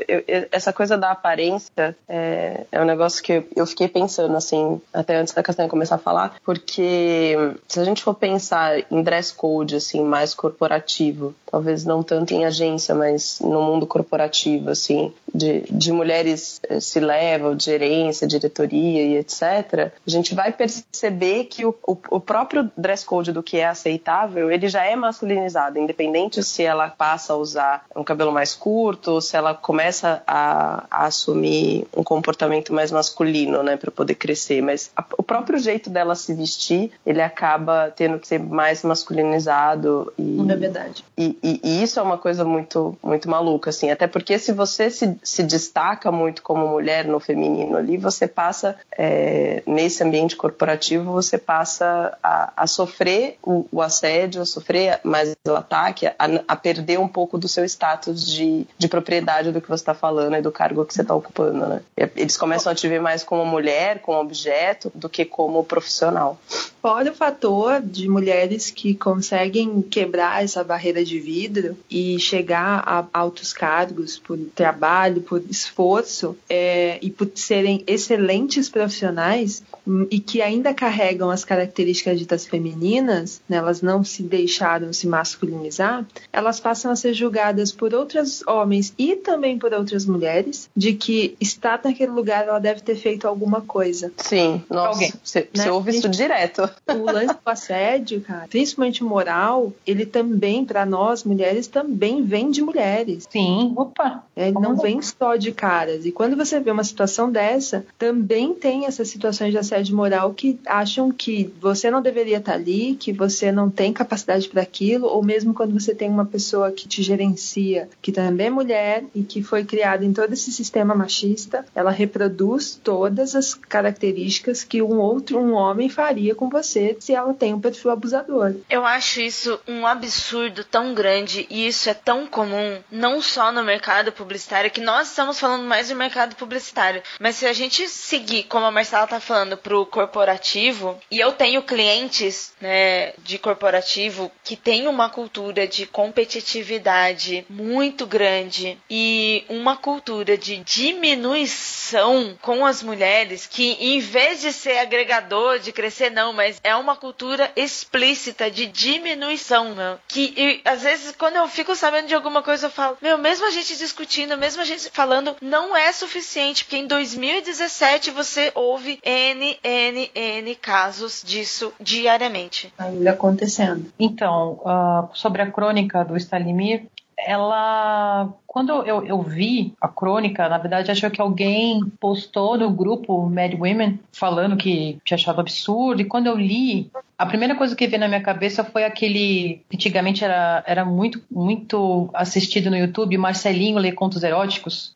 essa 0.50 0.72
coisa 0.72 0.98
da 0.98 1.12
aparência 1.12 1.96
é, 2.08 2.66
é 2.72 2.80
um 2.80 2.84
negócio 2.84 2.95
que 3.22 3.44
eu, 3.54 3.66
fiquei 3.66 3.88
pensando 3.88 4.36
assim, 4.36 4.80
até 4.92 5.16
antes 5.16 5.34
da 5.34 5.42
Castanha 5.42 5.68
começar 5.68 5.96
a 5.96 5.98
falar, 5.98 6.36
porque 6.44 7.36
se 7.68 7.80
a 7.80 7.84
gente 7.84 8.02
for 8.02 8.14
pensar 8.14 8.78
em 8.90 9.02
dress 9.02 9.32
code 9.32 9.76
assim 9.76 10.02
mais 10.02 10.34
corporativo, 10.34 11.34
talvez 11.50 11.84
não 11.84 12.02
tanto 12.02 12.32
em 12.34 12.44
agência, 12.44 12.94
mas 12.94 13.40
no 13.40 13.62
mundo 13.62 13.86
corporativo 13.86 14.70
assim, 14.70 15.12
de, 15.34 15.60
de 15.70 15.92
mulheres 15.92 16.60
eh, 16.68 16.80
se 16.80 17.00
level, 17.00 17.58
gerência, 17.58 18.26
diretoria 18.26 19.02
e 19.02 19.16
etc, 19.16 19.92
a 20.06 20.10
gente 20.10 20.34
vai 20.34 20.52
perceber 20.52 21.44
que 21.44 21.64
o, 21.64 21.74
o, 21.86 21.96
o 22.10 22.20
próprio 22.20 22.70
dress 22.76 23.04
code 23.04 23.32
do 23.32 23.42
que 23.42 23.58
é 23.58 23.66
aceitável, 23.66 24.50
ele 24.50 24.68
já 24.68 24.84
é 24.84 24.96
masculinizado, 24.96 25.78
independente 25.78 26.42
se 26.42 26.62
ela 26.62 26.88
passa 26.88 27.32
a 27.32 27.36
usar 27.36 27.84
um 27.94 28.04
cabelo 28.04 28.32
mais 28.32 28.54
curto, 28.54 29.12
ou 29.12 29.20
se 29.20 29.36
ela 29.36 29.54
começa 29.54 30.22
a, 30.26 30.84
a 30.90 31.06
assumir 31.06 31.86
um 31.96 32.02
comportamento 32.02 32.72
mais 32.72 32.85
masculino, 32.90 33.62
né, 33.62 33.76
para 33.76 33.90
poder 33.90 34.14
crescer. 34.14 34.62
Mas 34.62 34.90
a- 34.96 35.04
o 35.18 35.22
próprio 35.22 35.58
jeito 35.58 35.90
dela 35.90 36.14
se 36.14 36.32
vestir, 36.34 36.90
ele 37.04 37.20
acaba 37.22 37.92
tendo 37.96 38.18
que 38.18 38.26
ser 38.28 38.38
mais 38.40 38.82
masculinizado 39.26 40.12
e 40.18 40.38
É 40.50 40.56
verdade. 40.56 41.04
e, 41.16 41.36
e- 41.42 41.60
e 41.62 41.82
isso 41.82 41.98
é 41.98 42.02
uma 42.02 42.18
coisa 42.18 42.44
muito, 42.44 42.96
muito 43.02 43.28
maluca, 43.28 43.70
assim. 43.70 43.90
Até 43.90 44.06
porque 44.06 44.38
se 44.38 44.52
você 44.52 44.90
se, 44.90 45.16
se 45.22 45.42
destaca 45.42 46.10
muito 46.12 46.42
como 46.42 46.66
mulher 46.68 47.04
no 47.06 47.18
feminino 47.20 47.76
ali, 47.76 47.96
você 47.96 48.26
passa, 48.26 48.76
é, 48.96 49.62
nesse 49.66 50.02
ambiente 50.02 50.36
corporativo, 50.36 51.12
você 51.12 51.38
passa 51.38 52.16
a, 52.22 52.52
a 52.56 52.66
sofrer 52.66 53.38
o, 53.42 53.66
o 53.72 53.82
assédio, 53.82 54.42
a 54.42 54.46
sofrer 54.46 55.00
mais 55.02 55.34
o 55.46 55.52
ataque, 55.54 56.06
a, 56.06 56.14
a 56.48 56.56
perder 56.56 56.98
um 56.98 57.08
pouco 57.08 57.38
do 57.38 57.48
seu 57.48 57.64
status 57.64 58.26
de, 58.26 58.66
de 58.78 58.88
propriedade 58.88 59.52
do 59.52 59.60
que 59.60 59.68
você 59.68 59.82
está 59.82 59.94
falando 59.94 60.36
e 60.36 60.42
do 60.42 60.52
cargo 60.52 60.84
que 60.84 60.94
você 60.94 61.02
está 61.02 61.14
ocupando, 61.14 61.66
né? 61.66 61.80
Eles 62.16 62.36
começam 62.36 62.70
a 62.70 62.74
te 62.76 62.88
ver 62.88 63.00
mais 63.00 63.24
como 63.24 63.44
mulher, 63.44 64.00
como 64.00 64.20
objeto, 64.20 64.92
do 64.94 65.08
que 65.08 65.24
como 65.24 65.64
profissional. 65.64 66.38
Fora 66.86 67.10
o 67.10 67.14
fator 67.16 67.82
de 67.82 68.08
mulheres 68.08 68.70
que 68.70 68.94
conseguem 68.94 69.82
quebrar 69.82 70.44
essa 70.44 70.62
barreira 70.62 71.04
de 71.04 71.18
vidro 71.18 71.76
e 71.90 72.16
chegar 72.20 72.80
a 72.86 73.04
altos 73.12 73.52
cargos 73.52 74.20
por 74.20 74.38
trabalho, 74.54 75.20
por 75.20 75.42
esforço 75.50 76.36
é, 76.48 77.00
e 77.02 77.10
por 77.10 77.28
serem 77.34 77.82
excelentes 77.88 78.68
profissionais 78.68 79.64
hum, 79.84 80.06
e 80.08 80.20
que 80.20 80.40
ainda 80.40 80.72
carregam 80.72 81.28
as 81.28 81.44
características 81.44 82.20
ditas 82.20 82.46
femininas, 82.46 83.40
né, 83.48 83.56
elas 83.56 83.82
não 83.82 84.04
se 84.04 84.22
deixaram 84.22 84.92
se 84.92 85.08
masculinizar, 85.08 86.06
elas 86.32 86.60
passam 86.60 86.92
a 86.92 86.94
ser 86.94 87.14
julgadas 87.14 87.72
por 87.72 87.94
outros 87.94 88.46
homens 88.46 88.94
e 88.96 89.16
também 89.16 89.58
por 89.58 89.74
outras 89.74 90.06
mulheres 90.06 90.70
de 90.76 90.92
que 90.92 91.36
estar 91.40 91.80
naquele 91.82 92.12
lugar 92.12 92.46
ela 92.46 92.60
deve 92.60 92.80
ter 92.80 92.94
feito 92.94 93.26
alguma 93.26 93.60
coisa. 93.60 94.12
Sim, 94.18 94.62
nossa, 94.70 94.90
Alguém, 94.90 95.12
você, 95.24 95.48
você 95.52 95.64
né? 95.64 95.72
ouve 95.72 95.90
isso 95.90 96.08
direto. 96.08 96.75
O 96.88 97.04
lance 97.04 97.34
do 97.34 97.40
assédio, 97.50 98.20
cara, 98.20 98.46
principalmente 98.48 99.02
moral, 99.02 99.72
ele 99.86 100.06
também, 100.06 100.64
para 100.64 100.86
nós 100.86 101.24
mulheres, 101.24 101.66
também 101.66 102.22
vem 102.22 102.50
de 102.50 102.62
mulheres. 102.62 103.26
Sim, 103.30 103.72
opa. 103.76 104.24
Ele 104.36 104.52
Como 104.52 104.68
não 104.68 104.74
não? 104.74 104.82
vem 104.82 105.00
só 105.02 105.36
de 105.36 105.52
caras. 105.52 106.04
E 106.06 106.12
quando 106.12 106.36
você 106.36 106.60
vê 106.60 106.70
uma 106.70 106.84
situação 106.84 107.30
dessa, 107.30 107.84
também 107.98 108.54
tem 108.54 108.86
essas 108.86 109.08
situações 109.08 109.50
de 109.52 109.58
assédio 109.58 109.96
moral 109.96 110.32
que 110.34 110.58
acham 110.66 111.10
que 111.10 111.52
você 111.60 111.90
não 111.90 112.02
deveria 112.02 112.38
estar 112.38 112.54
ali, 112.54 112.94
que 112.94 113.12
você 113.12 113.50
não 113.50 113.70
tem 113.70 113.92
capacidade 113.92 114.48
para 114.48 114.62
aquilo, 114.62 115.06
ou 115.06 115.22
mesmo 115.22 115.54
quando 115.54 115.78
você 115.78 115.94
tem 115.94 116.08
uma 116.08 116.24
pessoa 116.24 116.70
que 116.70 116.86
te 116.88 117.02
gerencia, 117.02 117.88
que 118.00 118.12
também 118.12 118.46
é 118.46 118.50
mulher 118.50 119.04
e 119.14 119.22
que 119.22 119.42
foi 119.42 119.64
criada 119.64 120.04
em 120.04 120.12
todo 120.12 120.32
esse 120.32 120.52
sistema 120.52 120.94
machista, 120.94 121.64
ela 121.74 121.90
reproduz 121.90 122.78
todas 122.82 123.34
as 123.34 123.54
características 123.54 124.62
que 124.62 124.82
um 124.82 124.98
outro, 124.98 125.38
um 125.38 125.52
homem 125.52 125.88
faria 125.88 126.34
com 126.34 126.48
você. 126.48 126.65
Se 126.66 127.14
ela 127.14 127.34
tem 127.34 127.54
um 127.54 127.60
perfil 127.60 127.90
abusador. 127.90 128.54
Eu 128.68 128.84
acho 128.84 129.20
isso 129.20 129.58
um 129.66 129.86
absurdo 129.86 130.64
tão 130.64 130.94
grande 130.94 131.46
e 131.50 131.66
isso 131.66 131.88
é 131.88 131.94
tão 131.94 132.26
comum, 132.26 132.82
não 132.90 133.20
só 133.20 133.52
no 133.52 133.62
mercado 133.62 134.12
publicitário, 134.12 134.70
que 134.70 134.80
nós 134.80 135.08
estamos 135.08 135.38
falando 135.38 135.64
mais 135.64 135.88
do 135.88 135.96
mercado 135.96 136.36
publicitário, 136.36 137.02
mas 137.20 137.36
se 137.36 137.46
a 137.46 137.52
gente 137.52 137.88
seguir, 137.88 138.44
como 138.44 138.66
a 138.66 138.70
Marcela 138.70 139.06
tá 139.06 139.20
falando, 139.20 139.56
pro 139.56 139.86
corporativo, 139.86 140.98
e 141.10 141.18
eu 141.18 141.32
tenho 141.32 141.62
clientes, 141.62 142.54
né, 142.60 143.12
de 143.18 143.38
corporativo 143.38 144.30
que 144.44 144.56
tem 144.56 144.86
uma 144.86 145.08
cultura 145.08 145.66
de 145.66 145.86
competitividade 145.86 147.46
muito 147.48 148.06
grande 148.06 148.78
e 148.90 149.44
uma 149.48 149.76
cultura 149.76 150.36
de 150.36 150.58
diminuição 150.58 152.36
com 152.40 152.64
as 152.64 152.82
mulheres 152.82 153.46
que 153.46 153.72
em 153.80 154.00
vez 154.00 154.40
de 154.40 154.52
ser 154.52 154.78
agregador, 154.78 155.58
de 155.58 155.72
crescer 155.72 156.10
não, 156.10 156.32
mas 156.32 156.45
é 156.62 156.74
uma 156.76 156.96
cultura 156.96 157.50
explícita 157.56 158.50
de 158.50 158.66
diminuição, 158.66 159.74
meu. 159.74 159.98
Que 160.08 160.34
e, 160.36 160.60
às 160.64 160.82
vezes 160.82 161.14
quando 161.16 161.36
eu 161.36 161.48
fico 161.48 161.74
sabendo 161.74 162.08
de 162.08 162.14
alguma 162.14 162.42
coisa 162.42 162.66
eu 162.66 162.70
falo, 162.70 162.96
meu, 163.00 163.18
mesmo 163.18 163.46
a 163.46 163.50
gente 163.50 163.76
discutindo, 163.76 164.36
mesmo 164.36 164.62
a 164.62 164.64
gente 164.64 164.90
falando, 164.90 165.36
não 165.40 165.76
é 165.76 165.92
suficiente, 165.92 166.64
porque 166.64 166.76
em 166.76 166.86
2017 166.86 168.10
você 168.10 168.52
ouve 168.54 168.98
N, 169.02 169.58
N, 169.62 170.10
N 170.14 170.54
casos 170.56 171.22
disso 171.24 171.72
diariamente. 171.80 172.72
Ainda 172.78 173.10
acontecendo. 173.10 173.92
Então, 173.98 174.60
uh, 174.64 175.08
sobre 175.14 175.42
a 175.42 175.50
crônica 175.50 176.04
do 176.04 176.16
Stalimir, 176.16 176.86
ela 177.18 178.32
quando 178.56 178.72
eu, 178.86 179.04
eu 179.04 179.20
vi 179.20 179.74
a 179.78 179.86
crônica, 179.86 180.48
na 180.48 180.56
verdade, 180.56 180.90
acho 180.90 181.10
que 181.10 181.20
alguém 181.20 181.84
postou 182.00 182.56
no 182.56 182.70
grupo 182.70 183.28
Mad 183.28 183.52
Women 183.52 184.00
falando 184.10 184.56
que 184.56 184.98
tinha 185.04 185.16
achado 185.16 185.42
absurdo. 185.42 186.00
E 186.00 186.06
quando 186.06 186.26
eu 186.26 186.36
li, 186.36 186.90
a 187.18 187.26
primeira 187.26 187.54
coisa 187.54 187.74
que 187.74 187.86
veio 187.86 188.00
na 188.00 188.08
minha 188.08 188.22
cabeça 188.22 188.62
foi 188.64 188.84
aquele. 188.84 189.62
Antigamente 189.72 190.24
era, 190.24 190.62
era 190.66 190.84
muito, 190.84 191.22
muito 191.30 192.10
assistido 192.12 192.70
no 192.70 192.76
YouTube, 192.76 193.16
Marcelinho 193.16 193.78
lê 193.78 193.92
contos 193.92 194.22
eróticos. 194.22 194.92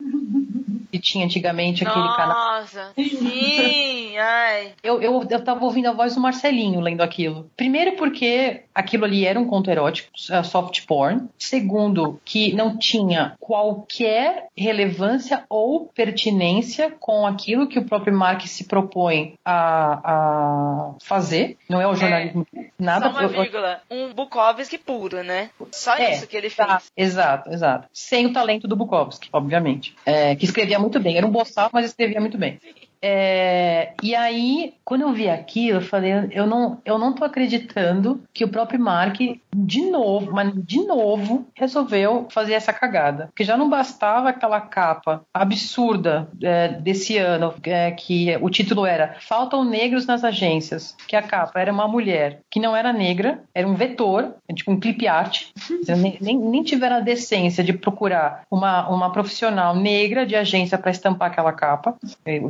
que 0.91 0.99
tinha 0.99 1.25
antigamente 1.25 1.87
aquele 1.87 2.05
Nossa, 2.05 2.17
canal. 2.17 2.61
Nossa, 2.61 2.93
sim, 2.97 4.17
ai. 4.19 4.73
Eu, 4.83 5.01
eu, 5.01 5.27
eu 5.31 5.45
tava 5.45 5.65
ouvindo 5.65 5.87
a 5.87 5.93
voz 5.93 6.15
do 6.15 6.21
Marcelinho 6.21 6.81
lendo 6.81 7.01
aquilo. 7.01 7.49
Primeiro 7.57 7.93
porque 7.97 8.63
aquilo 8.75 9.05
ali 9.05 9.25
era 9.25 9.39
um 9.39 9.47
conto 9.47 9.71
erótico, 9.71 10.11
soft 10.17 10.85
porn. 10.87 11.29
Segundo, 11.39 12.21
que 12.25 12.53
não 12.53 12.77
tinha 12.77 13.35
qualquer 13.39 14.49
relevância 14.57 15.45
ou 15.49 15.87
pertinência 15.95 16.91
com 16.99 17.27
aquilo 17.27 17.69
que 17.69 17.79
o 17.79 17.85
próprio 17.85 18.17
Mark 18.17 18.43
se 18.47 18.65
propõe 18.65 19.35
a, 19.45 20.01
a 20.05 20.95
fazer. 21.03 21.57
Não 21.69 21.81
é 21.81 21.87
o 21.87 21.95
jornalismo, 21.95 22.10
é, 22.11 22.33
nada. 22.79 23.11
Só 23.11 23.19
uma 23.19 23.29
vírgula, 23.29 23.83
um 23.91 24.13
Bukowski 24.13 24.79
puro, 24.79 25.23
né? 25.23 25.51
Só 25.73 25.97
é, 25.97 26.13
isso 26.13 26.27
que 26.27 26.37
ele 26.37 26.51
fez. 26.51 26.69
Tá, 26.69 26.83
exato, 26.97 27.51
exato. 27.51 27.89
Sem 27.93 28.27
o 28.27 28.33
talento 28.33 28.67
do 28.69 28.77
Bukowski, 28.77 29.29
obviamente. 29.33 29.95
É, 30.05 30.35
que 30.37 30.45
escrevia 30.45 30.79
muito 30.79 30.99
bem. 31.01 31.17
Era 31.17 31.27
um 31.27 31.31
boçal, 31.31 31.71
mas 31.73 31.87
escrevia 31.87 32.21
muito 32.21 32.39
bem. 32.39 32.61
É, 33.03 33.93
e 34.03 34.15
aí, 34.15 34.75
quando 34.85 35.03
eu 35.03 35.13
vi 35.13 35.29
aquilo, 35.29 35.79
eu 35.79 35.83
falei, 35.83 36.13
eu 36.33 36.47
não, 36.47 36.81
eu 36.85 36.99
não 36.99 37.15
tô 37.15 37.25
acreditando 37.25 38.21
que 38.33 38.45
o 38.45 38.49
próprio 38.49 38.81
Mark, 38.81 39.19
de 39.55 39.91
novo, 39.91 40.33
mas 40.33 40.53
de 40.55 40.85
novo, 40.85 41.47
resolveu 41.55 42.27
fazer 42.31 42.55
essa 42.55 42.73
cagada. 42.73 43.27
Porque 43.27 43.45
já 43.45 43.57
não 43.57 43.71
bastava 43.71 44.29
aquela 44.29 44.61
capa 44.61 45.23
absurda 45.33 46.29
é, 46.43 46.69
desse 46.69 47.17
ano, 47.17 47.55
é, 47.65 47.91
que 47.93 48.37
o 48.41 48.51
título 48.51 48.85
era 48.85 49.17
Faltam 49.21 49.65
Negros 49.65 50.07
nas 50.07 50.25
Agências, 50.25 50.97
que 51.09 51.17
a 51.17 51.23
capa 51.23 51.61
era 51.61 51.73
uma 51.73 51.89
mulher 51.89 52.41
que 52.51 52.61
não 52.61 52.77
era 52.77 52.93
negra, 52.93 53.43
era 53.55 53.67
um 53.67 53.75
vetor, 53.75 54.35
tipo 54.55 54.73
um 54.73 54.81
clip 54.81 55.07
art. 55.07 55.47
nem, 55.89 56.19
nem, 56.21 56.39
nem 56.39 56.63
tiveram 56.63 56.97
a 56.97 57.01
decência 57.01 57.65
de 57.65 57.73
procurar 57.73 58.43
uma, 58.51 58.89
uma 58.89 59.13
profissional 59.13 59.75
negra 59.75 60.27
de 60.27 60.37
agência 60.37 60.77
para 60.77 60.91
estampar 60.91 61.31
aquela 61.31 61.53
capa. 61.53 61.97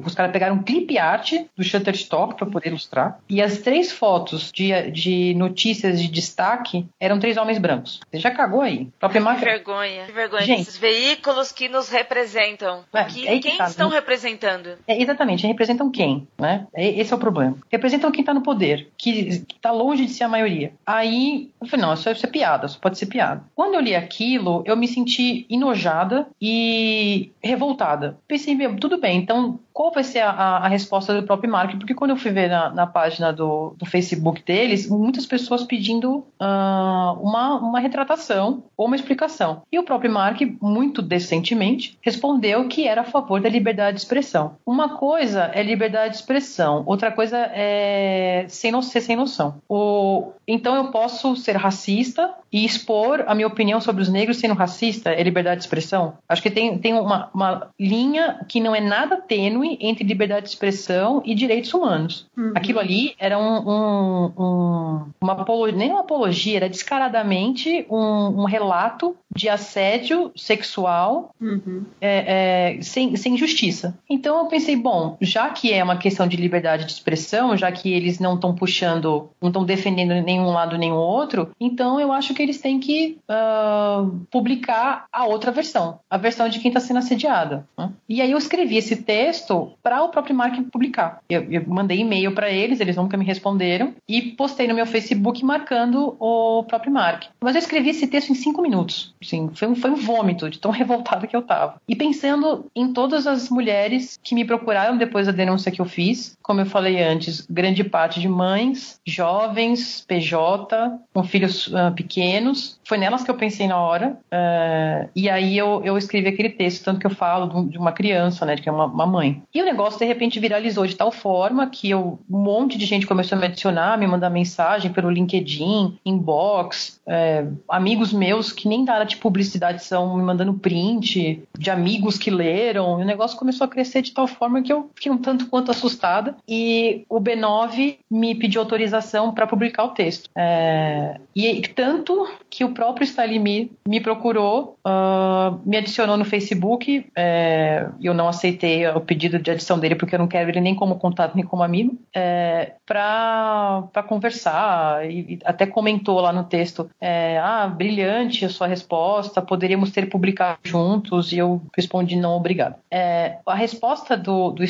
Os 0.05 0.15
caras 0.15 0.33
pegaram 0.41 0.57
um 0.57 0.63
clip 0.63 0.97
art 0.97 1.35
do 1.55 1.63
Shutterstock 1.63 2.35
para 2.35 2.47
poder 2.47 2.71
ilustrar. 2.71 3.21
E 3.29 3.43
as 3.43 3.59
três 3.59 3.93
fotos 3.93 4.51
de, 4.51 4.91
de 4.91 5.35
notícias 5.35 6.01
de 6.01 6.09
destaque 6.09 6.87
eram 6.99 7.19
três 7.19 7.37
homens 7.37 7.59
brancos. 7.59 8.01
Você 8.11 8.19
já 8.19 8.31
cagou 8.31 8.63
aí. 8.63 8.89
Própria. 8.99 9.21
Que 9.21 9.45
vergonha. 9.45 10.07
Que 10.07 10.13
vergonha. 10.13 10.43
Gente, 10.43 10.63
Esses 10.63 10.79
veículos 10.79 11.53
que 11.53 11.69
nos 11.69 11.91
representam. 11.91 12.85
É, 12.91 13.05
que, 13.05 13.29
é 13.29 13.39
quem 13.39 13.53
que 13.53 13.59
tá, 13.59 13.67
estão 13.67 13.91
né? 13.91 13.97
representando? 13.97 14.79
É, 14.89 15.03
exatamente. 15.03 15.47
Representam 15.47 15.91
quem? 15.91 16.27
Né? 16.39 16.67
Esse 16.75 17.13
é 17.13 17.17
o 17.17 17.19
problema. 17.19 17.59
Representam 17.71 18.11
quem 18.11 18.23
está 18.23 18.33
no 18.33 18.43
poder, 18.43 18.89
que 18.97 19.45
está 19.55 19.71
longe 19.71 20.07
de 20.07 20.13
ser 20.13 20.25
a 20.25 20.29
maioria. 20.29 20.73
Aí, 20.87 21.51
eu 21.61 21.67
falei, 21.67 21.85
não, 21.85 21.93
isso 21.93 22.09
é, 22.09 22.13
isso 22.13 22.25
é 22.25 22.31
piada, 22.31 22.65
isso 22.65 22.81
pode 22.81 22.97
ser 22.97 23.07
piada. 23.07 23.45
Quando 23.55 23.75
eu 23.75 23.81
li 23.81 23.95
aquilo, 23.95 24.63
eu 24.65 24.75
me 24.75 24.89
senti 24.89 25.45
enojada 25.51 26.27
e 26.41 27.31
revoltada. 27.43 28.17
Pensei, 28.27 28.55
meu, 28.55 28.75
tudo 28.77 28.99
bem, 28.99 29.19
então 29.19 29.61
qual 29.73 29.93
vai 29.93 30.05
ser 30.05 30.21
a, 30.21 30.31
a, 30.31 30.69
resposta 30.69 31.15
do 31.15 31.27
próprio 31.27 31.51
Mark? 31.51 31.77
Porque 31.77 31.95
quando 31.95 32.11
eu 32.11 32.17
fui 32.17 32.31
ver 32.31 32.49
na, 32.49 32.71
na 32.71 32.87
página 32.87 33.33
do, 33.33 33.75
do, 33.77 33.87
Facebook 33.87 34.43
deles, 34.43 34.89
muitas 34.89 35.27
pessoas 35.27 35.65
pedindo 35.65 36.19
uh, 36.19 37.21
uma, 37.21 37.57
uma 37.57 37.81
retratação 37.81 38.65
ou 38.77 38.87
uma 38.87 38.97
explicação. 38.97 39.63
E 39.71 39.79
o 39.79 39.83
próprio 39.83 40.13
Mark, 40.13 40.41
muito 40.61 41.03
decentemente, 41.03 41.99
respondeu 42.03 42.69
que 42.69 42.87
era 42.87 43.03
a 43.03 43.05
favor 43.05 43.41
da 43.41 43.49
liberdade 43.49 43.97
de 43.97 44.03
expressão. 44.03 44.57
Uma 44.67 44.97
coisa 44.97 45.51
é 45.55 45.63
liberdade 45.63 46.11
de 46.11 46.17
expressão, 46.17 46.83
outra 46.87 47.11
coisa 47.11 47.39
é 47.53 48.45
sem 48.49 48.73
no, 48.73 48.83
ser 48.83 49.01
sem 49.01 49.17
noção. 49.17 49.61
O, 49.69 50.33
então 50.47 50.75
eu 50.75 50.91
posso 50.91 51.37
ser 51.37 51.57
racista 51.57 52.35
e 52.53 52.65
expor 52.65 53.25
a 53.27 53.35
minha 53.35 53.47
opinião 53.47 53.81
sobre 53.81 54.03
os 54.03 54.09
negros 54.09 54.39
sendo 54.39 54.55
racista? 54.55 55.11
É 55.11 55.23
liberdade 55.23 55.61
de 55.61 55.65
expressão? 55.65 56.15
Acho 56.29 56.43
que 56.43 56.51
tem, 56.51 56.77
tem 56.79 56.95
uma, 56.95 57.31
uma 57.33 57.71
linha 57.79 58.45
que 58.49 58.61
não 58.61 58.75
é 58.75 58.81
nada 58.81 59.17
tênue 59.17 59.70
entre 59.81 60.05
liberdade 60.05 60.45
de 60.45 60.51
expressão 60.51 61.23
e 61.25 61.35
direitos 61.35 61.73
humanos. 61.73 62.27
Uhum. 62.37 62.53
Aquilo 62.55 62.79
ali 62.79 63.15
era 63.19 63.39
um, 63.39 63.69
um, 63.69 64.33
um, 64.39 65.07
uma 65.21 65.33
apologia, 65.33 65.77
nem 65.77 65.91
uma 65.91 66.01
apologia, 66.01 66.57
era 66.57 66.69
descaradamente 66.69 67.87
um, 67.91 68.43
um 68.43 68.45
relato 68.45 69.17
de 69.35 69.49
assédio 69.49 70.33
sexual 70.37 71.35
uhum. 71.41 71.85
é, 72.01 72.77
é, 72.79 72.83
sem, 72.83 73.15
sem 73.17 73.37
justiça. 73.37 73.97
Então 74.09 74.39
eu 74.39 74.47
pensei, 74.47 74.77
bom, 74.77 75.17
já 75.21 75.49
que 75.51 75.73
é 75.73 75.83
uma 75.83 75.97
questão 75.97 76.27
de 76.27 76.37
liberdade 76.37 76.85
de 76.85 76.93
expressão, 76.93 77.57
já 77.57 77.71
que 77.71 77.93
eles 77.93 78.19
não 78.19 78.35
estão 78.35 78.55
puxando, 78.55 79.31
não 79.41 79.49
estão 79.49 79.65
defendendo 79.65 80.15
nenhum 80.25 80.51
lado 80.51 80.77
nem 80.77 80.93
o 80.93 80.97
outro, 80.97 81.51
então 81.61 82.01
eu 82.01 82.13
acho 82.13 82.35
que 82.35 82.43
eles 82.43 82.61
têm 82.61 82.81
que 82.81 83.19
uh, 83.29 84.11
publicar 84.31 85.07
a 85.13 85.27
outra 85.27 85.53
versão, 85.53 86.01
a 86.09 86.17
versão 86.17 86.49
de 86.49 86.59
quem 86.59 86.71
está 86.71 86.81
sendo 86.81 86.99
assediada. 86.99 87.67
Né? 87.79 87.91
E 88.09 88.21
aí 88.21 88.31
eu 88.31 88.39
escrevi 88.39 88.77
esse 88.77 88.97
texto 88.97 89.73
para 89.83 90.03
o 90.03 90.09
próprio 90.09 90.35
Mark 90.35 90.55
publicar. 90.73 91.23
Eu, 91.29 91.43
eu 91.51 91.65
mandei 91.67 92.01
e-mail 92.01 92.35
para 92.35 92.51
eles, 92.51 92.81
eles 92.81 92.97
nunca 92.97 93.17
me 93.17 93.25
responderam, 93.25 93.95
e 94.09 94.23
postei 94.23 94.67
no 94.67 94.75
meu 94.75 94.87
Facebook 94.87 95.45
marcando 95.45 96.17
o 96.19 96.65
próprio 96.65 96.93
Mark. 96.93 97.25
Mas 97.41 97.55
eu 97.55 97.61
escrevi 97.61 97.91
esse 97.91 98.07
texto 98.07 98.31
em 98.31 98.35
cinco 98.35 98.61
minutos. 98.61 99.15
Sim, 99.23 99.51
foi 99.55 99.69
um, 99.69 99.75
foi 99.75 99.91
um 99.91 99.97
vômito 99.97 100.49
de 100.49 100.59
tão 100.59 100.71
revoltada 100.73 101.27
que 101.27 101.37
eu 101.37 101.43
tava. 101.43 101.81
E 101.87 101.95
pensando 101.95 102.67
em 102.75 102.93
todas 102.93 103.27
as 103.27 103.51
mulheres 103.51 104.19
que 104.23 104.35
me 104.35 104.45
procuraram 104.45 104.97
depois 104.97 105.27
da 105.27 105.33
denúncia 105.33 105.71
que 105.71 105.81
eu 105.81 105.85
fiz, 105.85 106.37
como 106.43 106.61
eu 106.61 106.67
falei 106.67 107.03
antes, 107.03 107.47
grande 107.49 107.85
parte 107.85 108.19
de 108.19 108.29
mães, 108.29 109.01
jovens, 109.07 110.05
PJ, 110.07 110.99
com 111.13 111.23
filhos 111.23 111.67
uh, 111.69 111.93
pequenos. 111.95 112.80
Foi 112.91 112.99
nelas 112.99 113.23
que 113.23 113.31
eu 113.31 113.37
pensei 113.37 113.69
na 113.69 113.77
hora. 113.77 114.19
Uh, 114.33 115.09
e 115.15 115.31
aí 115.31 115.57
eu, 115.57 115.81
eu 115.85 115.97
escrevi 115.97 116.27
aquele 116.27 116.51
texto, 116.51 116.83
tanto 116.83 116.99
que 116.99 117.07
eu 117.07 117.11
falo 117.15 117.69
de 117.69 117.79
uma 117.79 117.93
criança, 117.93 118.45
né, 118.45 118.57
de 118.57 118.63
que 118.63 118.69
é 118.69 118.73
uma, 118.73 118.87
uma 118.87 119.07
mãe. 119.07 119.41
E 119.55 119.63
o 119.63 119.65
negócio 119.65 120.01
de 120.01 120.05
repente 120.05 120.41
viralizou 120.41 120.85
de 120.85 120.97
tal 120.97 121.13
forma 121.13 121.69
que 121.69 121.89
eu, 121.89 122.19
um 122.29 122.39
monte 122.39 122.77
de 122.77 122.85
gente 122.85 123.07
começou 123.07 123.39
a 123.39 123.41
me 123.41 123.47
adicionar, 123.47 123.97
me 123.97 124.09
mandar 124.09 124.29
mensagem 124.29 124.93
pelo 124.93 125.09
LinkedIn, 125.09 126.01
inbox, 126.05 127.01
é, 127.07 127.47
amigos 127.69 128.13
meus 128.13 128.51
que 128.51 128.67
nem 128.67 128.85
da 128.85 128.95
área 128.95 129.07
de 129.07 129.19
publicidade 129.19 129.85
são 129.85 130.17
me 130.17 130.23
mandando 130.25 130.55
print 130.55 131.45
de 131.57 131.71
amigos 131.71 132.19
que 132.19 132.29
leram. 132.29 132.99
E 132.99 133.05
o 133.05 133.07
negócio 133.07 133.39
começou 133.39 133.67
a 133.67 133.69
crescer 133.69 134.03
de 134.03 134.11
tal 134.11 134.27
forma 134.27 134.63
que 134.63 134.73
eu 134.73 134.91
fiquei 134.97 135.13
um 135.13 135.19
tanto 135.19 135.47
quanto 135.47 135.71
assustada. 135.71 136.35
E 136.49 137.05
o 137.09 137.21
B9 137.21 137.99
me 138.11 138.35
pediu 138.35 138.61
autorização 138.61 139.33
para 139.33 139.47
publicar 139.47 139.85
o 139.85 139.91
texto. 139.91 140.29
É, 140.37 141.21
e 141.37 141.63
tanto 141.69 142.29
que 142.51 142.65
o, 142.65 142.80
próprio 142.81 143.05
Stalimir 143.05 143.69
me 143.87 144.01
procurou, 144.01 144.79
uh, 144.87 145.61
me 145.67 145.77
adicionou 145.77 146.17
no 146.17 146.25
Facebook. 146.25 147.07
É, 147.15 147.87
eu 148.01 148.15
não 148.15 148.27
aceitei 148.27 148.87
o 148.89 149.03
pedido 149.03 149.39
de 149.39 149.51
adição 149.51 149.79
dele 149.79 149.97
porque 149.97 150.15
eu 150.15 150.19
não 150.19 150.27
quero 150.27 150.49
ele 150.49 150.63
nem 150.63 150.75
como 150.75 150.99
contato 150.99 151.35
nem 151.35 151.45
como 151.45 151.63
amigo, 151.63 151.99
é, 152.17 152.73
para 152.87 154.03
conversar. 154.09 155.05
E, 155.11 155.35
e, 155.35 155.39
até 155.45 155.67
comentou 155.67 156.23
lá 156.23 156.33
no 156.33 156.45
texto: 156.45 156.89
é, 156.99 157.39
Ah, 157.39 157.69
brilhante 157.69 158.47
a 158.47 158.49
sua 158.49 158.67
resposta, 158.67 159.43
poderíamos 159.43 159.91
ter 159.91 160.09
publicado 160.09 160.61
juntos. 160.65 161.33
E 161.33 161.37
eu 161.37 161.61
respondi: 161.77 162.17
Não, 162.17 162.33
obrigado. 162.33 162.77
É, 162.91 163.37
a 163.45 163.55
resposta 163.55 164.17
do, 164.17 164.53
do 164.53 164.65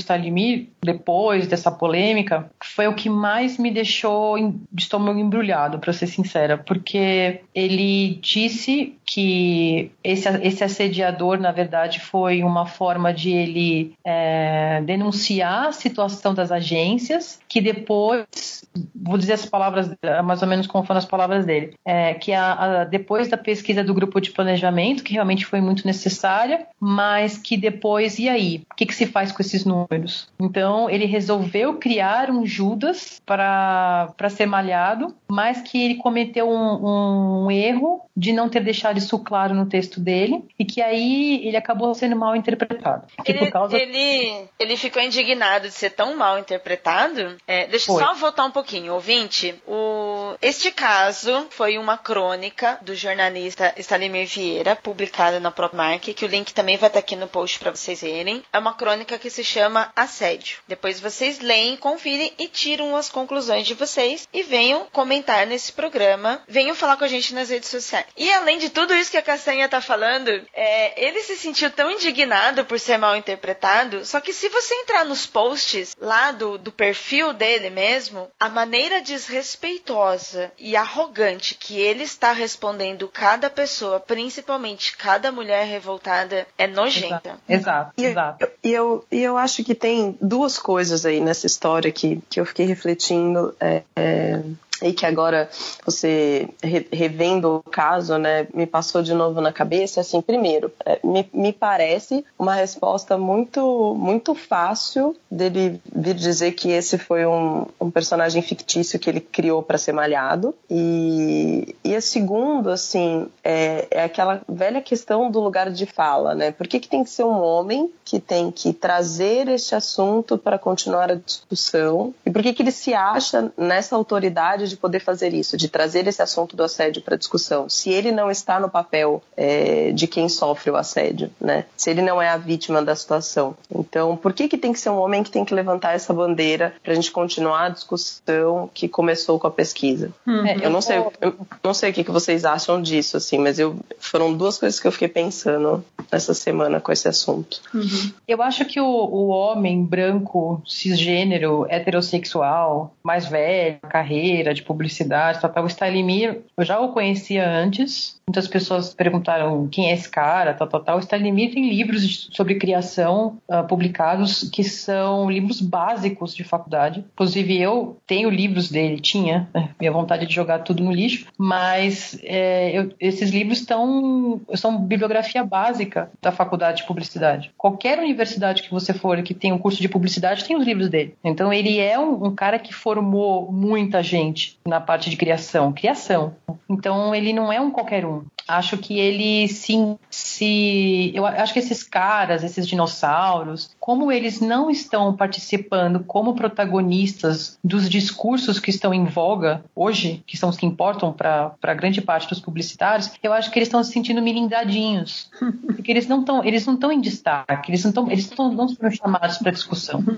depois 0.82 1.46
dessa 1.46 1.70
polêmica, 1.70 2.50
foi 2.60 2.88
o 2.88 2.94
que 2.94 3.08
mais 3.08 3.56
me 3.56 3.70
deixou 3.70 4.36
de 4.72 4.82
estômago 4.82 5.18
embrulhado, 5.18 5.78
para 5.78 5.92
ser 5.92 6.08
sincera, 6.08 6.58
porque 6.58 7.42
ele 7.54 7.99
disse 8.08 8.96
que 9.04 9.90
esse, 10.04 10.28
esse 10.42 10.62
assediador, 10.62 11.38
na 11.40 11.50
verdade, 11.50 11.98
foi 11.98 12.44
uma 12.44 12.64
forma 12.64 13.12
de 13.12 13.30
ele 13.30 13.94
é, 14.04 14.80
denunciar 14.84 15.66
a 15.66 15.72
situação 15.72 16.32
das 16.32 16.52
agências, 16.52 17.40
que 17.48 17.60
depois, 17.60 18.64
vou 18.94 19.18
dizer 19.18 19.32
as 19.32 19.44
palavras, 19.44 19.90
mais 20.24 20.42
ou 20.42 20.48
menos 20.48 20.68
como 20.68 20.84
foram 20.84 20.98
as 20.98 21.04
palavras 21.04 21.44
dele, 21.44 21.74
é, 21.84 22.14
que 22.14 22.32
a, 22.32 22.52
a, 22.52 22.84
depois 22.84 23.28
da 23.28 23.36
pesquisa 23.36 23.82
do 23.82 23.92
grupo 23.92 24.20
de 24.20 24.30
planejamento, 24.30 25.02
que 25.02 25.14
realmente 25.14 25.44
foi 25.44 25.60
muito 25.60 25.84
necessária, 25.84 26.66
mas 26.78 27.36
que 27.36 27.56
depois, 27.56 28.18
e 28.20 28.28
aí? 28.28 28.62
O 28.70 28.76
que, 28.76 28.86
que 28.86 28.94
se 28.94 29.06
faz 29.06 29.32
com 29.32 29.42
esses 29.42 29.64
números? 29.64 30.28
Então, 30.38 30.88
ele 30.88 31.06
resolveu 31.06 31.74
criar 31.74 32.30
um 32.30 32.46
Judas 32.46 33.20
para 33.26 34.28
ser 34.30 34.46
malhado, 34.46 35.14
mas 35.28 35.60
que 35.62 35.82
ele 35.82 35.96
cometeu 35.96 36.48
um, 36.48 37.46
um 37.46 37.50
erro 37.50 37.89
de 38.16 38.32
não 38.32 38.48
ter 38.48 38.62
deixado 38.62 38.98
isso 38.98 39.18
claro 39.18 39.54
no 39.54 39.66
texto 39.66 40.00
dele 40.00 40.44
e 40.58 40.64
que 40.64 40.80
aí 40.80 41.46
ele 41.46 41.56
acabou 41.56 41.94
sendo 41.94 42.16
mal 42.16 42.36
interpretado. 42.36 43.06
Ele, 43.24 43.50
causa... 43.50 43.76
ele, 43.76 44.48
ele, 44.58 44.76
ficou 44.76 45.02
indignado 45.02 45.68
de 45.68 45.74
ser 45.74 45.90
tão 45.90 46.16
mal 46.16 46.38
interpretado. 46.38 47.36
É, 47.46 47.66
deixa 47.66 47.90
eu 47.90 47.98
só 47.98 48.14
voltar 48.14 48.44
um 48.44 48.50
pouquinho, 48.50 48.94
ouvinte. 48.94 49.54
O, 49.66 50.34
este 50.42 50.70
caso 50.70 51.46
foi 51.50 51.78
uma 51.78 51.96
crônica 51.96 52.78
do 52.82 52.94
jornalista 52.94 53.74
Stalimir 53.78 54.26
Vieira, 54.26 54.76
publicada 54.76 55.40
na 55.40 55.52
Mark, 55.72 56.02
que 56.02 56.24
o 56.24 56.28
link 56.28 56.52
também 56.52 56.76
vai 56.76 56.88
estar 56.88 56.98
aqui 56.98 57.16
no 57.16 57.28
post 57.28 57.58
para 57.58 57.70
vocês 57.70 58.00
verem. 58.00 58.42
É 58.52 58.58
uma 58.58 58.74
crônica 58.74 59.18
que 59.18 59.30
se 59.30 59.44
chama 59.44 59.92
Assédio. 59.94 60.58
Depois 60.66 61.00
vocês 61.00 61.40
leem, 61.40 61.76
confirem 61.76 62.32
e 62.38 62.48
tiram 62.48 62.96
as 62.96 63.08
conclusões 63.08 63.66
de 63.66 63.74
vocês 63.74 64.28
e 64.32 64.42
venham 64.42 64.86
comentar 64.92 65.46
nesse 65.46 65.72
programa. 65.72 66.42
Venham 66.48 66.74
falar 66.74 66.96
com 66.96 67.04
a 67.04 67.08
gente 67.08 67.34
nas 67.34 67.50
redes 67.50 67.68
sociais. 67.68 67.79
E 68.16 68.32
além 68.32 68.58
de 68.58 68.70
tudo 68.70 68.94
isso 68.94 69.10
que 69.10 69.16
a 69.16 69.22
Castanha 69.22 69.68
tá 69.68 69.80
falando, 69.80 70.28
é, 70.52 71.04
ele 71.06 71.20
se 71.22 71.36
sentiu 71.36 71.70
tão 71.70 71.90
indignado 71.90 72.64
por 72.64 72.78
ser 72.78 72.98
mal 72.98 73.16
interpretado. 73.16 74.04
Só 74.04 74.20
que 74.20 74.32
se 74.32 74.48
você 74.48 74.74
entrar 74.74 75.04
nos 75.04 75.26
posts 75.26 75.96
lá 76.00 76.32
do, 76.32 76.58
do 76.58 76.72
perfil 76.72 77.32
dele 77.32 77.70
mesmo, 77.70 78.28
a 78.38 78.48
maneira 78.48 79.00
desrespeitosa 79.00 80.52
e 80.58 80.76
arrogante 80.76 81.54
que 81.54 81.78
ele 81.78 82.04
está 82.04 82.32
respondendo 82.32 83.08
cada 83.08 83.48
pessoa, 83.48 84.00
principalmente 84.00 84.96
cada 84.96 85.32
mulher 85.32 85.66
revoltada, 85.66 86.46
é 86.58 86.66
nojenta. 86.66 87.38
Exato, 87.48 87.92
exato. 87.96 88.48
E 88.62 88.72
eu, 88.72 89.04
eu, 89.10 89.30
eu 89.30 89.36
acho 89.36 89.62
que 89.62 89.74
tem 89.74 90.16
duas 90.20 90.58
coisas 90.58 91.06
aí 91.06 91.20
nessa 91.20 91.46
história 91.46 91.92
que, 91.92 92.20
que 92.28 92.40
eu 92.40 92.46
fiquei 92.46 92.66
refletindo. 92.66 93.54
É, 93.60 93.82
é 93.94 94.40
e 94.82 94.92
que 94.92 95.06
agora 95.06 95.48
você 95.84 96.48
revendo 96.92 97.56
o 97.56 97.70
caso, 97.70 98.18
né, 98.18 98.46
me 98.54 98.66
passou 98.66 99.02
de 99.02 99.14
novo 99.14 99.40
na 99.40 99.52
cabeça, 99.52 100.00
assim, 100.00 100.20
primeiro, 100.20 100.72
é, 100.84 100.98
me, 101.04 101.28
me 101.32 101.52
parece 101.52 102.24
uma 102.38 102.54
resposta 102.54 103.16
muito 103.18 103.94
muito 103.98 104.34
fácil 104.34 105.16
dele 105.30 105.80
vir 105.94 106.14
dizer 106.14 106.52
que 106.52 106.70
esse 106.70 106.98
foi 106.98 107.26
um, 107.26 107.66
um 107.80 107.90
personagem 107.90 108.42
fictício 108.42 108.98
que 108.98 109.08
ele 109.08 109.20
criou 109.20 109.62
para 109.62 109.78
ser 109.78 109.92
malhado. 109.92 110.54
E, 110.68 111.74
e 111.84 111.94
a 111.94 112.00
segundo, 112.00 112.70
assim, 112.70 113.28
é, 113.42 113.86
é 113.90 114.04
aquela 114.04 114.40
velha 114.48 114.80
questão 114.80 115.30
do 115.30 115.40
lugar 115.40 115.70
de 115.70 115.86
fala, 115.86 116.34
né, 116.34 116.50
por 116.50 116.66
que, 116.66 116.80
que 116.80 116.88
tem 116.88 117.04
que 117.04 117.10
ser 117.10 117.24
um 117.24 117.40
homem 117.40 117.90
que 118.04 118.18
tem 118.18 118.50
que 118.50 118.72
trazer 118.72 119.48
este 119.48 119.74
assunto 119.74 120.36
para 120.36 120.58
continuar 120.58 121.10
a 121.10 121.14
discussão? 121.14 122.14
E 122.24 122.30
por 122.30 122.42
que 122.42 122.52
que 122.52 122.62
ele 122.62 122.72
se 122.72 122.94
acha 122.94 123.52
nessa 123.56 123.96
autoridade 123.96 124.69
de 124.70 124.76
poder 124.76 125.00
fazer 125.00 125.34
isso, 125.34 125.56
de 125.56 125.68
trazer 125.68 126.06
esse 126.06 126.22
assunto 126.22 126.56
do 126.56 126.62
assédio 126.62 127.02
para 127.02 127.16
discussão, 127.16 127.68
se 127.68 127.90
ele 127.90 128.10
não 128.10 128.30
está 128.30 128.58
no 128.58 128.70
papel 128.70 129.22
é, 129.36 129.92
de 129.92 130.06
quem 130.06 130.28
sofre 130.28 130.70
o 130.70 130.76
assédio, 130.76 131.30
né? 131.40 131.66
Se 131.76 131.90
ele 131.90 132.02
não 132.02 132.20
é 132.20 132.28
a 132.28 132.36
vítima 132.36 132.82
da 132.82 132.94
situação. 132.94 133.56
Então, 133.74 134.16
por 134.16 134.32
que 134.32 134.48
que 134.48 134.56
tem 134.56 134.72
que 134.72 134.80
ser 134.80 134.90
um 134.90 134.98
homem 134.98 135.22
que 135.22 135.30
tem 135.30 135.44
que 135.44 135.54
levantar 135.54 135.94
essa 135.94 136.12
bandeira 136.12 136.74
para 136.82 136.92
a 136.92 136.94
gente 136.94 137.10
continuar 137.10 137.66
a 137.66 137.68
discussão 137.68 138.70
que 138.72 138.88
começou 138.88 139.38
com 139.38 139.46
a 139.46 139.50
pesquisa? 139.50 140.10
Uhum. 140.26 140.46
Eu 140.46 140.70
não 140.70 140.80
sei, 140.80 140.98
eu 141.20 141.34
não 141.62 141.74
sei 141.74 141.90
o 141.90 141.92
que, 141.92 142.04
que 142.04 142.10
vocês 142.10 142.44
acham 142.44 142.80
disso, 142.80 143.16
assim, 143.16 143.38
mas 143.38 143.58
eu 143.58 143.76
foram 143.98 144.32
duas 144.32 144.58
coisas 144.58 144.78
que 144.78 144.86
eu 144.86 144.92
fiquei 144.92 145.08
pensando 145.08 145.84
essa 146.10 146.34
semana 146.34 146.80
com 146.80 146.92
esse 146.92 147.08
assunto. 147.08 147.60
Uhum. 147.74 148.12
Eu 148.26 148.42
acho 148.42 148.64
que 148.64 148.80
o, 148.80 148.86
o 148.86 149.28
homem 149.28 149.84
branco, 149.84 150.62
cisgênero, 150.66 151.66
heterossexual, 151.68 152.94
mais 153.02 153.26
velho, 153.26 153.78
carreira, 153.88 154.54
de 154.60 154.66
publicidade, 154.66 155.40
tal, 155.40 155.50
tal. 155.50 155.64
O 155.64 155.66
Stalimir, 155.68 156.42
eu 156.56 156.64
já 156.64 156.78
o 156.80 156.92
conhecia 156.92 157.48
antes. 157.48 158.19
Muitas 158.30 158.46
pessoas 158.46 158.94
perguntaram 158.94 159.66
quem 159.66 159.90
é 159.90 159.92
esse 159.92 160.08
cara, 160.08 160.54
tal, 160.54 160.68
tal, 160.68 160.80
tal. 160.84 160.96
O 160.98 161.00
Stalimir 161.00 161.52
tem 161.52 161.68
livros 161.68 162.28
sobre 162.30 162.54
criação 162.54 163.38
uh, 163.48 163.66
publicados 163.66 164.48
que 164.50 164.62
são 164.62 165.28
livros 165.28 165.60
básicos 165.60 166.32
de 166.32 166.44
faculdade. 166.44 167.04
Inclusive, 167.12 167.60
eu 167.60 167.98
tenho 168.06 168.30
livros 168.30 168.70
dele, 168.70 169.00
tinha, 169.00 169.48
né? 169.52 169.70
minha 169.80 169.90
vontade 169.90 170.26
de 170.26 170.32
jogar 170.32 170.60
tudo 170.60 170.80
no 170.80 170.92
lixo, 170.92 171.26
mas 171.36 172.20
é, 172.22 172.70
eu, 172.70 172.92
esses 173.00 173.30
livros 173.30 173.58
estão, 173.58 174.40
são 174.54 174.78
bibliografia 174.78 175.42
básica 175.42 176.08
da 176.22 176.30
faculdade 176.30 176.82
de 176.82 176.86
publicidade. 176.86 177.50
Qualquer 177.58 177.98
universidade 177.98 178.62
que 178.62 178.70
você 178.70 178.94
for 178.94 179.20
que 179.22 179.34
tem 179.34 179.52
um 179.52 179.58
curso 179.58 179.82
de 179.82 179.88
publicidade 179.88 180.44
tem 180.44 180.56
os 180.56 180.64
livros 180.64 180.88
dele. 180.88 181.16
Então, 181.24 181.52
ele 181.52 181.80
é 181.80 181.98
um, 181.98 182.26
um 182.26 182.32
cara 182.32 182.60
que 182.60 182.72
formou 182.72 183.50
muita 183.50 184.04
gente 184.04 184.56
na 184.64 184.80
parte 184.80 185.10
de 185.10 185.16
criação. 185.16 185.72
Criação. 185.72 186.36
Então 186.70 187.12
ele 187.12 187.32
não 187.32 187.52
é 187.52 187.60
um 187.60 187.70
qualquer 187.70 188.06
um. 188.06 188.19
Acho 188.46 188.76
que 188.78 188.98
ele 188.98 189.46
se, 189.48 189.76
se. 190.10 191.12
Eu 191.14 191.24
acho 191.24 191.52
que 191.52 191.58
esses 191.58 191.82
caras, 191.82 192.42
esses 192.42 192.66
dinossauros, 192.66 193.70
como 193.78 194.10
eles 194.10 194.40
não 194.40 194.70
estão 194.70 195.14
participando 195.14 196.00
como 196.04 196.34
protagonistas 196.34 197.58
dos 197.62 197.88
discursos 197.88 198.58
que 198.58 198.70
estão 198.70 198.92
em 198.92 199.04
voga 199.04 199.64
hoje, 199.74 200.22
que 200.26 200.36
são 200.36 200.48
os 200.48 200.56
que 200.56 200.66
importam 200.66 201.12
para 201.12 201.74
grande 201.74 202.00
parte 202.00 202.28
dos 202.28 202.40
publicitários, 202.40 203.10
eu 203.22 203.32
acho 203.32 203.50
que 203.50 203.58
eles 203.58 203.68
estão 203.68 203.84
se 203.84 203.92
sentindo 203.92 204.20
milindadinhos. 204.20 205.30
Porque 205.66 205.90
eles 205.90 206.08
não 206.08 206.20
estão 206.20 206.44
eles 206.44 206.66
não 206.66 206.74
estão 206.74 206.90
em 206.90 207.00
destaque, 207.00 207.70
eles 207.70 207.84
não 207.84 207.90
estão 207.90 208.10
eles 208.10 208.30
não, 208.36 208.52
não 208.52 208.68
sendo 208.68 208.90
chamados 208.90 209.38
para 209.38 209.52
discussão. 209.52 210.02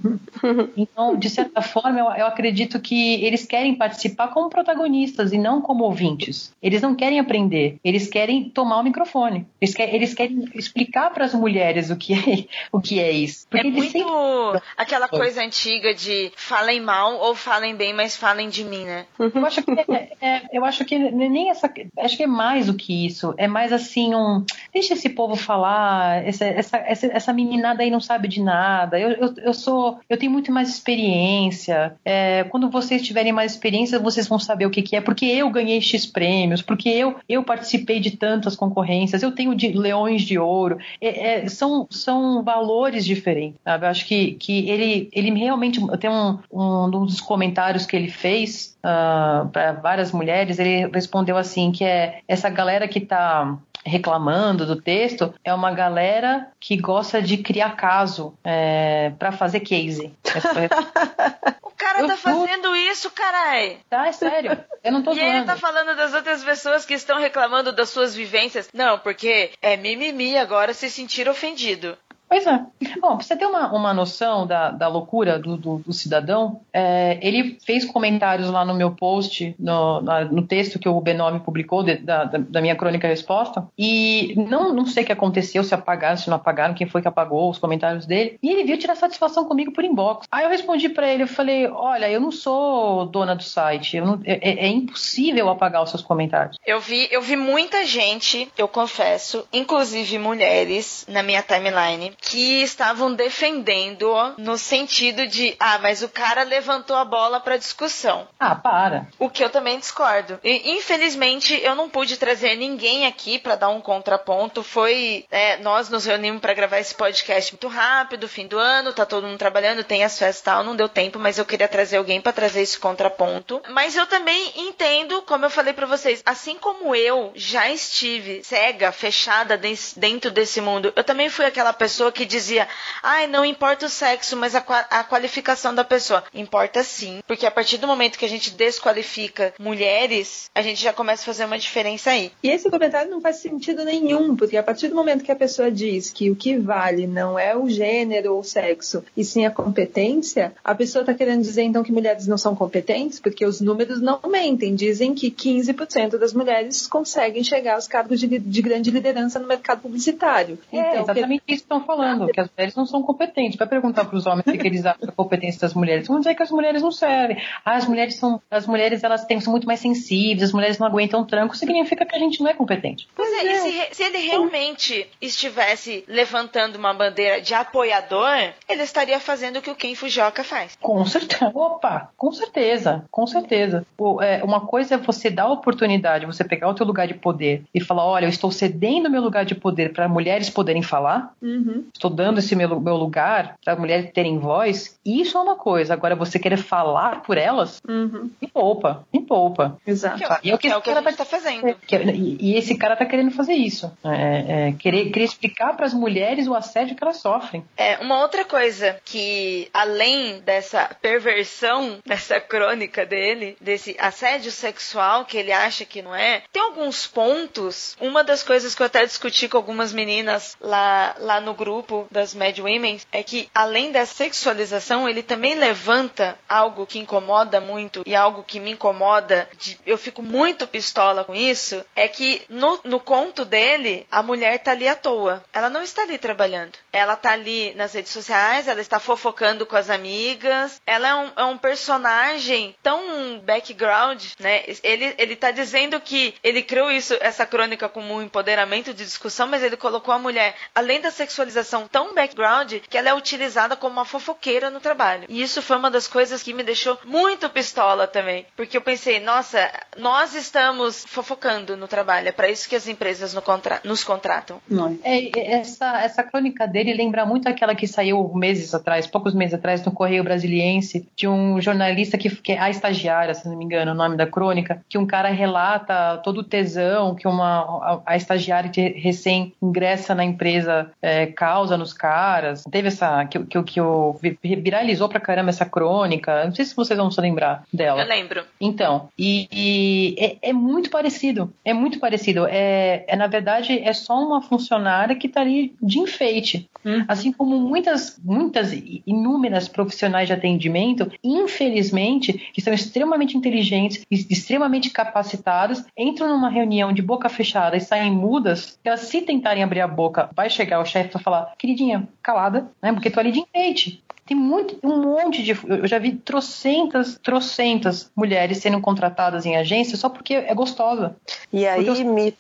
Então, 0.77 1.17
de 1.17 1.31
certa 1.31 1.63
forma, 1.63 1.99
eu, 2.01 2.07
eu 2.07 2.27
acredito 2.27 2.81
que 2.81 3.25
eles 3.25 3.45
querem 3.45 3.77
participar 3.77 4.29
como 4.29 4.51
protagonistas 4.51 5.33
e 5.33 5.39
não 5.39 5.61
como 5.61 5.85
ouvintes. 5.85 6.53
Eles 6.61 6.83
não 6.83 6.95
querem 6.95 7.21
aprender, 7.21 7.79
eles 7.85 7.92
querem 8.09 8.49
tomar 8.49 8.79
o 8.79 8.83
microfone. 8.83 9.47
Eles, 9.61 9.75
quer, 9.75 9.95
eles 9.95 10.15
querem 10.15 10.49
explicar 10.55 11.11
para 11.11 11.25
as 11.25 11.35
mulheres 11.35 11.91
o 11.91 11.97
que 11.97 12.15
é, 12.15 12.45
o 12.71 12.81
que 12.81 13.01
é 13.01 13.11
isso. 13.11 13.47
Porque 13.49 13.67
é 13.67 13.71
muito 13.71 13.91
sempre... 13.91 14.63
aquela 14.77 15.09
coisa 15.09 15.43
antiga 15.43 15.95
de 15.95 16.33
falem 16.37 16.81
mal 16.81 17.17
ou 17.19 17.35
falem 17.35 17.75
bem, 17.75 17.93
mas 17.93 18.17
falem 18.17 18.49
de 18.49 18.65
mim, 18.65 18.85
né? 18.85 19.07
Eu 19.19 19.47
acho 19.47 19.63
que, 19.63 19.71
é, 19.71 20.13
é, 20.21 20.43
eu 20.53 20.65
acho 20.65 20.85
que 20.85 20.99
nem 20.99 21.51
essa. 21.51 21.73
Acho 21.99 22.17
que 22.17 22.23
é 22.23 22.27
mais 22.27 22.67
do 22.67 22.75
que 22.75 23.07
isso. 23.07 23.35
É 23.37 23.47
mais 23.47 23.73
assim 23.73 24.15
um. 24.15 24.45
Deixa 24.73 24.95
esse 24.95 25.09
povo 25.09 25.37
falar. 25.37 26.27
Essa, 26.27 26.45
essa, 26.45 26.77
essa, 26.79 27.07
essa 27.07 27.33
meninada 27.33 27.83
aí 27.83 27.91
não 27.91 28.01
sabe 28.01 28.29
de 28.29 28.41
nada. 28.41 28.99
Eu, 28.99 29.11
eu, 29.11 29.35
eu 29.37 29.55
sou. 29.55 29.99
Eu 30.09 30.17
tenho 30.17 30.33
muito 30.33 30.53
mais 30.53 30.69
experiência. 30.69 31.95
É, 32.05 32.45
quando 32.45 32.71
vocês 32.71 33.03
tiverem 33.03 33.33
mais 33.33 33.53
experiência, 33.53 33.99
vocês 33.99 34.29
vão 34.29 34.39
saber 34.39 34.67
o 34.67 34.71
que, 34.71 34.83
que 34.83 34.97
é. 34.97 35.01
Porque 35.01 35.27
eu 35.27 35.51
ganhei 35.51 35.81
X 35.81 36.07
prêmios, 36.07 36.63
porque 36.63 36.89
eu, 36.89 37.17
eu 37.29 37.43
participei 37.43 37.72
de 37.79 38.17
tantas 38.17 38.57
concorrências, 38.57 39.23
eu 39.23 39.33
tenho 39.33 39.55
de 39.55 39.69
leões 39.69 40.23
de 40.23 40.39
ouro. 40.39 40.79
É, 41.01 41.45
é, 41.45 41.49
são, 41.49 41.87
são 41.91 42.43
valores 42.43 43.05
diferentes, 43.05 43.61
sabe? 43.65 43.87
Eu 43.87 43.91
acho 43.91 44.07
que, 44.07 44.33
que 44.33 44.69
ele, 44.69 45.09
ele 45.13 45.31
realmente. 45.39 45.81
Tem 45.99 46.11
um, 46.11 46.39
um, 46.51 46.85
um 46.85 47.07
dos 47.07 47.21
comentários 47.21 47.87
que 47.87 47.97
ele 47.97 48.11
fez 48.11 48.77
uh, 48.85 48.89
ah, 48.93 49.49
para 49.53 49.73
várias 49.73 50.13
mulheres, 50.13 50.59
ele 50.59 50.87
respondeu 50.89 51.37
assim: 51.37 51.73
que 51.73 51.85
é 51.85 52.21
essa 52.27 52.49
galera 52.49 52.89
que 52.89 52.99
está 52.99 53.59
reclamando 53.85 54.67
do 54.67 54.81
texto 54.81 55.35
é 55.45 55.53
uma 55.53 55.73
galera 55.73 56.49
que 56.61 56.77
gosta 56.77 57.21
de 57.21 57.39
criar 57.39 57.77
caso 57.77 58.35
é, 58.45 59.13
para 59.19 59.33
fazer 59.33 59.61
case. 59.61 60.13
o 61.63 61.71
cara 61.71 61.93
cara 61.93 62.09
tá 62.09 62.17
fazendo 62.17 62.75
isso, 62.75 63.11
carai? 63.11 63.79
Tá, 63.89 64.07
é 64.07 64.13
sério. 64.13 64.59
Eu 64.83 64.93
não 64.93 65.03
tô 65.03 65.13
e 65.13 65.21
ele 65.21 65.45
tá 65.45 65.57
falando 65.57 65.97
das 65.97 66.15
outras 66.15 66.43
pessoas 66.43 66.85
que 66.85 66.95
estão 66.95 67.19
reclamando 67.19 67.73
das 67.73 67.91
suas 67.91 68.15
vivências. 68.15 68.69
Não, 68.73 68.99
porque 68.99 69.51
é 69.61 69.77
mimimi 69.77 70.37
agora 70.37 70.73
se 70.73 70.91
sentir 70.91 71.29
ofendido. 71.29 71.97
Pois 72.33 72.47
é. 72.47 72.65
Bom, 72.99 73.17
pra 73.19 73.27
você 73.27 73.37
ter 73.37 73.45
uma, 73.45 73.71
uma 73.75 73.93
noção 73.93 74.47
da, 74.47 74.71
da 74.71 74.89
loucura 74.89 75.39
do, 75.39 75.55
do, 75.55 75.79
do 75.81 75.93
cidadão, 75.93 76.63
é, 76.73 77.19
ele 77.21 77.59
fez 77.63 77.85
comentários 77.85 78.49
lá 78.49 78.65
no 78.65 78.73
meu 78.73 78.91
post, 78.91 79.55
no, 79.59 80.01
na, 80.01 80.25
no 80.25 80.41
texto 80.41 80.79
que 80.79 80.89
o 80.89 80.99
B9 80.99 81.41
publicou 81.41 81.83
de, 81.83 81.97
da, 81.97 82.25
da, 82.25 82.63
minha 82.63 82.75
crônica 82.75 83.07
resposta, 83.07 83.69
e 83.77 84.33
não, 84.49 84.73
não 84.73 84.87
sei 84.87 85.03
o 85.03 85.07
que 85.07 85.13
aconteceu, 85.13 85.63
se 85.63 85.75
apagaram, 85.75 86.17
se 86.17 86.31
não 86.31 86.37
apagaram, 86.37 86.73
quem 86.73 86.87
foi 86.87 87.03
que 87.03 87.09
apagou 87.09 87.51
os 87.51 87.59
comentários 87.59 88.07
dele, 88.07 88.39
e 88.43 88.49
ele 88.49 88.65
veio 88.65 88.79
tirar 88.79 88.97
satisfação 88.97 89.45
comigo 89.45 89.71
por 89.71 89.85
inbox. 89.85 90.27
Aí 90.33 90.45
eu 90.45 90.49
respondi 90.51 90.89
para 90.89 91.13
ele, 91.13 91.25
eu 91.25 91.29
falei, 91.29 91.67
olha, 91.67 92.09
eu 92.09 92.21
não 92.21 92.31
sou 92.31 93.05
dona 93.05 93.37
do 93.37 93.43
site, 93.43 94.01
não, 94.01 94.19
é, 94.25 94.33
é, 94.33 94.65
é 94.65 94.69
impossível 94.69 95.51
apagar 95.51 95.83
os 95.83 95.91
seus 95.91 96.03
comentários. 96.03 96.57
Eu 96.67 96.81
vi, 96.81 97.09
eu 97.11 97.21
vi 97.21 97.37
muita 97.37 97.85
gente, 97.85 98.51
eu 98.57 98.69
confesso, 98.69 99.47
inclusive 99.53 100.17
mulheres, 100.19 101.05
na 101.07 101.23
minha 101.23 101.43
timeline, 101.43 102.11
que 102.23 102.63
estavam 102.63 103.13
defendendo 103.13 104.15
no 104.39 104.57
sentido 104.57 105.27
de, 105.27 105.57
ah, 105.59 105.79
mas 105.81 106.03
o 106.03 106.09
cara 106.09 106.45
levantou 106.45 106.97
a 106.97 107.05
bola 107.05 107.41
para 107.41 107.57
discussão. 107.57 108.29
Ah, 108.39 108.55
para. 108.55 109.09
O 109.19 109.29
que 109.29 109.43
eu 109.43 109.51
também 109.51 109.79
discordo. 109.79 110.39
E, 110.43 110.73
infelizmente, 110.73 111.61
eu 111.63 111.75
não 111.75 111.91
pude 111.91 112.17
trazer 112.17 112.55
ninguém 112.55 113.07
aqui 113.07 113.39
para 113.39 113.57
dar 113.57 113.69
um 113.69 113.81
contraponto. 113.81 114.63
Foi, 114.63 115.27
é, 115.31 115.57
nós 115.59 115.89
nos 115.89 116.05
reunimos 116.05 116.41
para 116.41 116.55
gravar 116.55 116.79
esse 116.79 116.95
podcast 116.95 117.53
muito 117.53 117.69
rápido, 117.69 118.29
fim 118.29 118.47
do 118.47 118.59
ano, 118.59 118.93
tá 118.93 119.05
todo 119.05 119.27
mundo 119.27 119.39
trabalhando, 119.39 119.85
tem 119.85 120.05
as 120.05 120.19
festas 120.19 120.41
e 120.41 120.45
tal, 120.45 120.65
não 120.65 120.77
deu 120.77 120.89
tempo, 120.89 121.19
mas 121.19 121.39
eu 121.39 121.45
queria 121.45 121.69
trazer 121.69 121.97
alguém 121.97 122.21
para 122.21 122.33
trazer 122.33 122.63
esse 122.63 122.79
contraponto. 122.79 123.61
Mas 123.71 123.97
eu 123.97 124.07
também 124.07 124.53
entendo, 124.57 125.23
como 125.23 125.45
eu 125.45 125.51
falei 125.51 125.73
para 125.73 125.87
vocês, 125.87 126.23
assim 126.25 126.57
como 126.57 126.95
eu 126.95 127.33
já 127.35 127.69
estive 127.69 128.45
cega, 128.45 128.93
fechada 128.93 129.59
dentro 129.97 130.31
desse 130.31 130.61
mundo, 130.61 130.93
eu 130.95 131.03
também 131.03 131.29
fui 131.29 131.45
aquela 131.45 131.73
pessoa 131.73 132.02
que 132.11 132.25
dizia, 132.25 132.67
ai, 133.03 133.27
não 133.27 133.45
importa 133.45 133.87
o 133.87 133.89
sexo, 133.89 134.37
mas 134.37 134.55
a, 134.55 134.65
a 134.91 135.05
qualificação 135.05 135.75
da 135.75 135.85
pessoa. 135.85 136.25
Importa 136.35 136.83
sim, 136.83 137.21
porque 137.27 137.47
a 137.47 137.51
partir 137.51 137.77
do 137.79 137.87
momento 137.87 138.19
que 138.19 138.25
a 138.25 138.29
gente 138.29 138.51
desqualifica 138.51 139.55
mulheres, 139.59 140.51
a 140.55 140.63
gente 140.63 140.83
já 140.83 140.93
começa 140.93 141.23
a 141.23 141.27
fazer 141.27 141.45
uma 141.45 141.59
diferença 141.59 142.11
aí. 142.11 142.33
E 142.43 142.51
esse 142.51 142.71
comentário 142.71 143.11
não 143.11 143.21
faz 143.21 143.37
sentido 143.37 143.85
nenhum, 143.85 144.35
porque 144.35 144.57
a 144.57 144.63
partir 144.63 144.89
do 144.89 144.95
momento 144.95 145.25
que 145.25 145.33
a 145.33 145.37
pessoa 145.37 145.71
diz 145.71 146.11
que 146.11 146.31
o 146.31 146.37
que 146.37 146.57
vale 146.57 147.07
não 147.07 147.39
é 147.39 147.57
o 147.57 147.69
gênero 147.69 148.35
ou 148.35 148.41
o 148.41 148.45
sexo, 148.45 149.05
e 149.17 149.25
sim 149.25 149.45
a 149.45 149.51
competência, 149.51 150.55
a 150.65 150.75
pessoa 150.75 151.03
está 151.03 151.15
querendo 151.15 151.43
dizer 151.43 151.63
então 151.63 151.83
que 151.83 151.93
mulheres 151.93 152.27
não 152.27 152.39
são 152.39 152.57
competentes, 152.57 153.21
porque 153.21 153.45
os 153.45 153.61
números 153.61 154.01
não 154.01 154.21
mentem. 154.27 154.75
Dizem 154.75 155.15
que 155.15 155.31
15% 155.31 156.19
das 156.19 156.33
mulheres 156.33 156.87
conseguem 156.87 157.45
chegar 157.45 157.75
aos 157.75 157.87
cargos 157.87 158.19
de, 158.21 158.39
de 158.39 158.63
grande 158.63 158.91
liderança 158.91 159.39
no 159.39 159.47
mercado 159.47 159.83
publicitário. 159.83 160.59
É, 160.73 160.79
então, 160.79 161.03
exatamente 161.03 161.43
isso 161.47 161.63
que 161.63 161.65
estão 161.65 161.81
falando 161.97 162.29
que 162.29 162.41
as 162.41 162.49
mulheres 162.51 162.75
não 162.75 162.87
são 162.87 163.03
competentes. 163.03 163.59
Vai 163.59 163.69
perguntar 163.69 164.05
para 164.05 164.17
os 164.17 164.27
homens 164.27 164.47
o 164.47 164.53
que 164.53 164.67
eles 164.67 164.85
acham 164.85 165.07
da 165.07 165.13
competência 165.13 165.61
das 165.61 165.75
mulheres. 165.75 166.09
Vão 166.09 166.19
dizer 166.19 166.35
que 166.35 166.43
as 166.43 166.51
mulheres 166.51 166.83
não 166.83 166.91
servem. 166.91 167.37
Ah, 167.65 167.77
as 167.77 167.87
mulheres 167.87 168.17
são, 168.17 168.41
as 168.51 168.67
mulheres 168.67 169.05
elas 169.05 169.25
têm, 169.25 169.41
são 169.41 169.51
muito 169.51 169.67
mais 169.67 169.81
sensíveis, 169.81 170.43
as 170.43 170.53
mulheres 170.53 170.79
não 170.79 170.87
aguentam 170.87 171.25
tranco, 171.25 171.57
significa 171.57 172.07
que 172.07 172.17
a 172.17 172.19
gente 172.19 172.41
não 172.41 172.49
é 172.49 172.55
competente. 172.55 173.09
Pois 173.15 173.31
é, 173.33 173.53
e 173.53 173.55
se, 173.57 173.95
se 173.95 174.03
ele 174.03 174.19
realmente 174.19 175.07
estivesse 175.21 176.05
levantando 176.09 176.77
uma 176.77 176.95
bandeira 176.95 177.41
de 177.41 177.55
apoiador, 177.55 178.53
ele 178.69 178.83
estaria 178.83 179.21
fazendo 179.21 179.59
o 179.59 179.63
que 179.63 179.71
o 179.71 179.75
Ken 179.75 179.95
Fujioka 179.95 180.43
faz. 180.43 180.77
Com 180.81 181.05
certeza. 181.05 181.51
Opa, 181.55 182.11
com 182.17 182.33
certeza, 182.33 183.05
com 183.11 183.27
certeza. 183.27 183.87
O, 183.99 184.23
é, 184.23 184.43
uma 184.43 184.67
coisa 184.67 184.95
é 184.95 184.99
você 184.99 185.31
dar 185.31 185.45
a 185.45 185.53
oportunidade, 185.53 186.27
você 186.27 186.45
pegar 186.45 186.69
o 186.69 186.75
teu 186.75 186.87
lugar 186.87 187.07
de 187.07 187.15
poder 187.15 187.65
e 187.75 187.81
falar, 187.81 188.05
olha, 188.05 188.25
eu 188.25 188.31
estou 188.31 188.51
cedendo 188.51 189.11
meu 189.11 189.23
lugar 189.23 189.45
de 189.45 189.55
poder 189.55 189.93
para 189.93 190.09
mulheres 190.09 190.49
poderem 190.51 190.83
falar. 190.83 191.35
Uhum 191.43 191.82
estou 191.93 192.11
dando 192.11 192.39
esse 192.39 192.55
meu, 192.55 192.81
meu 192.81 192.97
lugar 192.97 193.57
para 193.65 193.77
mulheres 193.77 194.11
terem 194.13 194.39
voz, 194.39 194.99
isso 195.05 195.37
é 195.37 195.41
uma 195.41 195.57
coisa. 195.57 195.93
Agora, 195.93 196.15
você 196.15 196.39
querer 196.39 196.57
falar 196.57 197.23
por 197.23 197.37
elas, 197.37 197.81
uhum. 197.87 198.31
me 198.41 198.49
poupa, 198.49 199.07
me 199.13 199.21
poupa. 199.21 199.79
Exato. 199.87 200.23
É, 200.23 200.39
e 200.45 200.51
é 200.51 200.55
o 200.55 200.59
que, 200.59 200.69
é 200.69 200.77
o 200.77 200.81
que 200.81 200.91
a 200.91 200.95
gente 200.95 201.09
está 201.11 201.25
tá 201.25 201.31
fazendo. 201.31 201.69
É, 201.69 201.75
que, 201.87 201.97
e, 201.97 202.39
e, 202.41 202.57
esse 202.57 202.77
cara 202.77 202.95
está 202.95 203.05
querendo 203.05 203.31
fazer 203.33 203.55
isso. 203.55 203.93
É, 204.05 204.69
é, 204.69 204.73
querer, 204.73 205.11
querer 205.11 205.25
explicar 205.25 205.77
para 205.77 205.87
as 205.87 205.95
mulheres 205.95 206.47
o 206.47 206.55
assédio 206.55 206.97
que 206.97 207.03
elas 207.03 207.17
sofrem. 207.17 207.65
É, 207.77 207.99
uma 207.99 208.21
outra 208.21 208.45
coisa 208.45 208.97
que, 209.05 209.69
além 209.73 210.41
dessa 210.41 210.89
perversão, 211.01 211.99
dessa 212.07 212.41
crônica 212.41 213.05
dele, 213.05 213.57
desse 213.61 213.97
assédio 213.99 214.51
sexual 214.51 215.25
que 215.25 215.37
ele 215.37 215.53
acha 215.53 215.85
que 215.85 216.03
não 216.03 216.15
é, 216.15 216.43
tem 216.53 216.63
alguns 216.63 217.07
pontos. 217.07 217.97
Uma 218.01 218.23
das 218.23 218.43
coisas 218.43 218.75
que 218.75 218.83
eu 218.83 218.87
até 218.87 219.05
discuti 219.05 219.49
com 219.49 219.57
algumas 219.57 219.93
meninas 219.93 220.57
lá, 220.61 221.15
lá 221.19 221.41
no 221.41 221.55
grupo 221.55 221.72
grupo 221.73 222.07
das 222.11 222.35
Mad 222.35 222.59
Women 222.59 223.01
é 223.11 223.23
que, 223.23 223.49
além 223.55 223.91
da 223.91 224.05
sexualização, 224.05 225.09
ele 225.09 225.23
também 225.23 225.55
levanta 225.55 226.39
algo 226.47 226.87
que 226.87 226.99
incomoda 226.99 227.61
muito 227.61 228.03
e 228.05 228.15
algo 228.15 228.45
que 228.45 228.61
me 228.61 228.73
incomoda, 228.73 229.49
de, 229.57 229.79
eu 229.87 229.97
fico 229.97 230.23
muito 230.23 230.67
pistola 230.67 231.25
com 231.25 231.35
isso, 231.35 231.83
é 231.97 232.07
que 232.07 232.43
no, 232.49 232.79
no 232.85 233.01
conto 233.01 233.45
dele, 233.45 234.07
a 234.11 234.23
mulher 234.23 234.59
tá 234.59 234.73
ali 234.73 234.87
à 234.87 234.95
toa. 234.95 235.43
Ela 235.53 235.71
não 235.71 235.83
está 235.83 236.03
ali 236.03 236.19
trabalhando. 236.19 236.73
Ela 236.93 237.17
tá 237.17 237.33
ali 237.33 237.73
nas 237.75 237.95
redes 237.95 238.13
sociais, 238.13 238.69
ela 238.69 238.81
está 238.81 239.01
fofocando 239.01 239.65
com 239.65 239.77
as 239.77 239.89
amigas. 239.89 240.81
Ela 240.87 241.09
é 241.09 241.15
um, 241.15 241.33
é 241.37 241.45
um 241.45 241.57
personagem 241.57 242.77
tão 242.83 243.41
background, 243.41 244.23
né? 244.39 244.63
Ele, 244.83 245.15
ele 245.17 245.37
tá 245.37 245.51
dizendo 245.51 245.99
que 246.01 246.35
ele 246.45 246.63
criou 246.63 246.91
isso, 246.91 247.17
essa 247.21 247.47
crônica 247.47 247.89
como 247.89 248.15
um 248.15 248.23
empoderamento 248.23 248.93
de 248.93 249.05
discussão, 249.05 249.47
mas 249.47 249.63
ele 249.63 249.77
colocou 249.77 250.13
a 250.13 250.19
mulher, 250.19 250.55
além 250.75 251.01
da 251.01 251.11
sexualização 251.11 251.62
tão 251.89 252.15
background 252.15 252.75
que 252.89 252.99
ela 252.99 253.09
é 253.09 253.15
utilizada 253.15 253.77
como 253.77 253.95
uma 253.95 254.05
fofoqueira 254.05 254.71
no 254.71 254.81
trabalho. 254.81 255.27
E 255.29 255.43
isso 255.43 255.63
foi 255.63 255.77
uma 255.77 255.91
das 255.91 256.09
coisas 256.09 256.43
que 256.43 256.55
me 256.55 256.63
deixou 256.63 256.99
muito 257.05 257.49
pistola 257.49 258.07
também. 258.07 258.47
Porque 258.57 258.77
eu 258.77 258.81
pensei, 258.81 259.21
nossa, 259.21 259.71
nós 259.99 260.35
estamos 260.35 261.05
fofocando 261.09 261.77
no 261.77 261.89
trabalho. 261.89 262.29
É 262.29 262.33
para 262.33 262.49
isso 262.49 262.69
que 262.69 262.77
as 262.77 262.89
empresas 262.89 263.35
no 263.35 263.43
contra 263.43 263.81
nos 263.85 264.05
contratam. 264.05 264.61
Não. 264.69 264.99
É, 265.05 265.53
essa, 265.55 266.03
essa 266.03 266.23
crônica 266.23 266.67
dele 266.67 266.93
lembra 266.93 267.25
muito 267.25 267.49
aquela 267.49 267.75
que 267.75 267.87
saiu 267.87 268.33
meses 268.35 268.75
atrás, 268.75 269.07
poucos 269.07 269.35
meses 269.35 269.55
atrás, 269.55 269.85
no 269.85 269.93
Correio 269.93 270.25
Brasiliense, 270.25 271.09
de 271.17 271.29
um 271.29 271.61
jornalista 271.61 272.19
que, 272.19 272.31
que 272.31 272.53
é 272.53 272.59
a 272.59 272.71
estagiária, 272.71 273.35
se 273.35 273.49
não 273.49 273.57
me 273.57 273.65
engano, 273.65 273.93
o 273.93 273.95
nome 273.95 274.17
da 274.17 274.27
crônica, 274.27 274.83
que 274.89 274.99
um 274.99 275.07
cara 275.07 275.29
relata 275.29 276.19
todo 276.19 276.39
o 276.39 276.45
tesão 276.45 277.15
que 277.15 277.27
uma, 277.27 277.61
a, 277.61 278.03
a 278.07 278.17
estagiária 278.17 278.71
que 278.71 278.89
recém 278.89 279.55
ingressa 279.63 280.15
na 280.15 280.25
empresa 280.25 280.91
é, 281.01 281.27
causa 281.27 281.52
causa 281.53 281.77
nos 281.77 281.93
caras. 281.93 282.65
Teve 282.71 282.89
essa. 282.89 283.27
que, 283.27 283.39
que, 283.45 283.63
que 283.63 283.81
o, 283.81 284.17
viralizou 284.43 285.09
pra 285.09 285.21
caramba 285.21 285.51
essa 285.51 285.67
crônica. 285.67 286.45
Não 286.45 286.55
sei 286.55 286.65
se 286.65 286.75
vocês 286.75 286.99
vão 286.99 287.11
se 287.11 287.21
lembrar 287.21 287.65
dela. 287.73 288.03
Eu 288.03 288.09
lembro. 288.09 288.45
Então, 288.61 289.09
e, 289.19 289.49
e 289.53 290.17
é, 290.19 290.51
é, 290.51 290.53
muito 290.53 290.89
parecido. 290.91 291.53
É 291.65 291.75
muito 291.75 291.99
parecido. 291.99 292.47
É, 292.49 293.05
é, 293.07 293.17
na 293.17 293.27
verdade, 293.27 293.79
é 293.79 293.93
só 293.93 294.15
uma 294.15 294.41
funcionária 294.41 295.15
que 295.15 295.29
tá 295.29 295.43
ali 295.43 295.75
de 295.83 295.99
enfeite. 295.99 296.69
Hum. 296.85 297.05
Assim 297.07 297.33
como 297.33 297.59
muitas, 297.61 298.19
muitas, 298.25 298.73
inúmeras 299.07 299.69
profissionais 299.69 300.27
de 300.27 300.33
atendimento, 300.33 301.11
infelizmente, 301.23 302.33
que 302.53 302.61
são 302.61 302.73
extremamente 302.73 303.37
inteligentes, 303.37 304.05
extremamente 304.11 304.91
capacitadas, 304.91 305.85
entram 305.97 306.29
numa 306.29 306.49
reunião 306.49 306.93
de 306.93 307.03
boca 307.03 307.29
fechada 307.29 307.77
e 307.77 307.81
saem 307.81 308.11
mudas, 308.11 308.79
elas 308.85 309.01
se 309.01 309.23
tentarem 309.23 309.63
abrir 309.63 309.81
a 309.81 309.87
boca, 309.87 310.31
vai 310.35 310.51
chegar 310.51 310.81
o 310.81 310.85
chefe 310.85 311.11
para 311.11 311.21
falar, 311.21 311.42
queridinha, 311.59 312.09
calada, 312.23 312.71
né? 312.81 312.93
Porque 312.93 313.11
tô 313.11 313.21
ali 313.21 313.33
de 313.33 313.41
enfeite. 313.41 314.02
Tem 314.25 314.37
muito, 314.37 314.79
um 314.85 315.03
monte 315.03 315.43
de. 315.43 315.51
Eu 315.67 315.87
já 315.87 315.99
vi 315.99 316.13
trocentas, 316.13 317.19
trocentas 317.23 318.11
mulheres 318.15 318.59
sendo 318.59 318.81
contratadas 318.81 319.45
em 319.45 319.57
agência 319.57 319.97
só 319.97 320.09
porque 320.09 320.35
é 320.35 320.55
gostosa. 320.55 321.17
E 321.53 321.67
aí 321.67 321.87
eu... 321.87 321.95
me. 322.05 322.33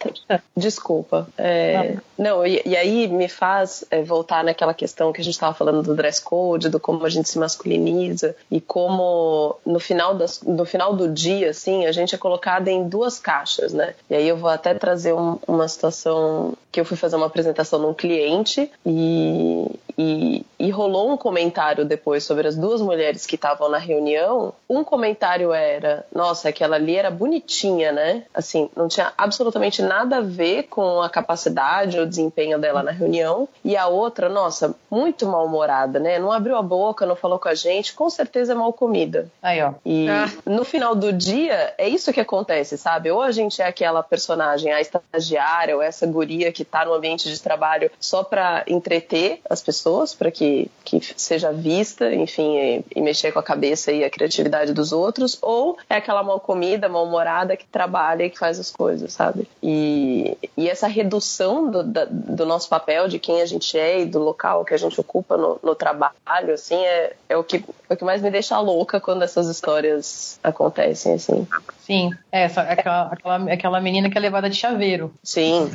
Desculpa. 0.57 1.27
É... 1.37 1.97
Não, 2.17 2.47
e, 2.47 2.63
e, 2.65 2.77
aí 2.77 3.09
me 3.09 3.29
faz 3.29 3.85
é, 3.91 4.01
voltar 4.01 4.45
naquela 4.45 4.73
questão 4.73 5.13
que 5.13 5.21
a 5.21 5.25
gente 5.25 5.35
estava 5.35 5.53
falando 5.55 5.83
do 5.83 5.95
dress 5.95 6.23
code, 6.23 6.69
do 6.69 6.79
como 6.79 7.05
a 7.05 7.09
gente 7.09 7.29
se 7.29 7.37
masculiniza 7.37 8.37
e 8.49 8.61
como 8.61 9.57
no 9.67 9.81
final, 9.81 10.15
das, 10.15 10.41
no 10.43 10.65
final 10.65 10.95
do 10.95 11.09
dia, 11.09 11.51
assim, 11.51 11.85
a 11.85 11.91
gente 11.91 12.15
é 12.15 12.19
colocada 12.19 12.71
em 12.71 12.89
duas 12.89 13.19
caixas, 13.19 13.73
né? 13.73 13.95
E 14.09 14.15
aí 14.15 14.29
eu 14.29 14.37
vou 14.37 14.51
até 14.51 14.73
trazer 14.73 15.15
um, 15.15 15.37
uma 15.49 15.67
situação 15.67 16.55
que 16.71 16.81
eu 16.81 16.85
fui 16.85 16.97
fazer 16.97 17.17
uma 17.17 17.27
apresentação 17.27 17.79
num 17.79 17.93
cliente 17.93 18.71
e, 18.87 19.67
e, 19.99 20.47
e 20.59 20.71
rolou 20.71 21.13
um 21.13 21.17
comentário 21.17 21.72
depois 21.85 22.25
sobre 22.25 22.47
as 22.47 22.57
duas 22.57 22.81
mulheres 22.81 23.27
que 23.27 23.37
estavam 23.37 23.69
na 23.69 23.79
reunião. 23.79 24.53
Um 24.69 24.85
comentário 24.85 25.53
era: 25.53 26.05
nossa, 26.15 26.49
aquela 26.49 26.77
ali 26.77 26.97
era 26.97 27.11
bonitinha, 27.11 27.93
né? 27.93 28.25
Assim, 28.35 28.71
não 28.77 28.89
tinha 28.89 29.13
absolutamente 29.17 29.83
nada 29.83 30.19
a 30.19 30.21
ver 30.21 30.65
com 30.65 31.01
a 31.01 31.09
capacidade 31.09 31.99
ou 31.99 32.07
desempenho 32.07 32.59
dela 32.59 32.83
na 32.83 32.91
reunião. 32.91 33.49
E 33.65 33.77
a 33.77 33.87
outra, 33.87 34.29
nossa, 34.29 34.75
muito 34.91 35.27
mal-humorada, 35.27 35.99
né? 35.99 36.19
Não 36.19 36.31
abriu 36.31 36.57
a 36.57 36.63
boca, 36.63 37.07
não 37.07 37.17
falou 37.17 37.39
com 37.39 37.49
a 37.49 37.55
gente, 37.55 37.95
com 37.95 38.09
certeza 38.11 38.53
é 38.53 38.55
mal 38.55 38.73
comida. 38.73 39.29
Aí, 39.43 39.63
ó. 39.63 39.75
E 39.85 40.09
ah. 40.09 40.31
no 40.45 40.65
final 40.65 40.95
do 40.95 41.13
dia, 41.13 41.75
é 41.79 41.89
isso 41.89 42.13
que 42.13 42.21
acontece, 42.21 42.77
sabe? 42.77 43.11
Ou 43.11 43.23
a 43.23 43.31
gente 43.31 43.61
é 43.63 43.67
aquela 43.67 44.03
personagem, 44.03 44.73
a 44.73 44.81
estagiária, 44.81 45.75
ou 45.75 45.83
essa 45.83 46.07
guria 46.07 46.53
que 46.53 46.65
tá 46.65 46.85
no 46.85 46.93
ambiente 46.93 47.29
de 47.29 47.41
trabalho 47.41 47.91
só 48.01 48.23
pra 48.23 48.65
entreter 48.67 49.41
as 49.49 49.63
pessoas, 49.63 50.15
para 50.15 50.31
que, 50.31 50.71
que 50.85 51.01
seja 51.17 51.53
vista, 51.63 52.13
enfim, 52.13 52.57
e, 52.59 52.85
e, 52.97 53.01
mexer 53.01 53.33
com 53.33 53.39
a 53.39 53.43
cabeça 53.43 53.93
e 53.93 54.05
a 54.05 54.11
criatividade 54.11 54.73
dos 54.73 54.93
outros, 54.93 55.39
ou 55.41 55.79
é 55.89 55.97
aquela 55.97 56.23
mal 56.23 56.41
comida, 56.41 56.89
mal-humorada 56.89 57.57
que 57.57 57.65
trabalha 57.67 58.25
e 58.25 58.31
que 58.31 58.39
faz 58.39 58.59
as 58.59 58.71
coisas, 58.71 59.13
sabe? 59.13 59.49
E, 59.63 60.37
e 60.57 60.69
essa 60.69 60.87
redução 60.87 61.71
do, 61.71 61.83
da, 61.83 62.05
do 62.11 62.45
nosso 62.45 62.69
papel, 62.69 63.09
de 63.09 63.19
quem 63.19 63.41
a 63.41 63.47
gente 63.47 63.79
é 63.79 64.01
e 64.01 64.05
do 64.05 64.19
local 64.19 64.65
que 64.65 64.75
a 64.75 64.79
gente 64.79 65.01
ocupa 65.01 65.37
no, 65.37 65.59
no 65.63 65.75
trabalho, 65.75 66.53
assim, 66.53 66.77
é, 66.85 67.15
é, 67.29 67.37
o 67.37 67.45
que, 67.45 67.65
o 67.95 67.97
que 67.97 68.05
mais 68.05 68.23
me 68.23 68.31
deixa 68.31 68.59
louca 68.59 69.01
quando 69.01 69.23
essas 69.23 69.49
histórias 69.49 70.39
acontecem, 70.43 71.15
assim. 71.15 71.47
Sim, 71.81 72.11
é, 72.31 72.45
essa, 72.45 72.63
aquela, 72.63 73.03
aquela, 73.13 73.53
aquela 73.53 73.81
menina 73.81 74.09
que 74.09 74.17
é 74.17 74.21
levada 74.21 74.49
de 74.49 74.57
chaveiro. 74.57 75.13
Sim. 75.23 75.71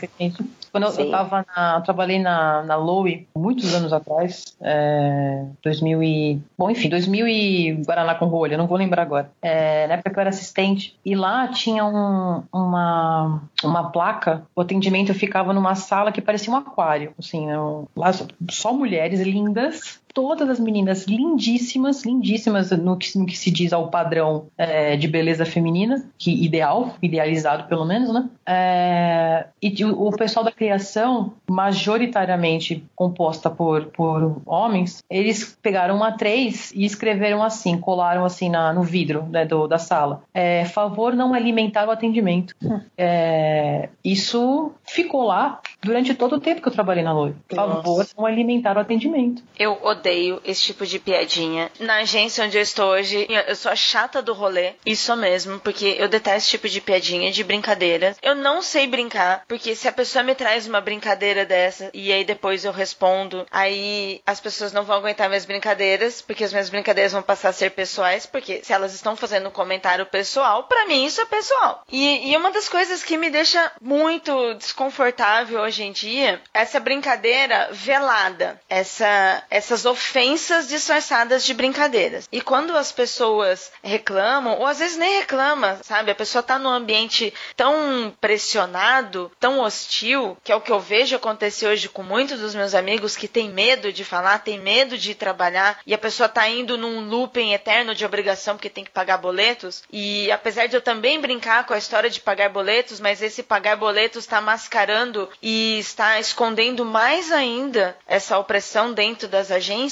Quando 0.72 0.92
Sim. 0.92 1.04
eu, 1.04 1.12
tava 1.12 1.46
na, 1.56 1.82
trabalhei 1.82 2.20
na, 2.20 2.64
na 2.64 2.76
Lowe 2.76 3.28
muitos 3.36 3.74
anos 3.74 3.92
atrás, 3.92 4.56
é, 4.62 5.44
2000 5.64 6.04
e, 6.04 6.42
bom, 6.58 6.70
enfim, 6.70 6.90
2000 6.90 7.28
e 7.28 7.74
Guaraná 7.86 8.16
com 8.16 8.26
rolha, 8.26 8.58
não 8.58 8.68
vou 8.68 8.78
lembrar 8.78 9.02
agora. 9.02 9.32
É, 9.42 9.88
na 9.88 9.96
época 9.96 10.12
que 10.12 10.18
eu 10.18 10.22
era 10.22 10.30
assistente, 10.30 10.96
e 11.04 11.16
lá 11.16 11.48
tinha 11.48 11.84
um, 11.86 12.44
uma, 12.54 13.42
uma 13.64 13.90
placa, 13.92 14.44
o 14.56 14.62
atendimento 14.62 15.14
ficava 15.14 15.54
numa 15.54 15.76
sala 15.76 16.12
que 16.12 16.22
parecia 16.22 16.54
um 16.54 16.58
aquário, 16.58 17.14
assim, 17.18 17.48
lá 17.96 18.12
só 18.50 18.74
mulheres 18.74 19.20
lindas, 19.22 20.00
todas 20.18 20.50
as 20.50 20.60
meninas 20.60 21.06
lindíssimas, 21.06 22.04
lindíssimas 22.04 22.72
no 22.72 22.98
que, 22.98 23.16
no 23.16 23.28
que 23.28 23.38
se 23.38 23.52
diz 23.52 23.72
ao 23.72 23.92
padrão 23.92 24.48
é, 24.58 24.98
de 24.98 25.08
beleza 25.08 25.46
feminina, 25.46 26.04
que 26.18 26.44
ideal, 26.44 26.96
idealizado 27.04 27.66
pelo 27.66 27.86
menos, 27.86 28.12
né? 28.12 28.28
É, 28.44 29.46
e 29.62 29.86
o, 29.86 30.08
o, 30.08 30.12
pessoal 30.18 30.44
da 30.44 30.52
criação, 30.52 31.34
majoritariamente 31.48 32.84
composta 32.96 33.48
por, 33.48 33.86
por 33.92 34.42
homens, 34.44 35.04
eles 35.08 35.56
pegaram 35.62 35.96
uma 35.96 36.12
três 36.14 36.72
e 36.72 36.84
escreveram 36.84 37.44
assim, 37.44 37.78
colaram 37.78 38.26
assim 38.26 38.50
na, 38.50 38.74
no 38.74 38.82
vidro 38.82 39.22
né, 39.30 39.46
do, 39.46 39.68
da 39.68 39.78
sala. 39.78 40.24
É, 40.34 40.66
favor 40.66 41.14
não 41.14 41.36
alimentar 41.36 41.88
o 41.88 41.92
atendimento. 41.92 42.56
É, 42.98 43.90
isso 44.04 44.72
ficou 44.84 45.22
lá 45.22 45.62
durante 45.84 46.16
todo 46.16 46.38
o 46.38 46.40
tempo 46.40 46.62
que 46.62 46.68
eu 46.68 46.74
trabalhei 46.74 47.04
na 47.04 47.14
Loire. 47.14 47.36
Favor 47.54 48.04
não 48.18 48.26
alimentar 48.26 48.78
o 48.78 48.80
atendimento. 48.80 49.44
Eu 49.60 49.78
odeio 49.84 50.07
odeio 50.08 50.42
esse 50.46 50.62
tipo 50.62 50.86
de 50.86 51.00
piadinha. 51.00 51.70
Na 51.80 51.98
agência 51.98 52.44
onde 52.46 52.58
eu 52.58 52.62
estou 52.62 52.92
hoje, 52.92 53.28
eu 53.48 53.56
sou 53.56 53.72
a 53.72 53.76
chata 53.76 54.22
do 54.22 54.34
rolê. 54.34 54.74
Isso 54.86 55.16
mesmo, 55.16 55.60
porque 55.60 55.96
eu 56.00 56.08
detesto 56.08 56.38
esse 56.38 56.50
tipo 56.50 56.70
de 56.70 56.80
piadinha, 56.80 57.32
de 57.32 57.44
brincadeira. 57.44 58.16
Eu 58.22 58.36
não 58.36 58.62
sei 58.62 58.88
brincar, 58.88 59.44
porque 59.48 59.76
se 59.76 59.88
a 59.88 59.92
pessoa 59.92 60.24
me 60.24 60.36
traz 60.36 60.68
uma 60.68 60.80
brincadeira 60.80 61.46
dessa 61.46 61.90
e 61.94 62.12
aí 62.12 62.24
depois 62.24 62.64
eu 62.64 62.72
respondo, 62.72 63.46
aí 63.52 64.22
as 64.26 64.40
pessoas 64.40 64.72
não 64.72 64.84
vão 64.84 64.98
aguentar 64.98 65.28
minhas 65.28 65.46
brincadeiras, 65.46 66.22
porque 66.22 66.44
as 66.44 66.52
minhas 66.52 66.70
brincadeiras 66.70 67.12
vão 67.12 67.22
passar 67.22 67.50
a 67.50 67.54
ser 67.54 67.72
pessoais, 67.72 68.26
porque 68.26 68.62
se 68.64 68.72
elas 68.72 68.94
estão 68.94 69.16
fazendo 69.16 69.50
um 69.50 69.52
comentário 69.52 70.06
pessoal, 70.06 70.64
para 70.64 70.86
mim 70.86 71.06
isso 71.06 71.20
é 71.22 71.26
pessoal. 71.26 71.84
E, 71.92 72.32
e 72.32 72.38
uma 72.38 72.52
das 72.52 72.70
coisas 72.70 73.04
que 73.04 73.18
me 73.18 73.30
deixa 73.30 73.72
muito 73.82 74.54
desconfortável 74.54 75.60
hoje 75.62 75.84
em 75.84 75.92
dia 75.92 76.42
essa 76.54 76.80
brincadeira 76.80 77.70
velada, 77.72 78.62
essa, 78.70 79.44
essas 79.50 79.86
ofensas 79.98 80.68
disfarçadas 80.68 81.44
de 81.44 81.56
brincadeiras. 81.56 82.30
E 82.32 82.40
quando 82.40 82.78
as 82.78 82.92
pessoas 82.92 83.72
reclamam, 83.84 84.60
ou 84.60 84.66
às 84.68 84.78
vezes 84.78 84.96
nem 84.96 85.18
reclama, 85.18 85.80
sabe? 85.84 86.12
A 86.12 86.16
pessoa 86.16 86.44
tá 86.44 86.60
num 86.60 86.70
ambiente 86.70 87.34
tão 87.56 88.14
pressionado, 88.22 89.32
tão 89.40 89.60
hostil, 89.60 90.38
que 90.44 90.52
é 90.52 90.56
o 90.56 90.62
que 90.62 90.72
eu 90.72 90.80
vejo 90.80 91.16
acontecer 91.16 91.68
hoje 91.68 91.90
com 91.90 92.04
muitos 92.04 92.40
dos 92.40 92.54
meus 92.54 92.76
amigos 92.76 93.16
que 93.16 93.28
têm 93.28 93.50
medo 93.50 93.92
de 93.92 94.06
falar, 94.06 94.40
têm 94.40 94.60
medo 94.60 94.98
de 94.98 95.16
trabalhar, 95.16 95.80
e 95.86 95.94
a 95.96 95.98
pessoa 95.98 96.30
tá 96.30 96.48
indo 96.48 96.78
num 96.78 97.10
looping 97.10 97.54
eterno 97.54 97.96
de 97.96 98.06
obrigação 98.06 98.56
porque 98.56 98.70
tem 98.70 98.84
que 98.84 98.92
pagar 98.92 99.18
boletos. 99.18 99.84
E 99.92 100.32
apesar 100.32 100.68
de 100.68 100.76
eu 100.76 100.82
também 100.82 101.20
brincar 101.20 101.66
com 101.66 101.74
a 101.74 101.78
história 101.78 102.10
de 102.10 102.22
pagar 102.22 102.50
boletos, 102.50 103.00
mas 103.00 103.22
esse 103.24 103.42
pagar 103.42 103.76
boletos 103.76 104.26
está 104.26 104.40
mascarando 104.40 105.28
e 105.42 105.80
está 105.80 106.20
escondendo 106.20 106.86
mais 106.86 107.32
ainda 107.32 107.98
essa 108.06 108.38
opressão 108.38 108.94
dentro 108.94 109.28
das 109.28 109.50
agências 109.50 109.87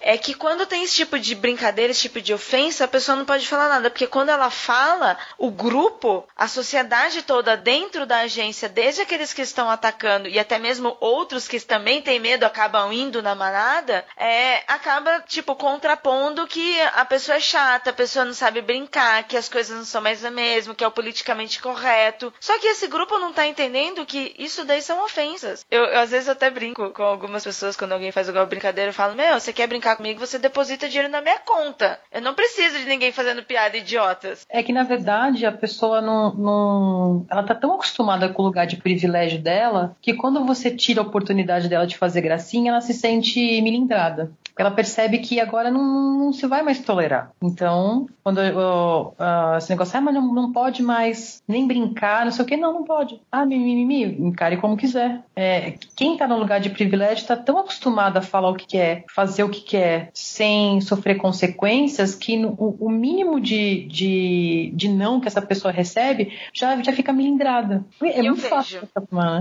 é 0.00 0.16
que 0.16 0.34
quando 0.34 0.66
tem 0.66 0.82
esse 0.82 0.94
tipo 0.94 1.18
de 1.18 1.34
brincadeira, 1.34 1.90
esse 1.90 2.02
tipo 2.02 2.20
de 2.20 2.34
ofensa, 2.34 2.84
a 2.84 2.88
pessoa 2.88 3.16
não 3.16 3.24
pode 3.24 3.46
falar 3.46 3.68
nada, 3.68 3.90
porque 3.90 4.06
quando 4.06 4.30
ela 4.30 4.50
fala, 4.50 5.16
o 5.36 5.50
grupo, 5.50 6.26
a 6.36 6.48
sociedade 6.48 7.22
toda 7.22 7.56
dentro 7.56 8.06
da 8.06 8.20
agência, 8.20 8.68
desde 8.68 9.02
aqueles 9.02 9.32
que 9.32 9.42
estão 9.42 9.70
atacando 9.70 10.28
e 10.28 10.38
até 10.38 10.58
mesmo 10.58 10.96
outros 11.00 11.46
que 11.46 11.58
também 11.60 12.00
têm 12.00 12.20
medo, 12.20 12.44
acabam 12.44 12.92
indo 12.92 13.22
na 13.22 13.34
manada, 13.34 14.04
é, 14.16 14.62
acaba, 14.66 15.20
tipo, 15.26 15.54
contrapondo 15.56 16.46
que 16.46 16.80
a 16.94 17.04
pessoa 17.04 17.36
é 17.36 17.40
chata, 17.40 17.90
a 17.90 17.92
pessoa 17.92 18.24
não 18.24 18.34
sabe 18.34 18.60
brincar, 18.60 19.24
que 19.24 19.36
as 19.36 19.48
coisas 19.48 19.76
não 19.76 19.84
são 19.84 20.00
mais 20.00 20.24
a 20.24 20.30
mesma, 20.30 20.74
que 20.74 20.84
é 20.84 20.86
o 20.86 20.90
politicamente 20.90 21.60
correto. 21.60 22.32
Só 22.40 22.58
que 22.58 22.66
esse 22.66 22.86
grupo 22.86 23.18
não 23.18 23.32
tá 23.32 23.46
entendendo 23.46 24.06
que 24.06 24.34
isso 24.38 24.64
daí 24.64 24.82
são 24.82 25.04
ofensas. 25.04 25.64
Eu, 25.70 25.84
eu 25.84 26.00
às 26.00 26.10
vezes 26.10 26.28
até 26.28 26.50
brinco 26.50 26.90
com 26.90 27.02
algumas 27.02 27.44
pessoas 27.44 27.76
quando 27.76 27.92
alguém 27.92 28.12
faz 28.12 28.28
alguma 28.28 28.46
brincadeira, 28.46 28.90
eu 28.90 28.94
falo, 28.94 29.14
meu, 29.18 29.40
você 29.40 29.52
quer 29.52 29.66
brincar 29.66 29.96
comigo, 29.96 30.20
você 30.20 30.38
deposita 30.38 30.88
dinheiro 30.88 31.10
na 31.10 31.20
minha 31.20 31.40
conta. 31.40 31.98
Eu 32.12 32.22
não 32.22 32.34
preciso 32.34 32.78
de 32.78 32.84
ninguém 32.84 33.10
fazendo 33.10 33.42
piada 33.42 33.76
idiotas. 33.76 34.46
É 34.48 34.62
que, 34.62 34.72
na 34.72 34.84
verdade, 34.84 35.44
a 35.44 35.50
pessoa 35.50 36.00
não, 36.00 36.32
não. 36.34 37.26
Ela 37.28 37.42
tá 37.42 37.52
tão 37.52 37.74
acostumada 37.74 38.28
com 38.28 38.42
o 38.42 38.44
lugar 38.44 38.64
de 38.64 38.76
privilégio 38.76 39.40
dela 39.42 39.96
que 40.00 40.14
quando 40.14 40.44
você 40.44 40.70
tira 40.70 41.00
a 41.00 41.04
oportunidade 41.04 41.68
dela 41.68 41.84
de 41.84 41.98
fazer 41.98 42.20
gracinha, 42.20 42.70
ela 42.70 42.80
se 42.80 42.94
sente 42.94 43.60
milindrada 43.60 44.30
ela 44.58 44.70
percebe 44.70 45.18
que 45.18 45.40
agora 45.40 45.70
não, 45.70 46.18
não, 46.18 46.32
se 46.32 46.46
vai 46.46 46.62
mais 46.62 46.80
tolerar. 46.80 47.30
Então, 47.42 48.06
quando 48.22 48.38
uh, 48.38 49.08
uh, 49.08 49.56
esse 49.56 49.70
negócio, 49.70 49.96
ah, 49.96 50.00
mas 50.00 50.14
não, 50.14 50.34
não 50.34 50.52
pode 50.52 50.82
mais 50.82 51.42
nem 51.46 51.66
brincar, 51.66 52.24
não 52.24 52.32
sei 52.32 52.44
o 52.44 52.48
que, 52.48 52.56
não, 52.56 52.72
não 52.72 52.84
pode. 52.84 53.20
Ah, 53.30 53.46
mimimi, 53.46 54.04
encare 54.04 54.56
como 54.56 54.76
quiser. 54.76 55.20
É, 55.36 55.74
quem 55.94 56.16
tá 56.16 56.26
no 56.26 56.38
lugar 56.38 56.60
de 56.60 56.70
privilégio 56.70 57.26
tá 57.26 57.36
tão 57.36 57.58
acostumado 57.58 58.16
a 58.16 58.22
falar 58.22 58.50
o 58.50 58.56
que 58.56 58.66
quer, 58.66 59.04
fazer 59.14 59.44
o 59.44 59.48
que 59.48 59.60
quer, 59.60 60.10
sem 60.12 60.80
sofrer 60.80 61.16
consequências, 61.16 62.14
que 62.14 62.36
no, 62.36 62.50
o 62.58 62.90
mínimo 62.90 63.40
de, 63.40 63.84
de, 63.84 64.72
de 64.74 64.88
não 64.88 65.20
que 65.20 65.28
essa 65.28 65.40
pessoa 65.40 65.72
recebe 65.72 66.36
já, 66.52 66.80
já 66.82 66.92
fica 66.92 67.12
melindrada. 67.12 67.84
É 68.02 68.20
eu 68.20 68.24
muito 68.24 68.42
vejo, 68.42 68.48
fácil. 68.48 68.88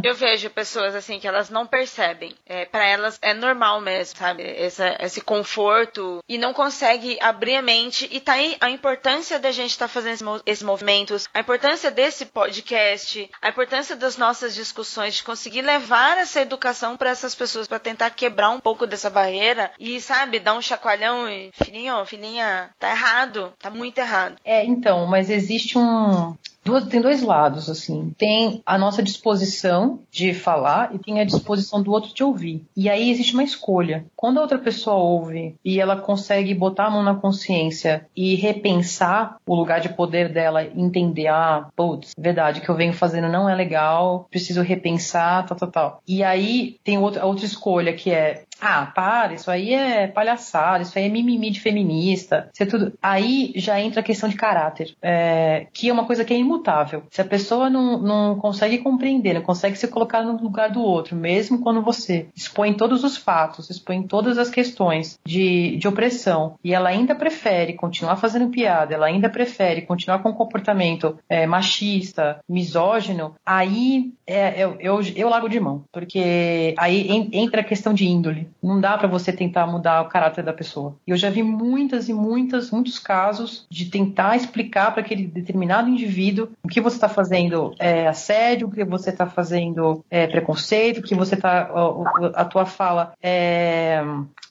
Eu 0.03 0.15
vejo 0.15 0.49
pessoas 0.51 0.95
assim 0.95 1.19
que 1.19 1.27
elas 1.27 1.49
não 1.49 1.65
percebem. 1.65 2.33
É, 2.45 2.65
para 2.65 2.85
elas 2.85 3.17
é 3.21 3.33
normal 3.33 3.81
mesmo, 3.81 4.17
sabe? 4.17 4.43
Essa, 4.43 4.95
esse 5.07 5.21
conforto 5.21 6.23
e 6.27 6.37
não 6.37 6.53
consegue 6.53 7.17
abrir 7.21 7.55
a 7.55 7.61
mente. 7.61 8.07
E 8.11 8.19
tá 8.19 8.33
aí 8.33 8.55
a 8.59 8.69
importância 8.69 9.39
da 9.39 9.51
gente 9.51 9.71
estar 9.71 9.87
tá 9.87 9.93
fazendo 9.93 10.41
esses 10.45 10.63
movimentos, 10.63 11.27
a 11.33 11.39
importância 11.39 11.89
desse 11.89 12.25
podcast, 12.25 13.29
a 13.41 13.49
importância 13.49 13.95
das 13.95 14.17
nossas 14.17 14.53
discussões, 14.53 15.15
de 15.15 15.23
conseguir 15.23 15.61
levar 15.61 16.17
essa 16.17 16.41
educação 16.41 16.95
para 16.95 17.09
essas 17.09 17.33
pessoas, 17.33 17.67
para 17.67 17.79
tentar 17.79 18.09
quebrar 18.11 18.49
um 18.49 18.59
pouco 18.59 18.85
dessa 18.85 19.09
barreira 19.09 19.71
e, 19.79 19.99
sabe, 19.99 20.39
dar 20.39 20.53
um 20.53 20.61
chacoalhão 20.61 21.29
e, 21.29 21.51
filhinho, 21.53 22.05
filhinha, 22.05 22.69
tá 22.79 22.91
errado, 22.91 23.53
tá 23.59 23.69
muito 23.69 23.97
errado. 23.97 24.37
É, 24.43 24.63
então, 24.65 25.05
mas 25.05 25.29
existe 25.29 25.77
um, 25.77 26.35
duas, 26.67 26.85
tem 26.85 27.01
dois 27.01 27.23
lados, 27.23 27.69
assim. 27.69 28.13
Tem 28.17 28.61
a 28.65 28.77
nossa 28.77 29.01
disposição 29.01 29.99
de 30.11 30.33
falar 30.33 30.93
e 30.93 30.99
tem 30.99 31.21
a 31.21 31.23
disposição 31.23 31.81
do 31.81 31.91
outro 31.91 32.13
de 32.13 32.23
ouvir. 32.23 32.63
E 32.75 32.89
aí 32.89 33.09
existe 33.09 33.33
uma 33.33 33.43
escolha. 33.43 34.05
Quando 34.15 34.37
a 34.37 34.41
outra 34.41 34.57
pessoa 34.57 34.97
ouve 34.97 35.55
e 35.63 35.79
ela 35.79 35.95
consegue 35.95 36.53
botar 36.53 36.87
a 36.87 36.89
mão 36.89 37.01
na 37.01 37.15
consciência 37.15 38.05
e 38.15 38.35
repensar 38.35 39.37
o 39.47 39.55
lugar 39.55 39.79
de 39.79 39.89
poder 39.89 40.31
dela, 40.31 40.65
entender, 40.65 41.27
ah, 41.27 41.67
putz, 41.75 42.11
verdade, 42.17 42.59
o 42.59 42.63
que 42.63 42.69
eu 42.69 42.75
venho 42.75 42.93
fazendo 42.93 43.29
não 43.29 43.49
é 43.49 43.55
legal, 43.55 44.27
preciso 44.29 44.61
repensar, 44.61 45.45
tal, 45.45 45.57
tal, 45.57 45.71
tal. 45.71 46.01
E 46.05 46.21
aí 46.21 46.77
tem 46.83 46.97
outra, 46.97 47.25
outra 47.25 47.45
escolha 47.45 47.93
que 47.93 48.11
é 48.11 48.43
ah, 48.61 48.91
para, 48.93 49.33
isso 49.33 49.49
aí 49.51 49.73
é 49.73 50.07
palhaçada, 50.07 50.83
isso 50.83 50.97
aí 50.97 51.05
é 51.05 51.09
mimimi 51.09 51.51
de 51.51 51.59
feminista, 51.59 52.49
isso 52.53 52.63
é 52.63 52.65
tudo. 52.65 52.93
Aí 53.01 53.53
já 53.55 53.79
entra 53.79 54.01
a 54.01 54.03
questão 54.03 54.27
de 54.29 54.35
caráter, 54.35 54.95
é, 55.01 55.67
que 55.73 55.89
é 55.89 55.93
uma 55.93 56.05
coisa 56.05 56.25
que 56.25 56.33
é 56.33 56.37
imutável. 56.37 57.03
Se 57.09 57.21
a 57.21 57.25
pessoa 57.25 57.69
não, 57.69 58.01
não 58.01 58.35
consegue 58.35 58.79
compreender, 58.79 59.33
não 59.33 59.41
consegue 59.41 59.77
se 59.77 59.87
colocar 59.87 60.23
no 60.23 60.41
lugar 60.41 60.69
do 60.71 60.81
outro, 60.81 61.15
mesmo 61.15 61.59
quando 61.59 61.81
você 61.81 62.27
expõe 62.35 62.73
todos 62.73 63.03
os 63.03 63.17
fatos, 63.17 63.69
expõe 63.69 64.03
todas 64.03 64.37
as 64.37 64.49
questões 64.49 65.19
de, 65.25 65.77
de 65.77 65.87
opressão, 65.87 66.55
e 66.63 66.73
ela 66.73 66.89
ainda 66.89 67.15
prefere 67.15 67.73
continuar 67.73 68.17
fazendo 68.17 68.49
piada, 68.49 68.93
ela 68.93 69.07
ainda 69.07 69.29
prefere 69.29 69.83
continuar 69.83 70.19
com 70.19 70.29
um 70.29 70.33
comportamento 70.33 71.17
é, 71.29 71.45
machista, 71.45 72.39
misógino, 72.47 73.35
aí 73.45 74.11
é, 74.25 74.63
eu, 74.63 74.77
eu, 74.79 75.01
eu 75.15 75.29
largo 75.29 75.47
de 75.47 75.59
mão, 75.59 75.83
porque 75.91 76.73
aí 76.77 77.29
entra 77.31 77.61
a 77.61 77.63
questão 77.63 77.93
de 77.93 78.05
índole. 78.05 78.46
Não 78.61 78.79
dá 78.79 78.97
para 78.97 79.07
você 79.07 79.31
tentar 79.31 79.67
mudar 79.67 80.01
o 80.01 80.09
caráter 80.09 80.43
da 80.43 80.53
pessoa. 80.53 80.95
E 81.05 81.11
eu 81.11 81.17
já 81.17 81.29
vi 81.29 81.43
muitas 81.43 82.09
e 82.09 82.13
muitas, 82.13 82.71
muitos 82.71 82.99
casos 82.99 83.65
de 83.69 83.85
tentar 83.85 84.35
explicar 84.35 84.91
para 84.91 85.01
aquele 85.01 85.27
determinado 85.27 85.89
indivíduo 85.89 86.49
o 86.63 86.67
que 86.67 86.81
você 86.81 86.95
está 86.95 87.09
fazendo 87.09 87.73
é 87.79 88.07
assédio, 88.07 88.67
o 88.67 88.71
que 88.71 88.83
você 88.83 89.09
está 89.09 89.25
fazendo 89.25 90.03
é 90.09 90.27
preconceito, 90.27 90.99
o 90.99 91.03
que 91.03 91.15
você 91.15 91.35
está 91.35 91.69
a, 91.73 92.41
a 92.41 92.45
tua 92.45 92.65
fala 92.65 93.13
é, 93.21 94.01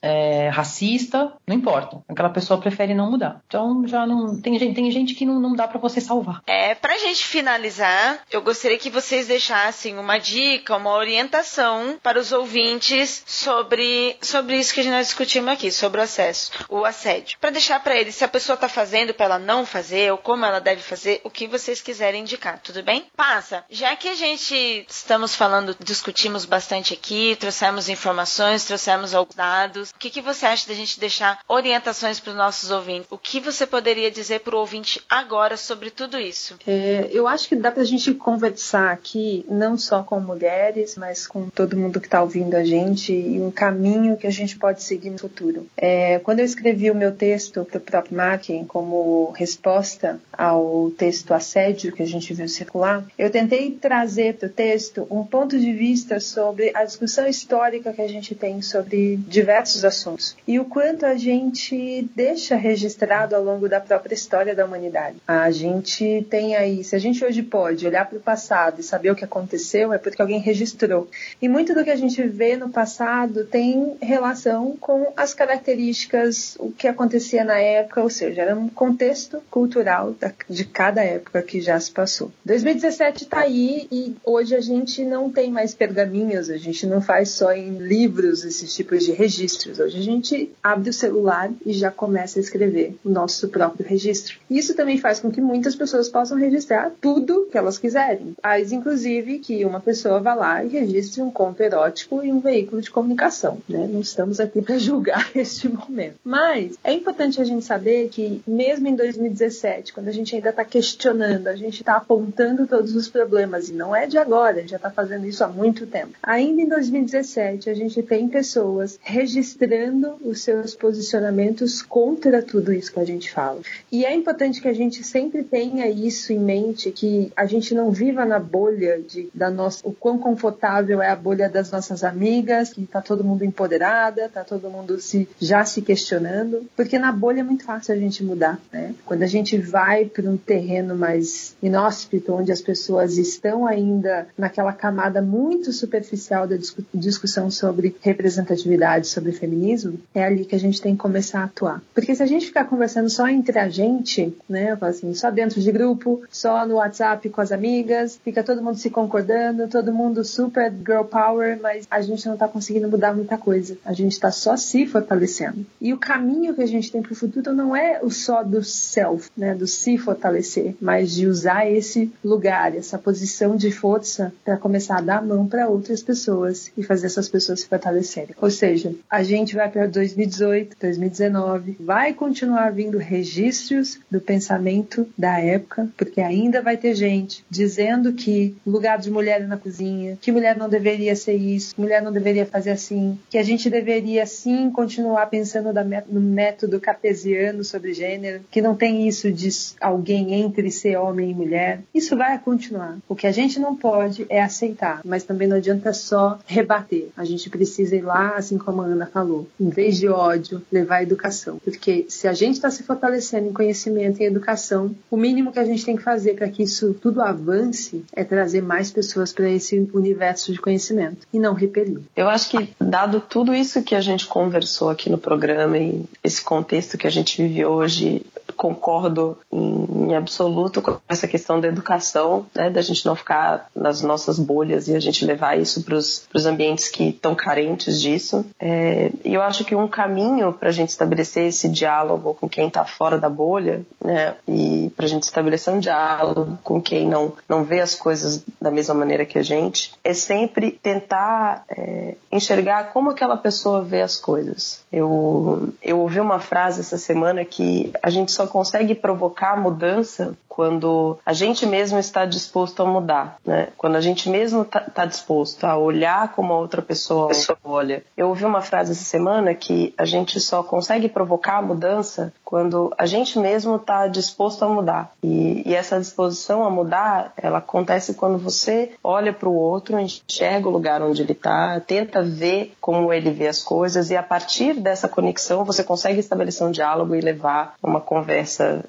é, 0.03 0.49
racista, 0.49 1.33
não 1.47 1.55
importa. 1.55 2.03
Aquela 2.09 2.31
pessoa 2.31 2.61
prefere 2.61 2.95
não 2.95 3.11
mudar. 3.11 3.41
Então 3.47 3.87
já 3.87 4.07
não 4.07 4.41
tem 4.41 4.59
gente, 4.59 4.75
tem 4.75 4.91
gente 4.91 5.15
que 5.15 5.27
não, 5.27 5.41
não 5.41 5.55
dá 5.55 5.67
para 5.67 5.81
você 5.81 6.01
salvar. 6.01 6.43
É, 6.47 6.75
pra 6.75 6.97
gente 6.99 7.25
finalizar, 7.25 8.21
eu 8.31 8.43
gostaria 8.43 8.79
que 8.79 8.91
vocês 8.91 9.27
deixassem 9.27 9.99
uma 9.99 10.19
dica, 10.19 10.77
uma 10.77 10.95
orientação 10.95 11.99
para 12.03 12.19
os 12.19 12.33
ouvintes 12.33 13.23
sobre, 13.27 13.86
sobre 14.21 14.59
isso 14.59 14.75
que 14.75 14.83
nós 14.85 15.09
discutimos 15.09 15.53
aqui, 15.53 15.71
sobre 15.71 16.01
o 16.01 16.05
acesso, 16.05 16.51
o 16.69 16.85
assédio. 16.85 17.39
Para 17.41 17.51
deixar 17.51 17.83
para 17.83 17.97
eles 17.97 18.15
se 18.15 18.25
a 18.25 18.29
pessoa 18.29 18.57
tá 18.57 18.69
fazendo 18.69 19.15
para 19.15 19.27
ela 19.27 19.39
não 19.39 19.67
fazer 19.67 20.13
ou 20.13 20.19
como 20.19 20.45
ela 20.45 20.61
deve 20.61 20.83
fazer, 20.83 21.21
o 21.25 21.31
que 21.31 21.47
vocês 21.47 21.81
quiserem 21.81 22.23
indicar, 22.23 22.61
tudo 22.63 22.83
bem? 22.83 23.07
Passa. 23.17 23.65
Já 23.71 23.95
que 23.97 24.09
a 24.09 24.15
gente 24.15 24.87
estamos 24.89 25.35
falando, 25.35 25.77
discutimos 25.81 26.45
bastante 26.45 26.95
aqui, 26.95 27.37
trouxemos 27.39 27.89
informações, 27.89 28.65
trouxemos 28.65 29.15
alguns 29.15 29.35
dados, 29.35 29.91
o 29.91 29.99
que, 29.99 30.11
que 30.11 30.21
você 30.21 30.47
acha 30.47 30.69
da 30.69 30.75
gente 30.75 30.99
deixar 30.99 31.41
orientações 31.49 32.21
para 32.21 32.31
os 32.31 32.37
nossos 32.37 32.71
ouvintes? 32.71 33.09
O 33.11 33.19
que 33.19 33.41
você 33.41 33.67
poderia 33.67 34.11
dizer 34.11 34.41
para 34.41 34.57
o 34.57 34.61
ouvinte 34.61 35.03
agora 35.09 35.57
sobre 35.57 35.91
tudo 35.91 36.19
isso? 36.19 36.57
É, 36.67 37.09
eu 37.13 37.27
acho 37.27 37.49
que 37.49 37.57
dá 37.57 37.71
para 37.71 37.83
a 37.83 37.87
gente 37.87 38.13
conversar 38.15 38.91
aqui, 38.91 39.45
não 39.49 39.77
só 39.79 40.03
com 40.03 40.21
mulheres, 40.21 40.97
mas 40.97 41.27
com 41.27 41.49
todo 41.49 41.77
mundo 41.77 42.01
que 42.01 42.07
está 42.07 42.23
ouvindo 42.23 42.55
a 42.55 42.65
gente 42.65 43.13
e 43.13 43.41
um 43.41 43.51
caminho 43.51 43.76
que 44.17 44.27
a 44.27 44.31
gente 44.31 44.59
pode 44.59 44.83
seguir 44.83 45.11
no 45.11 45.19
futuro. 45.19 45.67
É, 45.77 46.19
quando 46.21 46.41
eu 46.41 46.45
escrevi 46.45 46.91
o 46.91 46.95
meu 46.95 47.13
texto 47.13 47.65
para 47.65 47.79
o 47.79 47.81
próprio 47.81 48.17
marketing 48.17 48.65
como 48.65 49.31
resposta 49.33 50.21
ao 50.33 50.91
texto 50.91 51.33
assédio 51.33 51.93
que 51.93 52.03
a 52.03 52.07
gente 52.07 52.33
viu 52.35 52.49
circular, 52.49 53.05
eu 53.19 53.31
tentei 53.31 53.71
trazer 53.71 54.35
para 54.35 54.47
o 54.47 54.51
texto 54.51 55.07
um 55.11 55.25
ponto 55.25 55.59
de 55.59 55.73
vista 55.73 56.21
sobre 56.21 56.71
a 56.75 56.85
discussão 56.85 57.27
histórica 57.27 57.93
que 57.93 58.03
a 58.03 58.09
gente 58.09 58.35
tem 58.35 58.63
sobre 58.63 59.17
diversos 59.17 59.85
assuntos 59.85 60.37
e 60.47 60.59
o 60.59 60.65
quanto 60.65 61.07
a 61.07 61.15
gente 61.15 62.09
deixa 62.15 62.57
registrado 62.57 63.35
ao 63.35 63.43
longo 63.43 63.69
da 63.69 63.81
própria 63.81 64.15
história 64.15 64.55
da 64.55 64.65
humanidade. 64.65 65.17
A 65.27 65.51
gente 65.51 66.27
tem 66.31 66.57
aí, 66.57 66.85
se 66.85 66.95
a 66.95 66.99
gente 66.99 67.25
hoje 67.25 67.43
pode 67.43 67.87
olhar 67.87 68.07
para 68.07 68.19
o 68.19 68.21
passado 68.21 68.81
e 68.81 68.85
saber 68.85 69.11
o 69.11 69.15
que 69.15 69.25
aconteceu, 69.25 69.93
é 69.93 69.99
porque 69.99 70.21
alguém 70.21 70.41
registrou. 70.41 71.09
E 71.41 71.49
muito 71.49 71.75
do 71.75 71.85
que 71.85 71.91
a 71.91 71.97
gente 71.97 72.23
vê 72.23 72.57
no 72.57 72.69
passado 72.69 73.45
tem 73.45 73.66
relação 74.01 74.77
com 74.81 75.13
as 75.17 75.35
características, 75.35 76.57
o 76.59 76.71
que 76.71 76.89
acontecia 76.89 77.45
na 77.45 77.59
época, 77.59 78.03
ou 78.03 78.11
seja, 78.11 78.43
era 78.43 78.57
um 78.57 78.69
contexto 78.69 79.43
cultural 79.51 80.15
de 80.49 80.65
cada 80.65 81.03
época 81.03 81.43
que 81.43 81.61
já 81.61 81.79
se 81.79 81.91
passou. 81.91 82.31
2017 82.45 83.25
está 83.25 83.41
aí 83.41 83.87
e 83.91 84.15
hoje 84.25 84.55
a 84.55 84.61
gente 84.61 85.05
não 85.05 85.31
tem 85.31 85.51
mais 85.51 85.75
pergaminhos, 85.75 86.51
a 86.51 86.57
gente 86.57 86.87
não 86.87 87.01
faz 87.01 87.31
só 87.31 87.53
em 87.53 87.79
livros 87.79 88.45
esses 88.45 88.75
tipos 88.75 89.05
de 89.05 89.13
registros. 89.13 89.79
Hoje 89.79 89.99
a 89.99 90.03
gente 90.03 90.51
abre 90.63 90.91
o 90.91 90.93
celular 90.93 91.51
e 91.65 91.73
já 91.73 91.91
começa 91.91 92.39
a 92.39 92.43
escrever 92.43 92.95
o 93.05 93.11
nosso 93.11 93.49
próprio 93.49 93.87
registro. 93.87 94.39
Isso 94.51 94.75
também 94.75 94.99
faz 94.99 95.21
com 95.21 95.31
que 95.31 95.41
muitas 95.41 95.75
pessoas 95.75 96.09
possam 96.09 96.37
registrar 96.37 96.93
tudo 97.01 97.49
que 97.51 97.59
elas 97.59 97.79
quiserem. 97.79 98.35
Faz, 98.43 98.73
inclusive, 98.73 99.39
que 99.39 99.65
uma 99.65 99.81
pessoa 99.81 100.21
vá 100.21 100.35
lá 100.35 100.65
e 100.65 100.69
registre 100.69 101.23
um 101.23 101.31
conto 101.31 101.63
erótico 101.63 102.23
em 102.23 102.33
um 102.33 102.41
veículo 102.41 102.81
de 102.81 102.91
comunicação. 102.91 103.56
Né? 103.69 103.89
Não 103.91 104.01
estamos 104.01 104.41
aqui 104.41 104.61
para 104.63 104.79
julgar 104.79 105.31
este 105.35 105.69
momento. 105.69 106.17
Mas 106.25 106.77
é 106.83 106.93
importante 106.93 107.41
a 107.41 107.45
gente 107.45 107.65
saber 107.65 108.09
que, 108.09 108.43
mesmo 108.47 108.89
em 108.89 108.95
2017, 108.95 109.93
quando 109.93 110.09
a 110.09 110.13
gente 110.13 110.35
ainda 110.35 110.51
está 110.51 110.65
questionando, 110.65 111.49
a 111.49 111.57
gente 111.57 111.81
está 111.81 111.97
apontando 111.97 112.67
todos 112.67 112.95
os 112.95 113.09
problemas, 113.09 113.69
e 113.69 113.73
não 113.73 113.95
é 113.95 114.07
de 114.07 114.19
agora, 114.19 114.59
a 114.59 114.61
gente 114.61 114.71
já 114.71 114.77
está 114.77 114.91
fazendo 114.91 115.27
isso 115.27 115.45
há 115.45 115.49
muito 115.49 115.87
tempo. 115.87 116.15
Ainda 116.23 116.63
em 116.63 116.69
2017, 116.69 117.71
a 117.71 117.75
gente 117.75 118.03
tem 118.03 118.29
pessoas 118.29 118.99
registrando 119.03 120.17
os 120.25 120.43
seus 120.43 120.75
posicionamentos 120.75 121.83
contra 121.83 122.43
tudo 122.43 122.73
isso 122.73 122.93
que 122.93 123.01
a 123.01 123.05
gente 123.05 123.31
fala. 123.33 123.61
E 123.91 124.05
é 124.05 124.15
importante 124.15 124.61
que 124.61 124.69
a 124.69 124.73
gente 124.73 125.03
sempre 125.05 125.43
tenha 125.43 125.89
isso 125.89 126.33
em 126.33 126.39
mente, 126.39 126.91
que 126.91 127.33
a 127.37 127.47
gente 127.47 127.75
não 127.75 127.91
viva 127.91 128.25
na 128.25 128.39
bolha 128.39 129.01
de, 129.01 129.29
da 129.35 129.51
nossa, 129.51 129.87
o 129.87 129.93
quão 129.93 130.19
confortável 130.19 131.01
é 131.03 131.11
a 131.11 131.17
bolha 131.17 131.49
das 131.49 131.71
nossas 131.71 132.05
amigas, 132.05 132.73
que 132.73 132.83
está 132.83 133.01
todo 133.01 133.25
mundo 133.25 133.45
empoderada, 133.47 134.27
está 134.27 134.45
todo 134.45 134.71
mundo 134.71 135.01
se, 135.01 135.29
já 135.41 135.65
se 135.65 135.83
questionando, 135.83 136.67
porque 136.77 136.99
na 136.99 137.13
bolha 137.13 137.41
é 137.41 137.45
muito 137.45 137.65
fácil 137.65 137.95
a 137.95 137.99
gente 137.99 138.23
mudar, 138.25 138.61
né? 138.73 138.95
Quando 139.05 139.23
a 139.23 139.27
gente 139.27 139.57
vai 139.59 140.07
para 140.07 140.29
um 140.29 140.37
terreno 140.37 140.95
mais 140.95 141.57
inóspito, 141.63 142.33
onde 142.33 142.53
as 142.53 142.61
pessoas 142.61 143.19
estão 143.19 143.67
ainda 143.67 144.27
naquela 144.37 144.73
camada 144.73 145.23
muito 145.23 145.73
superficial 145.73 146.47
da 146.47 146.57
discu 146.57 146.85
discussão 146.95 147.51
sobre 147.51 147.97
representatividade, 148.01 149.07
sobre 149.07 149.33
feminismo, 149.33 149.99
é 150.15 150.25
ali 150.25 150.45
que 150.45 150.55
a 150.55 150.59
gente 150.59 150.81
tem 150.81 150.95
que 150.95 151.01
começar 151.01 151.41
a 151.41 151.45
atuar. 151.45 151.83
Porque 151.95 152.15
se 152.15 152.23
a 152.23 152.27
gente 152.27 152.47
ficar 152.47 152.65
conversando 152.65 153.09
só 153.09 153.29
entre 153.29 153.59
a 153.59 153.69
gente, 153.69 154.37
né, 154.49 154.77
assim, 154.81 155.15
só 155.15 155.31
dentro 155.31 155.61
de 155.61 155.71
grupo, 155.73 156.23
só 156.31 156.67
no 156.67 156.77
WhatsApp 156.77 157.29
com 157.29 157.41
as 157.41 157.53
amigas, 157.53 158.19
fica 158.23 158.43
todo 158.43 158.63
mundo 158.63 158.79
se 158.79 158.91
concordando, 158.91 159.69
todo 159.69 159.93
mundo 159.93 160.25
super 160.25 160.73
girl 160.73 161.05
power, 161.05 161.59
mas 161.61 161.87
a 161.91 162.01
gente 162.01 162.27
não 162.27 162.35
está 162.35 162.49
conseguindo 162.49 162.89
mudar 162.89 163.15
muita 163.15 163.36
coisa. 163.37 163.77
A 163.85 163.93
gente 163.93 164.13
está 164.13 164.31
só 164.31 164.57
se 164.57 164.87
fortalecendo. 164.87 165.67
E 165.81 165.93
o 165.93 165.99
caminho 165.99 166.55
que 166.55 166.63
a 166.63 166.67
gente 166.67 166.91
tem 166.91 167.03
para 167.03 167.13
o 167.13 167.17
futuro 167.17 167.53
não 167.53 167.75
é 167.75 168.01
o 168.03 168.11
só 168.11 168.43
do 168.43 168.63
self, 168.63 169.31
né, 169.37 169.55
do 169.55 169.67
se 169.67 169.99
fortalecer, 169.99 170.75
mas 170.81 171.13
de 171.13 171.27
usar 171.27 171.71
esse 171.71 172.13
lugar, 172.25 172.75
essa 172.75 172.99
posição 172.99 173.57
de 173.57 173.71
força 173.71 174.33
para 174.45 174.57
começar 174.57 174.99
a 174.99 175.01
dar 175.01 175.25
mão 175.25 175.47
para 175.47 175.69
outras 175.69 176.03
pessoas 176.03 176.71
e 176.77 176.83
fazer 176.83 177.07
essas 177.07 177.29
pessoas 177.29 177.61
se 177.61 177.67
fortalecerem. 177.67 178.35
Ou 178.41 178.51
seja, 178.51 178.95
a 179.11 179.23
gente 179.23 179.55
vai 179.55 179.71
para 179.71 179.87
2018, 179.87 180.77
2019, 180.81 181.77
vai 181.81 182.13
continuar 182.13 182.73
vindo 182.73 182.99
registros 182.99 183.99
do 184.11 184.21
pensamento 184.21 185.07
da 185.17 185.39
época, 185.41 185.89
porque 185.97 186.21
ainda 186.21 186.63
vai 186.63 186.77
ter 186.77 186.95
gente 186.95 187.45
dizendo 187.51 188.13
que 188.13 188.57
lugar 188.67 188.99
de 188.99 189.11
mulher 189.11 189.41
é 189.41 189.47
na 189.47 189.57
cozinha, 189.57 190.19
que 190.21 190.33
mulher 190.33 190.57
não 190.57 190.69
deveria 190.69 191.15
ser 191.17 191.35
isso, 191.35 191.75
mulher 191.79 192.03
não 192.03 192.13
deveria 192.13 192.47
fazer 192.47 192.71
assim, 192.71 193.16
que 193.31 193.39
a 193.39 193.43
gente 193.43 193.69
deveria 193.71 194.27
sim 194.27 194.71
continuar 194.71 195.27
pensando 195.27 195.71
no 196.09 196.21
método 196.21 196.81
cartesiano 196.81 197.65
sobre 197.65 197.93
gênero, 197.93 198.43
que 198.51 198.63
não 198.63 198.75
tem 198.75 199.07
isso 199.09 199.31
de 199.33 199.49
alguém 199.81 200.35
entre 200.35 200.71
ser 200.71 200.97
homem 200.97 201.31
e 201.31 201.35
mulher. 201.35 201.81
Isso 201.95 202.17
vai 202.17 202.39
continuar. 202.39 202.97
O 203.09 203.15
que 203.15 203.27
a 203.27 203.33
gente 203.33 203.59
não 203.59 203.77
pode 203.77 204.27
é 204.29 204.43
aceitar, 204.43 205.01
mas 205.05 205.25
também 205.25 205.49
não 205.49 205.57
adianta 205.57 205.93
só 205.93 206.39
rebater. 206.47 207.09
A 207.17 207.25
gente 207.25 207.49
precisa 207.51 207.97
ir 207.97 208.03
lá, 208.03 208.37
assim 208.37 208.59
como 208.59 208.83
a 208.83 208.87
Ana 208.87 209.07
falou, 209.07 209.49
em 209.61 209.69
vez 209.69 209.97
de 209.97 210.09
ódio, 210.09 210.63
levar 210.71 210.97
a 210.97 211.03
educação. 211.03 211.59
Porque 211.63 212.07
se 212.09 212.29
a 212.29 212.33
gente 212.33 212.55
está 212.55 212.71
se 212.71 212.83
fortalecendo 212.83 213.49
em 213.49 213.53
conhecimento 213.53 214.21
e 214.21 214.25
educação, 214.25 214.95
o 215.11 215.17
mínimo 215.17 215.53
que 215.53 215.59
a 215.59 215.65
gente 215.65 215.85
tem 215.85 215.97
que 215.97 216.03
fazer 216.03 216.35
para 216.35 216.49
que 216.49 216.63
isso 216.63 216.95
tudo 216.95 217.21
avance 217.21 218.05
é 218.13 218.25
trazer 218.25 218.63
mais 218.63 218.91
pessoas 218.91 219.33
para 219.33 219.49
esse 219.51 219.89
universo 219.93 220.53
de 220.53 220.61
conhecimento 220.61 221.27
e 221.33 221.39
não 221.39 221.55
repelir. 221.55 222.01
Eu 222.15 222.29
acho 222.29 222.51
que, 222.51 222.71
dado 222.81 223.06
tudo 223.21 223.55
isso 223.55 223.83
que 223.83 223.95
a 223.95 224.01
gente 224.01 224.27
conversou 224.27 224.91
aqui 224.91 225.09
no 225.09 225.19
programa 225.19 225.79
e 225.79 226.05
esse 226.23 226.43
contexto 226.43 226.99
que 226.99 227.07
a 227.07 227.11
gente 227.11 227.43
vive 227.43 227.65
hoje, 227.65 228.25
concordo 228.57 229.39
em, 229.53 230.15
absoluto 230.15 230.81
com 230.81 230.99
essa 231.09 231.29
questão 231.29 231.61
da 231.61 231.69
educação, 231.69 232.47
né, 232.55 232.71
da 232.71 232.81
gente 232.81 233.05
não 233.05 233.15
ficar 233.15 233.69
nas 233.75 234.03
nossas 234.03 234.39
bolhas 234.39 234.89
e 234.89 234.97
a 234.97 235.01
gente 235.01 235.25
levar 235.25 235.59
isso 235.59 235.83
para 235.83 235.97
os 235.97 236.47
ambientes 236.47 236.89
que 236.89 237.11
estão 237.11 237.35
carentes 237.35 238.01
disso. 238.01 238.47
É, 238.59 239.11
e 239.25 239.35
eu 239.35 239.43
acho 239.43 239.65
que 239.65 239.75
um 239.75 239.89
caminho 239.89 240.53
para 240.53 240.71
a 240.71 240.73
gente 240.73 240.89
estabelecer 240.89 241.49
esse 241.49 241.69
diálogo 241.69 242.35
com 242.35 242.49
quem 242.49 242.69
está 242.69 242.85
fora 242.85 243.19
da 243.19 243.29
bolha, 243.29 243.83
né, 244.03 244.35
e 244.49 244.91
para 244.97 245.07
a 245.07 245.09
gente 245.09 245.25
estabelecer 245.25 245.73
um 245.73 245.79
diálogo 245.79 246.59
com 246.63 246.81
quem 246.81 247.07
não, 247.07 247.33
não 247.49 247.65
vê 247.65 247.81
as 247.81 247.95
coisas 247.95 248.43
da 248.61 248.71
mesma 248.71 248.95
maneira 248.95 249.27
que 249.27 249.39
a 249.39 249.43
gente, 249.43 249.93
é 250.03 250.15
sempre 250.15 250.71
tentar 250.71 251.65
é, 251.69 252.15
enxergar 252.33 252.93
como 252.93 253.11
aquela 253.11 253.37
pessoa 253.37 253.83
vê 253.83 254.03
as 254.03 254.17
coisas. 254.17 254.81
Eu, 254.93 255.73
eu 255.83 255.99
ouvi 256.01 256.21
uma 256.21 256.39
frase 256.39 256.81
essa 256.81 256.97
semana 256.97 257.45
que 257.45 257.93
a 258.03 258.11
gente 258.11 258.33
só 258.33 258.46
consegue 258.47 258.95
provocar 258.95 259.61
mudança 259.61 260.37
quando 260.57 261.19
a 261.25 261.35
gente 261.35 261.67
mesmo 261.67 261.99
está 261.99 262.25
disposto 262.25 262.83
a 262.83 262.87
mudar, 262.87 263.37
né? 263.45 263.69
Quando 263.77 263.97
a 263.97 264.01
gente 264.01 264.31
mesmo 264.31 264.63
está 264.63 264.81
tá 264.81 265.05
disposto 265.05 265.63
a 265.65 265.77
olhar 265.77 266.33
como 266.33 266.51
a 266.55 266.59
outra 266.59 266.81
pessoa 266.81 267.31
olha. 267.63 268.03
Eu 268.17 268.29
ouvi 268.29 268.47
uma 268.47 268.63
frase 268.63 268.93
essa 268.93 269.05
semana 269.05 269.55
que 269.55 269.93
a 269.99 270.07
gente 270.07 270.41
só 270.41 270.63
consegue 270.63 271.11
provocar 271.11 271.59
a 271.59 271.63
mudança 271.63 272.33
quando 272.43 272.91
a 272.97 273.05
gente 273.05 273.39
mesmo 273.39 273.77
está 273.77 274.07
disposto 274.07 274.65
a 274.65 274.69
mudar. 274.69 275.13
E, 275.23 275.63
e, 275.67 275.75
essa 275.75 275.99
disposição 275.99 276.65
a 276.65 276.71
mudar, 276.71 277.35
ela 277.37 277.59
acontece 277.59 278.15
quando 278.15 278.39
você 278.39 278.93
olha 279.05 279.35
para 279.35 279.51
o 279.51 279.55
outro, 279.55 280.01
enxerga 280.01 280.69
o 280.69 280.73
lugar 280.73 281.03
onde 281.03 281.21
ele 281.21 281.33
está, 281.33 281.79
tenta 281.81 282.23
ver 282.23 282.73
como 282.81 283.13
ele 283.13 283.31
vê 283.31 283.49
as 283.49 283.63
coisas 283.63 284.11
e 284.11 284.17
a 284.17 284.23
partir 284.23 284.75
dessa 284.75 285.07
conexão 285.07 285.65
você 285.65 285.85
consegue 285.85 286.21
estabelecer 286.21 286.67
um 286.67 286.71
diálogo 286.71 287.15
e 287.15 287.21
levar 287.21 287.75
uma 287.83 288.01
conversa 288.01 288.36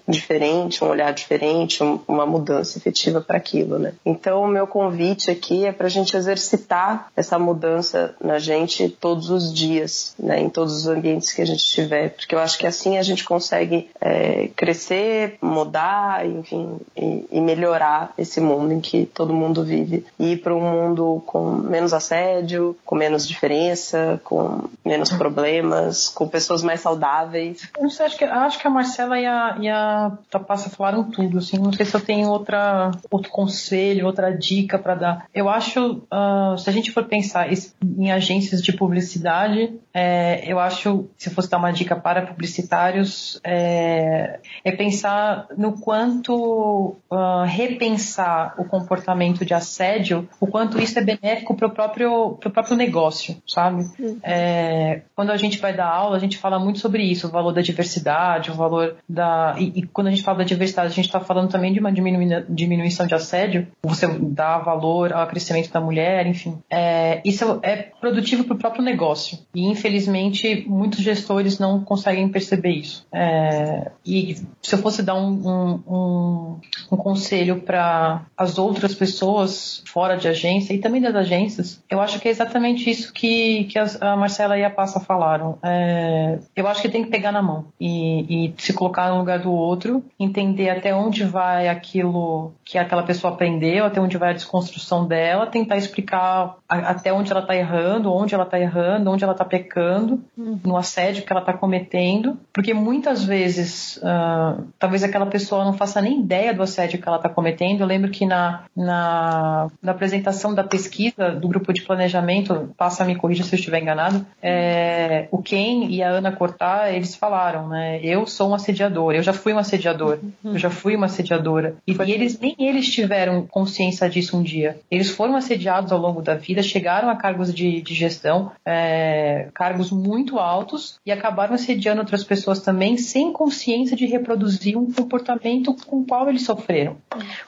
diferente, 0.07 0.83
um 0.83 0.89
olhar 0.89 1.13
diferente 1.13 1.83
uma 2.07 2.25
mudança 2.25 2.77
efetiva 2.77 3.21
para 3.21 3.37
aquilo, 3.37 3.77
né? 3.79 3.93
Então, 4.05 4.43
o 4.43 4.47
meu 4.47 4.67
convite 4.67 5.29
aqui 5.29 5.65
é 5.65 5.71
para 5.71 5.87
a 5.87 5.89
gente 5.89 6.15
exercitar 6.15 7.11
essa 7.15 7.37
mudança 7.37 8.15
na 8.21 8.39
gente 8.39 8.89
todos 8.89 9.29
os 9.29 9.53
dias, 9.53 10.13
né? 10.17 10.39
Em 10.39 10.49
todos 10.49 10.75
os 10.75 10.87
ambientes 10.87 11.33
que 11.33 11.41
a 11.41 11.45
gente 11.45 11.59
estiver, 11.59 12.09
porque 12.09 12.35
eu 12.35 12.39
acho 12.39 12.57
que 12.57 12.67
assim 12.67 12.97
a 12.97 13.03
gente 13.03 13.23
consegue 13.23 13.89
é, 13.99 14.49
crescer, 14.55 15.37
mudar, 15.41 16.25
enfim, 16.25 16.77
e, 16.95 17.25
e, 17.31 17.41
melhorar 17.41 18.13
esse 18.17 18.41
mundo 18.41 18.73
em 18.73 18.79
que 18.79 19.05
todo 19.05 19.33
mundo 19.33 19.63
vive 19.63 20.05
e 20.19 20.33
ir 20.33 20.37
para 20.37 20.55
um 20.55 20.61
mundo 20.61 21.23
com 21.25 21.51
menos 21.51 21.93
assédio, 21.93 22.77
com 22.85 22.95
menos 22.95 23.27
diferença, 23.27 24.19
com 24.23 24.69
menos 24.83 25.09
problemas, 25.09 26.09
com 26.09 26.27
pessoas 26.27 26.63
mais 26.63 26.81
saudáveis. 26.81 27.69
Eu 27.75 27.83
não 27.83 27.89
sei, 27.89 28.05
acho 28.05 28.17
que, 28.17 28.25
acho 28.25 28.59
que 28.59 28.67
a 28.67 28.69
Marcela 28.69 29.19
e 29.19 29.25
a, 29.25 29.36
e 29.59 29.69
a 29.69 30.17
Tapassa 30.29 30.69
falaram 30.69 31.09
tudo 31.09 31.37
assim, 31.37 31.57
não 31.57 31.73
sei 31.73 31.85
se 31.85 31.95
eu 31.95 32.01
tenho 32.01 32.29
outra, 32.29 32.91
outro 33.09 33.31
conselho, 33.31 34.05
outra 34.05 34.31
dica 34.31 34.77
para 34.77 34.95
dar. 34.95 35.25
Eu 35.33 35.49
acho, 35.49 36.03
uh, 36.11 36.57
se 36.57 36.69
a 36.69 36.73
gente 36.73 36.91
for 36.91 37.05
pensar 37.05 37.47
em 37.51 38.11
agências 38.11 38.61
de 38.61 38.73
publicidade, 38.73 39.73
é, 39.93 40.43
eu 40.45 40.59
acho, 40.59 41.09
se 41.17 41.29
eu 41.29 41.33
fosse 41.33 41.49
dar 41.49 41.57
uma 41.57 41.71
dica 41.71 41.95
para 41.95 42.21
publicitários, 42.21 43.39
é, 43.43 44.39
é 44.63 44.71
pensar 44.71 45.47
no 45.57 45.73
quanto 45.73 46.95
uh, 47.09 47.43
repensar 47.45 48.53
o 48.59 48.65
comportamento 48.65 49.43
de 49.43 49.53
assédio, 49.53 50.29
o 50.39 50.45
quanto 50.45 50.79
isso 50.79 50.99
é 50.99 51.01
benéfico 51.01 51.55
para 51.55 51.67
o 51.67 51.71
próprio, 51.71 52.37
pro 52.39 52.51
próprio 52.51 52.75
negócio, 52.75 53.41
sabe? 53.47 53.89
Uhum. 53.99 54.19
É, 54.21 55.01
quando 55.15 55.31
a 55.31 55.37
gente 55.37 55.57
vai 55.57 55.73
dar 55.73 55.87
aula, 55.87 56.15
a 56.15 56.19
gente 56.19 56.37
fala 56.37 56.59
muito 56.59 56.79
sobre 56.79 57.03
isso, 57.03 57.27
o 57.27 57.31
valor 57.31 57.51
da 57.51 57.61
diversidade, 57.61 58.51
o 58.51 58.55
valor 58.55 58.97
da. 59.09 59.26
E, 59.57 59.79
e 59.79 59.83
quando 59.83 60.07
a 60.07 60.09
gente 60.09 60.23
fala 60.23 60.39
da 60.39 60.43
diversidade, 60.43 60.87
a 60.87 60.95
gente 60.95 61.05
está 61.05 61.19
falando 61.19 61.49
também 61.49 61.73
de 61.73 61.79
uma 61.79 61.91
diminuição 61.91 63.07
de 63.07 63.15
assédio, 63.15 63.67
você 63.81 64.07
dá 64.07 64.57
valor 64.59 65.13
ao 65.13 65.27
crescimento 65.27 65.71
da 65.71 65.79
mulher, 65.79 66.25
enfim. 66.27 66.57
É, 66.69 67.21
isso 67.23 67.59
é 67.63 67.75
produtivo 67.99 68.43
para 68.43 68.55
o 68.55 68.59
próprio 68.59 68.83
negócio. 68.83 69.39
E, 69.53 69.65
infelizmente, 69.65 70.65
muitos 70.67 70.99
gestores 70.99 71.59
não 71.59 71.83
conseguem 71.83 72.27
perceber 72.29 72.71
isso. 72.71 73.05
É, 73.13 73.91
e 74.05 74.35
se 74.61 74.75
eu 74.75 74.79
fosse 74.79 75.03
dar 75.03 75.15
um, 75.15 75.27
um, 75.27 75.83
um, 75.87 76.59
um 76.91 76.97
conselho 76.97 77.61
para 77.61 78.25
as 78.37 78.57
outras 78.57 78.93
pessoas 78.93 79.83
fora 79.85 80.15
de 80.15 80.27
agência 80.27 80.73
e 80.73 80.79
também 80.79 81.01
das 81.01 81.15
agências, 81.15 81.83
eu 81.89 81.99
acho 81.99 82.19
que 82.19 82.27
é 82.27 82.31
exatamente 82.31 82.89
isso 82.89 83.13
que, 83.13 83.65
que 83.65 83.79
a 83.79 84.15
Marcela 84.15 84.57
e 84.57 84.63
a 84.63 84.69
Passa 84.69 84.99
falaram. 84.99 85.57
É, 85.63 86.39
eu 86.55 86.67
acho 86.67 86.81
que 86.81 86.89
tem 86.89 87.03
que 87.03 87.09
pegar 87.09 87.31
na 87.31 87.41
mão 87.41 87.65
e, 87.79 88.47
e 88.47 88.53
se 88.57 88.73
colocar 88.73 89.13
no 89.17 89.19
lugar 89.19 89.39
do 89.39 89.51
outro, 89.51 90.03
entender 90.19 90.69
até 90.69 90.95
onde 90.95 91.23
vai 91.23 91.67
aquilo 91.67 92.53
que 92.63 92.77
aquela 92.77 93.03
pessoa 93.03 93.33
aprendeu, 93.33 93.85
até 93.85 93.99
onde 93.99 94.17
vai 94.17 94.29
a 94.29 94.33
desconstrução 94.33 95.07
dela, 95.07 95.47
tentar 95.47 95.77
explicar 95.77 96.57
até 96.67 97.11
onde 97.11 97.31
ela 97.31 97.41
está 97.41 97.55
errando, 97.55 98.13
onde 98.13 98.35
ela 98.35 98.43
está 98.43 98.59
errando, 98.59 99.09
onde 99.09 99.23
ela 99.23 99.33
está 99.33 99.45
pecando, 99.45 100.21
uhum. 100.37 100.59
no 100.63 100.77
assédio 100.77 101.23
que 101.23 101.31
ela 101.31 101.41
está 101.41 101.53
cometendo, 101.53 102.37
porque 102.53 102.73
muitas 102.73 103.23
vezes 103.23 103.97
uh, 103.97 104.63
talvez 104.77 105.03
aquela 105.03 105.25
pessoa 105.25 105.65
não 105.65 105.73
faça 105.73 106.01
nem 106.01 106.19
ideia 106.19 106.53
do 106.53 106.61
assédio 106.61 107.01
que 107.01 107.07
ela 107.07 107.17
está 107.17 107.29
cometendo. 107.29 107.81
Eu 107.81 107.87
lembro 107.87 108.11
que 108.11 108.25
na, 108.25 108.63
na, 108.75 109.67
na, 109.81 109.91
apresentação 109.91 110.53
da 110.53 110.63
pesquisa 110.63 111.31
do 111.31 111.47
grupo 111.47 111.73
de 111.73 111.81
planejamento, 111.81 112.73
passa 112.77 113.05
me 113.05 113.15
corrija 113.15 113.43
se 113.43 113.55
eu 113.55 113.57
estiver 113.57 113.81
enganado, 113.81 114.25
é, 114.41 115.27
o 115.31 115.41
Ken 115.41 115.87
e 115.89 116.03
a 116.03 116.09
Ana 116.09 116.31
Cortar, 116.31 116.93
eles 116.93 117.15
falaram, 117.15 117.67
né? 117.67 117.99
Eu 118.03 118.25
sou 118.25 118.49
um 118.49 118.53
assediador, 118.53 119.06
eu 119.15 119.23
já 119.23 119.33
fui 119.33 119.53
um 119.53 119.59
assediador, 119.59 120.19
uhum. 120.43 120.53
eu 120.53 120.57
já 120.57 120.69
fui 120.69 120.95
uma 120.95 121.05
assediadora. 121.05 121.75
E, 121.85 121.93
e 121.93 122.11
eles 122.11 122.39
nem 122.39 122.55
eles 122.59 122.89
tiveram 122.89 123.45
consciência 123.45 124.09
disso 124.09 124.37
um 124.37 124.43
dia. 124.43 124.79
Eles 124.89 125.09
foram 125.09 125.35
assediados 125.35 125.91
ao 125.91 125.99
longo 125.99 126.21
da 126.21 126.35
vida, 126.35 126.61
chegaram 126.61 127.09
a 127.09 127.15
cargos 127.15 127.53
de, 127.53 127.81
de 127.81 127.93
gestão, 127.93 128.51
é, 128.65 129.49
cargos 129.53 129.91
muito 129.91 130.39
altos, 130.39 130.99
e 131.05 131.11
acabaram 131.11 131.53
assediando 131.53 132.01
outras 132.01 132.23
pessoas 132.23 132.61
também 132.61 132.97
sem 132.97 133.31
consciência 133.31 133.95
de 133.95 134.05
reproduzir 134.05 134.77
um 134.77 134.91
comportamento 134.91 135.75
com 135.85 135.99
o 135.99 136.05
qual 136.05 136.29
eles 136.29 136.43
sofreram. 136.43 136.97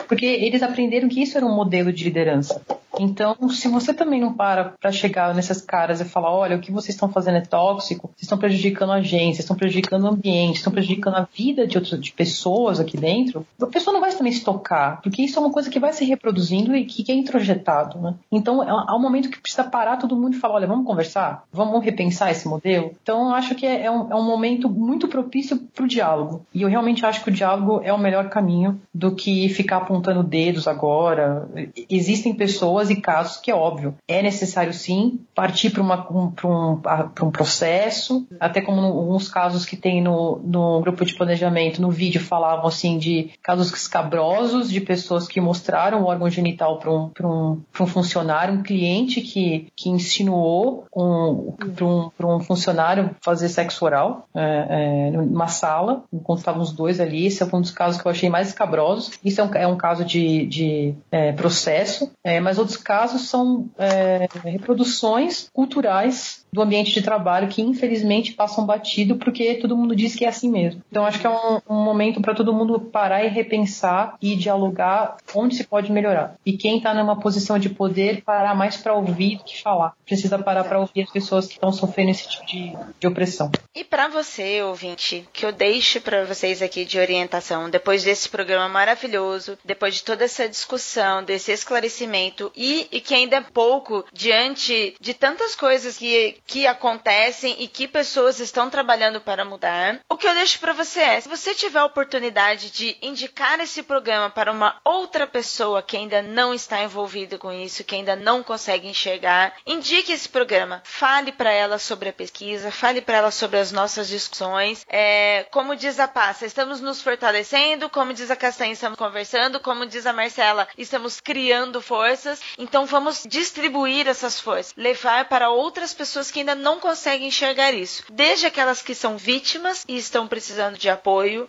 Porque 0.07 0.25
eles 0.25 0.63
aprenderam 0.63 1.09
que 1.09 1.21
isso 1.21 1.37
era 1.37 1.45
um 1.45 1.55
modelo 1.55 1.91
de 1.91 2.03
liderança. 2.03 2.61
Então, 2.99 3.49
se 3.49 3.67
você 3.67 3.93
também 3.93 4.19
não 4.19 4.33
para 4.33 4.73
para 4.79 4.91
chegar 4.91 5.33
nessas 5.33 5.61
caras 5.61 6.01
e 6.01 6.05
falar, 6.05 6.31
olha, 6.33 6.57
o 6.57 6.59
que 6.59 6.71
vocês 6.71 6.95
estão 6.95 7.09
fazendo 7.09 7.37
é 7.37 7.41
tóxico, 7.41 8.07
vocês 8.07 8.23
estão 8.23 8.37
prejudicando 8.37 8.91
a 8.91 8.95
agência, 8.95 9.41
estão 9.41 9.55
prejudicando 9.55 10.03
o 10.03 10.07
ambiente, 10.07 10.57
estão 10.57 10.73
prejudicando 10.73 11.15
a 11.15 11.27
vida 11.33 11.48
de 11.53 11.77
outras 11.77 11.99
de 11.99 12.11
pessoas 12.11 12.79
aqui 12.79 12.97
dentro, 12.97 13.45
a 13.61 13.65
pessoa 13.67 13.93
não 13.93 14.01
vai 14.01 14.11
também 14.11 14.31
se 14.31 14.43
tocar, 14.43 15.01
porque 15.01 15.21
isso 15.21 15.37
é 15.37 15.41
uma 15.41 15.51
coisa 15.51 15.69
que 15.69 15.79
vai 15.79 15.93
se 15.93 16.05
reproduzindo 16.05 16.75
e 16.75 16.85
que 16.85 17.11
é 17.11 17.15
introjetado, 17.15 17.99
né? 17.99 18.15
Então, 18.31 18.63
é, 18.63 18.69
há 18.69 18.95
um 18.95 19.01
momento 19.01 19.29
que 19.29 19.39
precisa 19.39 19.63
parar 19.63 19.97
todo 19.97 20.15
mundo 20.15 20.35
e 20.35 20.39
falar, 20.39 20.55
olha, 20.55 20.67
vamos 20.67 20.85
conversar? 20.85 21.43
Vamos 21.51 21.83
repensar 21.83 22.31
esse 22.31 22.47
modelo? 22.47 22.91
Então, 23.01 23.29
eu 23.29 23.35
acho 23.35 23.55
que 23.55 23.65
é, 23.65 23.85
é 23.85 23.91
um, 23.91 24.11
é 24.11 24.15
um 24.15 24.25
momento 24.25 24.69
muito 24.69 25.07
propício 25.07 25.57
para 25.57 25.83
o 25.83 25.87
diálogo. 25.87 26.45
E 26.53 26.61
eu 26.61 26.69
realmente 26.69 27.05
acho 27.05 27.23
que 27.23 27.29
o 27.29 27.33
diálogo 27.33 27.81
é 27.83 27.93
o 27.93 27.97
melhor 27.97 28.29
caminho 28.29 28.79
do 28.93 29.15
que 29.15 29.49
ficar 29.49 29.77
apontando 29.77 30.23
dedos 30.23 30.67
agora. 30.67 31.47
Existem 31.89 32.33
pessoas 32.33 32.89
e 32.89 32.95
casos 32.95 33.37
que 33.37 33.51
é 33.51 33.55
óbvio, 33.55 33.95
é 34.07 34.21
necessário 34.21 34.73
sim 34.73 35.19
partir 35.33 35.69
para 35.69 35.83
um, 35.83 36.33
um, 36.43 36.81
um 37.23 37.31
processo, 37.31 38.27
até 38.39 38.61
como 38.61 38.81
alguns 38.81 39.29
casos 39.29 39.65
que 39.65 39.75
tem 39.75 40.01
no, 40.01 40.39
no 40.43 40.81
grupo 40.81 41.05
de 41.05 41.15
planejamento, 41.29 41.81
no 41.81 41.91
vídeo 41.91 42.19
falavam 42.19 42.67
assim 42.67 42.97
de 42.97 43.29
casos 43.43 43.71
escabrosos 43.71 44.69
de 44.69 44.81
pessoas 44.81 45.27
que 45.27 45.39
mostraram 45.39 46.01
o 46.01 46.05
órgão 46.05 46.29
genital 46.29 46.79
para 46.79 46.91
um, 46.91 47.11
um, 47.21 47.61
um 47.79 47.87
funcionário, 47.87 48.55
um 48.55 48.63
cliente 48.63 49.21
que, 49.21 49.67
que 49.75 49.89
insinuou 49.89 50.85
um, 50.95 51.53
para 51.75 51.85
um, 51.85 52.35
um 52.35 52.39
funcionário 52.39 53.15
fazer 53.21 53.49
sexo 53.49 53.85
oral 53.85 54.27
é, 54.35 55.09
é, 55.09 55.11
numa 55.11 55.47
sala, 55.47 56.03
enquanto 56.11 56.39
estavam 56.39 56.61
os 56.61 56.71
dois 56.71 56.99
ali. 56.99 57.27
Esse 57.27 57.43
é 57.43 57.45
um 57.45 57.61
dos 57.61 57.71
casos 57.71 58.01
que 58.01 58.07
eu 58.07 58.11
achei 58.11 58.29
mais 58.29 58.47
escabrosos. 58.47 59.11
Isso 59.23 59.39
é 59.41 59.43
um, 59.43 59.53
é 59.53 59.67
um 59.67 59.77
caso 59.77 60.03
de, 60.03 60.45
de 60.47 60.95
é, 61.11 61.31
processo, 61.33 62.11
é, 62.23 62.39
mas 62.39 62.57
outros 62.57 62.77
casos 62.77 63.29
são 63.29 63.69
é, 63.77 64.27
reproduções 64.43 65.49
culturais 65.53 66.43
do 66.51 66.61
ambiente 66.61 66.91
de 66.91 67.01
trabalho 67.01 67.47
que 67.47 67.61
infelizmente 67.61 68.33
passam 68.33 68.65
batido 68.65 69.17
porque 69.17 69.55
todo 69.55 69.77
mundo 69.77 69.95
diz 69.95 70.15
que 70.15 70.25
é 70.25 70.29
assim 70.29 70.49
mesmo. 70.49 70.81
Então 70.89 71.05
acho 71.05 71.18
que 71.19 71.27
é 71.27 71.29
um, 71.29 71.61
um 71.69 71.83
momento 71.83 72.21
para 72.21 72.33
todo 72.33 72.53
mundo 72.53 72.79
parar 72.79 73.23
e 73.23 73.27
repensar 73.27 74.15
e 74.21 74.35
dialogar 74.35 75.17
onde 75.35 75.55
se 75.55 75.63
pode 75.63 75.91
melhorar. 75.91 76.35
E 76.45 76.53
quem 76.53 76.77
está 76.77 76.93
numa 76.93 77.19
posição 77.19 77.59
de 77.59 77.69
poder 77.69 78.23
parar 78.23 78.55
mais 78.55 78.77
para 78.77 78.93
ouvir 78.93 79.37
do 79.37 79.43
que 79.43 79.61
falar. 79.61 79.93
Precisa 80.05 80.39
parar 80.39 80.63
para 80.63 80.79
ouvir 80.79 81.03
as 81.03 81.11
pessoas 81.11 81.47
que 81.47 81.53
estão 81.53 81.71
sofrendo 81.71 82.11
esse 82.11 82.27
tipo 82.27 82.45
de, 82.45 82.73
de 82.99 83.07
opressão. 83.07 83.51
E 83.75 83.83
para 83.83 84.07
você, 84.07 84.61
ouvinte, 84.61 85.27
que 85.33 85.45
eu 85.45 85.51
deixo 85.51 86.01
para 86.01 86.25
vocês 86.25 86.61
aqui 86.61 86.85
de 86.85 86.99
orientação 86.99 87.69
depois 87.69 88.03
desse 88.03 88.29
programa 88.29 88.67
maravilhoso, 88.69 89.57
depois 89.63 89.95
de 89.95 90.03
toda 90.03 90.25
essa 90.25 90.47
discussão, 90.47 91.23
desse 91.23 91.51
esclarecimento 91.51 92.51
e, 92.55 92.87
e 92.91 93.01
que 93.01 93.13
ainda 93.13 93.37
é 93.37 93.41
pouco 93.41 94.05
diante 94.13 94.95
de 94.99 95.13
tantas 95.13 95.55
coisas 95.55 95.97
que, 95.97 96.37
que 96.45 96.67
acontecem 96.67 97.55
e 97.59 97.67
que 97.67 97.87
pessoas 97.87 98.39
estão 98.39 98.69
trabalhando 98.69 99.21
para 99.21 99.45
mudar. 99.45 99.99
O 100.09 100.17
que 100.17 100.27
eu 100.27 100.33
deixo 100.33 100.59
para 100.59 100.73
você 100.73 100.99
é, 100.99 101.08
se 101.21 101.29
você 101.29 101.55
tiver 101.55 101.79
a 101.79 101.85
oportunidade 101.85 102.69
de 102.71 102.97
indicar 103.01 103.59
esse 103.59 103.81
programa 103.83 104.29
para 104.29 104.51
uma 104.51 104.79
outra 104.83 105.25
pessoa 105.25 105.81
que 105.81 105.97
ainda 105.97 106.21
não 106.21 106.53
está 106.53 106.81
envolvida 106.83 107.37
com 107.37 107.51
isso, 107.51 107.83
que 107.83 107.95
ainda 107.95 108.15
não 108.15 108.43
consegue 108.43 108.87
enxergar, 108.87 109.53
indique 109.65 110.11
esse 110.11 110.27
programa. 110.27 110.81
Fale 110.83 111.31
para 111.31 111.51
ela 111.51 111.79
sobre 111.79 112.09
a 112.09 112.13
pesquisa, 112.13 112.71
fale 112.71 113.01
para 113.01 113.17
ela 113.17 113.31
sobre 113.31 113.57
as 113.57 113.71
nossas 113.71 114.07
discussões. 114.07 114.85
É, 114.89 115.45
como 115.51 115.75
diz 115.75 115.99
a 115.99 116.07
Passa, 116.07 116.45
estamos 116.45 116.81
nos 116.81 117.01
fortalecendo, 117.01 117.89
como 117.89 118.13
diz 118.13 118.29
a 118.29 118.35
Castanha, 118.35 118.73
estamos 118.73 118.97
conversando, 118.97 119.59
como 119.59 119.85
diz 119.85 120.05
a 120.05 120.13
Marcela, 120.13 120.67
estamos 120.77 121.19
criando 121.19 121.81
forças. 121.81 122.41
Então 122.57 122.85
vamos 122.85 123.23
distribuir 123.27 124.07
essas 124.07 124.39
forças, 124.39 124.73
levar 124.77 125.29
para 125.29 125.49
outras 125.49 125.93
pessoas 125.93 126.29
que 126.31 126.39
ainda 126.39 126.55
não 126.55 126.79
conseguem 126.79 127.27
enxergar 127.27 127.73
isso. 127.73 128.03
Desde 128.09 128.45
aquelas 128.45 128.81
que 128.81 128.95
são 128.95 129.17
vítimas 129.17 129.83
e 129.87 129.97
estão 129.97 130.27
precisando 130.27 130.77
de 130.77 130.89
apoio, 130.89 130.98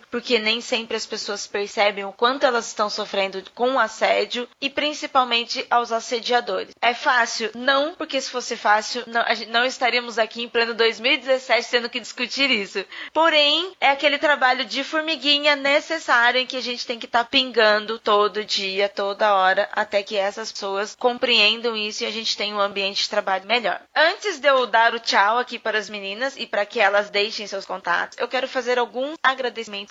porque 0.09 0.39
nem 0.39 0.61
sempre 0.61 0.97
as 0.97 1.05
pessoas 1.05 1.47
percebem 1.47 2.05
o 2.05 2.11
quanto 2.11 2.45
elas 2.45 2.67
estão 2.67 2.89
sofrendo 2.89 3.43
com 3.53 3.73
o 3.73 3.79
assédio 3.79 4.47
e 4.59 4.69
principalmente 4.69 5.65
aos 5.69 5.91
assediadores. 5.91 6.73
É 6.81 6.93
fácil? 6.93 7.51
Não, 7.55 7.93
porque 7.95 8.19
se 8.19 8.29
fosse 8.29 8.55
fácil, 8.55 9.03
não, 9.07 9.23
não 9.49 9.65
estaríamos 9.65 10.17
aqui 10.17 10.43
em 10.43 10.49
pleno 10.49 10.73
2017 10.73 11.69
tendo 11.69 11.89
que 11.89 11.99
discutir 11.99 12.49
isso. 12.49 12.83
Porém, 13.13 13.73
é 13.79 13.89
aquele 13.89 14.17
trabalho 14.17 14.65
de 14.65 14.83
formiguinha 14.83 15.55
necessário 15.55 16.39
em 16.39 16.45
que 16.45 16.57
a 16.57 16.61
gente 16.61 16.85
tem 16.85 16.99
que 16.99 17.05
estar 17.05 17.23
tá 17.23 17.29
pingando 17.29 17.99
todo 17.99 18.45
dia, 18.45 18.89
toda 18.89 19.35
hora, 19.35 19.69
até 19.71 20.03
que 20.03 20.17
essas 20.17 20.51
pessoas 20.51 20.95
compreendam 20.97 21.75
isso 21.75 22.03
e 22.03 22.07
a 22.07 22.11
gente 22.11 22.37
tenha 22.37 22.55
um 22.55 22.59
ambiente 22.59 23.03
de 23.03 23.09
trabalho 23.09 23.45
melhor. 23.45 23.81
Antes 23.95 24.39
de 24.39 24.47
eu 24.47 24.65
dar 24.67 24.93
o 24.93 24.99
tchau 24.99 25.37
aqui 25.37 25.59
para 25.59 25.77
as 25.77 25.89
meninas 25.89 26.35
e 26.37 26.45
para 26.45 26.65
que 26.65 26.79
elas 26.79 27.09
deixem 27.09 27.47
seus 27.47 27.65
contatos, 27.65 28.17
eu 28.17 28.27
quero 28.27 28.47
fazer 28.47 28.77
alguns 28.77 29.15
agradecimentos 29.21 29.40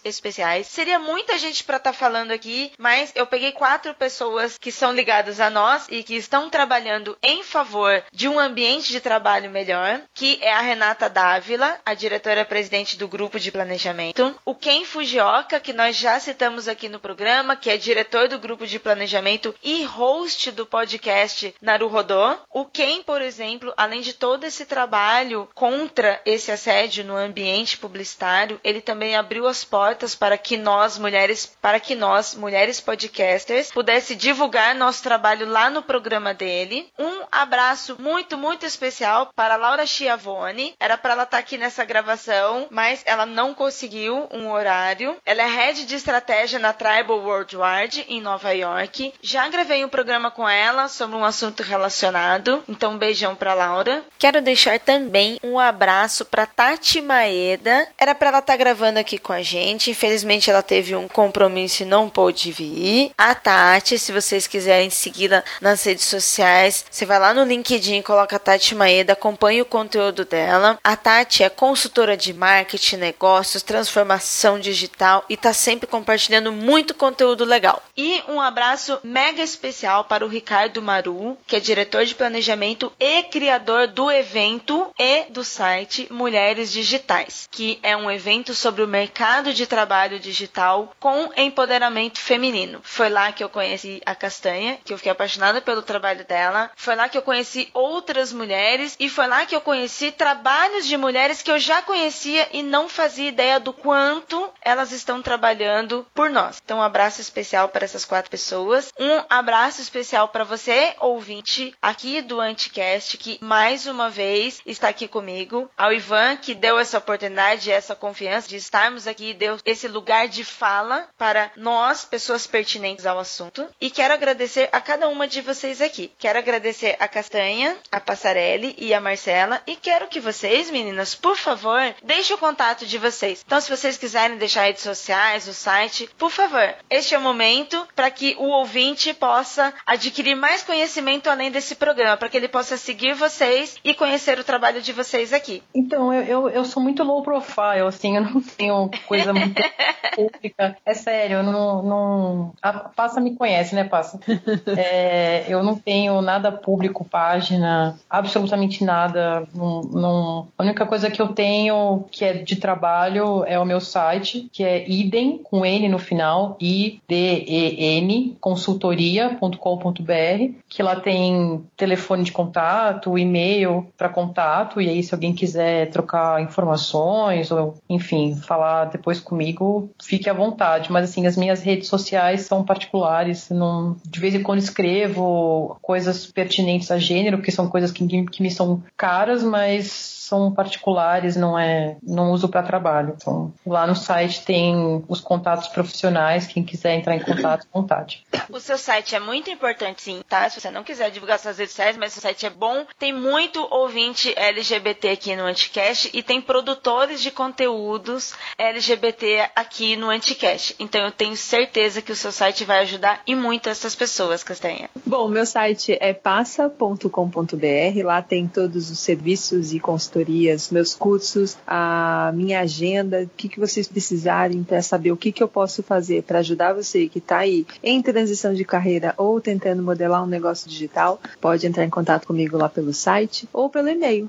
especiais. 0.04 0.66
Seria 0.66 0.98
muita 0.98 1.38
gente 1.38 1.64
para 1.64 1.76
estar 1.76 1.92
tá 1.92 1.98
falando 1.98 2.30
aqui, 2.30 2.72
mas 2.78 3.12
eu 3.14 3.26
peguei 3.26 3.52
quatro 3.52 3.94
pessoas 3.94 4.58
que 4.58 4.70
são 4.70 4.92
ligadas 4.92 5.40
a 5.40 5.50
nós 5.50 5.86
e 5.90 6.02
que 6.02 6.14
estão 6.14 6.48
trabalhando 6.48 7.16
em 7.22 7.42
favor 7.42 8.02
de 8.12 8.28
um 8.28 8.38
ambiente 8.38 8.90
de 8.90 9.00
trabalho 9.00 9.50
melhor, 9.50 10.00
que 10.14 10.38
é 10.42 10.52
a 10.52 10.60
Renata 10.60 11.08
Dávila, 11.08 11.78
a 11.84 11.94
diretora-presidente 11.94 12.96
do 12.96 13.08
grupo 13.08 13.38
de 13.38 13.50
planejamento, 13.50 14.34
o 14.44 14.54
Ken 14.54 14.84
Fujioka, 14.84 15.60
que 15.60 15.72
nós 15.72 15.96
já 15.96 16.18
citamos 16.20 16.68
aqui 16.68 16.88
no 16.88 17.00
programa, 17.00 17.56
que 17.56 17.70
é 17.70 17.76
diretor 17.76 18.28
do 18.28 18.38
grupo 18.38 18.66
de 18.66 18.78
planejamento 18.78 19.54
e 19.62 19.84
host 19.84 20.50
do 20.52 20.66
podcast 20.66 21.54
Naruhodô. 21.60 22.36
O 22.50 22.64
Ken, 22.64 23.02
por 23.02 23.22
exemplo, 23.22 23.72
além 23.76 24.00
de 24.00 24.12
todo 24.12 24.44
esse 24.44 24.64
trabalho 24.66 25.48
contra 25.54 26.20
esse 26.24 26.50
assédio 26.50 27.04
no 27.04 27.16
ambiente 27.16 27.78
publicitário, 27.78 28.60
ele 28.62 28.80
também 28.80 29.16
abriu 29.16 29.39
as 29.46 29.64
portas 29.64 30.14
para 30.14 30.36
que 30.38 30.56
nós, 30.56 30.98
mulheres, 30.98 31.46
para 31.60 31.80
que 31.80 31.94
nós, 31.94 32.34
mulheres 32.34 32.80
podcasters, 32.80 33.70
pudesse 33.70 34.14
divulgar 34.14 34.74
nosso 34.74 35.02
trabalho 35.02 35.48
lá 35.48 35.70
no 35.70 35.82
programa 35.82 36.34
dele. 36.34 36.88
Um 36.98 37.22
abraço 37.30 37.96
muito, 37.98 38.36
muito 38.36 38.66
especial 38.66 39.30
para 39.34 39.56
Laura 39.56 39.86
Chiavone. 39.86 40.74
Era 40.78 40.96
para 40.96 41.12
ela 41.12 41.22
estar 41.24 41.36
tá 41.36 41.40
aqui 41.40 41.56
nessa 41.56 41.84
gravação, 41.84 42.66
mas 42.70 43.02
ela 43.04 43.26
não 43.26 43.54
conseguiu 43.54 44.28
um 44.32 44.50
horário. 44.50 45.16
Ela 45.24 45.42
é 45.42 45.46
head 45.46 45.86
de 45.86 45.94
estratégia 45.94 46.58
na 46.58 46.72
Tribal 46.72 47.20
Worldwide 47.20 48.04
em 48.08 48.20
Nova 48.20 48.52
York. 48.52 49.14
Já 49.22 49.48
gravei 49.48 49.84
um 49.84 49.88
programa 49.88 50.30
com 50.30 50.48
ela 50.48 50.88
sobre 50.88 51.16
um 51.16 51.24
assunto 51.24 51.62
relacionado. 51.62 52.62
Então, 52.68 52.92
um 52.92 52.98
beijão 52.98 53.34
para 53.34 53.54
Laura. 53.54 54.02
Quero 54.18 54.40
deixar 54.40 54.78
também 54.78 55.38
um 55.42 55.58
abraço 55.58 56.24
para 56.24 56.46
Tati 56.46 57.00
Maeda. 57.00 57.88
Era 57.98 58.14
para 58.14 58.28
ela 58.28 58.38
estar 58.38 58.52
tá 58.52 58.56
gravando 58.56 58.98
aqui 58.98 59.18
com 59.18 59.29
a 59.32 59.42
gente. 59.42 59.90
Infelizmente, 59.90 60.50
ela 60.50 60.62
teve 60.62 60.96
um 60.96 61.08
compromisso 61.08 61.82
e 61.82 61.86
não 61.86 62.08
pôde 62.08 62.50
vir. 62.52 63.12
A 63.16 63.34
Tati, 63.34 63.98
se 63.98 64.12
vocês 64.12 64.46
quiserem 64.46 64.90
segui-la 64.90 65.44
nas 65.60 65.84
redes 65.84 66.04
sociais, 66.04 66.84
você 66.90 67.06
vai 67.06 67.18
lá 67.18 67.32
no 67.32 67.44
LinkedIn, 67.44 68.02
coloca 68.02 68.36
a 68.36 68.38
Tati 68.38 68.74
Maeda, 68.74 69.12
acompanhe 69.12 69.62
o 69.62 69.66
conteúdo 69.66 70.24
dela. 70.24 70.78
A 70.82 70.96
Tati 70.96 71.42
é 71.42 71.48
consultora 71.48 72.16
de 72.16 72.32
marketing, 72.32 72.96
negócios, 72.96 73.62
transformação 73.62 74.58
digital 74.58 75.24
e 75.28 75.36
tá 75.36 75.52
sempre 75.52 75.86
compartilhando 75.86 76.52
muito 76.52 76.94
conteúdo 76.94 77.44
legal. 77.44 77.82
E 77.96 78.22
um 78.28 78.40
abraço 78.40 78.98
mega 79.02 79.42
especial 79.42 80.04
para 80.04 80.24
o 80.24 80.28
Ricardo 80.28 80.82
Maru, 80.82 81.38
que 81.46 81.56
é 81.56 81.60
diretor 81.60 82.04
de 82.04 82.14
planejamento 82.14 82.92
e 82.98 83.22
criador 83.24 83.86
do 83.86 84.10
evento 84.10 84.90
e 84.98 85.24
do 85.30 85.44
site 85.44 86.08
Mulheres 86.10 86.72
Digitais, 86.72 87.48
que 87.50 87.78
é 87.82 87.96
um 87.96 88.10
evento 88.10 88.54
sobre 88.54 88.82
o 88.82 88.88
mercado 88.88 89.19
de 89.20 89.66
trabalho 89.66 90.18
digital 90.18 90.94
com 90.98 91.30
empoderamento 91.36 92.18
feminino. 92.18 92.80
Foi 92.82 93.10
lá 93.10 93.30
que 93.30 93.44
eu 93.44 93.50
conheci 93.50 94.00
a 94.06 94.14
Castanha, 94.14 94.78
que 94.82 94.94
eu 94.94 94.96
fiquei 94.96 95.12
apaixonada 95.12 95.60
pelo 95.60 95.82
trabalho 95.82 96.24
dela. 96.24 96.70
Foi 96.74 96.96
lá 96.96 97.06
que 97.06 97.18
eu 97.18 97.22
conheci 97.22 97.68
outras 97.74 98.32
mulheres 98.32 98.96
e 98.98 99.10
foi 99.10 99.26
lá 99.26 99.44
que 99.44 99.54
eu 99.54 99.60
conheci 99.60 100.10
trabalhos 100.10 100.86
de 100.86 100.96
mulheres 100.96 101.42
que 101.42 101.50
eu 101.50 101.58
já 101.58 101.82
conhecia 101.82 102.48
e 102.50 102.62
não 102.62 102.88
fazia 102.88 103.28
ideia 103.28 103.60
do 103.60 103.74
quanto 103.74 104.50
elas 104.62 104.90
estão 104.90 105.20
trabalhando 105.20 106.06
por 106.14 106.30
nós. 106.30 106.58
Então, 106.64 106.78
um 106.78 106.82
abraço 106.82 107.20
especial 107.20 107.68
para 107.68 107.84
essas 107.84 108.06
quatro 108.06 108.30
pessoas. 108.30 108.90
Um 108.98 109.22
abraço 109.28 109.82
especial 109.82 110.28
para 110.28 110.44
você, 110.44 110.94
ouvinte, 110.98 111.74
aqui 111.82 112.22
do 112.22 112.40
Anticast, 112.40 113.18
que 113.18 113.38
mais 113.42 113.86
uma 113.86 114.08
vez 114.08 114.62
está 114.64 114.88
aqui 114.88 115.06
comigo. 115.06 115.70
Ao 115.76 115.92
Ivan, 115.92 116.38
que 116.38 116.54
deu 116.54 116.78
essa 116.78 116.96
oportunidade, 116.96 117.70
essa 117.70 117.94
confiança 117.94 118.48
de 118.48 118.56
estarmos 118.56 118.99
aqui, 119.06 119.34
deu 119.34 119.58
esse 119.64 119.88
lugar 119.88 120.28
de 120.28 120.44
fala 120.44 121.08
para 121.16 121.50
nós, 121.56 122.04
pessoas 122.04 122.46
pertinentes 122.46 123.06
ao 123.06 123.18
assunto. 123.18 123.66
E 123.80 123.90
quero 123.90 124.14
agradecer 124.14 124.68
a 124.72 124.80
cada 124.80 125.08
uma 125.08 125.26
de 125.26 125.40
vocês 125.40 125.80
aqui. 125.80 126.12
Quero 126.18 126.38
agradecer 126.38 126.96
a 126.98 127.08
Castanha, 127.08 127.76
a 127.90 128.00
Passarelli 128.00 128.74
e 128.78 128.92
a 128.92 129.00
Marcela. 129.00 129.62
E 129.66 129.76
quero 129.76 130.08
que 130.08 130.20
vocês, 130.20 130.70
meninas, 130.70 131.14
por 131.14 131.36
favor, 131.36 131.94
deixem 132.02 132.34
o 132.34 132.38
contato 132.38 132.86
de 132.86 132.98
vocês. 132.98 133.42
Então, 133.44 133.60
se 133.60 133.70
vocês 133.70 133.96
quiserem 133.96 134.36
deixar 134.36 134.62
redes 134.62 134.82
sociais, 134.82 135.46
o 135.48 135.54
site, 135.54 136.08
por 136.18 136.30
favor, 136.30 136.74
este 136.88 137.14
é 137.14 137.18
o 137.18 137.22
momento 137.22 137.86
para 137.94 138.10
que 138.10 138.36
o 138.38 138.48
ouvinte 138.48 139.14
possa 139.14 139.72
adquirir 139.86 140.34
mais 140.34 140.62
conhecimento 140.62 141.28
além 141.28 141.50
desse 141.50 141.74
programa, 141.74 142.16
para 142.16 142.28
que 142.28 142.36
ele 142.36 142.48
possa 142.48 142.76
seguir 142.76 143.14
vocês 143.14 143.76
e 143.84 143.94
conhecer 143.94 144.38
o 144.38 144.44
trabalho 144.44 144.82
de 144.82 144.92
vocês 144.92 145.32
aqui. 145.32 145.62
Então, 145.74 146.12
eu, 146.12 146.24
eu, 146.24 146.50
eu 146.50 146.64
sou 146.64 146.82
muito 146.82 147.02
low 147.02 147.22
profile, 147.22 147.86
assim, 147.86 148.16
eu 148.16 148.22
não 148.22 148.40
tenho 148.40 148.89
coisa 149.06 149.32
muito 149.32 149.62
pública. 150.14 150.76
É 150.84 150.94
sério, 150.94 151.38
eu 151.38 151.42
não. 151.42 151.82
não... 151.82 152.52
A 152.60 152.90
Passa 152.90 153.20
me 153.20 153.34
conhece, 153.34 153.74
né, 153.74 153.84
Passa? 153.84 154.18
É, 154.76 155.44
eu 155.48 155.62
não 155.62 155.76
tenho 155.76 156.20
nada 156.22 156.52
público, 156.52 157.04
página, 157.04 157.96
absolutamente 158.08 158.84
nada. 158.84 159.46
Não, 159.54 159.80
não... 159.82 160.48
A 160.56 160.62
única 160.62 160.86
coisa 160.86 161.10
que 161.10 161.20
eu 161.20 161.28
tenho 161.28 162.04
que 162.10 162.24
é 162.24 162.34
de 162.34 162.56
trabalho 162.56 163.44
é 163.44 163.58
o 163.58 163.64
meu 163.64 163.80
site, 163.80 164.48
que 164.52 164.64
é 164.64 164.88
idem, 164.88 165.38
com 165.38 165.64
N 165.64 165.88
no 165.88 165.98
final, 165.98 166.56
I-D-E-N, 166.60 168.36
consultoria.com.br, 168.40 170.54
que 170.68 170.82
lá 170.82 170.96
tem 170.96 171.64
telefone 171.76 172.24
de 172.24 172.32
contato, 172.32 173.18
e-mail 173.18 173.86
para 173.96 174.08
contato, 174.08 174.80
e 174.80 174.88
aí 174.88 175.02
se 175.02 175.14
alguém 175.14 175.32
quiser 175.32 175.90
trocar 175.90 176.42
informações 176.42 177.50
ou, 177.50 177.74
enfim, 177.88 178.36
falar 178.36 178.79
depois 178.84 179.20
comigo, 179.20 179.90
fique 180.02 180.28
à 180.28 180.32
vontade. 180.32 180.90
Mas 180.92 181.10
assim, 181.10 181.26
as 181.26 181.36
minhas 181.36 181.62
redes 181.62 181.88
sociais 181.88 182.42
são 182.42 182.64
particulares, 182.64 183.48
não, 183.50 183.96
de 184.04 184.20
vez 184.20 184.34
em 184.34 184.42
quando 184.42 184.60
escrevo 184.60 185.78
coisas 185.82 186.26
pertinentes 186.26 186.90
a 186.90 186.98
gênero, 186.98 187.42
que 187.42 187.52
são 187.52 187.68
coisas 187.68 187.90
que, 187.90 188.06
que 188.26 188.42
me 188.42 188.50
são 188.50 188.82
caras, 188.96 189.42
mas 189.42 190.20
são 190.30 190.52
particulares, 190.52 191.34
não 191.34 191.58
é, 191.58 191.96
não 192.00 192.30
uso 192.30 192.48
para 192.48 192.62
trabalho. 192.62 193.14
Então, 193.16 193.52
lá 193.66 193.84
no 193.84 193.96
site 193.96 194.44
tem 194.44 195.04
os 195.08 195.20
contatos 195.20 195.66
profissionais, 195.66 196.46
quem 196.46 196.62
quiser 196.62 196.94
entrar 196.94 197.16
em 197.16 197.20
contato, 197.20 197.66
vontade. 197.74 198.24
O 198.48 198.60
seu 198.60 198.78
site 198.78 199.16
é 199.16 199.20
muito 199.20 199.50
importante, 199.50 200.00
sim, 200.00 200.22
tá? 200.28 200.48
Se 200.48 200.60
você 200.60 200.70
não 200.70 200.84
quiser 200.84 201.10
divulgar 201.10 201.40
suas 201.40 201.58
redes 201.58 201.72
sociais, 201.72 201.96
mas 201.96 202.16
o 202.16 202.20
site 202.20 202.46
é 202.46 202.50
bom. 202.50 202.86
Tem 202.96 203.12
muito 203.12 203.66
ouvinte 203.70 204.32
LGBT 204.36 205.10
aqui 205.10 205.34
no 205.34 205.44
Anticast 205.44 206.10
e 206.12 206.22
tem 206.22 206.40
produtores 206.40 207.20
de 207.20 207.32
conteúdos 207.32 208.32
LGBT 208.70 209.50
aqui 209.54 209.96
no 209.96 210.08
Anticast. 210.08 210.74
Então 210.78 211.00
eu 211.00 211.10
tenho 211.10 211.36
certeza 211.36 212.00
que 212.00 212.12
o 212.12 212.16
seu 212.16 212.30
site 212.30 212.64
vai 212.64 212.80
ajudar 212.80 213.20
e 213.26 213.34
muito 213.34 213.68
essas 213.68 213.94
pessoas, 213.94 214.42
Castanha. 214.42 214.88
Bom, 215.04 215.28
meu 215.28 215.44
site 215.44 215.96
é 216.00 216.12
passa.com.br, 216.12 218.04
lá 218.04 218.22
tem 218.22 218.46
todos 218.46 218.90
os 218.90 218.98
serviços 218.98 219.72
e 219.72 219.80
consultorias 219.80 220.70
meus 220.70 220.94
cursos, 220.94 221.56
a 221.66 222.30
minha 222.34 222.60
agenda, 222.60 223.22
o 223.22 223.30
que, 223.36 223.48
que 223.48 223.60
vocês 223.60 223.88
precisarem 223.88 224.62
para 224.62 224.80
saber 224.82 225.10
o 225.10 225.16
que, 225.16 225.32
que 225.32 225.42
eu 225.42 225.48
posso 225.48 225.82
fazer 225.82 226.22
para 226.22 226.38
ajudar 226.38 226.72
você 226.72 227.08
que 227.08 227.18
está 227.18 227.38
aí 227.38 227.66
em 227.82 228.00
transição 228.00 228.54
de 228.54 228.64
carreira 228.64 229.14
ou 229.16 229.40
tentando 229.40 229.82
modelar 229.82 230.22
um 230.22 230.26
negócio 230.26 230.68
digital, 230.68 231.20
pode 231.40 231.66
entrar 231.66 231.84
em 231.84 231.90
contato 231.90 232.26
comigo 232.26 232.56
lá 232.56 232.68
pelo 232.68 232.92
site 232.92 233.48
ou 233.52 233.68
pelo 233.68 233.88
e-mail, 233.88 234.28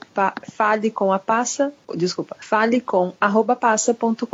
fale 0.51 0.89
com 0.89 1.13
a 1.13 1.19
passa, 1.19 1.71
desculpa, 1.95 2.35
fale 2.39 2.81
com 2.81 3.13
arroba 3.19 3.55
passa.com.br. 3.55 4.30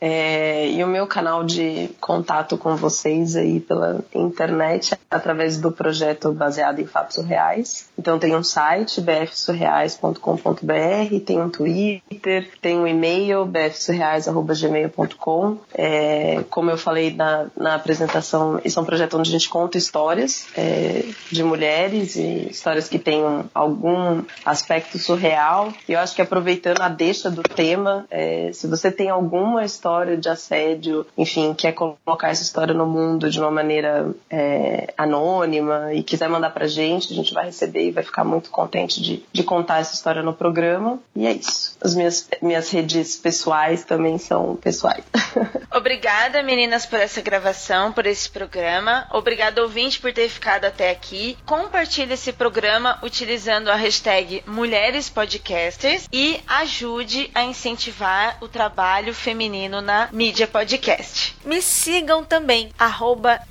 É, 0.00 0.68
e 0.68 0.84
o 0.84 0.86
meu 0.86 1.06
canal 1.06 1.44
de 1.44 1.88
contato 2.00 2.58
com 2.58 2.76
vocês 2.76 3.36
aí 3.36 3.60
pela 3.60 4.04
internet 4.14 4.94
é 4.94 4.98
através 5.10 5.58
do 5.58 5.72
projeto 5.72 6.32
baseado 6.32 6.80
em 6.80 6.86
fatos 6.86 7.24
reais. 7.24 7.88
Então 7.98 8.18
tem 8.18 8.36
um 8.36 8.42
site, 8.42 9.00
bfsurreais.com.br, 9.00 11.20
tem 11.24 11.40
um 11.40 11.48
Twitter, 11.48 12.50
tem 12.60 12.78
um 12.78 12.86
e-mail, 12.86 13.46
bfsurreais.gmail.com. 13.46 15.56
É, 15.72 16.44
como 16.50 16.70
eu 16.70 16.76
falei 16.76 17.14
na, 17.14 17.46
na 17.56 17.76
apresentação, 17.76 18.60
isso 18.64 18.78
é 18.78 18.82
um 18.82 18.84
projeto 18.84 19.16
onde 19.16 19.30
a 19.30 19.32
gente 19.32 19.48
conta 19.48 19.78
histórias 19.78 20.46
é, 20.56 21.04
de 21.30 21.42
mulheres 21.42 22.16
e 22.16 22.48
histórias 22.50 22.86
que 22.88 22.98
tenham 22.98 23.46
algum 23.54 24.22
aspecto 24.44 24.98
surreal. 24.98 25.72
E 25.88 25.92
eu 25.92 26.00
acho 26.00 26.14
que 26.14 26.22
aproveitando 26.22 26.82
a 26.82 26.88
deixa 26.88 27.30
do 27.30 27.42
tema, 27.42 28.06
é, 28.10 28.50
se 28.52 28.66
você 28.66 28.90
tem 28.90 29.08
alguma 29.14 29.64
história 29.64 30.16
de 30.16 30.28
assédio, 30.28 31.06
enfim, 31.16 31.54
quer 31.54 31.72
colocar 31.72 32.28
essa 32.28 32.42
história 32.42 32.74
no 32.74 32.86
mundo 32.86 33.30
de 33.30 33.38
uma 33.38 33.50
maneira 33.50 34.14
é, 34.30 34.92
anônima 34.96 35.92
e 35.94 36.02
quiser 36.02 36.28
mandar 36.28 36.50
pra 36.50 36.66
gente, 36.66 37.12
a 37.12 37.16
gente 37.16 37.32
vai 37.32 37.46
receber 37.46 37.86
e 37.86 37.90
vai 37.90 38.04
ficar 38.04 38.24
muito 38.24 38.50
contente 38.50 39.02
de, 39.02 39.24
de 39.32 39.42
contar 39.42 39.80
essa 39.80 39.94
história 39.94 40.22
no 40.22 40.32
programa. 40.32 40.98
E 41.14 41.26
é 41.26 41.32
isso. 41.32 41.76
As 41.80 41.94
minhas, 41.94 42.28
minhas 42.40 42.70
redes 42.70 43.16
pessoais 43.16 43.84
também 43.84 44.18
são 44.18 44.56
pessoais. 44.56 45.04
Obrigada, 45.74 46.42
meninas, 46.42 46.86
por 46.86 46.98
essa 46.98 47.20
gravação, 47.20 47.92
por 47.92 48.06
esse 48.06 48.28
programa. 48.30 49.06
Obrigada, 49.12 49.62
ouvinte, 49.62 50.00
por 50.00 50.12
ter 50.12 50.28
ficado 50.28 50.64
até 50.64 50.90
aqui. 50.90 51.36
Compartilhe 51.44 52.14
esse 52.14 52.32
programa 52.32 52.98
utilizando 53.02 53.68
a 53.68 53.74
hashtag 53.74 54.42
Mulheres 54.46 55.08
Podcasters 55.08 56.08
e 56.12 56.40
ajude 56.46 57.30
a 57.34 57.42
incentivar 57.42 58.38
o 58.40 58.48
trabalho 58.48 59.03
feminino 59.12 59.82
na 59.82 60.08
mídia 60.12 60.46
podcast. 60.46 61.36
Me 61.44 61.60
sigam 61.60 62.24
também, 62.24 62.70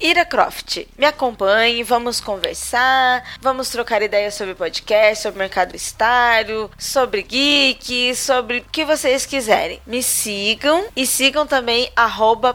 IraCroft. 0.01 0.87
Me 0.97 1.05
acompanhe, 1.05 1.83
vamos 1.83 2.19
conversar, 2.19 3.23
vamos 3.39 3.69
trocar 3.69 4.01
ideias 4.01 4.33
sobre 4.33 4.55
podcast, 4.55 5.23
sobre 5.23 5.39
mercado 5.39 5.73
publicitário, 5.83 6.69
sobre 6.77 7.21
geek, 7.23 8.15
sobre 8.15 8.59
o 8.59 8.65
que 8.71 8.85
vocês 8.85 9.25
quiserem. 9.25 9.81
Me 9.85 10.01
sigam 10.01 10.85
e 10.95 11.05
sigam 11.05 11.45
também 11.45 11.91
arroba 11.95 12.53